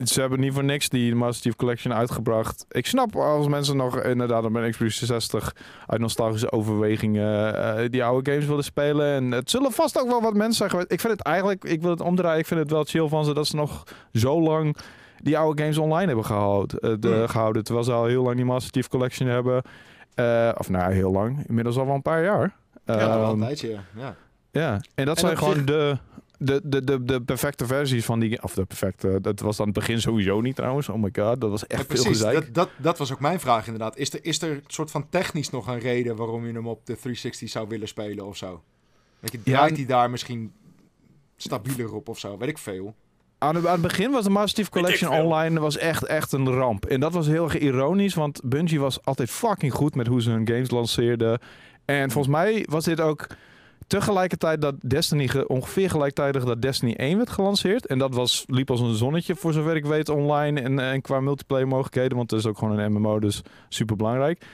ze 0.06 0.20
hebben 0.20 0.40
niet 0.40 0.54
voor 0.54 0.64
niks 0.64 0.90
die 0.90 1.16
Master 1.16 1.42
Chief 1.42 1.56
Collection 1.56 1.94
uitgebracht. 1.94 2.66
Ik 2.70 2.86
snap 2.86 3.16
als 3.16 3.48
mensen 3.48 3.78
nog 3.78 4.02
inderdaad 4.04 4.44
op 4.44 4.56
een 4.56 4.72
Xbox 4.72 4.96
360 4.98 5.56
uit 5.88 6.02
nostalgische 6.02 6.52
overwegingen 6.52 7.56
eh, 7.78 7.90
die 7.90 8.04
oude 8.04 8.32
games 8.32 8.46
willen 8.48 8.64
spelen. 8.64 9.08
En 9.16 9.32
het 9.32 9.50
zullen 9.50 9.72
vast 9.72 10.00
ook 10.02 10.08
wel 10.08 10.22
wat 10.22 10.34
mensen 10.34 10.70
zeggen. 10.70 10.86
Ik 10.90 11.00
vind 11.00 11.14
het 11.14 11.22
eigenlijk, 11.22 11.64
ik 11.64 11.82
wil 11.82 11.90
het 11.90 12.02
omdraaien, 12.02 12.40
ik 12.40 12.46
vind 12.46 12.60
het 12.60 12.72
wel 12.72 12.84
chill 12.84 13.08
van 13.08 13.26
ze 13.26 13.34
dat 13.34 13.48
ze 13.48 13.56
nog 13.56 13.84
zo 14.14 14.42
lang 14.42 14.78
die 15.24 15.38
oude 15.38 15.62
games 15.62 15.78
online 15.78 16.08
hebben 16.08 16.26
gehouden. 16.26 16.80
eh, 16.80 16.94
de- 17.00 17.08
Hmm. 17.08 17.28
gehouden 17.28 17.64
terwijl 17.64 17.86
ze 17.86 17.92
al 17.92 18.06
heel 18.06 18.24
lang 18.24 18.36
die 18.36 18.46
Master 18.46 18.72
Chief 18.74 18.88
Collection 18.88 19.28
hebben. 19.30 19.62
Eh, 20.16 20.52
of 20.58 20.70
nou, 20.70 20.94
heel 20.94 21.12
lang. 21.12 21.44
Inmiddels 21.48 21.78
al 21.78 21.86
wel 21.86 21.96
een 21.96 22.02
paar 22.02 22.24
jaar. 22.24 22.56
Ja, 22.86 22.96
wel 22.96 23.24
een 23.24 23.30
Ehm, 23.30 23.40
tijdje, 23.40 23.78
ja. 23.96 24.16
ja. 24.52 24.82
en 24.96 25.06
dat 25.06 25.16
En 25.16 25.22
zijn 25.26 25.38
gewoon 25.38 25.54
zich- 25.54 25.64
de, 25.64 25.98
de, 26.40 26.62
de, 26.64 26.84
de, 26.84 27.04
de 27.04 27.22
perfecte 27.22 27.66
versies 27.66 28.06
van 28.06 28.20
die... 28.20 28.44
Of 28.44 28.54
de 28.54 28.66
perfecte... 28.66 29.22
Dat 29.22 29.40
was 29.40 29.60
aan 29.60 29.66
het 29.66 29.76
begin 29.76 30.02
sowieso 30.02 30.42
niet 30.42 30.56
trouwens. 30.56 30.90
Oh 30.90 31.02
my 31.02 31.10
god, 31.14 31.42
dat 31.42 31.50
was 31.50 31.68
echt 31.68 31.80
Ja, 31.82 31.86
veel 31.86 32.04
precies, 32.04 32.08
gezeik. 32.08 32.34
dat, 32.34 32.54
dat, 32.54 32.70
dat 32.78 32.98
was 32.98 33.12
ook 33.12 33.20
mijn 33.20 33.40
vraag 33.40 33.66
inderdaad. 33.66 33.98
Is 33.98 34.14
er, 34.14 34.20
is 34.22 34.42
er 34.42 34.52
een 34.52 34.64
soort 34.68 34.92
van 34.92 35.10
technisch 35.10 35.50
nog 35.50 35.68
een 35.68 35.80
reden 35.80 36.16
waarom 36.16 36.46
je 36.46 36.54
hem 36.54 36.68
op 36.68 36.86
de 36.86 36.94
360 36.94 37.50
zou 37.50 37.68
willen 37.68 37.88
spelen 37.88 38.26
of 38.26 38.38
zo? 38.38 38.64
Weet 39.20 39.32
je, 39.32 39.44
draait 39.44 39.76
hij 39.78 39.86
daar 39.86 40.10
misschien 40.10 40.54
stabieler 41.36 41.94
op 41.94 42.10
of 42.10 42.20
zo? 42.20 42.38
Weet 42.38 42.50
ik 42.50 42.58
veel. 42.58 42.96
Aan, 43.38 43.56
het, 43.56 43.66
aan 43.66 43.72
het 43.72 43.82
begin 43.82 44.12
was 44.12 44.24
de 44.24 44.30
Master 44.30 44.56
Chief 44.64 44.70
Collection 44.70 45.12
online 45.12 45.60
was 45.60 45.78
echt, 45.78 46.04
echt 46.06 46.32
een 46.32 46.50
ramp. 46.50 46.86
En 46.86 47.00
dat 47.00 47.14
was 47.14 47.28
heel 47.28 47.44
erg 47.44 47.60
ironisch, 47.60 48.14
want 48.14 48.42
Bungie 48.44 48.80
was 48.80 49.06
altijd 49.06 49.30
fucking 49.30 49.74
goed 49.74 49.96
met 49.96 50.08
hoe 50.08 50.22
ze 50.22 50.30
hun 50.30 50.48
games 50.48 50.70
lanceerden. 50.70 51.40
En 51.86 52.12
volgens 52.12 52.34
mij 52.34 52.66
was 52.70 52.84
dit 52.84 53.02
ook 53.02 53.28
tegelijkertijd 53.90 54.62
dat 54.62 54.76
Destiny, 54.82 55.28
ge- 55.28 55.48
ongeveer 55.48 55.90
gelijktijdig 55.90 56.44
dat 56.46 56.62
Destiny 56.62 56.94
1 56.94 57.18
werd 57.18 57.30
gelanceerd. 57.30 57.86
En 57.88 57.98
dat 57.98 58.14
was, 58.16 58.44
liep 58.48 58.70
als 58.72 58.80
een 58.80 58.96
zonnetje 58.96 59.36
voor 59.36 59.54
zover 59.54 59.76
ik 59.76 59.86
weet 59.86 60.10
online 60.10 60.62
en, 60.62 60.80
en 60.80 61.02
qua 61.02 61.20
multiplayer 61.20 61.68
mogelijkheden, 61.68 62.18
want 62.18 62.32
het 62.32 62.40
is 62.40 62.46
ook 62.46 62.58
gewoon 62.58 62.80
een 62.80 62.92
MMO, 62.92 63.20
dus 63.20 63.42
super 63.70 63.96
belangrijk. 63.96 64.46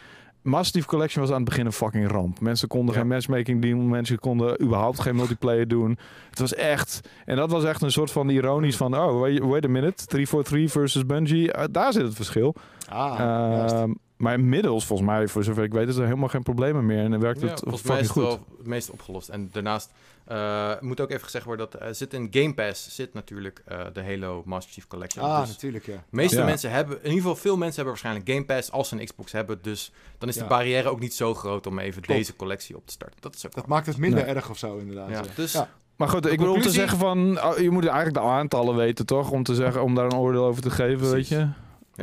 Chief 0.62 0.86
Collection 0.86 1.22
was 1.22 1.32
aan 1.32 1.40
het 1.42 1.50
begin 1.50 1.66
een 1.66 1.72
fucking 1.72 2.12
ramp. 2.12 2.40
Mensen 2.40 2.68
konden 2.68 2.94
Ja. 2.94 3.00
geen 3.00 3.10
matchmaking 3.10 3.62
doen, 3.62 3.90
mensen 3.90 4.20
konden 4.20 4.62
überhaupt 4.62 5.00
geen 5.00 5.16
multiplayer 5.16 5.68
doen. 5.68 5.98
Het 6.30 6.40
was 6.40 6.54
echt, 6.54 7.10
en 7.26 7.36
dat 7.36 7.52
was 7.52 7.64
echt 7.64 7.82
een 7.82 7.92
soort 7.92 8.12
van 8.12 8.30
ironisch 8.30 8.78
van, 8.78 8.98
oh, 8.98 9.20
wait, 9.20 9.40
wait 9.40 9.66
a 9.66 9.68
minute, 9.68 10.06
343 10.06 10.72
versus 10.72 11.06
Bungie, 11.06 11.52
eh, 11.52 11.64
daar 11.72 11.94
zit 11.94 12.02
het 12.04 12.16
verschil. 12.16 12.56
Ah, 12.90 13.18
juist. 13.52 13.76
Maar 14.18 14.34
inmiddels, 14.34 14.86
volgens 14.86 15.10
mij, 15.10 15.28
voor 15.28 15.44
zover 15.44 15.64
ik 15.64 15.72
weet, 15.74 15.88
is 15.88 15.96
er 15.96 16.04
helemaal 16.06 16.30
geen 16.30 16.44
problemen 16.44 16.86
meer 16.86 17.04
en 17.04 17.12
dan 17.12 17.20
werkt 17.20 17.42
Ja, 17.42 17.48
het 17.48 17.60
volgens 17.60 17.84
mij 17.84 17.96
fucking 18.04 18.10
is 18.18 18.24
het 18.24 18.34
goed. 18.34 18.46
wel 18.48 18.58
het 18.58 18.68
meest 18.68 18.90
opgelost. 18.90 19.30
En 19.30 19.50
daarnaast 19.52 19.92
eh, 20.26 20.72
moet 20.80 21.02
ook 21.02 21.10
even 21.10 21.24
gezegd 21.24 21.46
worden 21.46 21.68
dat 21.72 21.82
er 21.82 21.96
zit 21.96 22.14
in 22.14 22.28
Game 22.32 22.54
Pass 22.54 22.96
zit 22.96 23.14
natuurlijk 23.14 23.62
eh, 23.66 23.80
de 23.94 24.04
Halo 24.04 24.42
Master 24.46 24.74
Chief 24.74 24.88
Collection. 24.88 25.26
ah, 25.26 25.40
Dus 25.40 25.50
natuurlijk, 25.50 25.86
ja. 25.86 25.94
de 25.94 26.00
meeste 26.10 26.38
Ja. 26.38 26.46
mensen 26.46 26.72
hebben, 26.72 26.98
in 26.98 27.04
ieder 27.04 27.18
geval 27.22 27.36
veel 27.36 27.58
mensen 27.58 27.76
hebben 27.76 27.94
waarschijnlijk 27.94 28.30
Game 28.30 28.46
Pass 28.46 28.72
als 28.72 28.90
ze 28.90 29.00
een 29.00 29.06
Xbox 29.06 29.32
hebben. 29.32 29.60
Dus 29.62 29.92
dan 30.18 30.30
is 30.30 30.36
Ja. 30.36 30.42
de 30.42 30.48
barrière 30.48 30.90
ook 30.90 31.00
niet 31.00 31.14
zo 31.14 31.34
groot 31.34 31.68
om 31.68 31.80
even 31.80 32.02
Klopt. 32.02 32.20
deze 32.20 32.36
collectie 32.36 32.76
op 32.76 32.86
te 32.86 32.92
starten. 32.94 33.18
Dat 33.22 33.36
is 33.36 33.46
ook 33.46 33.54
Dat 33.56 33.68
maakt 33.68 33.86
het 33.86 33.98
minder 33.98 34.26
Nee. 34.26 34.34
erg 34.36 34.50
of 34.50 34.58
zo, 34.58 34.78
inderdaad. 34.78 35.30
Dus 35.36 35.52
Ja. 35.54 35.70
Maar 35.96 36.10
goed, 36.10 36.24
De 36.24 36.30
ik 36.32 36.38
bedoel 36.38 36.54
om 36.54 36.62
te 36.62 36.70
zeggen 36.70 36.98
van, 36.98 37.44
oh, 37.44 37.58
je 37.58 37.70
moet 37.70 37.86
eigenlijk 37.86 38.14
de 38.16 38.24
aantallen 38.32 38.76
weten, 38.76 39.06
toch? 39.06 39.32
Om 39.32 39.44
te 39.44 39.56
zeggen, 39.56 39.84
om 39.84 39.96
daar 39.96 40.06
een 40.06 40.16
oordeel 40.16 40.46
over 40.46 40.62
te 40.62 40.70
geven, 40.70 40.98
Precies. 41.10 41.12
weet 41.12 41.28
je? 41.28 41.48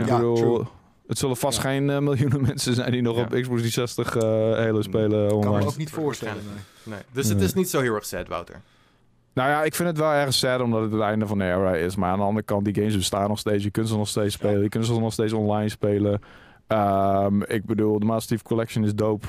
Ik 0.00 0.06
Ja, 0.06 0.14
bedoel, 0.16 0.34
true. 0.36 0.64
Het 1.12 1.20
zullen 1.20 1.36
vast 1.36 1.62
Ja. 1.62 1.68
geen 1.68 1.90
eh, 1.90 1.98
miljoenen 1.98 2.40
mensen 2.50 2.74
zijn 2.74 2.92
die 2.92 3.02
nog 3.02 3.16
Ja. 3.16 3.22
op 3.22 3.28
Xbox 3.28 3.60
360 3.62 4.16
eh 4.16 4.22
Halo 4.64 4.82
spelen 4.82 5.22
Ik 5.22 5.28
kan 5.28 5.38
me 5.38 5.46
online. 5.46 5.66
ook 5.70 5.76
niet 5.76 5.90
voorstellen. 5.90 6.42
nee. 6.44 6.94
nee. 6.94 6.98
dus 7.12 7.28
het 7.28 7.40
is 7.40 7.54
niet 7.54 7.70
zo 7.70 7.80
heel 7.80 7.94
erg 7.94 8.04
sad, 8.06 8.28
Wouter. 8.28 8.60
Nou 9.34 9.48
ja, 9.50 9.62
ik 9.62 9.74
vind 9.74 9.88
het 9.88 9.98
wel 9.98 10.12
erg 10.12 10.34
sad 10.34 10.60
omdat 10.60 10.82
het 10.82 10.92
het 10.92 11.00
einde 11.00 11.26
van 11.26 11.38
de 11.38 11.44
era 11.44 11.74
is. 11.76 11.96
Maar 11.96 12.10
aan 12.10 12.18
de 12.18 12.24
andere 12.24 12.44
kant, 12.46 12.64
die 12.64 12.74
games 12.74 12.96
bestaan 12.96 13.28
nog 13.28 13.38
steeds. 13.38 13.64
Je 13.64 13.70
kunt 13.70 13.88
ze 13.88 13.96
nog 13.96 14.08
steeds 14.08 14.34
spelen. 14.34 14.62
Je 14.62 14.68
kunt 14.68 14.86
ze 14.86 15.00
nog 15.00 15.12
steeds 15.12 15.32
online 15.32 15.68
spelen. 15.68 16.20
Ehm, 16.66 17.42
ik 17.42 17.64
bedoel, 17.64 17.98
de 17.98 18.04
Master 18.06 18.36
Chief 18.36 18.46
Collection 18.46 18.84
is 18.84 18.94
dope. 18.94 19.26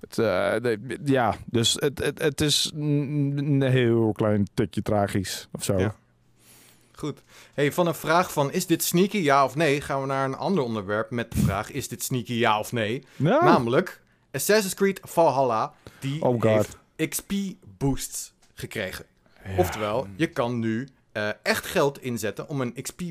Het, 0.00 0.18
eh, 0.18 0.52
de- 0.62 0.98
ja, 1.04 1.34
dus 1.46 1.76
het, 1.78 2.04
het, 2.04 2.22
het 2.22 2.40
is 2.40 2.72
een 2.74 3.32
een 3.36 3.62
heel 3.62 4.12
klein 4.12 4.46
tikje 4.54 4.82
tragisch 4.82 5.48
of 5.52 5.64
zo. 5.64 5.78
Ja. 5.78 5.94
Goed. 6.98 7.22
Hey, 7.54 7.72
van 7.72 7.86
een 7.86 7.94
vraag 7.94 8.32
van 8.32 8.52
is 8.52 8.66
dit 8.66 8.82
sneaky 8.84 9.16
ja 9.18 9.44
of 9.44 9.54
nee, 9.54 9.80
gaan 9.80 10.00
we 10.00 10.06
naar 10.06 10.24
een 10.24 10.36
ander 10.36 10.64
onderwerp 10.64 11.10
met 11.10 11.30
de 11.32 11.38
vraag 11.38 11.70
is 11.70 11.88
dit 11.88 12.02
sneaky 12.02 12.32
ja 12.32 12.58
of 12.58 12.72
nee. 12.72 13.04
Namelijk 13.16 14.00
Assassin's 14.32 14.74
Creed 14.74 15.00
Valhalla 15.02 15.72
die 16.00 16.22
Oh 16.22 16.40
God. 16.42 16.42
heeft 16.42 16.76
XP 17.08 17.32
boosts 17.78 18.32
gekregen. 18.54 19.04
Oftewel, 19.56 20.06
je 20.16 20.26
kan 20.26 20.58
nu 20.58 20.88
eh, 21.12 21.28
echt 21.42 21.66
geld 21.66 22.02
inzetten 22.02 22.48
om 22.48 22.60
een 22.60 22.82
XP, 22.82 23.02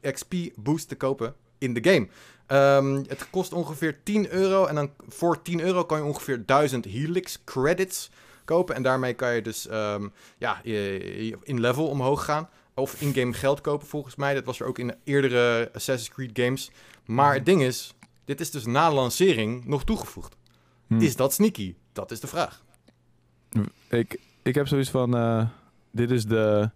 XP 0.00 0.34
boost 0.54 0.88
te 0.88 0.96
kopen 0.96 1.34
in 1.58 1.74
de 1.74 1.90
game. 1.90 2.08
Ehm, 2.46 3.04
het 3.08 3.30
kost 3.30 3.52
ongeveer 3.52 4.02
10 4.02 4.30
euro. 4.30 4.66
En 4.66 4.74
dan 4.74 4.90
voor 5.08 5.42
10 5.42 5.60
euro 5.60 5.84
kan 5.84 5.98
je 5.98 6.04
ongeveer 6.04 6.46
1000 6.46 6.84
Helix 6.84 7.38
credits 7.44 8.10
kopen. 8.44 8.74
En 8.74 8.82
daarmee 8.82 9.14
kan 9.14 9.34
je 9.34 9.42
dus 9.42 9.66
ehm, 9.68 10.08
ja, 10.38 10.60
in 11.42 11.60
level 11.60 11.88
omhoog 11.88 12.24
gaan. 12.24 12.48
Of 12.78 13.00
in-game 13.00 13.32
geld 13.32 13.60
kopen 13.60 13.86
volgens 13.86 14.16
mij. 14.16 14.34
Dat 14.34 14.44
was 14.44 14.60
er 14.60 14.66
ook 14.66 14.78
in 14.78 14.94
eerdere 15.04 15.70
Assassin's 15.74 16.14
Creed 16.14 16.30
games. 16.38 16.70
Maar 17.04 17.34
het 17.34 17.46
ding 17.46 17.62
is, 17.62 17.94
dit 18.24 18.40
is 18.40 18.50
dus 18.50 18.66
na 18.66 18.92
lancering 18.92 19.64
nog 19.64 19.84
toegevoegd. 19.84 20.36
Hm. 20.86 21.00
Is 21.00 21.16
dat 21.16 21.32
sneaky? 21.32 21.74
Dat 21.92 22.10
is 22.10 22.20
de 22.20 22.26
vraag. 22.26 22.64
Ik, 23.88 24.20
ik 24.42 24.54
heb 24.54 24.68
zoiets 24.68 24.90
van, 24.90 25.16
eh, 25.16 25.46
dit 25.90 26.10
is 26.10 26.24
de 26.24 26.70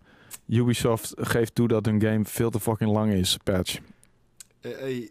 Ubisoft 0.46 1.14
geeft 1.16 1.54
toe 1.54 1.68
dat 1.68 1.86
hun 1.86 2.00
game 2.00 2.24
veel 2.24 2.50
te 2.50 2.60
fucking 2.60 2.90
lang 2.90 3.12
is, 3.12 3.36
patch. 3.44 3.78
Eh, 4.60 4.98
eh, 4.98 5.08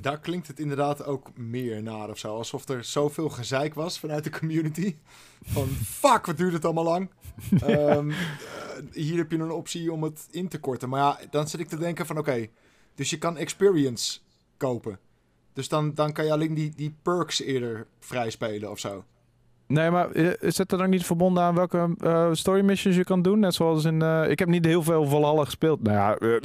daar 0.00 0.20
klinkt 0.20 0.46
het 0.46 0.60
inderdaad 0.60 1.04
ook 1.04 1.36
meer 1.36 1.82
naar 1.82 2.10
of 2.10 2.18
zo. 2.18 2.36
Alsof 2.36 2.68
er 2.68 2.84
zoveel 2.84 3.28
gezeik 3.28 3.74
was 3.74 3.98
vanuit 3.98 4.24
de 4.24 4.30
community. 4.30 4.96
Van 5.42 5.68
fuck, 5.68 6.26
wat 6.26 6.36
duurt 6.36 6.52
het 6.52 6.64
allemaal 6.64 6.84
lang. 6.84 7.10
Ehm, 7.60 8.10
eh, 8.10 8.16
hier 8.92 9.16
heb 9.16 9.30
je 9.30 9.38
een 9.38 9.50
optie 9.50 9.92
om 9.92 10.02
het 10.02 10.28
in 10.30 10.48
te 10.48 10.60
korten. 10.60 10.88
Maar 10.88 11.00
ja, 11.00 11.18
dan 11.30 11.48
zit 11.48 11.60
ik 11.60 11.68
te 11.68 11.78
denken 11.78 12.06
van 12.06 12.18
oké, 12.18 12.48
dus 12.94 13.10
je 13.10 13.18
kan 13.18 13.36
experience 13.36 14.18
kopen. 14.56 14.98
Dus 15.52 15.68
dan, 15.68 15.94
dan 15.94 16.12
kan 16.12 16.24
je 16.24 16.32
alleen 16.32 16.54
die, 16.54 16.72
die 16.76 16.94
perks 17.02 17.40
eerder 17.40 17.86
vrij 17.98 18.30
spelen 18.30 18.70
of 18.70 18.78
zo. 18.78 19.04
Nee, 19.70 19.90
maar 19.90 20.10
eh, 20.10 20.30
is 20.40 20.58
het 20.58 20.72
er 20.72 20.78
dan 20.78 20.90
niet 20.90 21.06
verbonden 21.06 21.42
aan 21.42 21.54
welke 21.54 21.94
eh, 22.00 22.28
story 22.32 22.60
missions 22.60 22.96
je 22.96 23.04
kan 23.04 23.22
doen? 23.22 23.38
Net 23.38 23.54
zoals 23.54 23.84
in... 23.84 24.02
eh, 24.02 24.30
ik 24.30 24.38
heb 24.38 24.48
niet 24.48 24.64
heel 24.64 24.82
veel 24.82 25.06
Valhalla 25.06 25.44
gespeeld. 25.44 25.82
Nou 25.82 25.96
ja, 25.96 26.38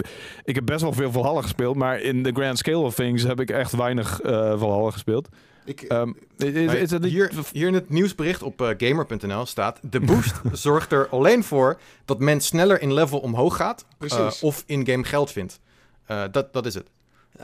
ik 0.43 0.55
heb 0.55 0.65
best 0.65 0.82
wel 0.82 0.93
veel 0.93 1.11
Valhalla 1.11 1.41
gespeeld. 1.41 1.76
Maar 1.76 2.01
in 2.01 2.23
de 2.23 2.32
grand 2.32 2.57
scale 2.57 2.78
of 2.78 2.95
things 2.95 3.23
heb 3.23 3.39
ik 3.39 3.49
echt 3.49 3.76
weinig 3.76 4.21
eh 4.21 4.59
Valhalla 4.59 4.91
gespeeld. 4.91 5.30
Ik, 5.65 5.82
Ehm, 5.82 6.11
is, 6.38 6.91
niet... 6.91 7.03
hier, 7.03 7.32
hier 7.51 7.67
in 7.67 7.73
het 7.73 7.89
nieuwsbericht 7.89 8.43
op 8.43 8.73
gamer.nl 8.78 9.45
staat... 9.45 9.80
De 9.82 9.99
boost 9.99 10.36
zorgt 10.51 10.91
er 10.91 11.07
alleen 11.09 11.43
voor 11.43 11.80
dat 12.05 12.19
men 12.19 12.41
sneller 12.41 12.82
in 12.82 12.93
level 12.93 13.19
omhoog 13.19 13.55
gaat... 13.55 13.86
Precies. 13.97 14.41
of 14.41 14.63
in-game 14.65 15.03
geld 15.03 15.32
vindt. 15.32 15.59
Eh, 16.05 16.23
dat, 16.32 16.53
dat 16.53 16.65
is 16.65 16.73
het. 16.73 16.88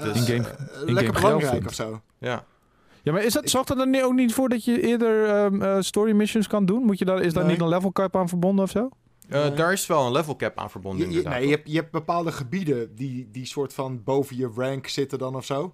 dus- 0.03 0.17
In-game- 0.17 0.35
in-game 0.35 0.91
lekker 0.93 1.15
geld 1.15 1.37
belangrijk 1.37 1.67
of 1.67 1.73
zo. 1.73 2.01
Ja. 2.17 2.43
Ja, 3.03 3.11
maar 3.11 3.23
is 3.23 3.33
dat, 3.33 3.49
zorgt 3.49 3.67
dat 3.67 3.79
er 3.79 3.87
niet- 3.87 4.03
ook 4.03 4.13
niet 4.13 4.33
voor 4.33 4.49
dat 4.49 4.65
je 4.65 4.81
eerder 4.81 5.25
ehm, 5.25 5.61
eh, 5.61 5.75
story 5.79 6.11
missions 6.11 6.47
kan 6.47 6.65
doen? 6.65 6.83
Moet 6.83 6.99
je 6.99 7.05
daar, 7.05 7.21
is 7.21 7.33
daar 7.33 7.43
Nee. 7.43 7.51
niet 7.51 7.61
een 7.61 7.67
level 7.67 7.91
cap 7.91 8.15
aan 8.15 8.29
verbonden 8.29 8.65
of 8.65 8.71
zo? 8.71 8.89
Eh, 9.29 9.41
Nee. 9.41 9.53
Daar 9.53 9.73
is 9.73 9.87
wel 9.87 10.05
een 10.05 10.11
level 10.11 10.35
cap 10.35 10.57
aan 10.59 10.69
verbonden 10.69 11.11
Je, 11.11 11.21
nee, 11.21 11.43
je, 11.43 11.49
hebt, 11.49 11.69
je 11.71 11.75
hebt 11.75 11.91
bepaalde 11.91 12.31
gebieden 12.31 12.95
die, 12.95 13.29
die 13.31 13.45
soort 13.45 13.73
van 13.73 14.03
boven 14.03 14.37
je 14.37 14.51
rank 14.55 14.87
zitten 14.87 15.17
dan 15.19 15.35
of 15.35 15.45
zo. 15.45 15.73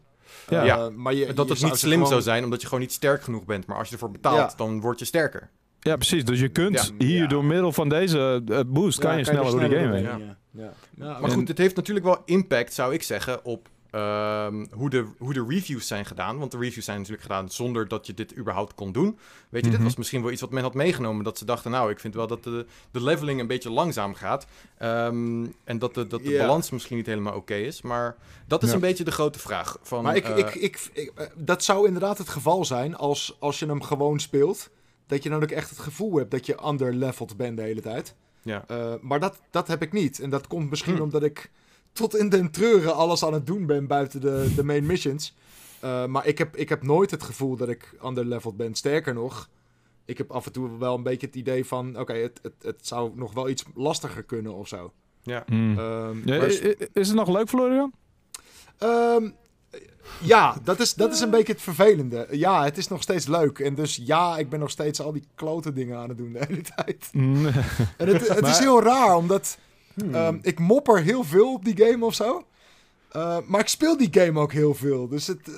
Ja. 0.50 0.60
Eh, 0.62 0.66
Ja. 0.68 0.90
maar 0.96 1.14
je, 1.14 1.34
dat 1.34 1.50
het 1.50 1.64
niet 1.64 1.76
slim 1.76 1.92
gewoon- 1.94 2.08
zou 2.08 2.22
zijn, 2.22 2.44
omdat 2.44 2.62
je 2.62 2.68
gewoon 2.68 2.82
niet 2.84 2.92
sterk 2.94 3.22
genoeg 3.24 3.46
bent. 3.46 3.66
Maar 3.68 3.78
als 3.78 3.88
je 3.88 3.94
ervoor 3.94 4.12
betaalt, 4.12 4.38
Ja. 4.52 4.58
dan 4.58 4.82
word 4.82 5.00
je 5.00 5.06
sterker. 5.06 5.50
Ja, 5.80 5.96
precies. 5.96 6.26
Dus 6.26 6.40
je 6.40 6.50
kunt 6.50 6.94
Ja. 6.98 7.06
hier 7.06 7.22
Ja. 7.22 7.28
door 7.28 7.46
middel 7.46 7.72
van 7.72 7.90
deze 7.90 8.42
boost 8.68 9.02
Ja, 9.02 9.08
kan 9.10 9.18
je 9.18 9.24
sneller 9.24 9.46
er 9.46 9.52
door 9.52 9.70
die 9.70 9.78
game 9.80 9.94
heen. 9.94 10.04
Ja. 10.04 10.18
Ja. 10.18 10.38
Ja, 10.52 10.74
Maar 11.20 11.24
En- 11.24 11.32
goed, 11.32 11.48
het 11.48 11.58
heeft 11.58 11.76
natuurlijk 11.76 12.06
wel 12.06 12.18
impact, 12.26 12.74
zou 12.74 12.94
ik 12.94 13.04
zeggen, 13.04 13.46
op 13.46 13.70
ehm, 13.92 14.66
hoe, 14.72 14.90
de, 14.90 15.06
hoe 15.18 15.34
de 15.34 15.46
reviews 15.48 15.88
zijn 15.88 16.06
gedaan. 16.06 16.38
Want 16.40 16.52
de 16.52 16.58
reviews 16.58 16.86
zijn 16.86 16.98
natuurlijk 16.98 17.24
gedaan 17.24 17.50
zonder 17.50 17.88
dat 17.88 18.06
je 18.08 18.14
dit 18.14 18.38
überhaupt 18.38 18.74
kon 18.76 18.92
doen. 18.92 19.18
Weet 19.50 19.64
je, 19.64 19.70
dit 19.70 19.80
Mhm. 19.80 19.84
was 19.88 19.96
misschien 19.98 20.22
wel 20.22 20.32
iets 20.32 20.42
wat 20.42 20.52
men 20.52 20.64
had 20.64 20.74
meegenomen. 20.74 21.24
Dat 21.24 21.38
ze 21.38 21.46
dachten, 21.46 21.72
nou, 21.72 21.92
ik 21.92 22.00
vind 22.00 22.14
wel 22.16 22.28
dat 22.28 22.44
de, 22.44 22.66
de 22.92 23.04
leveling 23.04 23.40
een 23.40 23.48
beetje 23.48 23.72
langzaam 23.72 24.14
gaat. 24.14 24.46
Ehm, 24.78 25.46
en 25.64 25.80
dat 25.80 25.94
de, 25.94 26.08
dat 26.08 26.24
de 26.24 26.38
balans 26.38 26.70
misschien 26.70 26.98
niet 26.98 27.06
helemaal 27.06 27.36
oké 27.36 27.56
is. 27.56 27.82
Maar 27.82 28.16
dat 28.48 28.64
is 28.64 28.70
Ja. 28.70 28.76
een 28.76 28.82
beetje 28.82 29.04
de 29.04 29.12
grote 29.12 29.40
vraag. 29.40 29.78
Van, 29.82 30.04
Maar 30.04 30.16
ik, 30.16 30.26
eh, 30.26 30.38
ik, 30.38 30.56
ik, 30.56 30.90
ik- 30.94 31.12
eh, 31.16 31.26
dat 31.36 31.64
zou 31.64 31.86
inderdaad 31.88 32.18
het 32.18 32.30
geval 32.30 32.66
zijn 32.66 32.96
als, 32.96 33.36
als 33.40 33.60
je 33.60 33.66
hem 33.66 33.82
gewoon 33.82 34.20
speelt. 34.20 34.70
Dat 35.08 35.24
je 35.24 35.30
dan 35.30 35.44
ook 35.44 35.52
echt 35.52 35.70
het 35.70 35.80
gevoel 35.80 36.16
hebt 36.18 36.32
dat 36.32 36.46
je 36.46 36.58
underleveled 36.68 37.38
bent 37.38 37.58
de 37.58 37.64
hele 37.64 37.82
tijd. 37.82 38.16
ja. 38.42 38.64
Eh, 38.68 38.94
maar 39.02 39.20
dat, 39.20 39.40
dat 39.52 39.68
heb 39.68 39.82
ik 39.82 39.92
niet. 39.92 40.20
En 40.20 40.30
dat 40.30 40.48
komt 40.48 40.70
misschien 40.70 40.96
Hm. 40.96 41.02
omdat 41.02 41.24
ik 41.24 41.52
tot 41.92 42.16
in 42.16 42.30
den 42.30 42.52
treuren 42.52 42.96
alles 42.96 43.24
aan 43.24 43.34
het 43.34 43.46
doen 43.46 43.66
ben 43.66 43.88
buiten 43.88 44.22
de, 44.22 44.52
de 44.56 44.64
main 44.64 44.86
missions. 44.86 45.36
Eh, 45.80 46.06
maar 46.06 46.26
ik 46.28 46.38
heb, 46.38 46.56
ik 46.56 46.70
heb 46.70 46.84
nooit 46.84 47.12
het 47.12 47.24
gevoel 47.24 47.56
dat 47.56 47.70
ik 47.70 47.94
underleveled 48.06 48.58
ben. 48.58 48.76
Sterker 48.76 49.14
nog, 49.14 49.50
ik 50.06 50.18
heb 50.18 50.32
af 50.32 50.46
en 50.46 50.52
toe 50.52 50.78
wel 50.78 50.96
een 50.96 51.04
beetje 51.04 51.28
het 51.28 51.36
idee 51.36 51.66
van... 51.66 52.00
Oké, 52.00 52.14
het, 52.14 52.40
het, 52.42 52.54
het 52.62 52.88
zou 52.88 53.12
nog 53.16 53.34
wel 53.34 53.50
iets 53.50 53.64
lastiger 53.76 54.24
kunnen 54.24 54.54
of 54.54 54.68
zo. 54.68 54.94
ja. 55.24 55.44
Hmm. 55.48 55.80
Ehm, 55.80 56.18
Ja, 56.30 56.38
maar- 56.38 56.52
i- 56.52 56.68
i- 56.68 56.88
is 56.94 57.08
het 57.08 57.18
nog 57.18 57.30
leuk, 57.30 57.50
Florian? 57.50 57.92
Ehm, 58.78 59.30
ja, 60.22 60.58
dat 60.64 60.80
is, 60.80 60.94
dat 60.94 61.14
is 61.14 61.20
een 61.20 61.30
beetje 61.30 61.54
het 61.54 61.62
vervelende. 61.62 62.28
Ja, 62.32 62.64
het 62.64 62.78
is 62.78 62.88
nog 62.88 63.02
steeds 63.02 63.28
leuk. 63.28 63.60
En 63.60 63.76
dus 63.76 63.96
ja, 64.06 64.38
ik 64.38 64.50
ben 64.50 64.60
nog 64.60 64.70
steeds 64.70 65.02
al 65.02 65.12
die 65.12 65.24
klote 65.36 65.74
dingen 65.74 65.98
aan 65.98 66.10
het 66.10 66.18
doen 66.18 66.34
de 66.34 66.46
hele 66.48 66.62
tijd. 66.76 67.10
Mm. 67.12 67.46
En 67.98 68.08
het, 68.08 68.28
het 68.28 68.48
is 68.48 68.60
heel 68.60 68.82
raar, 68.84 69.16
omdat 69.16 69.58
Hmm. 70.02 70.16
ehm, 70.16 70.38
ik 70.42 70.60
mopper 70.60 71.02
heel 71.02 71.24
veel 71.24 71.54
op 71.54 71.66
die 71.66 71.86
game 71.86 72.06
of 72.06 72.14
zo. 72.14 72.46
Eh, 73.12 73.38
maar 73.46 73.60
ik 73.60 73.68
speel 73.68 73.98
die 73.98 74.08
game 74.12 74.40
ook 74.40 74.52
heel 74.52 74.74
veel. 74.74 75.08
Dus 75.08 75.28
het, 75.28 75.40
eh, 75.48 75.54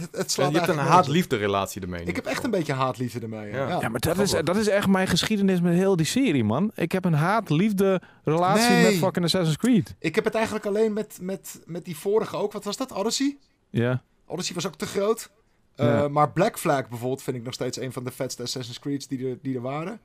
het, 0.00 0.08
het 0.12 0.30
slaat 0.30 0.46
En 0.46 0.52
je 0.52 0.58
hebt 0.58 0.70
een 0.70 0.78
haat-liefde 0.78 1.36
relatie 1.36 1.82
ermee. 1.82 2.04
Ik 2.04 2.16
heb 2.16 2.26
echt 2.26 2.44
een 2.44 2.50
beetje 2.50 2.72
haatliefde 2.72 3.20
ermee. 3.20 3.50
Ja, 3.50 3.68
Ja. 3.68 3.80
Ja, 3.80 3.88
maar 3.88 4.00
dat 4.00 4.18
is, 4.18 4.30
dat 4.44 4.56
is 4.56 4.68
echt 4.68 4.86
mijn 4.86 5.06
geschiedenis 5.06 5.60
met 5.60 5.74
heel 5.74 5.96
die 5.96 6.06
serie, 6.06 6.44
man. 6.44 6.70
Ik 6.74 6.92
heb 6.92 7.04
een 7.04 7.12
haat-liefde 7.14 8.00
relatie 8.24 8.70
Nee. 8.70 8.84
met 8.84 8.94
fucking 8.94 9.24
Assassin's 9.24 9.56
Creed. 9.56 9.94
Ik 9.98 10.14
heb 10.14 10.24
het 10.24 10.34
eigenlijk 10.34 10.66
alleen 10.66 10.92
met, 10.92 11.18
met, 11.20 11.60
met 11.66 11.84
die 11.84 11.96
vorige 11.96 12.36
ook. 12.36 12.52
Wat 12.52 12.64
was 12.64 12.76
dat? 12.76 12.92
Odyssey? 12.92 13.36
Ja. 13.70 14.02
Odyssey 14.26 14.54
was 14.54 14.66
ook 14.66 14.76
te 14.76 14.86
groot. 14.86 15.30
Eh, 15.74 15.86
Ja. 15.86 16.08
Maar 16.08 16.30
Black 16.30 16.58
Flag 16.58 16.88
bijvoorbeeld 16.88 17.22
vind 17.22 17.36
ik 17.36 17.44
nog 17.44 17.54
steeds 17.54 17.78
een 17.80 17.92
van 17.92 18.04
de 18.04 18.10
vetste 18.10 18.42
Assassin's 18.42 18.78
Creeds 18.78 19.06
die 19.08 19.28
er, 19.28 19.38
die 19.42 19.54
er 19.54 19.60
waren. 19.62 20.00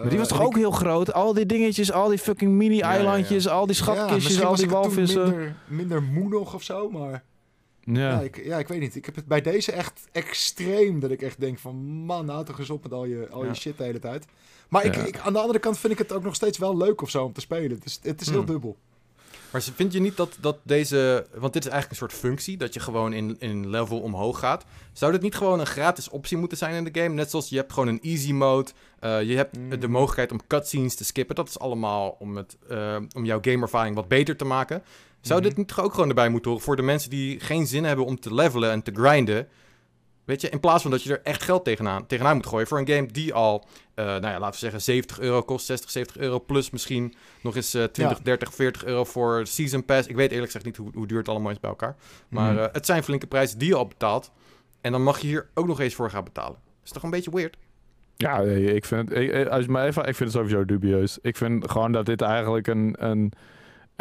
Maar 0.00 0.08
die 0.08 0.18
was 0.18 0.28
Eh, 0.28 0.36
toch 0.36 0.46
ook 0.46 0.56
heel 0.56 0.70
groot? 0.70 1.12
Al 1.12 1.34
die 1.34 1.46
dingetjes, 1.46 1.92
al 1.92 2.08
die 2.08 2.18
fucking 2.18 2.52
mini-eilandjes, 2.52 3.48
al 3.48 3.66
die 3.66 3.74
schatkistjes, 3.74 4.42
al 4.42 4.54
die 4.54 4.64
ik 4.64 4.70
het 4.70 4.82
toen 4.82 4.90
walvissen. 4.94 5.22
Minder, 5.28 5.54
minder 5.68 6.02
moe 6.02 6.28
nog 6.28 6.54
of 6.54 6.62
zo, 6.62 6.90
maar 6.90 7.10
ja. 7.80 7.92
Ja. 7.92 8.20
ik, 8.20 8.44
ja, 8.44 8.58
ik 8.58 8.68
weet 8.68 8.80
niet. 8.80 8.96
Ik 8.96 9.04
heb 9.06 9.14
het 9.14 9.26
bij 9.26 9.40
deze 9.40 9.72
echt 9.72 10.08
extreem 10.12 11.00
dat 11.00 11.10
ik 11.10 11.22
echt 11.22 11.40
denk 11.40 11.58
van 11.58 11.76
man, 11.84 12.26
nou 12.26 12.44
toch 12.44 12.58
eens 12.58 12.70
op 12.70 12.82
met 12.82 12.92
al 12.92 13.04
je, 13.04 13.28
al 13.30 13.42
Ja. 13.44 13.48
je 13.48 13.54
shit 13.54 13.78
de 13.78 13.84
hele 13.84 13.98
tijd. 13.98 14.26
Maar 14.68 14.84
ik, 14.84 14.94
Ja. 14.94 15.04
ik, 15.04 15.18
aan 15.18 15.32
de 15.32 15.38
andere 15.38 15.58
kant 15.58 15.78
vind 15.78 15.92
ik 15.92 15.98
het 15.98 16.12
ook 16.12 16.22
nog 16.22 16.34
steeds 16.34 16.58
wel 16.58 16.76
leuk 16.76 17.02
of 17.02 17.10
zo 17.10 17.24
om 17.24 17.32
te 17.32 17.40
spelen. 17.40 17.70
Het 17.70 17.84
is, 17.84 17.98
het 18.02 18.20
is 18.20 18.26
heel 18.28 18.36
Hmm. 18.36 18.46
dubbel. 18.46 18.76
Maar 19.50 19.62
vind 19.74 19.92
je 19.92 20.00
niet 20.00 20.16
dat, 20.16 20.36
dat 20.40 20.56
deze... 20.62 21.26
Want 21.34 21.52
dit 21.52 21.64
is 21.64 21.70
eigenlijk 21.70 21.90
een 22.02 22.08
soort 22.08 22.20
functie, 22.20 22.56
dat 22.56 22.74
je 22.74 22.80
gewoon 22.80 23.12
in, 23.12 23.36
in 23.38 23.70
level 23.70 24.00
omhoog 24.00 24.38
gaat. 24.38 24.64
Zou 24.92 25.12
dit 25.12 25.22
niet 25.22 25.34
gewoon 25.34 25.60
een 25.60 25.66
gratis 25.66 26.08
optie 26.08 26.36
moeten 26.36 26.58
zijn 26.58 26.74
in 26.74 26.84
de 26.92 27.00
game? 27.00 27.14
Net 27.14 27.30
zoals 27.30 27.48
je 27.48 27.56
hebt 27.56 27.72
gewoon 27.72 27.88
een 27.88 28.00
easy 28.02 28.32
mode. 28.32 28.70
eh, 29.00 29.22
je 29.22 29.36
hebt 29.36 29.56
Mm. 29.58 29.80
de 29.80 29.88
mogelijkheid 29.88 30.32
om 30.32 30.46
cutscenes 30.46 30.94
te 30.94 31.04
skippen. 31.04 31.34
Dat 31.34 31.48
is 31.48 31.58
allemaal 31.58 32.16
om, 32.18 32.36
het, 32.36 32.56
eh, 32.68 32.96
om 33.16 33.24
jouw 33.24 33.38
gameervaring 33.42 33.94
wat 33.96 34.08
beter 34.08 34.36
te 34.36 34.44
maken. 34.44 34.82
Zou 35.20 35.40
Mhm. 35.40 35.48
dit 35.48 35.58
niet 35.58 35.68
toch 35.68 35.80
ook 35.80 35.92
gewoon 35.94 36.08
erbij 36.08 36.28
moeten 36.28 36.50
horen 36.50 36.64
voor 36.66 36.76
de 36.76 36.82
mensen 36.82 37.10
die 37.10 37.40
geen 37.40 37.66
zin 37.66 37.84
hebben 37.84 38.04
om 38.04 38.20
te 38.20 38.34
levelen 38.34 38.70
en 38.70 38.82
te 38.82 38.90
grinden? 38.94 39.48
Weet 40.30 40.40
je, 40.40 40.48
in 40.48 40.60
plaats 40.60 40.82
van 40.82 40.90
dat 40.90 41.02
je 41.02 41.12
er 41.12 41.20
echt 41.22 41.42
geld 41.42 41.64
tegenaan, 41.64 42.06
tegenaan 42.06 42.36
moet 42.36 42.46
gooien 42.46 42.66
voor 42.66 42.78
een 42.78 42.88
game 42.88 43.06
die 43.06 43.34
al, 43.34 43.64
eh, 43.94 44.04
nou 44.04 44.20
ja, 44.26 44.38
laten 44.38 44.50
we 44.50 44.56
zeggen 44.56 44.82
70 44.82 45.20
euro 45.20 45.42
kost, 45.42 45.66
60, 45.66 45.90
70 45.90 46.16
euro 46.18 46.40
plus 46.40 46.70
misschien 46.70 47.14
nog 47.42 47.56
eens 47.56 47.74
eh 47.74 47.84
20, 47.84 48.16
Ja. 48.18 48.24
30, 48.24 48.54
40 48.54 48.84
euro 48.84 49.04
voor 49.04 49.46
Season 49.46 49.84
Pass. 49.84 50.08
Ik 50.08 50.16
weet 50.16 50.30
eerlijk 50.30 50.46
gezegd 50.46 50.64
niet 50.64 50.76
hoe, 50.76 50.90
hoe 50.94 51.06
duur 51.06 51.18
het 51.18 51.28
allemaal 51.28 51.50
is 51.50 51.60
bij 51.60 51.70
elkaar. 51.70 51.96
Maar 52.28 52.52
Mhm. 52.54 52.62
eh, 52.62 52.68
het 52.72 52.86
zijn 52.86 53.02
flinke 53.02 53.26
prijzen 53.26 53.58
die 53.58 53.68
je 53.68 53.74
al 53.74 53.86
betaalt. 53.86 54.30
En 54.80 54.92
dan 54.92 55.02
mag 55.02 55.18
je 55.18 55.26
hier 55.26 55.48
ook 55.54 55.66
nog 55.66 55.80
eens 55.80 55.94
voor 55.94 56.10
gaan 56.10 56.24
betalen. 56.24 56.58
is 56.84 56.90
toch 56.90 57.02
een 57.02 57.10
beetje 57.10 57.30
weird? 57.30 57.56
Ja, 58.16 58.40
nee, 58.42 58.74
ik 58.74 58.84
vind, 58.84 59.16
ik, 59.16 59.30
eh, 59.30 59.46
als 59.46 59.64
je 59.64 59.70
mij 59.70 59.86
even, 59.86 60.02
ik 60.06 60.14
vind 60.16 60.32
het 60.32 60.38
sowieso 60.38 60.64
dubieus. 60.64 61.18
Ik 61.22 61.36
vind 61.36 61.70
gewoon 61.70 61.92
dat 61.92 62.06
dit 62.06 62.20
eigenlijk 62.22 62.66
een, 62.66 62.94
een, 62.98 63.32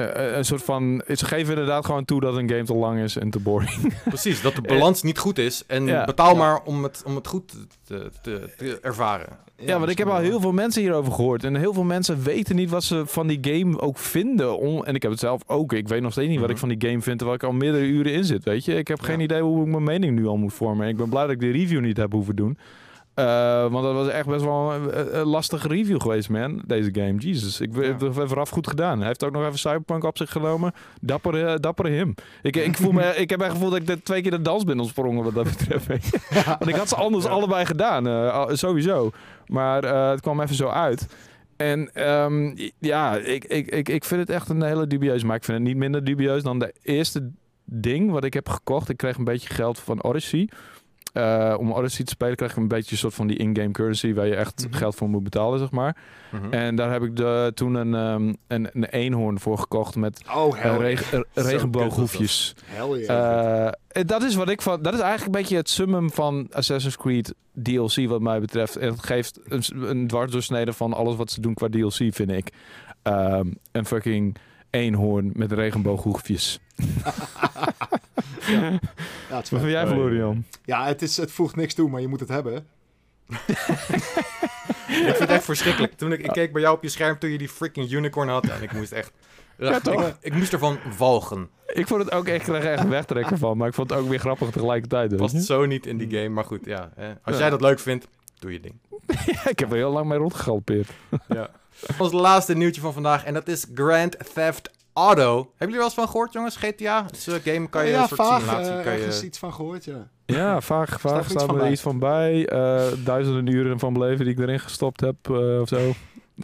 eh, 0.06 0.38
een 0.38 0.46
soort 0.46 0.64
van... 0.64 1.02
Ze 1.16 1.26
geven 1.26 1.50
inderdaad 1.54 1.86
gewoon 1.86 2.06
toe 2.06 2.20
dat 2.20 2.36
een 2.38 2.50
game 2.50 2.64
te 2.64 2.74
lang 2.76 3.00
is 3.00 3.16
en 3.18 3.30
te 3.30 3.40
boring. 3.40 3.94
Precies, 4.04 4.42
dat 4.42 4.56
de 4.56 4.62
balans 4.62 5.04
niet 5.04 5.18
goed 5.18 5.38
is. 5.38 5.64
En 5.68 5.86
Ja. 5.86 6.06
betaal 6.06 6.32
Ja. 6.32 6.38
maar 6.38 6.60
om 6.64 6.84
het, 6.84 7.04
om 7.06 7.16
het 7.16 7.28
goed 7.28 7.48
te, 7.84 8.12
te, 8.22 8.50
te 8.58 8.80
ervaren. 8.82 9.28
Ja, 9.62 9.80
want 9.80 9.92
ik 9.92 9.98
heb 9.98 10.08
al 10.08 10.18
heel 10.18 10.40
veel 10.42 10.52
mensen 10.52 10.82
hierover 10.82 11.12
gehoord. 11.14 11.44
En 11.44 11.56
heel 11.56 11.74
veel 11.74 11.84
mensen 11.84 12.24
weten 12.24 12.56
niet 12.56 12.70
wat 12.70 12.84
ze 12.84 13.04
van 13.06 13.28
die 13.28 13.38
game 13.42 13.80
ook 13.80 13.98
vinden. 13.98 14.58
Om, 14.58 14.84
en 14.84 14.96
ik 14.96 15.02
heb 15.02 15.12
het 15.12 15.20
zelf 15.20 15.42
ook. 15.48 15.74
Ik 15.74 15.88
weet 15.88 16.02
nog 16.02 16.12
steeds 16.12 16.30
niet 16.30 16.40
wat 16.40 16.50
ik 16.50 16.56
Mhm. 16.56 16.66
van 16.66 16.78
die 16.78 16.90
game 16.90 17.02
vind, 17.02 17.18
terwijl 17.18 17.40
ik 17.40 17.46
al 17.46 17.52
meerdere 17.54 17.86
uren 17.86 18.14
in 18.14 18.24
zit, 18.26 18.44
weet 18.44 18.66
je. 18.66 18.76
Ik 18.76 18.88
heb 18.88 19.02
geen 19.02 19.20
idee 19.20 19.42
hoe 19.42 19.62
ik 19.66 19.72
mijn 19.72 19.84
mening 19.84 20.16
nu 20.16 20.28
al 20.28 20.38
moet 20.38 20.54
vormen. 20.54 20.84
En 20.84 20.90
ik 20.92 20.98
ben 20.98 21.10
blij 21.10 21.22
dat 21.22 21.32
ik 21.32 21.40
de 21.40 21.52
review 21.52 21.80
niet 21.82 21.98
heb 21.98 22.12
hoeven 22.12 22.36
doen. 22.36 22.58
Eh, 23.20 23.72
want 23.72 23.84
dat 23.84 23.94
was 23.94 24.08
echt 24.08 24.28
best 24.28 24.44
wel 24.44 24.74
een, 24.74 25.18
een- 25.20 25.26
lastige 25.28 25.68
review 25.68 26.02
geweest, 26.02 26.30
man. 26.30 26.62
Deze 26.66 26.90
game. 26.94 27.16
Jesus. 27.18 27.62
Ik 27.62 27.70
Ja. 27.76 27.82
heb 27.82 28.00
het 28.00 28.14
vooraf 28.14 28.50
goed 28.50 28.68
gedaan. 28.68 28.98
Hij 28.98 29.08
heeft 29.08 29.24
ook 29.24 29.32
nog 29.32 29.46
even 29.46 29.60
Cyberpunk 29.60 30.04
op 30.04 30.18
zich 30.18 30.32
genomen. 30.32 30.72
Dapper, 31.02 31.46
eh, 31.46 31.56
dapper 31.60 31.86
hem. 31.92 32.14
Ik, 32.42 32.56
ik, 32.56 32.78
voel 32.78 32.92
me, 32.92 33.16
ik 33.16 33.30
heb 33.30 33.42
echt 33.42 33.52
gevoeld 33.52 33.72
dat 33.72 33.98
ik 33.98 34.04
twee 34.04 34.22
keer 34.22 34.32
de 34.32 34.42
dans 34.42 34.64
ben 34.64 34.80
ontsprongen 34.80 35.24
wat 35.24 35.34
dat 35.34 35.44
betreft. 35.58 35.88
Want 36.60 36.68
ik 36.68 36.76
had 36.76 36.90
ze 36.90 36.96
anders 36.96 37.24
Ja. 37.26 37.30
allebei 37.30 37.66
gedaan. 37.66 38.08
eh, 38.08 38.46
sowieso. 38.52 39.12
Maar 39.46 39.84
eh, 39.84 40.10
het 40.10 40.22
kwam 40.22 40.42
even 40.42 40.56
zo 40.56 40.68
uit. 40.68 41.08
En 41.58 41.90
ehm, 41.94 42.56
ja, 42.80 43.16
ik, 43.18 43.44
ik, 43.46 43.68
ik, 43.72 43.90
ik 43.90 44.04
vind 44.06 44.22
het 44.22 44.30
echt 44.30 44.50
een 44.50 44.62
hele 44.64 44.88
dubieus. 44.88 45.24
Maar 45.24 45.36
ik 45.36 45.44
vind 45.44 45.58
het 45.58 45.68
niet 45.68 45.78
minder 45.78 46.04
dubieus 46.04 46.44
dan 46.44 46.60
de 46.60 46.74
eerste 46.82 47.32
ding 47.66 48.12
wat 48.12 48.24
ik 48.24 48.34
heb 48.34 48.50
gekocht. 48.50 48.90
Ik 48.90 48.98
kreeg 48.98 49.18
een 49.18 49.24
beetje 49.24 49.50
geld 49.54 49.80
van 49.80 50.04
Odyssey. 50.04 50.50
Eh, 51.20 51.56
om 51.60 51.72
Odyssey 51.72 52.06
te 52.06 52.12
spelen 52.12 52.36
krijg 52.36 52.56
je 52.56 52.62
een 52.62 52.68
beetje 52.68 52.92
een 52.92 52.98
soort 52.98 53.14
van 53.14 53.28
die 53.28 53.38
in-game 53.38 53.72
currency 53.72 54.14
waar 54.14 54.28
je 54.28 54.36
echt 54.36 54.66
Mhm. 54.70 54.78
geld 54.78 54.96
voor 54.96 55.10
moet 55.10 55.24
betalen, 55.24 55.60
zeg 55.60 55.72
maar. 55.72 55.96
Mhm. 56.32 56.54
En 56.54 56.76
daar 56.76 56.92
heb 56.92 57.04
ik 57.04 57.16
de, 57.16 57.52
toen 57.56 57.74
een, 57.76 57.94
ehm, 57.96 58.34
een, 58.48 58.70
een 58.74 58.84
eenhoorn 58.86 59.40
voor 59.40 59.58
gekocht 59.58 59.96
met 59.96 60.22
Oh, 60.36 60.58
eh, 60.66 60.78
reg- 60.78 61.14
eh, 61.14 61.20
regenbooghoefjes. 61.34 62.56
yeah. 63.08 63.72
Dat 64.06 64.24
is 64.24 64.36
wat 64.36 64.50
ik 64.50 64.62
van. 64.62 64.82
Dat 64.82 64.94
is 64.94 65.00
eigenlijk 65.00 65.36
een 65.36 65.42
beetje 65.42 65.58
het 65.58 65.70
summum 65.70 66.12
van 66.12 66.48
Assassin's 66.52 66.98
Creed 66.98 67.34
DLC, 67.64 68.08
wat 68.08 68.22
mij 68.22 68.40
betreft. 68.40 68.76
En 68.76 68.90
het 68.90 69.04
geeft 69.04 69.40
een, 69.44 69.64
een 69.90 70.08
dwarsdoorsnede 70.08 70.74
van 70.74 70.94
alles 70.94 71.16
wat 71.16 71.32
ze 71.32 71.42
doen 71.42 71.54
qua 71.54 71.68
DLC, 71.70 71.94
vind 72.14 72.32
ik. 72.32 72.50
Ehm, 73.02 73.48
een 73.72 73.86
fucking 73.86 74.36
eenhoorn 74.70 75.30
met 75.34 75.52
regenbooghoefjes. 75.52 76.60
Ja, 78.48 78.80
het 79.36 79.44
is 79.44 79.50
Wat 79.50 79.60
vind 79.60 79.72
jij, 79.72 79.88
Florian? 79.88 80.46
ja 80.66 80.86
het, 80.86 81.02
is, 81.02 81.18
het 81.18 81.32
voegt 81.32 81.56
niks 81.56 81.74
toe, 81.74 81.90
maar 81.90 82.02
je 82.02 82.08
moet 82.08 82.20
het 82.20 82.30
hebben. 82.30 82.66
Ik 84.88 84.96
vind 85.06 85.20
het 85.20 85.30
echt 85.30 85.44
verschrikkelijk. 85.44 85.94
Toen 85.94 86.12
ik, 86.12 86.20
ik 86.20 86.32
keek 86.32 86.52
bij 86.54 86.62
jou 86.62 86.76
op 86.76 86.84
je 86.84 86.90
scherm 86.90 87.20
toen 87.20 87.30
je 87.30 87.38
die 87.38 87.50
freaking 87.50 87.92
unicorn 87.92 88.30
had. 88.30 88.48
En 88.48 88.62
ik 88.62 88.72
moest 88.72 88.92
echt... 88.92 89.12
Ja, 89.58 89.80
toch? 89.80 90.08
ik, 90.08 90.16
ik 90.22 90.34
moest 90.34 90.54
ervan 90.54 90.80
walgen. 90.98 91.50
Ik 91.66 91.88
vond 91.88 92.04
het 92.04 92.12
ook 92.12 92.28
echt, 92.28 92.50
echt 92.50 92.88
wegtrekken 92.88 93.38
van, 93.38 93.58
maar 93.58 93.68
ik 93.68 93.74
vond 93.74 93.90
het 93.90 94.00
ook 94.00 94.10
weer 94.10 94.20
grappig 94.20 94.50
tegelijkertijd. 94.50 95.10
weet 95.10 95.20
Past 95.20 95.44
zo 95.44 95.66
niet 95.66 95.86
in 95.86 95.98
die 95.98 96.10
game. 96.18 96.30
Maar 96.30 96.44
goed, 96.44 96.66
ja. 96.66 96.90
Hè. 96.96 97.08
Als 97.24 97.36
Ja. 97.36 97.42
jij 97.42 97.50
dat 97.50 97.62
leuk 97.62 97.80
vindt, 97.80 98.08
doe 98.40 98.52
je 98.52 98.60
ding. 98.60 98.74
Ja, 99.26 99.50
ik 99.50 99.60
heb 99.60 99.70
er 99.72 99.76
heel 99.76 99.92
lang 99.92 100.08
mee 100.08 100.18
rondgegalpeerd. 100.18 100.90
Ja. 101.28 101.50
Ons 101.98 102.12
laatste 102.12 102.56
nieuwtje 102.56 102.82
van 102.82 102.94
vandaag. 102.94 103.24
En 103.24 103.34
dat 103.34 103.48
is 103.48 103.66
Grand 103.74 104.34
Theft 104.34 104.72
Auto. 104.94 105.36
Hebben 105.36 105.50
jullie 105.58 105.74
er 105.74 105.78
wel 105.78 105.86
eens 105.86 105.94
van 105.94 106.08
gehoord, 106.08 106.34
jongens? 106.34 106.56
GTA? 106.56 107.04
Het 107.06 107.18
is 107.18 107.26
een 107.26 107.42
game, 107.42 107.70
kan 107.70 107.86
je 107.86 107.92
ja, 107.92 108.02
een 108.02 108.08
soort 108.08 108.22
vaag, 108.22 108.40
simulatie... 108.40 108.72
eh, 108.72 108.84
kan 108.84 108.94
je... 109.00 109.26
iets 109.26 109.38
van 109.38 109.54
gehoord, 109.54 109.86
ja. 109.86 110.10
Ja, 110.26 110.62
vaag, 110.62 111.00
vaag 111.02 111.32
van 111.32 111.50
er 111.50 111.56
bij? 111.56 111.72
iets 111.72 111.82
van 111.82 112.00
bij. 112.00 112.48
Eh, 112.48 112.88
duizenden 113.06 113.48
uren 113.48 113.80
van 113.80 113.94
beleven 113.94 114.26
die 114.26 114.34
ik 114.34 114.40
erin 114.40 114.60
gestopt 114.60 115.02
heb 115.02 115.16
eh, 115.30 115.60
of 115.62 115.68
zo. 115.68 115.92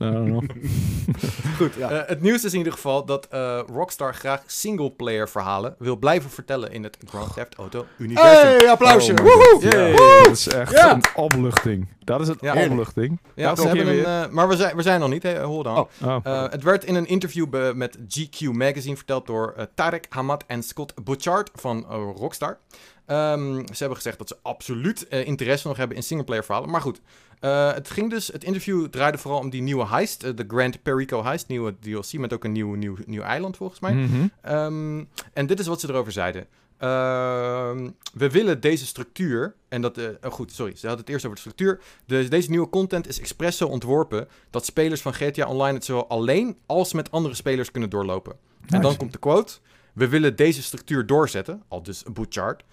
I 0.02 0.12
don't 0.12 0.26
know. 0.26 0.43
Goed, 1.58 1.74
ja. 1.74 1.89
Eh, 1.89 2.08
het 2.10 2.22
nieuws 2.22 2.43
is 2.43 2.52
in 2.52 2.58
ieder 2.58 2.74
geval 2.74 3.06
dat 3.06 3.28
eh, 3.28 3.60
Rockstar 3.68 4.14
graag 4.16 4.43
singleplayer 4.46 5.30
verhalen 5.30 5.76
wil 5.80 5.96
blijven 5.98 6.30
vertellen 6.30 6.72
in 6.72 6.84
het 6.84 6.98
Grand 7.08 7.34
Theft 7.34 7.56
Auto 7.56 7.86
universum. 7.98 8.48
Hey, 8.58 8.70
applausje! 8.70 9.12
Oh 9.12 9.18
Woehoe! 9.20 10.22
Dat 10.24 10.32
is 10.34 10.48
echt 10.48 10.78
een 10.84 11.04
opluchting. 11.16 11.88
Dat 12.04 12.22
is 12.22 12.28
een 12.28 12.38
Ja. 12.39 12.66
opluchting. 12.66 13.20
Ja, 13.36 13.48
Dat 13.50 13.58
ze 13.60 13.68
nog 13.68 13.76
hebben 13.76 13.98
een, 14.00 14.06
eh, 14.06 14.30
maar 14.30 14.48
we 14.48 14.56
zijn, 14.56 14.76
we 14.76 14.82
zijn 14.82 15.00
nog 15.00 15.10
niet, 15.10 15.38
hold 15.38 15.66
on. 15.66 15.78
Oh. 15.78 15.88
Oh. 16.04 16.18
Eh, 16.24 16.43
het 16.50 16.64
werd 16.64 16.84
in 16.84 16.96
een 16.96 17.08
interview 17.08 17.48
be- 17.50 17.72
met 17.76 17.98
GQ 18.08 18.52
Magazine 18.52 18.96
verteld 18.96 19.28
door 19.28 19.54
eh, 19.58 19.66
Tarek 19.76 20.06
Hamad 20.10 20.43
en 20.48 20.64
Scott 20.64 20.93
Bouchard 21.04 21.50
van 21.54 21.86
Rockstar. 22.18 22.58
Ehm, 23.06 23.56
ze 23.56 23.78
hebben 23.78 23.95
gezegd 23.95 24.18
dat 24.18 24.28
ze 24.28 24.38
absoluut 24.41 25.08
eh, 25.08 25.28
interesse 25.28 25.68
nog 25.68 25.78
hebben 25.78 25.97
in 25.97 26.03
singleplayer 26.03 26.43
verhalen. 26.43 26.70
Maar 26.70 26.82
goed, 26.82 27.01
eh, 27.39 27.74
het 27.74 27.89
ging 27.89 28.10
dus, 28.10 28.28
het 28.28 28.43
interview 28.43 28.86
draaide 28.86 29.18
vooral 29.18 29.39
om 29.39 29.49
die 29.49 29.62
nieuwe 29.62 29.88
heist, 29.88 30.24
eh, 30.24 30.32
de 30.36 30.45
Grand 30.47 30.84
Perico 30.84 31.24
heist, 31.24 31.47
nieuwe 31.47 31.76
DLC 31.80 32.14
met 32.14 32.34
ook 32.34 32.43
een 32.43 32.51
nieuw, 32.51 32.74
nieuw, 32.74 32.95
nieuw 33.06 33.22
eiland 33.22 33.58
volgens 33.58 33.80
mij. 33.80 33.93
Mhm. 33.93 34.28
Ehm, 34.41 35.03
en 35.34 35.45
dit 35.45 35.60
is 35.60 35.68
wat 35.68 35.80
ze 35.80 35.89
erover 35.89 36.12
zeiden. 36.12 36.47
Ehm, 36.78 37.89
we 38.14 38.30
willen 38.30 38.60
deze 38.60 38.86
structuur. 38.86 39.56
En 39.70 39.82
dat. 39.82 39.97
oh 39.97 40.32
goed, 40.32 40.51
sorry. 40.51 40.76
Ze 40.76 40.88
hadden 40.88 41.06
het 41.06 41.14
eerst 41.14 41.26
over 41.26 41.38
de 41.38 41.41
structuur. 41.41 41.82
Dus 42.06 42.30
deze 42.30 42.49
nieuwe 42.49 42.70
content 42.70 43.08
is 43.08 43.20
expres 43.20 43.58
zo 43.58 43.68
ontworpen. 43.68 44.28
dat 44.49 44.66
spelers 44.66 45.01
van 45.01 45.14
GTA 45.14 45.47
Online 45.47 45.74
het 45.74 45.86
zowel 45.86 46.08
alleen 46.08 46.58
als 46.66 46.93
met 46.93 47.12
andere 47.12 47.36
spelers 47.36 47.72
kunnen 47.72 47.89
doorlopen. 47.89 48.36
En 48.68 48.82
dan 48.82 48.97
komt 48.97 49.12
de 49.12 49.20
quote. 49.20 49.53
We 49.96 50.08
willen 50.08 50.36
deze 50.36 50.64
structuur 50.64 51.06
doorzetten. 51.06 51.64
Al 51.68 51.84
dus 51.84 52.04
Butchard. 52.14 52.64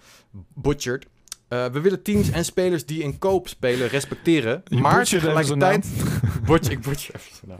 Butcherd. 0.53 1.05
Eh, 1.47 1.65
we 1.65 1.79
willen 1.81 2.01
teams 2.01 2.29
en 2.29 2.45
spelers 2.45 2.85
die 2.85 3.03
in 3.03 3.17
koop 3.19 3.47
spelen 3.47 3.87
respecteren. 3.87 4.61
Je 4.65 4.75
maar 4.77 5.05
tegelijkertijd. 5.05 5.87
Butch, 6.45 6.69
ik 6.69 6.81
butcher 6.81 7.15
even 7.15 7.47
naam. 7.47 7.59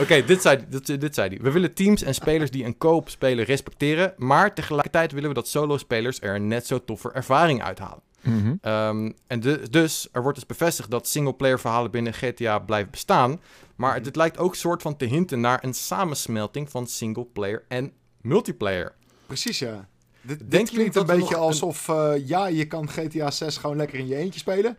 Oké, 0.00 0.24
dit, 0.24 0.42
zei, 0.42 0.64
dit, 0.68 1.00
dit 1.00 1.14
zei 1.14 1.28
hij. 1.28 1.38
We 1.42 1.50
willen 1.50 1.74
teams 1.74 2.02
en 2.02 2.14
spelers 2.14 2.50
die 2.50 2.64
een 2.64 2.78
koop 2.78 3.08
spelen 3.08 3.44
respecteren. 3.44 4.14
Maar 4.16 4.54
tegelijkertijd 4.54 5.12
willen 5.12 5.28
we 5.28 5.34
dat 5.34 5.48
solo-spelers 5.48 6.20
er 6.20 6.34
een 6.34 6.48
net 6.48 6.66
zo 6.66 6.84
toffe 6.84 7.12
ervaring 7.12 7.62
uithalen. 7.62 8.02
Mhm. 8.22 8.54
Ehm, 8.60 9.10
en 9.26 9.40
de- 9.40 9.70
dus, 9.70 10.08
er 10.12 10.22
wordt 10.22 10.38
dus 10.38 10.46
bevestigd 10.46 10.90
dat 10.90 11.08
singleplayer 11.08 11.60
verhalen 11.60 11.90
binnen 11.90 12.12
GTA 12.14 12.58
blijven 12.58 12.90
bestaan. 12.90 13.40
Maar 13.76 14.02
dit 14.02 14.16
lijkt 14.16 14.38
ook 14.38 14.54
soort 14.54 14.82
van 14.82 14.96
te 14.96 15.04
hinten 15.04 15.40
naar 15.40 15.64
een 15.64 15.74
samensmelting 15.74 16.70
van 16.70 16.86
singleplayer 16.86 17.64
en 17.68 17.92
multiplayer. 18.20 18.92
Precies, 19.26 19.58
ja. 19.58 19.88
Dit, 20.20 20.38
Denken 20.38 20.48
dit 20.48 20.50
jullie 20.50 20.68
klinkt 20.74 20.94
dat 20.94 21.08
een 21.08 21.18
beetje 21.18 21.36
alsof, 21.36 21.88
eh, 21.88 22.12
ja, 22.26 22.46
je 22.46 22.66
kan 22.66 22.88
GTA 22.88 23.30
6 23.30 23.56
gewoon 23.56 23.76
lekker 23.76 23.98
in 23.98 24.06
je 24.06 24.16
eentje 24.16 24.40
spelen. 24.40 24.76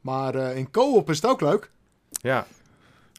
Maar 0.00 0.34
eh, 0.34 0.56
in 0.56 0.70
co-op 0.70 1.10
is 1.10 1.16
het 1.16 1.30
ook 1.30 1.40
leuk. 1.40 1.70
Ja, 2.10 2.46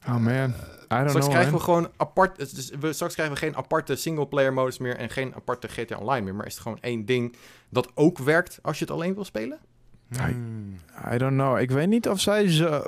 Oh 0.06 0.16
man. 0.16 0.54
I 0.92 0.96
don't 0.96 1.08
straks 1.08 1.12
know, 1.12 1.28
krijgen 1.30 1.52
we 1.52 1.60
gewoon 1.60 1.90
apart. 1.96 2.36
het 2.36 2.52
is- 2.52 2.70
we, 2.80 2.92
straks 2.92 3.14
krijgen 3.14 3.34
we 3.34 3.40
geen 3.40 3.56
aparte 3.56 3.96
singleplayer 3.96 4.52
modus 4.52 4.78
meer 4.78 4.96
en 4.96 5.10
geen 5.10 5.34
aparte 5.34 5.68
GTA 5.68 5.96
Online 5.96 6.24
meer. 6.24 6.34
Maar 6.34 6.46
is 6.46 6.52
het 6.52 6.62
gewoon 6.62 6.78
één 6.80 7.04
ding 7.04 7.36
dat 7.68 7.88
ook 7.94 8.18
werkt 8.18 8.58
als 8.62 8.78
je 8.78 8.84
het 8.84 8.92
alleen 8.94 9.14
wil 9.14 9.24
spelen? 9.24 9.58
Nee. 10.08 10.36
I 11.14 11.18
don't 11.18 11.32
know. 11.32 11.58
Ik 11.58 11.70
weet 11.70 11.88
niet 11.88 12.08
of 12.08 12.20
zij 12.20 12.50
zo... 12.50 12.82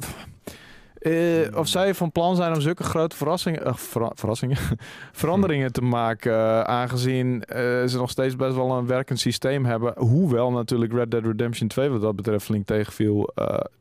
eh, 1.03 1.57
of 1.59 1.69
zij 1.69 1.95
van 1.95 2.13
plan 2.13 2.37
zijn 2.37 2.55
om 2.55 2.61
zulke 2.61 2.83
grote 2.83 3.17
verrassingen, 3.17 3.65
eh, 3.65 3.75
verra- 3.75 4.13
verrassingen 4.15 4.57
veranderingen 5.13 5.73
te 5.73 5.83
maken, 5.83 6.33
eh, 6.33 6.61
aangezien 6.61 7.43
ze 7.87 7.95
nog 7.97 8.11
steeds 8.11 8.37
best 8.37 8.55
wel 8.55 8.71
een 8.73 8.87
werkend 8.87 9.21
systeem 9.21 9.65
hebben. 9.65 9.95
Hoewel 9.99 10.51
natuurlijk 10.51 10.93
Red 10.93 11.11
Dead 11.11 11.25
Redemption 11.25 11.69
2 11.69 11.89
wat 11.89 12.01
dat 12.01 12.17
betreft 12.17 12.45
flink 12.45 12.67
tegenviel. 12.67 13.31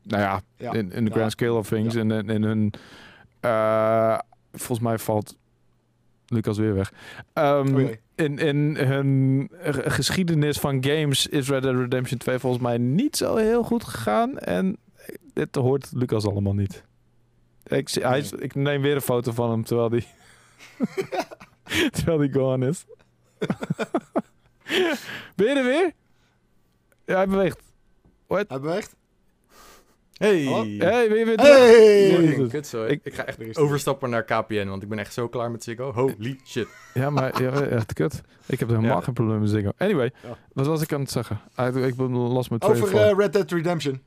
nou 0.02 0.22
ja, 0.22 0.40
Ja. 0.56 0.72
in, 0.72 0.92
in 0.92 1.04
de 1.04 1.10
Ja. 1.10 1.16
grand 1.16 1.30
scale 1.30 1.52
of 1.52 1.68
things. 1.68 1.94
En 1.94 2.10
in, 2.10 2.28
in 2.30 2.42
hun, 2.42 2.72
volgens 4.52 4.80
mij 4.80 4.98
valt 4.98 5.36
Lucas 6.26 6.58
weer 6.58 6.74
weg. 6.74 6.92
Ehm, 7.32 7.78
in, 8.14 8.38
in 8.38 8.76
hun 8.76 9.48
geschiedenis 9.72 10.58
van 10.58 10.84
games 10.84 11.26
is 11.26 11.48
Red 11.48 11.62
Dead 11.62 11.74
Redemption 11.76 12.18
2 12.18 12.38
volgens 12.38 12.62
mij 12.62 12.78
niet 12.78 13.16
zo 13.16 13.36
heel 13.36 13.62
goed 13.62 13.84
gegaan. 13.84 14.38
En 14.38 14.76
dit 15.34 15.54
hoort 15.54 15.88
Lucas 15.94 16.26
allemaal 16.26 16.54
niet. 16.54 16.82
Ik, 17.66 17.88
zie- 17.88 18.06
hij, 18.06 18.18
is- 18.18 18.32
ik 18.32 18.54
neem 18.54 18.82
weer 18.82 18.94
een 18.94 19.00
foto 19.00 19.32
van 19.32 19.50
hem 19.50 19.64
terwijl 19.64 19.88
die, 19.88 20.06
terwijl 21.92 22.18
die 22.18 22.32
gone 22.32 22.68
is. 22.68 22.84
ben 25.36 25.46
je 25.48 25.54
er 25.54 25.64
weer? 25.64 25.92
Ja, 27.06 27.14
hij 27.16 27.26
beweegt. 27.28 27.60
Hij 28.28 28.44
beweegt. 28.48 28.94
Hey! 30.12 30.44
Hallo? 30.44 30.64
Hey, 30.78 31.08
ben 31.08 31.18
je 31.18 31.24
weer 31.24 31.36
terug? 31.36 31.56
Hey! 32.38 32.48
Kut 32.48 32.66
zo. 32.66 32.84
Ik- 32.84 33.00
Ik, 33.04 33.14
ga 33.14 33.24
echt 33.24 33.40
Er 33.40 33.46
is 33.46 33.54
die. 33.54 33.64
overstappen 33.64 34.10
naar 34.10 34.22
KPN, 34.24 34.66
want 34.68 34.82
ik 34.82 34.88
ben 34.88 34.98
echt 34.98 35.12
zo 35.12 35.28
klaar 35.28 35.50
met 35.50 35.64
Ziggo. 35.64 35.92
Holy 35.92 36.40
shit. 36.44 36.68
Ja, 36.94 37.10
maar 37.10 37.42
ja, 37.42 37.50
echt 37.62 37.92
kut. 37.92 38.20
Ik 38.46 38.58
heb 38.58 38.68
helemaal 38.68 38.96
Ja. 38.96 39.00
geen 39.04 39.14
probleem 39.14 39.40
met 39.40 39.48
Ziggo. 39.50 39.70
Anyway, 39.78 40.12
Ja. 40.22 40.36
wat 40.52 40.66
was 40.66 40.82
ik 40.82 40.92
aan 40.92 41.00
het 41.00 41.10
zeggen? 41.10 41.40
Ik 41.86 41.94
ben 41.96 42.10
last 42.16 42.50
met 42.50 42.64
Over 42.64 42.96
eh, 42.96 43.16
Red 43.16 43.32
Dead 43.32 43.50
Redemption. 43.50 44.02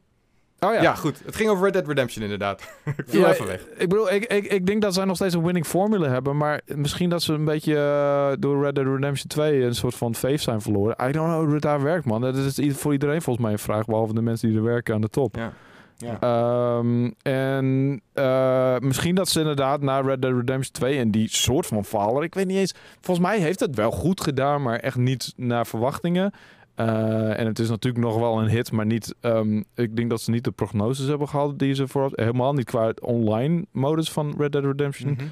Oh 0.60 0.82
Ja. 0.82 0.96
goed. 0.96 1.22
Het 1.26 1.36
ging 1.36 1.50
over 1.50 1.64
Red 1.64 1.74
Dead 1.74 1.88
Redemption 1.88 2.24
inderdaad. 2.24 2.62
ik 2.98 3.04
viel 3.08 3.20
Ja, 3.22 3.32
even 3.32 3.46
weg. 3.48 3.62
Ik 3.78 3.90
bedoel, 3.90 4.12
ik, 4.12 4.26
ik, 4.26 4.46
ik 4.46 4.66
denk 4.66 4.82
dat 4.82 4.94
zij 4.94 5.06
nog 5.06 5.16
steeds 5.16 5.34
een 5.34 5.44
winning 5.44 5.66
formule 5.66 6.08
hebben. 6.08 6.38
Maar 6.38 6.62
misschien 6.66 7.10
dat 7.10 7.22
ze 7.24 7.34
een 7.34 7.46
beetje 7.46 7.76
eh, 7.78 8.32
door 8.40 8.64
Red 8.64 8.76
Dead 8.76 8.88
Redemption 8.88 9.28
2 9.28 9.62
een 9.64 9.76
soort 9.76 9.96
van 9.96 10.16
faith 10.16 10.42
zijn 10.42 10.62
verloren. 10.62 10.96
I 11.08 11.12
don't 11.12 11.28
know 11.30 11.44
hoe 11.44 11.54
het 11.54 11.62
daar 11.62 11.82
werkt, 11.82 12.06
man. 12.06 12.22
Dat 12.22 12.36
is 12.36 12.60
voor 12.78 12.92
iedereen 12.92 13.22
volgens 13.22 13.46
mij 13.46 13.54
een 13.54 13.60
vraag. 13.60 13.86
Behalve 13.86 14.14
de 14.14 14.22
mensen 14.22 14.48
die 14.50 14.58
er 14.58 14.64
werken 14.64 14.94
aan 14.96 15.02
de 15.02 15.10
top. 15.10 15.36
Ja. 15.36 15.54
Ja. 15.98 16.18
Ehm, 16.20 17.12
en 17.22 18.02
eh, 18.14 18.76
misschien 18.80 19.16
dat 19.16 19.30
ze 19.30 19.40
inderdaad 19.40 19.82
na 19.82 20.02
Red 20.02 20.22
Dead 20.22 20.34
Redemption 20.34 20.72
2 20.74 20.98
en 21.00 21.12
die 21.12 21.28
soort 21.30 21.66
van 21.66 21.86
faler. 21.86 22.24
Ik 22.24 22.34
weet 22.34 22.48
niet 22.48 22.58
eens. 22.58 22.74
Volgens 23.02 23.28
mij 23.28 23.40
heeft 23.40 23.60
het 23.60 23.76
wel 23.76 23.92
goed 23.92 24.22
gedaan, 24.22 24.62
maar 24.62 24.80
echt 24.80 24.98
niet 24.98 25.34
naar 25.36 25.66
verwachtingen. 25.68 26.34
Eh, 26.76 27.40
en 27.40 27.46
het 27.46 27.60
is 27.60 27.70
natuurlijk 27.70 28.04
nog 28.06 28.18
wel 28.18 28.40
een 28.42 28.48
hit, 28.50 28.72
maar 28.72 28.86
niet. 28.86 29.16
ehm, 29.22 29.62
ik 29.76 29.96
denk 29.96 30.10
dat 30.10 30.22
ze 30.22 30.32
niet 30.32 30.44
de 30.44 30.52
prognoses 30.52 31.08
hebben 31.08 31.28
gehad 31.30 31.60
die 31.60 31.74
ze 31.74 31.88
vooraf. 31.88 32.12
Helemaal 32.16 32.54
niet 32.54 32.66
qua 32.66 32.94
online 33.02 33.66
modus 33.72 34.12
van 34.12 34.34
Red 34.38 34.52
Dead 34.52 34.64
Redemption. 34.64 35.12
Mhm. 35.12 35.26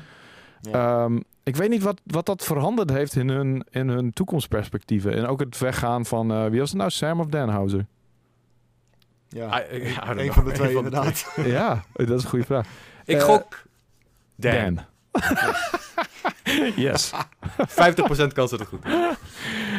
Ja. 0.62 1.04
Ehm, 1.04 1.20
ik 1.44 1.56
weet 1.56 1.70
niet 1.70 1.84
wat, 1.84 2.02
wat 2.04 2.26
dat 2.26 2.44
veranderd 2.44 2.90
heeft 2.90 3.16
in 3.16 3.30
hun, 3.30 3.66
in 3.70 3.90
hun 3.90 4.14
toekomstperspectieven. 4.14 5.14
En 5.14 5.26
ook 5.26 5.40
het 5.40 5.58
weggaan 5.58 6.06
van. 6.06 6.32
eh, 6.32 6.46
wie 6.46 6.60
was 6.60 6.70
het 6.70 6.78
nou? 6.80 6.90
Sam 6.92 7.20
of 7.20 7.26
Danhauser? 7.28 7.86
ja. 9.30 9.62
I- 9.62 9.76
I- 9.76 9.88
I 9.90 9.94
don't 9.96 10.08
Een 10.10 10.16
know. 10.16 10.32
van 10.34 10.46
de 10.46 10.52
twee, 10.52 10.74
van 10.74 10.84
de 10.84 10.90
inderdaad. 10.90 11.34
ja, 11.46 11.84
dat 11.94 12.10
is 12.10 12.24
een 12.24 12.30
goede 12.30 12.46
vraag. 12.46 12.68
Ik 13.06 13.16
Eh, 13.16 13.22
gok 13.24 13.62
Dan. 14.36 14.80
yes. 16.76 17.12
50% 17.12 18.34
kans 18.34 18.50
dat 18.50 18.60
het 18.60 18.68
goed 18.68 18.86
is. 18.86 18.92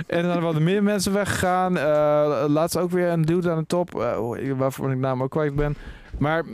En 0.06 0.22
dan 0.22 0.54
er 0.54 0.62
meer 0.62 0.82
mensen 0.82 1.12
weggegaan. 1.12 1.76
Eh 1.78 2.44
laatst 2.48 2.76
ook 2.76 2.90
weer 2.90 3.08
een 3.08 3.22
dude 3.22 3.50
aan 3.50 3.58
de 3.58 3.66
top. 3.66 3.94
eh, 4.00 4.16
hoe- 4.16 4.56
waarvan 4.56 4.90
ik 4.90 4.98
naam 4.98 5.22
ook 5.22 5.30
kwijt 5.30 5.54
ben. 5.54 5.76
Maar 6.18 6.44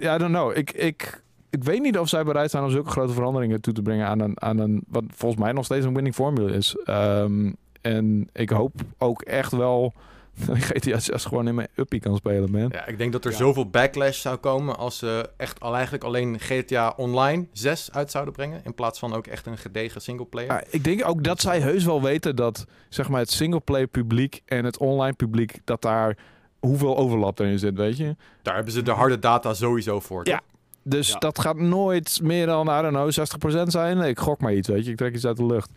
ja, 0.00 0.14
I 0.14 0.18
don't 0.18 0.32
know. 0.32 0.56
Ik, 0.56 0.70
ik, 0.72 1.22
ik 1.50 1.64
weet 1.64 1.82
niet 1.82 1.98
of 1.98 2.08
zij 2.08 2.24
bereid 2.24 2.50
zijn 2.50 2.64
om 2.64 2.70
zulke 2.70 2.90
grote 2.90 3.12
veranderingen 3.12 3.60
toe 3.60 3.72
te 3.72 3.82
brengen 3.82 4.06
aan 4.06 4.20
een, 4.20 4.42
aan 4.42 4.58
een 4.58 4.82
wat 4.88 5.04
volgens 5.14 5.40
mij 5.42 5.52
nog 5.52 5.64
steeds 5.64 5.84
een 5.86 5.94
winning 5.94 6.14
formule 6.14 6.52
is. 6.52 6.76
Ehm, 6.84 7.52
en 7.80 8.28
ik 8.32 8.50
hoop 8.50 8.72
ook 8.98 9.22
echt 9.22 9.52
wel 9.52 9.92
GTA 10.68 10.98
6 10.98 11.24
gewoon 11.24 11.48
in 11.48 11.54
mijn 11.54 11.68
uppie 11.76 12.00
kan 12.00 12.16
spelen, 12.16 12.50
man. 12.50 12.68
Ja, 12.72 12.86
ik 12.86 12.98
denk 12.98 13.12
dat 13.12 13.24
er 13.24 13.30
Ja. 13.30 13.36
zoveel 13.36 13.70
backlash 13.70 14.20
zou 14.20 14.36
komen 14.36 14.76
als 14.76 14.98
ze 14.98 15.30
echt 15.36 15.60
al 15.60 15.72
eigenlijk 15.74 16.04
alleen 16.04 16.40
GTA 16.40 16.92
Online 16.96 17.46
6 17.52 17.92
uit 17.92 18.10
zouden 18.10 18.34
brengen. 18.34 18.60
In 18.64 18.74
plaats 18.74 18.98
van 18.98 19.14
ook 19.14 19.26
echt 19.26 19.46
een 19.46 19.58
gedegen 19.58 20.00
singleplayer. 20.00 20.52
Ja, 20.52 20.62
ik 20.70 20.84
denk 20.84 21.08
ook 21.08 21.24
dat 21.24 21.40
zij 21.40 21.60
heus 21.60 21.84
wel 21.84 22.02
weten 22.02 22.36
dat 22.36 22.64
zeg 22.88 23.08
maar, 23.08 23.20
het 23.20 23.30
singleplayer 23.30 23.86
publiek 23.86 24.42
en 24.44 24.64
het 24.64 24.78
online 24.78 25.14
publiek, 25.16 25.58
dat 25.64 25.82
daar 25.82 26.16
hoeveel 26.60 26.96
overlap 26.96 27.38
erin 27.38 27.58
zit, 27.58 27.76
weet 27.76 27.96
je. 27.96 28.16
Daar 28.42 28.54
hebben 28.54 28.72
ze 28.72 28.82
de 28.82 28.90
harde 28.90 29.18
data 29.18 29.54
sowieso 29.54 30.00
voor. 30.00 30.26
Ja. 30.28 30.36
toch? 30.36 30.46
Dus 30.82 31.08
Ja. 31.08 31.18
dat 31.18 31.38
gaat 31.38 31.56
nooit 31.58 32.20
meer 32.22 32.46
dan, 32.46 32.66
I 32.68 32.82
don't 32.82 32.88
know, 32.94 33.10
60% 33.12 33.72
zijn. 33.72 33.98
Ik 33.98 34.18
gok 34.18 34.40
maar 34.40 34.54
iets, 34.54 34.68
weet 34.68 34.84
je. 34.84 34.90
Ik 34.90 34.96
trek 34.96 35.14
iets 35.14 35.26
uit 35.26 35.36
de 35.36 35.46
lucht. 35.46 35.70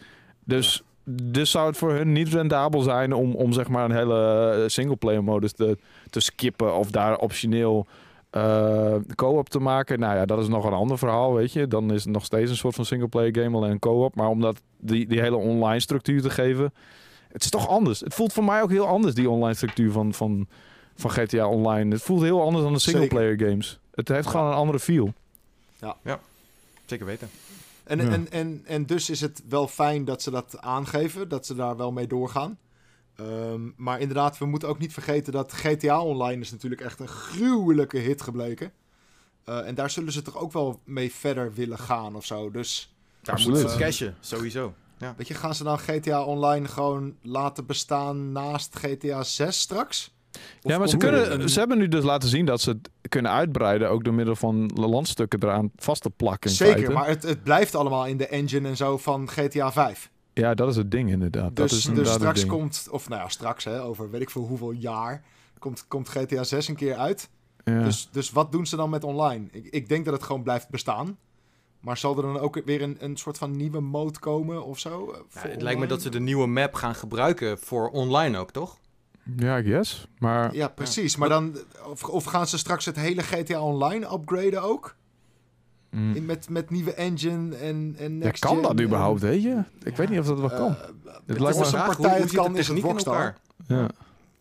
Dus, 0.43 0.83
dus 1.09 1.51
zou 1.51 1.67
het 1.67 1.77
voor 1.77 1.91
hun 1.91 2.11
niet 2.11 2.27
rendabel 2.27 2.81
zijn 2.81 3.13
om, 3.13 3.35
om 3.35 3.53
zeg 3.53 3.67
maar 3.67 3.85
een 3.85 3.95
hele 3.95 4.51
eh, 4.51 4.67
singleplayer 4.67 5.23
modus 5.23 5.51
te, 5.51 5.77
te 6.09 6.19
skippen 6.19 6.75
of 6.75 6.91
daar 6.91 7.17
optioneel 7.17 7.87
eh 8.29 8.95
co-op 9.15 9.49
te 9.49 9.59
maken. 9.59 9.99
Nou 9.99 10.15
ja, 10.15 10.25
dat 10.25 10.39
is 10.39 10.47
nog 10.47 10.65
een 10.65 10.73
ander 10.73 10.97
verhaal, 10.97 11.33
weet 11.33 11.53
je. 11.53 11.67
Dan 11.67 11.93
is 11.93 12.03
het 12.03 12.13
nog 12.13 12.25
steeds 12.25 12.49
een 12.49 12.57
soort 12.57 12.75
van 12.75 12.85
singleplayer 12.85 13.35
game, 13.35 13.57
alleen 13.57 13.71
een 13.71 13.79
co-op. 13.79 14.15
Maar 14.15 14.27
om 14.27 14.41
dat, 14.41 14.61
die, 14.77 15.07
die 15.07 15.19
hele 15.19 15.35
online 15.35 15.79
structuur 15.79 16.21
te 16.21 16.29
geven, 16.29 16.73
het 17.31 17.43
is 17.43 17.49
toch 17.49 17.67
anders. 17.67 17.99
Het 17.99 18.13
voelt 18.13 18.33
voor 18.33 18.43
mij 18.43 18.61
ook 18.61 18.69
heel 18.69 18.87
anders, 18.87 19.15
die 19.15 19.29
online 19.29 19.53
structuur 19.55 19.91
van, 19.91 20.13
van, 20.13 20.47
van 20.95 21.11
GTA 21.11 21.47
Online. 21.47 21.91
Het 21.91 22.01
voelt 22.01 22.21
heel 22.21 22.41
anders 22.41 22.63
dan 22.63 22.73
de 22.73 22.79
singleplayer 22.79 23.39
games. 23.39 23.79
Het 23.93 24.07
heeft 24.07 24.27
gewoon 24.27 24.47
een 24.47 24.53
andere 24.53 24.79
feel. 24.79 25.13
Zeker 26.85 27.05
weten. 27.05 27.29
En, 27.87 27.97
Ja. 28.01 28.11
en, 28.11 28.31
en, 28.31 28.61
en 28.65 28.85
dus 28.85 29.09
is 29.09 29.21
het 29.21 29.43
wel 29.49 29.67
fijn 29.67 30.05
dat 30.05 30.21
ze 30.21 30.31
dat 30.31 30.61
aangeven, 30.61 31.29
dat 31.29 31.45
ze 31.45 31.55
daar 31.55 31.77
wel 31.77 31.91
mee 31.91 32.07
doorgaan. 32.07 32.57
Ehm, 33.15 33.61
maar 33.75 33.99
inderdaad, 33.99 34.37
we 34.37 34.45
moeten 34.45 34.69
ook 34.69 34.79
niet 34.79 34.93
vergeten 34.93 35.33
dat 35.33 35.53
GTA 35.53 36.01
Online 36.01 36.41
is 36.41 36.51
natuurlijk 36.51 36.81
echt 36.81 36.99
een 36.99 37.07
gruwelijke 37.07 37.97
hit 37.97 38.21
gebleken. 38.21 38.71
Eh, 39.43 39.67
en 39.67 39.75
daar 39.75 39.89
zullen 39.89 40.11
ze 40.11 40.21
toch 40.21 40.37
ook 40.37 40.51
wel 40.51 40.81
mee 40.85 41.11
verder 41.11 41.53
willen 41.53 41.79
gaan 41.79 42.15
of 42.15 42.25
zo. 42.25 42.51
Dus 42.51 42.95
Daar 43.21 43.35
Absoluut. 43.35 43.57
moeten 43.59 43.77
ze 43.77 43.83
cashen, 43.83 44.15
sowieso. 44.19 44.73
weet 45.17 45.27
je, 45.27 45.33
gaan 45.33 45.55
ze 45.55 45.63
dan 45.63 45.79
GTA 45.79 46.23
Online 46.23 46.67
gewoon 46.67 47.15
laten 47.21 47.65
bestaan 47.65 48.31
naast 48.31 48.75
GTA 48.75 49.23
6 49.23 49.59
straks? 49.59 50.15
Of 50.33 50.71
ja, 50.71 50.77
maar 50.77 50.87
ze, 50.87 50.97
kunnen, 50.97 51.49
ze 51.49 51.59
hebben 51.59 51.77
nu 51.77 51.87
dus 51.87 52.03
laten 52.03 52.29
zien 52.29 52.45
dat 52.45 52.61
ze 52.61 52.69
het 52.69 52.89
kunnen 53.09 53.31
uitbreiden, 53.31 53.89
ook 53.89 54.03
door 54.03 54.13
middel 54.13 54.35
van 54.35 54.71
landstukken 54.73 55.43
eraan 55.43 55.71
vast 55.75 56.01
te 56.01 56.09
plakken. 56.09 56.49
Zeker, 56.49 56.73
feite. 56.75 56.91
maar 56.91 57.07
het, 57.07 57.23
het 57.23 57.43
blijft 57.43 57.75
allemaal 57.75 58.05
in 58.05 58.17
de 58.17 58.27
engine 58.27 58.67
en 58.67 58.77
zo 58.77 58.97
van 58.97 59.29
GTA 59.29 59.71
5. 59.71 60.09
Ja, 60.33 60.53
dat 60.53 60.69
is 60.69 60.75
het 60.75 60.91
ding 60.91 61.09
inderdaad. 61.09 61.55
dat 61.55 61.55
Dus, 61.55 61.71
is 61.71 61.77
dus 61.77 61.85
inderdaad 61.85 62.13
straks 62.15 62.39
ding. 62.39 62.51
komt, 62.51 62.87
of 62.91 63.09
nou 63.09 63.21
ja, 63.21 63.29
straks 63.29 63.63
hè, 63.63 63.81
over 63.83 64.09
weet 64.09 64.21
ik 64.21 64.29
veel 64.29 64.45
hoeveel 64.45 64.71
jaar, 64.71 65.23
komt, 65.59 65.85
komt 65.87 66.09
GTA 66.09 66.43
6 66.43 66.67
een 66.67 66.75
keer 66.75 66.95
uit. 66.95 67.29
Ja. 67.63 67.83
Dus, 67.83 68.09
dus 68.11 68.31
wat 68.31 68.51
doen 68.51 68.65
ze 68.65 68.75
dan 68.75 68.89
met 68.89 69.03
online? 69.03 69.45
Ik, 69.51 69.65
ik 69.65 69.89
denk 69.89 70.05
dat 70.05 70.13
het 70.13 70.23
gewoon 70.23 70.43
blijft 70.43 70.69
bestaan. 70.69 71.17
Maar 71.79 71.97
zal 71.97 72.15
er 72.17 72.21
dan 72.21 72.39
ook 72.39 72.61
weer 72.65 72.81
een, 72.81 72.97
een 72.99 73.17
soort 73.17 73.37
van 73.37 73.55
nieuwe 73.55 73.79
mode 73.79 74.19
komen 74.19 74.65
of 74.65 74.79
zo? 74.79 75.11
eh, 75.11 75.43
Ja, 75.43 75.49
het 75.49 75.61
lijkt 75.61 75.79
me 75.79 75.87
dat 75.87 76.01
ze 76.01 76.09
de 76.09 76.19
nieuwe 76.19 76.47
map 76.47 76.73
gaan 76.73 76.95
gebruiken 76.95 77.59
voor 77.59 77.89
online 77.89 78.37
ook, 78.37 78.51
toch? 78.51 78.77
Ja, 79.35 79.57
I 79.59 79.63
guess. 79.63 80.07
Maar 80.19 80.55
Ja, 80.55 80.67
precies. 80.67 81.15
Maar 81.15 81.29
dan, 81.29 81.57
of, 81.85 82.03
of 82.03 82.23
gaan 82.23 82.47
ze 82.47 82.57
straks 82.57 82.85
het 82.85 82.95
hele 82.95 83.21
GTA 83.23 83.61
Online 83.61 84.05
upgraden 84.13 84.61
ook? 84.63 84.95
mm, 85.89 86.15
In, 86.15 86.25
met, 86.25 86.49
met 86.49 86.69
nieuwe 86.69 86.93
engine 86.93 87.55
en, 87.55 87.95
en 87.97 88.11
ja, 88.17 88.25
next 88.25 88.41
kan 88.43 88.53
gen 88.53 88.61
dat 88.61 88.71
en- 88.71 88.81
überhaupt, 88.83 89.21
weet 89.21 89.43
je? 89.43 89.63
Ik 89.83 89.91
Ja. 89.91 89.95
weet 89.97 90.09
niet 90.09 90.19
of 90.19 90.25
dat 90.25 90.39
wel 90.39 90.49
kan. 90.49 90.75
Eh, 90.75 90.81
Het 91.25 91.39
lijkt 91.39 91.57
me- 91.59 91.65
een 91.65 91.71
partij 91.85 92.19
het 92.19 92.31
kan, 92.31 92.57
is 92.57 92.67
het 92.67 92.79
Rockstar. 92.79 93.13
elkaar? 93.15 93.37
ja. 93.67 93.87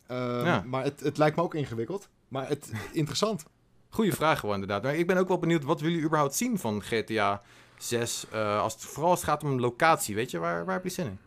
Ehm, 0.07 0.45
Ja. 0.47 0.63
Maar 0.67 0.85
het, 0.85 1.01
het 1.01 1.19
lijkt 1.19 1.37
me 1.37 1.43
ook 1.43 1.55
ingewikkeld. 1.55 2.09
Maar 2.29 2.49
het 2.49 2.73
interessant. 2.93 3.45
Goeie 3.89 4.13
vraag 4.13 4.41
gewoon 4.41 4.55
inderdaad. 4.55 4.83
Maar 4.83 4.95
ik 4.95 5.07
ben 5.07 5.17
ook 5.17 5.29
wel 5.29 5.39
benieuwd, 5.39 5.65
wat 5.65 5.77
willen 5.77 5.91
jullie 5.93 6.07
überhaupt 6.07 6.35
zien 6.37 6.59
van 6.59 6.83
GTA 6.83 7.43
6? 7.79 8.27
eh, 8.33 8.61
als 8.61 8.73
het, 8.73 8.83
vooral 8.83 9.11
als 9.11 9.21
het 9.21 9.29
gaat 9.29 9.43
om 9.45 9.61
locatie, 9.61 10.15
weet 10.15 10.31
je, 10.31 10.39
waar, 10.39 10.65
waar 10.65 10.75
heb 10.75 10.85
je 10.85 10.91
zin 10.91 11.07
in? 11.07 11.19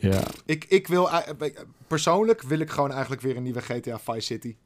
Ja. 0.00 0.22
Ik, 0.44 0.64
ik 0.64 0.86
wil, 0.86 1.10
eh, 1.10 1.48
persoonlijk 1.86 2.42
wil 2.42 2.58
ik 2.58 2.70
gewoon 2.70 2.90
eigenlijk 2.90 3.22
weer 3.22 3.36
een 3.36 3.42
nieuwe 3.42 3.60
GTA 3.60 3.98
Vice 3.98 4.20
City. 4.20 4.56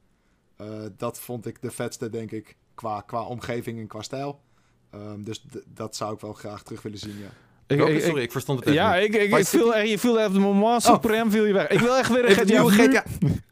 Eh, 0.55 0.85
dat 0.97 1.19
vond 1.19 1.45
ik 1.45 1.61
de 1.61 1.71
vetste, 1.71 2.09
denk 2.09 2.31
ik, 2.31 2.57
qua, 2.75 3.01
qua 3.01 3.23
omgeving 3.23 3.79
en 3.79 3.87
qua 3.87 4.01
stijl. 4.01 4.41
Ehm, 4.89 5.23
dus 5.23 5.45
dat 5.73 5.95
zou 5.95 6.13
ik 6.13 6.19
wel 6.19 6.33
graag 6.33 6.63
terug 6.63 6.81
willen 6.81 6.99
zien, 6.99 7.17
ja. 7.17 7.29
Ik, 7.67 7.77
Welke? 7.77 7.91
ik- 7.91 7.97
ik- 7.97 8.03
Sorry, 8.05 8.21
ik 8.21 8.31
verstond 8.31 8.59
het 8.59 8.67
even 8.67 8.81
ja, 8.81 8.93
niet. 8.95 9.03
ik, 9.03 9.21
ik, 9.21 9.37
ik 9.37 9.45
viel, 9.47 9.75
echt- 9.75 9.89
je 9.89 9.97
viel 9.99 10.19
even 10.19 10.33
de 10.33 10.39
moment 10.39 10.83
supreme 10.83 11.31
viel 11.31 11.45
je 11.45 11.53
weg. 11.53 11.67
Ik 11.67 11.79
wil 11.79 11.97
echt 11.97 12.09
weer 12.11 12.25
een 12.29 12.35
GTA 12.35 12.43
nieuwe 12.43 12.71
nu. 12.71 12.77
GTA 12.77 13.03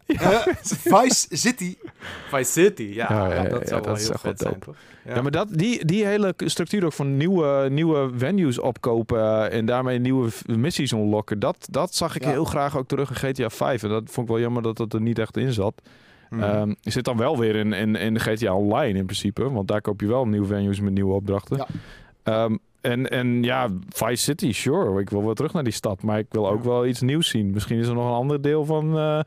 Eh, 0.06 0.40
Vice 0.62 1.28
City. 1.30 1.76
Vice 2.30 2.52
City, 2.52 2.84
ja. 2.84 3.06
Ja, 3.10 3.28
ja, 3.34 3.44
ja, 3.44 3.50
dat 3.50 3.62
ja, 3.62 3.68
zou 3.68 3.82
wel 3.82 3.96
heel 3.96 4.12
vet 4.18 4.40
zijn, 4.40 4.60
toch? 4.60 4.76
Ja, 5.06 5.22
maar 5.22 5.32
dat, 5.32 5.48
die, 5.52 5.86
die 5.86 6.06
hele 6.06 6.34
structuur 6.38 6.86
ook 6.86 6.94
van 6.94 7.18
nieuwe, 7.18 7.68
nieuwe 7.72 8.10
venues 8.18 8.60
opkopen 8.60 9.52
en 9.52 9.66
daarmee 9.66 10.00
nieuwe 10.00 10.30
missies 10.46 10.92
unlocken, 10.92 11.40
dat, 11.40 11.68
dat 11.72 11.96
zag 11.96 12.16
ik 12.16 12.24
Ja. 12.24 12.30
heel 12.30 12.46
graag 12.46 12.78
ook 12.78 12.88
terug 12.88 13.10
in 13.10 13.16
GTA 13.16 13.50
5. 13.50 13.84
En 13.84 13.90
dat 13.90 14.04
vond 14.06 14.28
ik 14.28 14.34
wel 14.34 14.42
jammer 14.42 14.62
dat 14.62 14.78
dat 14.78 14.94
er 14.94 15.02
niet 15.02 15.20
echt 15.20 15.38
in 15.38 15.54
zat. 15.54 15.74
Ehm, 16.30 16.74
je 16.82 16.92
zit 16.92 17.04
dan 17.04 17.18
wel 17.18 17.38
weer 17.40 17.56
in, 17.56 17.74
in, 17.74 17.96
in 17.96 18.14
de 18.14 18.20
GTA 18.20 18.54
Online 18.56 18.98
in 18.98 19.06
principe, 19.06 19.52
want 19.52 19.68
daar 19.68 19.82
koop 19.82 20.02
je 20.02 20.08
wel 20.08 20.28
nieuwe 20.28 20.48
venues 20.48 20.80
met 20.80 20.94
nieuwe 20.94 21.14
opdrachten. 21.14 21.58
Ja. 21.58 21.68
Ehm, 22.24 22.56
en, 22.86 23.10
en 23.10 23.44
ja, 23.44 23.70
Vice 23.90 24.24
City, 24.24 24.52
sure. 24.54 25.00
Ik 25.02 25.10
wil 25.10 25.24
wel 25.26 25.34
terug 25.34 25.54
naar 25.54 25.64
die 25.64 25.74
stad, 25.74 26.02
maar 26.02 26.20
ik 26.20 26.28
wil 26.30 26.50
ook 26.50 26.64
Ja. 26.64 26.70
wel 26.70 26.86
iets 26.86 27.02
nieuws 27.02 27.30
zien. 27.30 27.52
Misschien 27.52 27.80
is 27.80 27.88
er 27.88 27.94
nog 27.94 28.06
een 28.06 28.12
ander 28.14 28.42
deel 28.42 28.66
van, 28.66 28.98
eh 28.98 29.20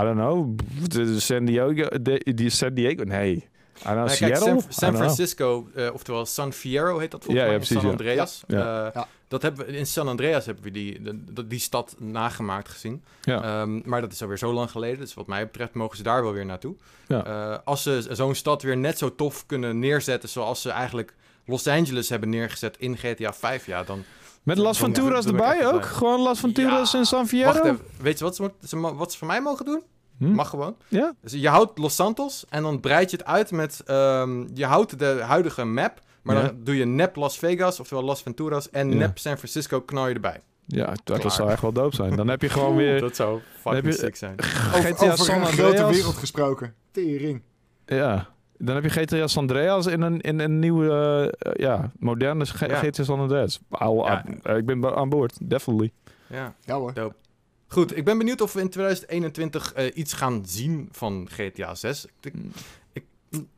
I 0.00 0.02
don't 0.04 0.16
know, 0.18 0.58
de 0.88 1.20
San 1.20 1.44
Diego, 1.44 1.88
de, 2.02 2.32
die 2.34 2.50
San 2.50 2.74
Diego, 2.74 3.02
nee. 3.04 3.48
Know, 3.82 4.06
kijk? 4.16 4.36
San. 4.68 4.94
Francisco, 4.96 5.68
eh, 5.74 5.88
oftewel 5.92 6.26
San 6.26 6.52
Fierro 6.52 6.98
heet 6.98 7.10
dat 7.10 7.24
volgens 7.24 7.44
Ja, 7.44 7.50
mij, 7.50 7.52
ja, 7.52 7.58
precies, 7.66 7.80
San. 7.82 7.90
Andreas. 7.90 8.44
Ja. 8.46 8.86
Eh, 8.86 8.94
Ja. 8.94 9.06
Dat 9.28 9.42
hebben 9.42 9.66
we, 9.66 9.76
in 9.76 9.86
San 9.86 10.08
Andreas 10.08 10.46
hebben 10.46 10.64
we 10.64 10.70
die, 10.70 11.00
de- 11.32 11.46
die 11.46 11.58
stad 11.58 11.94
nagemaakt 11.98 12.68
gezien. 12.68 13.02
Ja. 13.22 13.42
Ehm, 13.62 13.80
maar 13.84 14.00
dat 14.00 14.12
is 14.12 14.22
alweer 14.22 14.38
zo 14.38 14.52
lang 14.52 14.70
geleden, 14.70 14.98
dus 14.98 15.14
wat 15.14 15.26
mij 15.26 15.46
betreft 15.46 15.74
mogen 15.74 15.96
ze 15.96 16.02
daar 16.02 16.22
wel 16.22 16.32
weer 16.32 16.46
naartoe. 16.46 16.74
Ja. 17.06 17.24
Eh, 17.24 17.58
als 17.64 17.82
ze 17.82 18.06
zo'n 18.10 18.34
stad 18.34 18.62
weer 18.62 18.76
net 18.76 18.98
zo 18.98 19.14
tof 19.14 19.46
kunnen 19.46 19.78
neerzetten 19.78 20.28
zoals 20.28 20.62
ze 20.62 20.70
eigenlijk 20.70 21.14
Los 21.46 21.66
Angeles 21.66 22.08
hebben 22.08 22.28
neergezet 22.28 22.76
in 22.78 22.96
GTA 22.96 23.32
5, 23.32 23.66
ja, 23.66 23.82
dan... 23.82 24.04
Met 24.42 24.58
Las 24.58 24.78
Venturas 24.78 25.26
erbij 25.26 25.66
ook? 25.66 25.72
blij. 25.72 25.82
Gewoon 25.82 26.20
Las 26.20 26.40
Venturas 26.40 26.92
Ja. 26.92 26.98
en 26.98 27.04
San 27.04 27.26
Fierro? 27.28 27.52
Wacht 27.52 27.64
even, 27.64 27.80
weet 28.00 28.18
je 28.18 28.24
wat 28.24 28.36
ze, 28.36 28.50
wat 28.94 29.12
ze 29.12 29.18
van 29.18 29.26
mij 29.26 29.40
mogen 29.40 29.64
doen? 29.64 29.82
Hm? 30.18 30.32
Mag 30.32 30.48
gewoon. 30.48 30.76
Ja? 30.88 31.14
Dus 31.20 31.32
je 31.32 31.48
houdt 31.48 31.78
Los 31.78 31.94
Santos 31.94 32.44
en 32.48 32.62
dan 32.62 32.80
breid 32.80 33.10
je 33.10 33.16
het 33.16 33.26
uit 33.26 33.50
met... 33.50 33.80
ehm, 33.86 34.44
je 34.54 34.64
houdt 34.64 34.98
de 34.98 35.20
huidige 35.26 35.64
map, 35.64 35.98
maar 36.22 36.36
Ja. 36.36 36.42
dan 36.42 36.56
doe 36.64 36.76
je 36.76 36.84
nep 36.84 37.16
Las 37.16 37.38
Vegas, 37.38 37.80
oftewel 37.80 38.04
Las 38.04 38.22
Venturas, 38.22 38.70
en 38.70 38.90
Ja. 38.90 38.96
nep 38.96 39.18
San 39.18 39.36
Francisco 39.36 39.80
knal 39.80 40.08
je 40.08 40.14
erbij. 40.14 40.40
Ja, 40.66 40.94
dat, 41.04 41.18
Klaar. 41.18 41.30
zou 41.32 41.50
echt 41.50 41.62
wel 41.62 41.72
dope 41.72 41.94
zijn. 41.96 42.16
Dan 42.16 42.28
heb 42.28 42.42
je 42.42 42.48
gewoon 42.58 42.76
weer 42.76 43.00
Dat 43.00 43.16
zou 43.16 43.34
heb 43.34 43.44
fucking 43.60 43.94
je- 43.94 44.00
sick 44.00 44.16
zijn. 44.16 44.34
Over, 44.40 44.94
GTA 44.94 45.04
over 45.12 45.24
San 45.24 45.40
een 45.40 45.46
grote 45.46 45.86
wereld 45.86 46.16
gesproken. 46.16 46.74
Tering. 46.90 47.42
Ja. 47.86 48.28
Dan 48.64 48.74
heb 48.74 48.84
je 48.84 48.90
GTA 48.90 49.26
San 49.26 49.42
Andreas 49.42 49.86
in 49.86 50.00
een, 50.00 50.20
in 50.20 50.38
een 50.40 50.58
nieuwe, 50.58 51.34
eh, 51.38 51.52
ja, 51.54 51.90
moderne 51.98 52.44
G- 52.44 52.66
Ja. 52.66 52.76
GTA 52.78 53.04
San 53.04 53.20
Andreas. 53.20 53.60
Ja. 53.70 53.76
ah, 54.42 54.56
ik 54.56 54.66
ben 54.66 54.96
aan 54.96 55.08
boord, 55.08 55.38
definitely. 55.50 55.90
Ja. 56.26 56.54
Ja 56.64 56.74
hoor. 56.74 57.14
Goed, 57.66 57.96
ik 57.96 58.04
ben 58.04 58.18
benieuwd 58.18 58.40
of 58.40 58.52
we 58.52 58.60
in 58.60 58.68
2021 58.68 59.72
eh, 59.72 59.96
iets 59.96 60.12
gaan 60.12 60.42
zien 60.46 60.88
van 60.90 61.28
GTA 61.30 61.74
6. 61.74 62.06
Ik, 62.20 62.32
ik, 62.92 63.04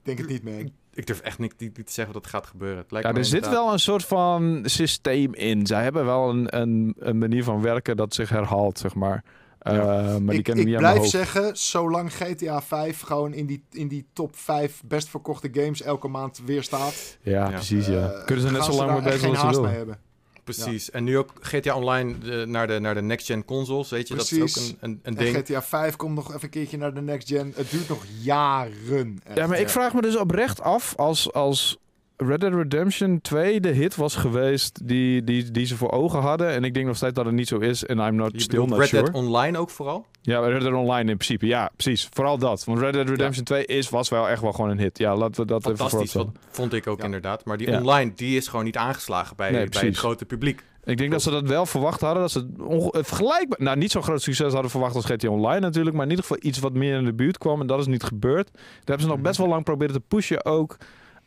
Denk 0.02 0.18
het 0.18 0.28
niet 0.28 0.42
mee. 0.42 0.72
ik 0.94 1.06
durf 1.06 1.20
echt 1.20 1.38
niet, 1.38 1.54
niet, 1.58 1.76
niet 1.76 1.86
te 1.86 1.92
zeggen 1.92 2.14
dat 2.14 2.22
het 2.22 2.32
gaat 2.32 2.46
gebeuren. 2.46 2.78
Het 2.78 2.90
lijkt 2.90 3.06
Ja, 3.06 3.12
me 3.12 3.18
er 3.18 3.24
zit 3.24 3.48
wel 3.48 3.72
een 3.72 3.78
soort 3.78 4.04
van 4.04 4.60
systeem 4.64 5.34
in. 5.34 5.66
Zij 5.66 5.82
hebben 5.82 6.04
wel 6.04 6.28
een, 6.30 6.56
een, 6.60 6.94
een 6.98 7.18
manier 7.18 7.44
van 7.44 7.62
werken 7.62 7.96
dat 7.96 8.14
zich 8.14 8.28
herhaalt, 8.28 8.78
zeg 8.78 8.94
maar. 8.94 9.24
Eh, 9.64 10.16
maar 10.16 10.34
ik 10.34 10.52
blijf 10.76 11.04
zeggen, 11.04 11.56
zolang 11.56 12.12
GTA 12.14 12.62
5 12.62 13.00
gewoon 13.00 13.32
in 13.32 13.46
die, 13.46 13.64
in 13.70 13.88
die 13.88 14.06
top 14.12 14.36
5 14.36 14.82
best 14.84 15.08
verkochte 15.08 15.48
games 15.52 15.82
elke 15.82 16.08
maand 16.08 16.40
weer 16.44 16.62
staat. 16.62 17.16
Ja, 17.22 17.30
Ja. 17.32 17.48
precies, 17.50 17.86
ja. 17.86 18.10
eh, 18.10 18.24
Kunnen 18.24 18.44
ze 18.46 18.52
net 18.52 18.64
zo 18.64 18.72
lang 18.72 18.90
mee 18.92 19.00
bezig 19.02 19.28
als 19.28 19.38
ze 19.38 19.44
haast 19.44 19.60
mee 19.60 19.70
willen. 19.70 19.76
hebben. 19.76 19.98
Precies. 20.44 20.90
En 20.90 21.04
nu 21.04 21.18
ook 21.18 21.32
GTA 21.40 21.76
Online 21.76 22.14
eh, 22.40 22.46
naar 22.46 22.66
de, 22.66 22.78
naar 22.78 22.94
de 22.94 23.02
next-gen 23.02 23.44
consoles, 23.44 23.90
weet 23.90 24.08
je. 24.08 24.14
Dat 24.14 24.30
is 24.30 24.40
ook 24.40 24.62
een, 24.64 24.76
een, 24.80 24.90
een 24.90 25.00
En 25.02 25.14
ding. 25.14 25.36
GTA 25.36 25.62
5 25.62 25.96
komt 25.96 26.14
nog 26.14 26.28
even 26.28 26.42
een 26.42 26.50
keertje 26.50 26.76
naar 26.76 26.94
de 26.94 27.00
next 27.00 27.28
gen. 27.28 27.52
Het 27.56 27.70
duurt 27.70 27.88
nog 27.88 28.04
jaren. 28.20 29.20
echt. 29.26 29.36
Ja, 29.36 29.46
maar 29.46 29.60
ik 29.60 29.68
vraag 29.68 29.94
me 29.94 30.02
dus 30.02 30.16
oprecht 30.16 30.60
af 30.60 30.94
als, 30.96 31.32
als 31.32 31.78
Red 32.16 32.40
Dead 32.40 32.52
Redemption 32.54 33.20
2 33.20 33.60
de 33.60 33.68
hit 33.68 33.96
was 33.96 34.14
geweest 34.16 34.88
die, 34.88 35.24
die, 35.24 35.50
die 35.50 35.66
ze 35.66 35.76
voor 35.76 35.90
ogen 35.90 36.20
hadden. 36.20 36.48
En 36.48 36.64
ik 36.64 36.74
denk 36.74 36.86
nog 36.86 36.96
steeds 36.96 37.12
dat 37.14 37.24
het 37.24 37.34
niet 37.34 37.48
zo 37.48 37.58
is. 37.58 37.84
En 37.86 37.98
I'm 37.98 38.14
not 38.14 38.30
Je 38.32 38.40
still 38.40 38.64
not 38.64 38.78
Red 38.78 38.88
sure. 38.88 39.02
Dead 39.02 39.14
Online 39.14 39.58
ook 39.58 39.70
vooral? 39.70 40.06
Ja, 40.22 40.40
Red 40.40 40.60
Dead 40.60 40.72
Online 40.72 41.10
in 41.10 41.16
principe. 41.16 41.46
Ja, 41.46 41.70
precies. 41.76 42.08
Vooral 42.12 42.38
dat. 42.38 42.64
Want 42.64 42.78
Red 42.78 42.92
Dead 42.92 43.08
Redemption 43.08 43.44
2 43.44 43.64
is, 43.66 43.88
was 43.90 44.08
wel 44.08 44.28
echt 44.28 44.40
wel 44.42 44.52
gewoon 44.52 44.70
een 44.70 44.78
hit. 44.78 44.98
Ja, 44.98 45.16
laten 45.16 45.40
we 45.40 45.46
dat 45.46 45.66
even 45.66 45.76
Fantastisch, 45.76 46.24
vond 46.50 46.72
ik 46.72 46.86
ook 46.86 46.98
Ja. 46.98 47.04
inderdaad. 47.04 47.44
Maar 47.44 47.56
die 47.56 47.70
Ja. 47.70 47.78
online, 47.78 48.12
die 48.14 48.36
is 48.36 48.48
gewoon 48.48 48.64
niet 48.64 48.76
aangeslagen 48.76 49.36
bij, 49.36 49.50
Nee, 49.50 49.68
bij 49.68 49.82
het 49.82 49.96
grote 49.96 50.24
publiek. 50.24 50.62
Ik 50.84 50.96
denk 50.96 51.10
dat 51.10 51.22
ze 51.22 51.30
dat 51.30 51.48
wel 51.48 51.66
verwacht 51.66 52.00
hadden. 52.00 52.22
Dat 52.22 52.30
ze 52.30 52.46
het 52.90 53.06
vergelijkbaar... 53.06 53.58
Nou, 53.62 53.76
niet 53.76 53.90
zo'n 53.90 54.02
groot 54.02 54.22
succes 54.22 54.52
hadden 54.52 54.70
verwacht 54.70 54.94
als 54.94 55.04
GTA 55.04 55.28
Online 55.28 55.60
natuurlijk. 55.60 55.96
Maar 55.96 56.04
in 56.04 56.10
ieder 56.10 56.24
geval 56.24 56.42
iets 56.42 56.58
wat 56.58 56.72
meer 56.72 56.96
in 56.98 57.04
de 57.04 57.12
buurt 57.14 57.38
kwam. 57.38 57.60
En 57.60 57.66
dat 57.66 57.80
is 57.80 57.86
niet 57.86 58.02
gebeurd. 58.02 58.50
Daar 58.52 58.62
hebben 58.84 59.00
ze 59.06 59.12
nog 59.12 59.20
best 59.20 59.38
wel 59.38 59.48
lang 59.48 59.64
proberen 59.64 59.94
te 59.94 60.00
pushen 60.00 60.44
ook. 60.44 60.76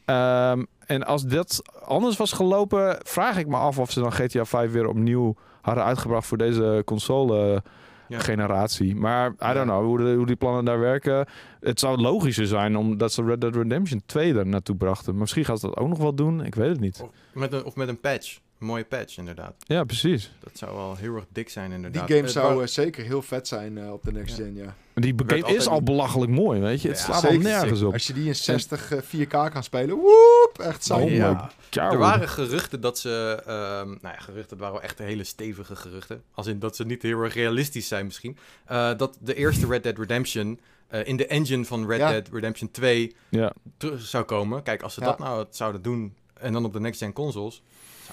Ehm, 0.08 0.64
en 0.86 1.04
als 1.06 1.24
dat 1.24 1.62
anders 1.86 2.18
was 2.18 2.32
gelopen... 2.32 2.98
vraag 3.04 3.38
ik 3.38 3.48
me 3.48 3.56
af 3.56 3.80
of 3.80 3.92
ze 3.92 4.00
dan 4.00 4.12
GTA 4.14 4.46
5 4.46 4.72
weer 4.72 4.88
opnieuw 4.88 5.36
hadden 5.62 5.84
uitgebracht... 5.84 6.28
voor 6.28 6.38
deze 6.38 6.82
console... 6.86 7.64
Ja. 8.10 8.20
generatie. 8.20 8.96
Maar 8.96 9.30
I 9.30 9.54
don't 9.54 9.66
know 9.66 9.86
hoe, 9.86 9.98
de- 9.98 10.14
hoe 10.16 10.26
die 10.26 10.36
plannen 10.36 10.66
daar 10.66 10.80
werken. 10.80 11.26
Het 11.60 11.80
zou 11.80 11.98
logischer 12.02 12.48
zijn 12.48 12.76
omdat 12.78 13.12
ze 13.14 13.24
Red 13.24 13.42
Dead 13.42 13.56
Redemption 13.56 14.02
2 14.06 14.34
er 14.34 14.48
naartoe 14.48 14.76
brachten. 14.76 15.12
Maar 15.12 15.22
misschien 15.22 15.46
gaan 15.46 15.58
ze 15.58 15.66
dat 15.68 15.78
ook 15.78 15.88
nog 15.88 15.98
wel 15.98 16.14
doen. 16.14 16.46
Ik 16.46 16.56
weet 16.56 16.70
het 16.70 16.80
niet. 16.80 17.02
Of 17.04 17.10
met 17.34 17.54
een, 17.54 17.64
of 17.64 17.76
met 17.76 17.88
een 17.88 18.00
patch. 18.00 18.40
Een 18.60 18.66
mooie 18.68 18.86
patch, 18.86 19.18
inderdaad. 19.18 19.54
Ja, 19.60 19.84
precies. 19.84 20.32
Dat 20.40 20.52
zou 20.58 20.76
wel 20.76 20.96
heel 20.96 21.16
erg 21.16 21.26
dik 21.30 21.50
zijn, 21.50 21.66
Die 21.68 21.76
inderdaad. 21.76 22.08
game 22.10 22.22
Het 22.22 22.32
zou 22.32 22.62
eh, 22.62 22.68
zeker 22.68 23.04
heel 23.04 23.22
vet 23.22 23.48
zijn 23.48 23.78
eh, 23.78 23.92
op 23.92 24.04
de 24.04 24.12
next 24.12 24.38
Ja. 24.38 24.44
gen, 24.44 24.56
ja. 24.56 24.76
Die 24.94 25.14
game 25.28 25.56
is 25.56 25.68
al 25.68 25.84
belachelijk 25.84 26.32
mooi, 26.32 26.60
weet 26.60 26.82
je. 26.82 26.88
Het 26.88 27.00
slaat 27.00 27.26
al 27.26 27.32
nergens 27.38 27.70
zeker. 27.70 27.88
op. 27.88 27.94
Als 27.94 28.08
je 28.08 28.14
die 28.14 28.26
in 28.28 28.36
60 28.36 28.92
eh, 28.92 29.00
4K 29.02 29.28
kan 29.52 29.64
spelen, 29.64 29.96
woep, 29.96 30.60
echt 30.60 30.84
saai. 30.84 31.04
Oh 31.06 31.12
Ja. 31.12 31.52
Er 31.72 31.98
waren 31.98 32.30
geruchten 32.30 32.82
dat 32.82 33.00
ze... 33.00 33.42
ehm, 33.46 33.88
nou 33.88 34.00
ja, 34.16 34.20
geruchten, 34.20 34.58
waren 34.58 34.74
wel 34.74 34.84
echt 34.84 34.98
hele 35.00 35.24
stevige 35.24 35.76
geruchten. 35.76 36.24
Als 36.34 36.48
in 36.48 36.60
dat 36.60 36.76
ze 36.76 36.86
niet 36.86 37.02
heel 37.02 37.22
erg 37.24 37.34
realistisch 37.34 37.88
zijn 37.88 38.06
misschien. 38.06 38.38
Eh, 38.66 38.98
dat 38.98 39.18
de 39.22 39.36
eerste 39.36 39.68
Red 39.68 39.84
Dead 39.84 39.98
Redemption... 39.98 40.60
eh, 40.88 41.08
in 41.08 41.18
de 41.18 41.28
engine 41.28 41.66
van 41.66 41.88
Red 41.88 42.00
Ja. 42.00 42.10
Dead 42.12 42.28
Redemption 42.32 42.72
2 42.72 43.16
Ja. 43.30 43.54
terug 43.78 44.02
zou 44.02 44.24
komen. 44.24 44.64
Kijk, 44.64 44.82
als 44.82 44.94
ze 44.94 45.00
Ja. 45.00 45.06
dat 45.06 45.20
nou 45.20 45.46
zouden 45.50 45.82
doen... 45.82 46.14
en 46.34 46.54
dan 46.54 46.66
op 46.66 46.74
de 46.74 46.80
next-gen 46.80 47.14
consoles... 47.14 47.62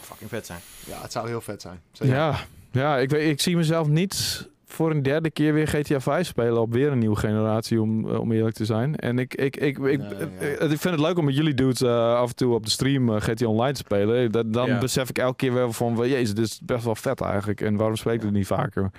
fucking 0.05 0.31
vet 0.31 0.47
zijn. 0.47 0.61
Ja, 0.87 1.03
het 1.03 1.13
zou 1.13 1.29
heel 1.29 1.41
vet 1.41 1.61
zijn. 1.63 1.81
Zeker. 1.93 2.15
Ja, 2.15 2.35
ja 2.73 2.99
ik, 2.99 3.11
weet, 3.11 3.31
ik 3.31 3.41
zie 3.41 3.57
mezelf 3.57 3.89
niet 3.89 4.49
voor 4.67 4.91
een 4.91 5.03
derde 5.03 5.31
keer 5.31 5.53
weer 5.55 5.67
GTA 5.69 6.01
5 6.01 6.27
spelen 6.27 6.61
op 6.61 6.73
weer 6.73 6.93
een 6.93 6.99
nieuwe 6.99 7.17
generatie, 7.17 7.81
om, 7.81 8.11
eh, 8.11 8.21
om 8.21 8.33
eerlijk 8.33 8.55
te 8.57 8.65
zijn. 8.65 8.97
En 8.97 9.19
ik, 9.19 9.35
ik, 9.35 9.57
ik, 9.57 9.79
ik, 9.79 9.99
Nee, 9.99 10.57
eh, 10.57 10.71
ik 10.71 10.79
vind 10.81 10.95
het 10.95 11.01
leuk 11.01 11.19
om 11.19 11.25
met 11.25 11.37
jullie 11.37 11.55
dudes 11.55 11.81
eh, 11.83 12.15
af 12.15 12.29
en 12.29 12.37
toe 12.37 12.55
op 12.55 12.65
de 12.65 12.71
stream 12.71 13.21
GTA 13.21 13.47
Online 13.47 13.73
te 13.73 13.83
spelen. 13.85 14.33
Dat, 14.33 14.53
dan 14.53 14.67
Ja. 14.67 14.79
besef 14.79 15.09
ik 15.09 15.19
elke 15.19 15.37
keer 15.37 15.53
wel 15.53 15.73
van, 15.73 16.09
jezus, 16.09 16.35
dit 16.35 16.45
is 16.45 16.61
best 16.63 16.85
wel 16.85 16.95
vet 16.95 17.21
eigenlijk. 17.21 17.61
En 17.61 17.77
waarom 17.77 17.97
spreek 17.97 18.15
ik 18.15 18.23
het 18.23 18.33
niet 18.33 18.47
vaker? 18.47 18.91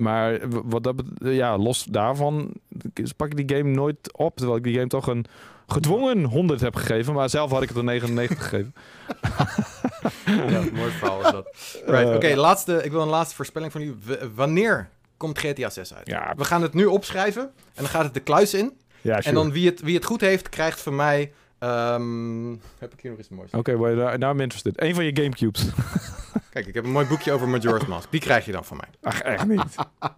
Maar 0.00 0.38
wat 0.48 0.82
dat 0.82 1.02
ja, 1.18 1.58
los 1.58 1.84
daarvan 1.84 2.52
pak 3.16 3.28
ik 3.34 3.46
die 3.46 3.56
game 3.56 3.70
nooit 3.70 4.12
op. 4.16 4.36
Terwijl 4.36 4.58
ik 4.58 4.64
die 4.64 4.74
game 4.74 4.86
toch 4.86 5.06
een 5.06 5.24
gedwongen 5.66 6.24
100 6.24 6.60
heb 6.60 6.74
gegeven. 6.76 7.14
Maar 7.14 7.30
zelf 7.30 7.50
had 7.50 7.62
ik 7.62 7.68
het 7.68 7.78
een 7.78 7.84
99 7.84 8.42
gegeven. 8.48 8.74
Ja, 10.26 10.62
mooi 10.72 10.90
verhaal 10.90 11.20
is 11.24 11.30
dat. 11.30 11.48
Right, 11.86 12.08
Eh, 12.08 12.14
oké, 12.14 12.34
laatste. 12.36 12.80
ik 12.84 12.90
wil 12.90 13.02
een 13.02 13.08
laatste 13.08 13.34
voorspelling 13.36 13.72
van 13.72 13.80
u. 13.80 13.96
W- 14.04 14.12
wanneer 14.34 14.88
komt 15.16 15.38
GTA 15.38 15.70
6 15.70 15.94
uit? 15.94 16.06
Ja, 16.06 16.32
We 16.36 16.44
gaan 16.44 16.62
het 16.62 16.74
nu 16.74 16.84
opschrijven 16.84 17.42
en 17.42 17.50
dan 17.74 17.86
gaat 17.86 18.04
het 18.04 18.14
de 18.14 18.20
kluis 18.20 18.54
in. 18.54 18.72
ja 19.00 19.20
En 19.20 19.34
dan 19.34 19.52
wie 19.52 19.66
het, 19.68 19.80
wie 19.80 19.94
het 19.94 20.04
goed 20.04 20.20
heeft, 20.20 20.48
krijgt 20.48 20.80
van 20.80 20.96
mij... 20.96 21.32
ehm, 21.58 22.50
heb 22.78 22.92
ik 22.92 23.00
hier 23.00 23.10
nog 23.10 23.20
iets 23.20 23.28
moois? 23.28 23.50
Oké, 23.52 23.72
okay, 23.74 23.94
nou 23.94 24.18
nou 24.18 24.34
I'm 24.34 24.40
interested. 24.40 24.82
Eén 24.82 24.94
van 24.94 25.04
je 25.04 25.10
Gamecubes. 25.16 25.64
Kijk, 26.50 26.66
ik 26.66 26.74
heb 26.74 26.84
een 26.84 26.90
mooi 26.90 27.06
boekje 27.06 27.32
over 27.32 27.48
Majora's 27.48 27.86
Mask. 27.86 28.10
Die 28.10 28.20
krijg 28.20 28.44
je 28.44 28.52
dan 28.52 28.64
van 28.64 28.76
mij. 28.76 28.88
Ach, 29.02 29.20
echt 29.20 29.46
niet. 29.46 29.74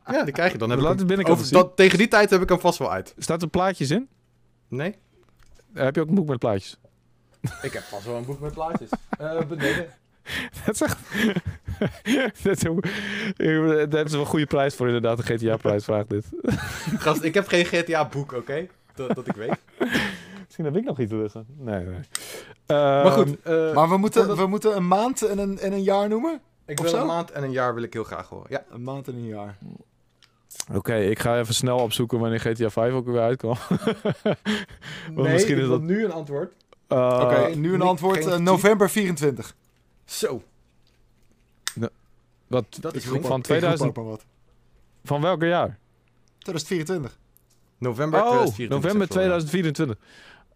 Ja, 0.06 0.24
die 0.24 0.32
krijg 0.32 0.52
je 0.52 0.58
dan. 0.58 0.70
Heb 0.70 0.78
ik 0.78 0.84
Laat 0.84 0.98
hem- 0.98 1.06
binnenkant 1.06 1.38
over- 1.40 1.52
dat, 1.52 1.76
tegen 1.76 1.98
die 1.98 2.08
tijd 2.08 2.30
heb 2.30 2.42
ik 2.42 2.48
hem 2.48 2.60
vast 2.60 2.78
wel 2.78 2.92
uit. 2.92 3.14
Staat 3.18 3.42
er 3.42 3.48
plaatjes 3.48 3.90
in? 3.90 4.08
Nee? 4.68 4.94
Eh, 5.74 5.84
Heb 5.84 5.94
je 5.94 6.00
ook 6.00 6.08
een 6.08 6.14
boek 6.14 6.28
met 6.28 6.38
plaatjes? 6.38 6.76
Ik 7.62 7.72
heb 7.72 7.82
vast 7.82 8.04
wel 8.04 8.16
een 8.16 8.24
boek 8.24 8.40
met 8.40 8.52
plaatjes. 8.52 8.88
Eh, 9.18 9.44
beneden. 9.48 9.86
Dat 10.64 10.74
is 10.74 10.80
echt... 10.80 10.98
dat, 12.42 12.56
is, 12.56 12.62
een- 12.62 13.86
dat 13.90 14.06
is 14.06 14.12
wel 14.12 14.20
een 14.20 14.26
goede 14.26 14.46
prijs 14.46 14.74
voor 14.74 14.86
inderdaad. 14.86 15.18
Een 15.18 15.38
GTA-prijs 15.38 15.84
vraagt 15.84 16.08
dit. 16.10 16.24
Gast, 16.98 17.22
ik 17.22 17.34
heb 17.34 17.46
geen 17.48 17.64
GTA-boek, 17.64 18.32
oké? 18.32 18.66
Dat, 18.94 19.14
dat 19.14 19.26
ik 19.28 19.34
weet. 19.34 19.56
Misschien 20.54 20.72
heb 20.72 20.82
ik 20.82 20.88
nog 20.88 20.98
iets 20.98 21.12
liggen. 21.12 21.46
Nee, 21.58 21.84
nee. 21.84 21.98
Maar 22.66 23.04
Ehm, 23.04 23.12
goed, 23.12 23.40
eh, 23.42 23.74
Maar 23.74 23.88
we 23.88 23.96
moeten, 23.96 24.20
voordat- 24.20 24.38
we 24.44 24.46
moeten 24.46 24.76
een 24.76 24.88
maand 24.88 25.22
en 25.22 25.38
een, 25.38 25.58
en 25.58 25.72
een 25.72 25.82
jaar 25.82 26.08
noemen? 26.08 26.40
ik 26.66 26.78
of 26.78 26.84
wil 26.84 26.94
zo? 26.94 27.00
een 27.00 27.06
maand 27.06 27.30
en 27.30 27.42
een 27.42 27.50
jaar 27.50 27.74
wil 27.74 27.82
ik 27.82 27.92
heel 27.92 28.04
graag 28.04 28.28
horen. 28.28 28.46
Ja. 28.50 28.64
Een 28.70 28.82
maand 28.82 29.08
en 29.08 29.14
een 29.14 29.26
jaar. 29.26 29.58
Oké, 30.74 30.94
ik 30.96 31.18
ga 31.18 31.38
even 31.38 31.54
snel 31.54 31.78
opzoeken 31.78 32.18
wanneer 32.18 32.40
GTA 32.40 32.70
5 32.70 32.92
ook 32.92 33.06
weer 33.06 33.20
uitkwam. 33.20 33.56
misschien 35.14 35.58
is 35.58 35.68
dat- 35.68 35.80
nu 35.82 36.04
een 36.04 36.12
antwoord. 36.12 36.54
Uh, 36.88 37.20
Oké, 37.22 37.54
nu 37.54 37.74
een 37.74 37.82
antwoord. 37.82 38.24
geen 38.24 38.32
eh, 38.32 38.38
november 38.38 38.90
24. 38.90 39.54
Zo, 40.04 40.42
Wat, 42.46 42.64
dat 42.80 42.94
is 42.94 43.04
van 43.04 43.16
ook- 43.16 43.22
ik 43.24 43.28
roep 43.30 43.42
2000 43.42 43.88
ook 43.88 43.96
maar 43.96 44.04
wat. 44.04 44.24
van 45.04 45.20
welke 45.20 45.46
jaar? 45.46 45.78
2024. 46.38 47.18
November 47.78 48.20
Oh, 48.20 48.26
2024. 48.26 48.76
november 48.82 49.06
zeg 49.12 49.22
ik 49.22 49.28
wel. 49.30 49.38
2024. 49.38 49.96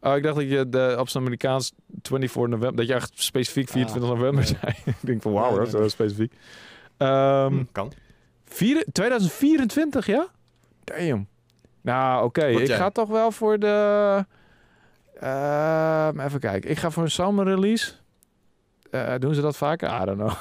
Oh, 0.06 0.16
ik 0.16 0.22
dacht 0.22 0.34
dat 0.36 0.48
je 0.50 0.68
de, 0.68 0.96
op 0.98 1.08
zijn 1.08 1.22
Amerikaans 1.22 1.72
24 2.02 2.48
november, 2.48 2.76
dat 2.76 2.86
je 2.86 2.94
echt 2.94 3.12
specifiek 3.14 3.68
24 3.68 4.10
november 4.10 4.44
nee. 4.44 4.56
zei. 4.60 4.74
ik 5.00 5.06
denk 5.06 5.22
van 5.22 5.32
wauw, 5.32 5.58
Nee, 5.58 5.70
dat 5.70 5.80
is 5.80 5.92
specifiek. 5.92 6.32
Hm, 6.98 7.64
kan. 7.72 7.92
vier- 8.44 8.86
2024, 8.92 10.06
ja? 10.06 10.26
Damn. 10.84 11.26
Nou, 11.80 12.24
oké. 12.24 12.46
Ik 12.46 12.66
jij? 12.66 12.76
ga 12.76 12.90
toch 12.90 13.08
wel 13.08 13.30
voor 13.30 13.58
de... 13.58 14.24
Ehm, 15.20 16.20
even 16.20 16.40
kijken. 16.40 16.70
Ik 16.70 16.78
ga 16.78 16.90
voor 16.90 17.02
een 17.02 17.10
summer 17.10 17.44
release. 17.44 17.92
Eh, 18.90 19.14
doen 19.18 19.34
ze 19.34 19.40
dat 19.40 19.56
vaker? 19.56 20.02
I 20.02 20.04
don't 20.04 20.18
know. 20.18 20.34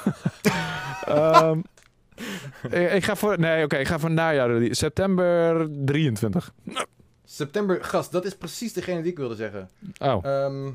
Ik, 2.80 2.92
ik 2.92 3.04
ga 3.04 3.16
voor... 3.16 3.38
Nee, 3.38 3.64
oké. 3.64 3.76
ik 3.76 3.86
ga 3.86 3.98
voor 3.98 4.10
najaar 4.10 4.50
release. 4.50 4.74
September 4.74 5.68
23. 5.84 6.52
September, 7.28 7.84
gast, 7.84 8.12
dat 8.12 8.24
is 8.24 8.36
precies 8.36 8.72
degene 8.72 9.02
die 9.02 9.10
ik 9.10 9.18
wilde 9.18 9.34
zeggen. 9.34 9.70
Oh. 9.98 10.24
Ehm, 10.24 10.70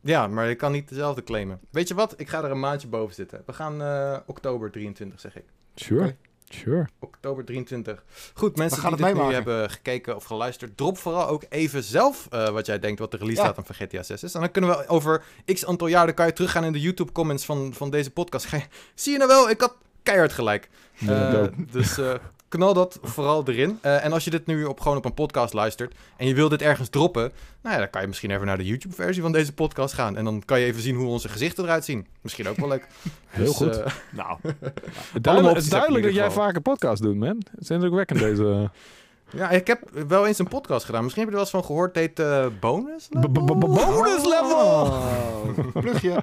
ja, 0.00 0.26
maar 0.26 0.50
ik 0.50 0.58
kan 0.58 0.72
niet 0.72 0.88
dezelfde 0.88 1.22
claimen. 1.22 1.60
Weet 1.70 1.88
je 1.88 1.94
wat? 1.94 2.14
Ik 2.16 2.28
ga 2.28 2.44
er 2.44 2.50
een 2.50 2.60
maandje 2.60 2.88
boven 2.88 3.14
zitten. 3.14 3.42
We 3.46 3.52
gaan 3.52 3.82
eh, 3.82 4.16
oktober 4.26 4.70
23, 4.70 5.20
zeg 5.20 5.36
ik. 5.36 5.44
Sure. 5.74 6.14
Sure. 6.48 6.86
Oktober 7.00 7.44
23. 7.44 8.04
Goed, 8.34 8.56
mensen 8.56 8.80
die 8.80 8.90
het 8.90 8.98
dit 9.16 9.26
nu 9.26 9.32
hebben 9.32 9.70
gekeken 9.70 10.16
of 10.16 10.24
geluisterd, 10.24 10.76
drop 10.76 10.98
vooral 10.98 11.26
ook 11.28 11.42
even 11.48 11.82
zelf 11.82 12.26
eh, 12.30 12.48
wat 12.48 12.66
jij 12.66 12.78
denkt 12.78 12.98
wat 13.00 13.10
de 13.10 13.16
release 13.16 13.40
Ja. 13.40 13.46
datum 13.46 13.64
van 13.64 13.74
GTA 13.74 14.02
6 14.02 14.22
is. 14.22 14.34
En 14.34 14.40
dan 14.40 14.50
kunnen 14.50 14.70
we 14.70 14.86
over 14.88 15.22
x 15.46 15.66
aantal 15.66 15.86
jaar, 15.86 16.06
dan 16.06 16.14
kan 16.14 16.26
je 16.26 16.32
teruggaan 16.32 16.64
in 16.64 16.72
de 16.72 16.80
YouTube 16.80 17.12
comments 17.12 17.44
van, 17.44 17.74
van 17.74 17.90
deze 17.90 18.10
podcast. 18.10 18.50
Je- 18.50 18.62
Zie 18.94 19.12
je 19.12 19.18
nou 19.18 19.30
wel, 19.30 19.50
ik 19.50 19.60
had 19.60 19.76
keihard 20.02 20.32
gelijk. 20.32 20.68
Ja, 20.98 21.32
Eh, 21.32 21.46
dus 21.70 21.98
eh, 21.98 22.14
knal 22.54 22.74
dat 22.74 22.98
vooral 23.02 23.42
erin. 23.48 23.78
Eh, 23.82 24.04
en 24.04 24.12
als 24.12 24.24
je 24.24 24.30
dit 24.30 24.46
nu 24.46 24.64
op, 24.64 24.80
gewoon 24.80 24.96
op 24.96 25.04
een 25.04 25.14
podcast 25.14 25.52
luistert 25.52 25.94
en 26.16 26.26
je 26.26 26.34
wil 26.34 26.48
dit 26.48 26.62
ergens 26.62 26.88
droppen, 26.88 27.32
nou 27.62 27.74
ja, 27.74 27.80
dan 27.80 27.90
kan 27.90 28.00
je 28.00 28.06
misschien 28.06 28.30
even 28.30 28.46
naar 28.46 28.56
de 28.58 28.64
YouTube-versie 28.64 29.22
van 29.22 29.32
deze 29.32 29.52
podcast 29.52 29.94
gaan. 29.94 30.16
En 30.16 30.24
dan 30.24 30.42
kan 30.44 30.60
je 30.60 30.66
even 30.66 30.82
zien 30.82 30.96
hoe 30.96 31.06
onze 31.08 31.28
gezichten 31.28 31.64
eruit 31.64 31.84
zien. 31.84 32.06
Misschien 32.20 32.48
ook 32.48 32.56
wel 32.56 32.68
leuk. 32.68 32.86
Heel 33.26 33.44
Dus, 33.44 33.56
goed. 33.56 33.76
eh, 33.80 33.92
Nou, 34.12 34.38
Duidelijk, 35.20 35.54
het 35.54 35.64
is 35.64 35.70
duidelijk 35.70 36.04
dat 36.04 36.14
jij 36.14 36.22
ieder 36.24 36.42
vaker 36.42 36.60
podcast 36.60 37.02
doet, 37.02 37.16
man. 37.16 37.36
Het 37.50 37.60
is 37.60 37.70
indrukwekkend 37.70 38.18
deze... 38.28 38.70
ja, 39.34 39.50
ik 39.50 39.66
heb 39.66 39.80
wel 40.08 40.26
eens 40.26 40.38
een 40.38 40.48
podcast 40.48 40.84
gedaan. 40.84 41.02
Misschien 41.02 41.24
heb 41.24 41.32
je 41.32 41.38
er 41.38 41.44
wel 41.44 41.52
eens 41.52 41.64
van 41.66 41.74
gehoord. 41.74 41.94
Het 41.96 42.04
heet 42.16 42.26
eh, 42.26 42.46
Bonus. 42.60 43.08
B- 43.08 43.20
b- 43.32 43.32
b- 43.32 43.60
Bonus 43.60 44.24
level! 44.24 44.56
Oh, 44.56 44.96
plugje. 45.82 46.22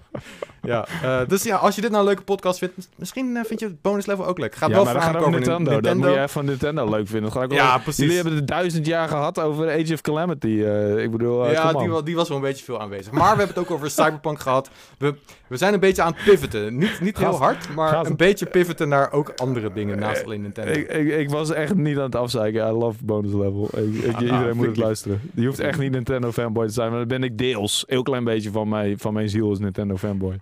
Ja, 0.61 0.85
eh, 1.03 1.19
dus 1.27 1.43
ja, 1.43 1.55
als 1.55 1.75
je 1.75 1.81
dit 1.81 1.89
nou 1.89 2.01
een 2.03 2.07
leuke 2.09 2.23
podcast 2.23 2.59
vindt, 2.59 2.77
mis- 2.77 2.89
misschien 2.95 3.37
eh, 3.37 3.43
vind 3.45 3.59
je 3.59 3.65
het 3.65 3.81
bonus 3.81 4.05
level 4.05 4.25
ook 4.25 4.37
leuk. 4.39 4.55
Gaat 4.55 4.69
ja, 4.69 4.75
wel 4.75 4.83
maar 4.83 4.95
gaat 5.01 5.09
over 5.15 5.19
over 5.19 5.31
Nintendo. 5.31 5.79
Dat 5.81 5.95
moet 5.95 6.05
je 6.05 6.11
even 6.15 6.29
van 6.29 6.45
Nintendo 6.45 6.89
leuk 6.89 7.07
vinden. 7.07 7.31
Dat 7.33 7.51
Ja, 7.51 7.77
precies. 7.77 7.99
Jullie 7.99 8.15
hebben 8.15 8.35
het 8.35 8.47
duizend 8.47 8.85
jaar 8.85 9.07
gehad 9.07 9.39
over 9.39 9.69
Age 9.71 9.93
of 9.93 10.01
Calamity. 10.01 10.61
eh, 10.63 10.97
ik 10.97 11.11
bedoel, 11.11 11.45
eh, 11.45 11.51
ja, 11.53 11.73
die, 11.73 12.03
die 12.03 12.15
was 12.15 12.27
wel 12.27 12.37
een 12.37 12.43
beetje 12.43 12.63
veel 12.65 12.79
aanwezig. 12.81 13.11
Maar 13.11 13.21
we 13.21 13.27
hebben 13.27 13.47
het 13.47 13.57
ook 13.57 13.71
over 13.71 13.89
Cyberpunk 13.89 14.39
gehad. 14.49 14.69
We, 14.97 15.15
we 15.47 15.57
zijn 15.57 15.73
een 15.73 15.79
beetje 15.79 16.01
aan 16.01 16.13
het 16.15 16.23
pivoten. 16.23 16.77
Niet, 16.77 16.99
niet 16.99 17.17
heel 17.17 17.37
hard, 17.37 17.75
maar 17.75 18.05
een 18.05 18.15
beetje 18.17 18.45
pivoten 18.45 18.89
naar 18.89 19.11
ook 19.11 19.31
andere 19.35 19.73
dingen 19.73 19.99
naast 19.99 20.23
alleen 20.25 20.41
Nintendo. 20.41 20.71
Ik, 20.71 20.87
ik, 20.89 21.07
ik 21.07 21.29
was 21.29 21.51
echt 21.51 21.75
niet 21.75 21.97
aan 21.97 22.03
het 22.03 22.15
afzeiken. 22.15 22.67
I 22.67 22.71
love 22.71 23.00
bonus 23.05 23.31
level. 23.31 23.69
Ik, 23.71 23.93
ik- 24.03 24.13
Ah, 24.15 24.21
iedereen 24.21 24.41
vind 24.43 24.53
moet 24.55 24.63
ik 24.65 24.69
het 24.69 24.79
luisteren. 24.79 25.21
Je 25.35 25.45
hoeft 25.45 25.59
echt 25.59 25.79
niet 25.79 25.91
Nintendo 25.91 26.31
fanboy 26.31 26.67
te 26.67 26.73
zijn, 26.73 26.89
maar 26.89 26.99
dat 26.99 27.07
ben 27.07 27.23
ik 27.23 27.37
deels. 27.37 27.83
Heel 27.87 28.03
klein 28.03 28.23
beetje 28.23 28.51
van, 28.51 28.69
mij, 28.69 28.95
van 28.97 29.13
mijn 29.13 29.29
ziel 29.29 29.51
is 29.51 29.59
Nintendo 29.59 29.97
fanboy. 29.97 30.39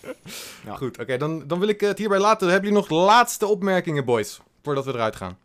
Ja. 0.66 0.74
Goed, 0.76 0.98
oké, 0.98 1.16
dan, 1.16 1.42
dan 1.46 1.58
wil 1.58 1.68
ik 1.68 1.80
het 1.80 1.98
hierbij 1.98 2.18
laten. 2.18 2.48
Hebben 2.48 2.68
jullie 2.70 2.88
nog 2.88 3.04
laatste 3.06 3.46
opmerkingen, 3.46 4.04
boys? 4.04 4.40
Voordat 4.62 4.84
we 4.84 4.92
eruit 4.92 5.16
gaan. 5.16 5.36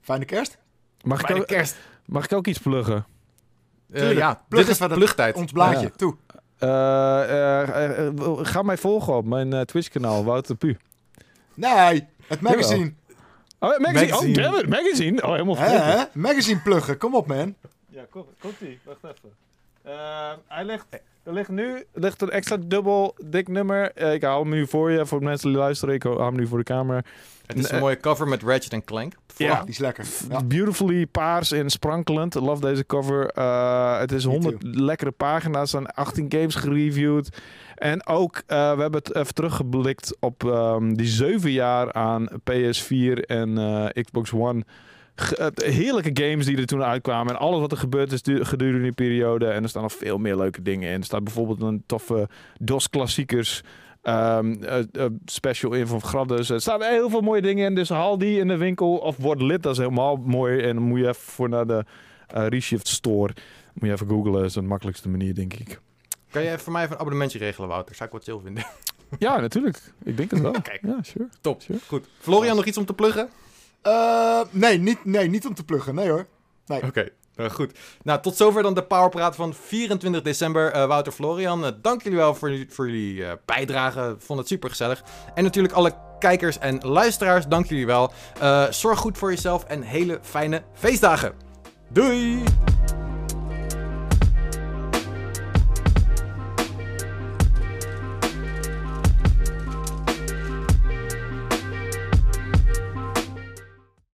Fijne 0.00 0.24
kerst. 0.24 0.58
Mag 1.02 1.20
ik, 1.20 1.26
Bij 1.26 1.34
de 1.34 1.40
ook, 1.40 1.46
kerst. 1.46 1.76
mag 2.04 2.24
ik 2.24 2.32
ook 2.32 2.46
iets 2.46 2.58
pluggen? 2.58 3.06
Eh, 3.90 3.98
Tuurlijk. 3.98 4.18
ja, 4.18 4.42
Plug 4.48 4.66
dit 4.66 4.80
is 4.80 4.86
plugtijd. 4.86 5.36
Ons 5.36 5.52
blaadje. 5.52 5.80
Ja. 5.86 5.90
Toe. 5.96 6.14
Eh, 6.58 6.68
eh, 6.68 7.62
eh, 7.68 8.06
eh, 8.06 8.12
ga 8.42 8.62
mij 8.62 8.76
volgen 8.76 9.16
op 9.16 9.24
mijn 9.24 9.52
eh, 9.52 9.60
Twitch-kanaal, 9.60 10.24
Wouter 10.24 10.56
Pu. 10.56 10.76
Nee, 11.54 12.06
het 12.26 12.40
magazine. 12.40 12.92
Oh, 13.60 13.78
magazine. 13.78 14.10
Magazine. 14.10 14.36
Oh, 14.38 14.42
damn 14.52 14.58
it, 14.58 14.68
magazine. 14.68 15.22
Oh, 15.22 15.30
helemaal 15.30 15.56
Hè? 15.56 16.04
Magazine 16.12 16.60
pluggen, 16.60 16.98
kom 16.98 17.14
op 17.14 17.26
man. 17.26 17.54
Ja, 17.88 18.02
kom, 18.10 18.24
komt 18.40 18.60
ie. 18.60 18.78
Wacht 18.84 18.98
even. 19.04 19.36
hij 20.46 20.64
ligt, 20.64 20.86
er 21.22 21.32
ligt 21.32 21.48
nu 21.48 21.74
er 21.76 21.84
ligt 21.92 22.22
een 22.22 22.30
extra 22.30 22.56
dubbel 22.66 23.14
dik 23.24 23.48
nummer. 23.48 23.92
Eh, 23.94 24.12
ik 24.14 24.22
hou 24.22 24.40
hem 24.42 24.50
nu 24.50 24.66
voor 24.66 24.90
je, 24.90 25.06
voor 25.06 25.18
de 25.18 25.24
mensen 25.24 25.48
die 25.48 25.58
luisteren. 25.58 25.94
Ik 25.94 26.02
hou 26.02 26.22
hem 26.22 26.36
nu 26.36 26.46
voor 26.46 26.58
de 26.58 26.64
camera. 26.64 27.02
Het 27.46 27.58
is 27.58 27.64
een 27.64 27.70
Nee. 27.70 27.80
mooie 27.80 27.96
cover 28.00 28.28
met 28.28 28.42
Ratchet 28.42 28.72
en 28.72 28.84
Clank. 28.84 29.12
Ja. 29.36 29.60
Die 29.60 29.68
is 29.70 29.78
lekker. 29.78 30.06
Ja. 30.30 30.42
Beautifully 30.44 31.06
paars 31.06 31.52
en 31.52 31.70
sprankelend. 31.70 32.34
I 32.34 32.40
love 32.40 32.60
deze 32.60 32.86
cover. 32.86 33.26
Eh, 33.30 33.98
het 33.98 34.12
is 34.12 34.24
Me 34.24 34.30
100 34.30 34.56
lekkere 34.62 35.10
pagina's. 35.10 35.60
Er 35.62 35.68
zijn 35.68 35.86
18 35.86 36.26
games 36.28 36.54
gereviewd. 36.54 37.28
En 37.78 38.06
ook, 38.06 38.42
eh, 38.46 38.74
we 38.74 38.80
hebben 38.80 39.00
het 39.04 39.14
even 39.14 39.34
teruggeblikt 39.34 40.16
op 40.20 40.44
ehm, 40.44 40.92
die 40.94 41.06
7 41.06 41.50
jaar 41.50 41.92
aan 41.92 42.28
PS4 42.50 43.12
en 43.26 43.58
eh, 43.58 44.02
Xbox 44.04 44.32
One. 44.32 44.64
Eh, 45.36 45.46
heerlijke 45.54 46.22
games 46.24 46.46
die 46.46 46.56
er 46.56 46.66
toen 46.66 46.82
uitkwamen. 46.82 47.32
En 47.34 47.38
alles 47.40 47.60
wat 47.60 47.72
er 47.72 47.78
gebeurd 47.78 48.12
is 48.12 48.22
du- 48.22 48.44
gedurende 48.44 48.82
die 48.82 48.92
periode. 48.92 49.46
En 49.46 49.62
er 49.62 49.68
staan 49.68 49.82
nog 49.82 49.92
veel 49.92 50.18
meer 50.18 50.36
leuke 50.36 50.62
dingen 50.62 50.90
in. 50.92 50.98
Er 50.98 51.04
staat 51.04 51.24
bijvoorbeeld 51.24 51.62
een 51.62 51.82
toffe 51.86 52.28
DOS-klassiekers. 52.60 53.62
ehm, 54.02 54.62
eh, 54.62 54.78
eh, 54.78 55.10
special 55.24 55.72
in 55.72 55.86
van 55.86 56.00
Graddus. 56.00 56.50
Er 56.50 56.60
staan 56.60 56.82
heel 56.82 57.10
veel 57.10 57.20
mooie 57.20 57.42
dingen 57.42 57.66
in. 57.66 57.74
Dus 57.74 57.88
haal 57.88 58.18
die 58.18 58.38
in 58.38 58.48
de 58.48 58.56
winkel 58.56 58.96
of 58.96 59.16
word 59.16 59.42
lid. 59.42 59.62
Dat 59.62 59.72
is 59.72 59.78
helemaal 59.78 60.16
mooi. 60.16 60.60
En 60.60 60.74
dan 60.74 60.84
moet 60.84 60.98
je 60.98 61.08
even 61.08 61.22
voor 61.22 61.48
naar 61.48 61.66
de 61.66 61.84
Reshift 62.26 62.88
Store. 62.88 63.32
Moet 63.74 63.88
je 63.88 63.92
even 63.92 64.08
googlen. 64.08 64.32
Dat 64.32 64.44
is 64.44 64.52
de 64.52 64.62
makkelijkste 64.62 65.08
manier, 65.08 65.34
denk 65.34 65.54
ik. 65.54 65.80
Kan 66.30 66.42
jij 66.42 66.58
voor 66.58 66.72
mij 66.72 66.80
even 66.82 66.92
een 66.94 66.98
abonnementje 67.00 67.38
regelen, 67.38 67.68
Wouter? 67.68 67.94
Zou 67.94 68.08
ik 68.08 68.14
wat 68.14 68.24
chill 68.24 68.40
vinden. 68.44 68.64
Ja, 69.18 69.40
natuurlijk. 69.40 69.80
Ik 70.04 70.16
denk 70.16 70.30
het 70.30 70.40
wel. 70.40 70.52
Kijk. 70.62 70.78
Ja, 70.82 70.98
sure. 71.02 71.28
Top. 71.40 71.62
Sure. 71.62 71.78
Goed. 71.86 72.06
Florian, 72.20 72.56
nog 72.56 72.64
iets 72.64 72.78
om 72.78 72.84
te 72.84 72.92
pluggen? 72.94 73.28
Eh, 73.82 74.40
nee, 74.50 74.78
niet, 74.78 75.04
nee, 75.04 75.28
niet 75.28 75.46
om 75.46 75.54
te 75.54 75.64
pluggen. 75.64 75.94
Nee 75.94 76.08
hoor. 76.10 76.26
Oké, 76.66 77.08
eh, 77.34 77.50
goed. 77.50 77.78
Nou, 78.02 78.20
tot 78.22 78.36
zover 78.36 78.62
dan 78.62 78.74
de 78.74 78.82
Powerpraat 78.82 79.34
van 79.36 79.54
24 79.54 80.22
december. 80.22 80.72
Eh, 80.72 80.86
Wouter 80.86 81.12
Florian, 81.12 81.76
dank 81.82 82.02
jullie 82.02 82.18
wel 82.18 82.34
voor, 82.34 82.50
jullie- 82.50 82.70
voor 82.70 82.86
jullie 82.90 83.24
eh, 83.24 83.32
bijdrage. 83.44 84.14
Ik 84.18 84.20
vond 84.24 84.38
het 84.38 84.48
super 84.48 84.68
gezellig. 84.70 85.02
En 85.34 85.42
natuurlijk 85.44 85.74
alle 85.74 85.94
kijkers 86.18 86.58
en 86.58 86.78
luisteraars, 86.80 87.46
dank 87.46 87.66
jullie 87.66 87.86
wel. 87.86 88.12
Eh, 88.40 88.70
zorg 88.70 88.98
goed 88.98 89.18
voor 89.18 89.30
jezelf 89.30 89.64
en 89.64 89.82
hele 89.82 90.18
fijne 90.22 90.62
feestdagen. 90.74 91.32
Doei! 91.88 92.42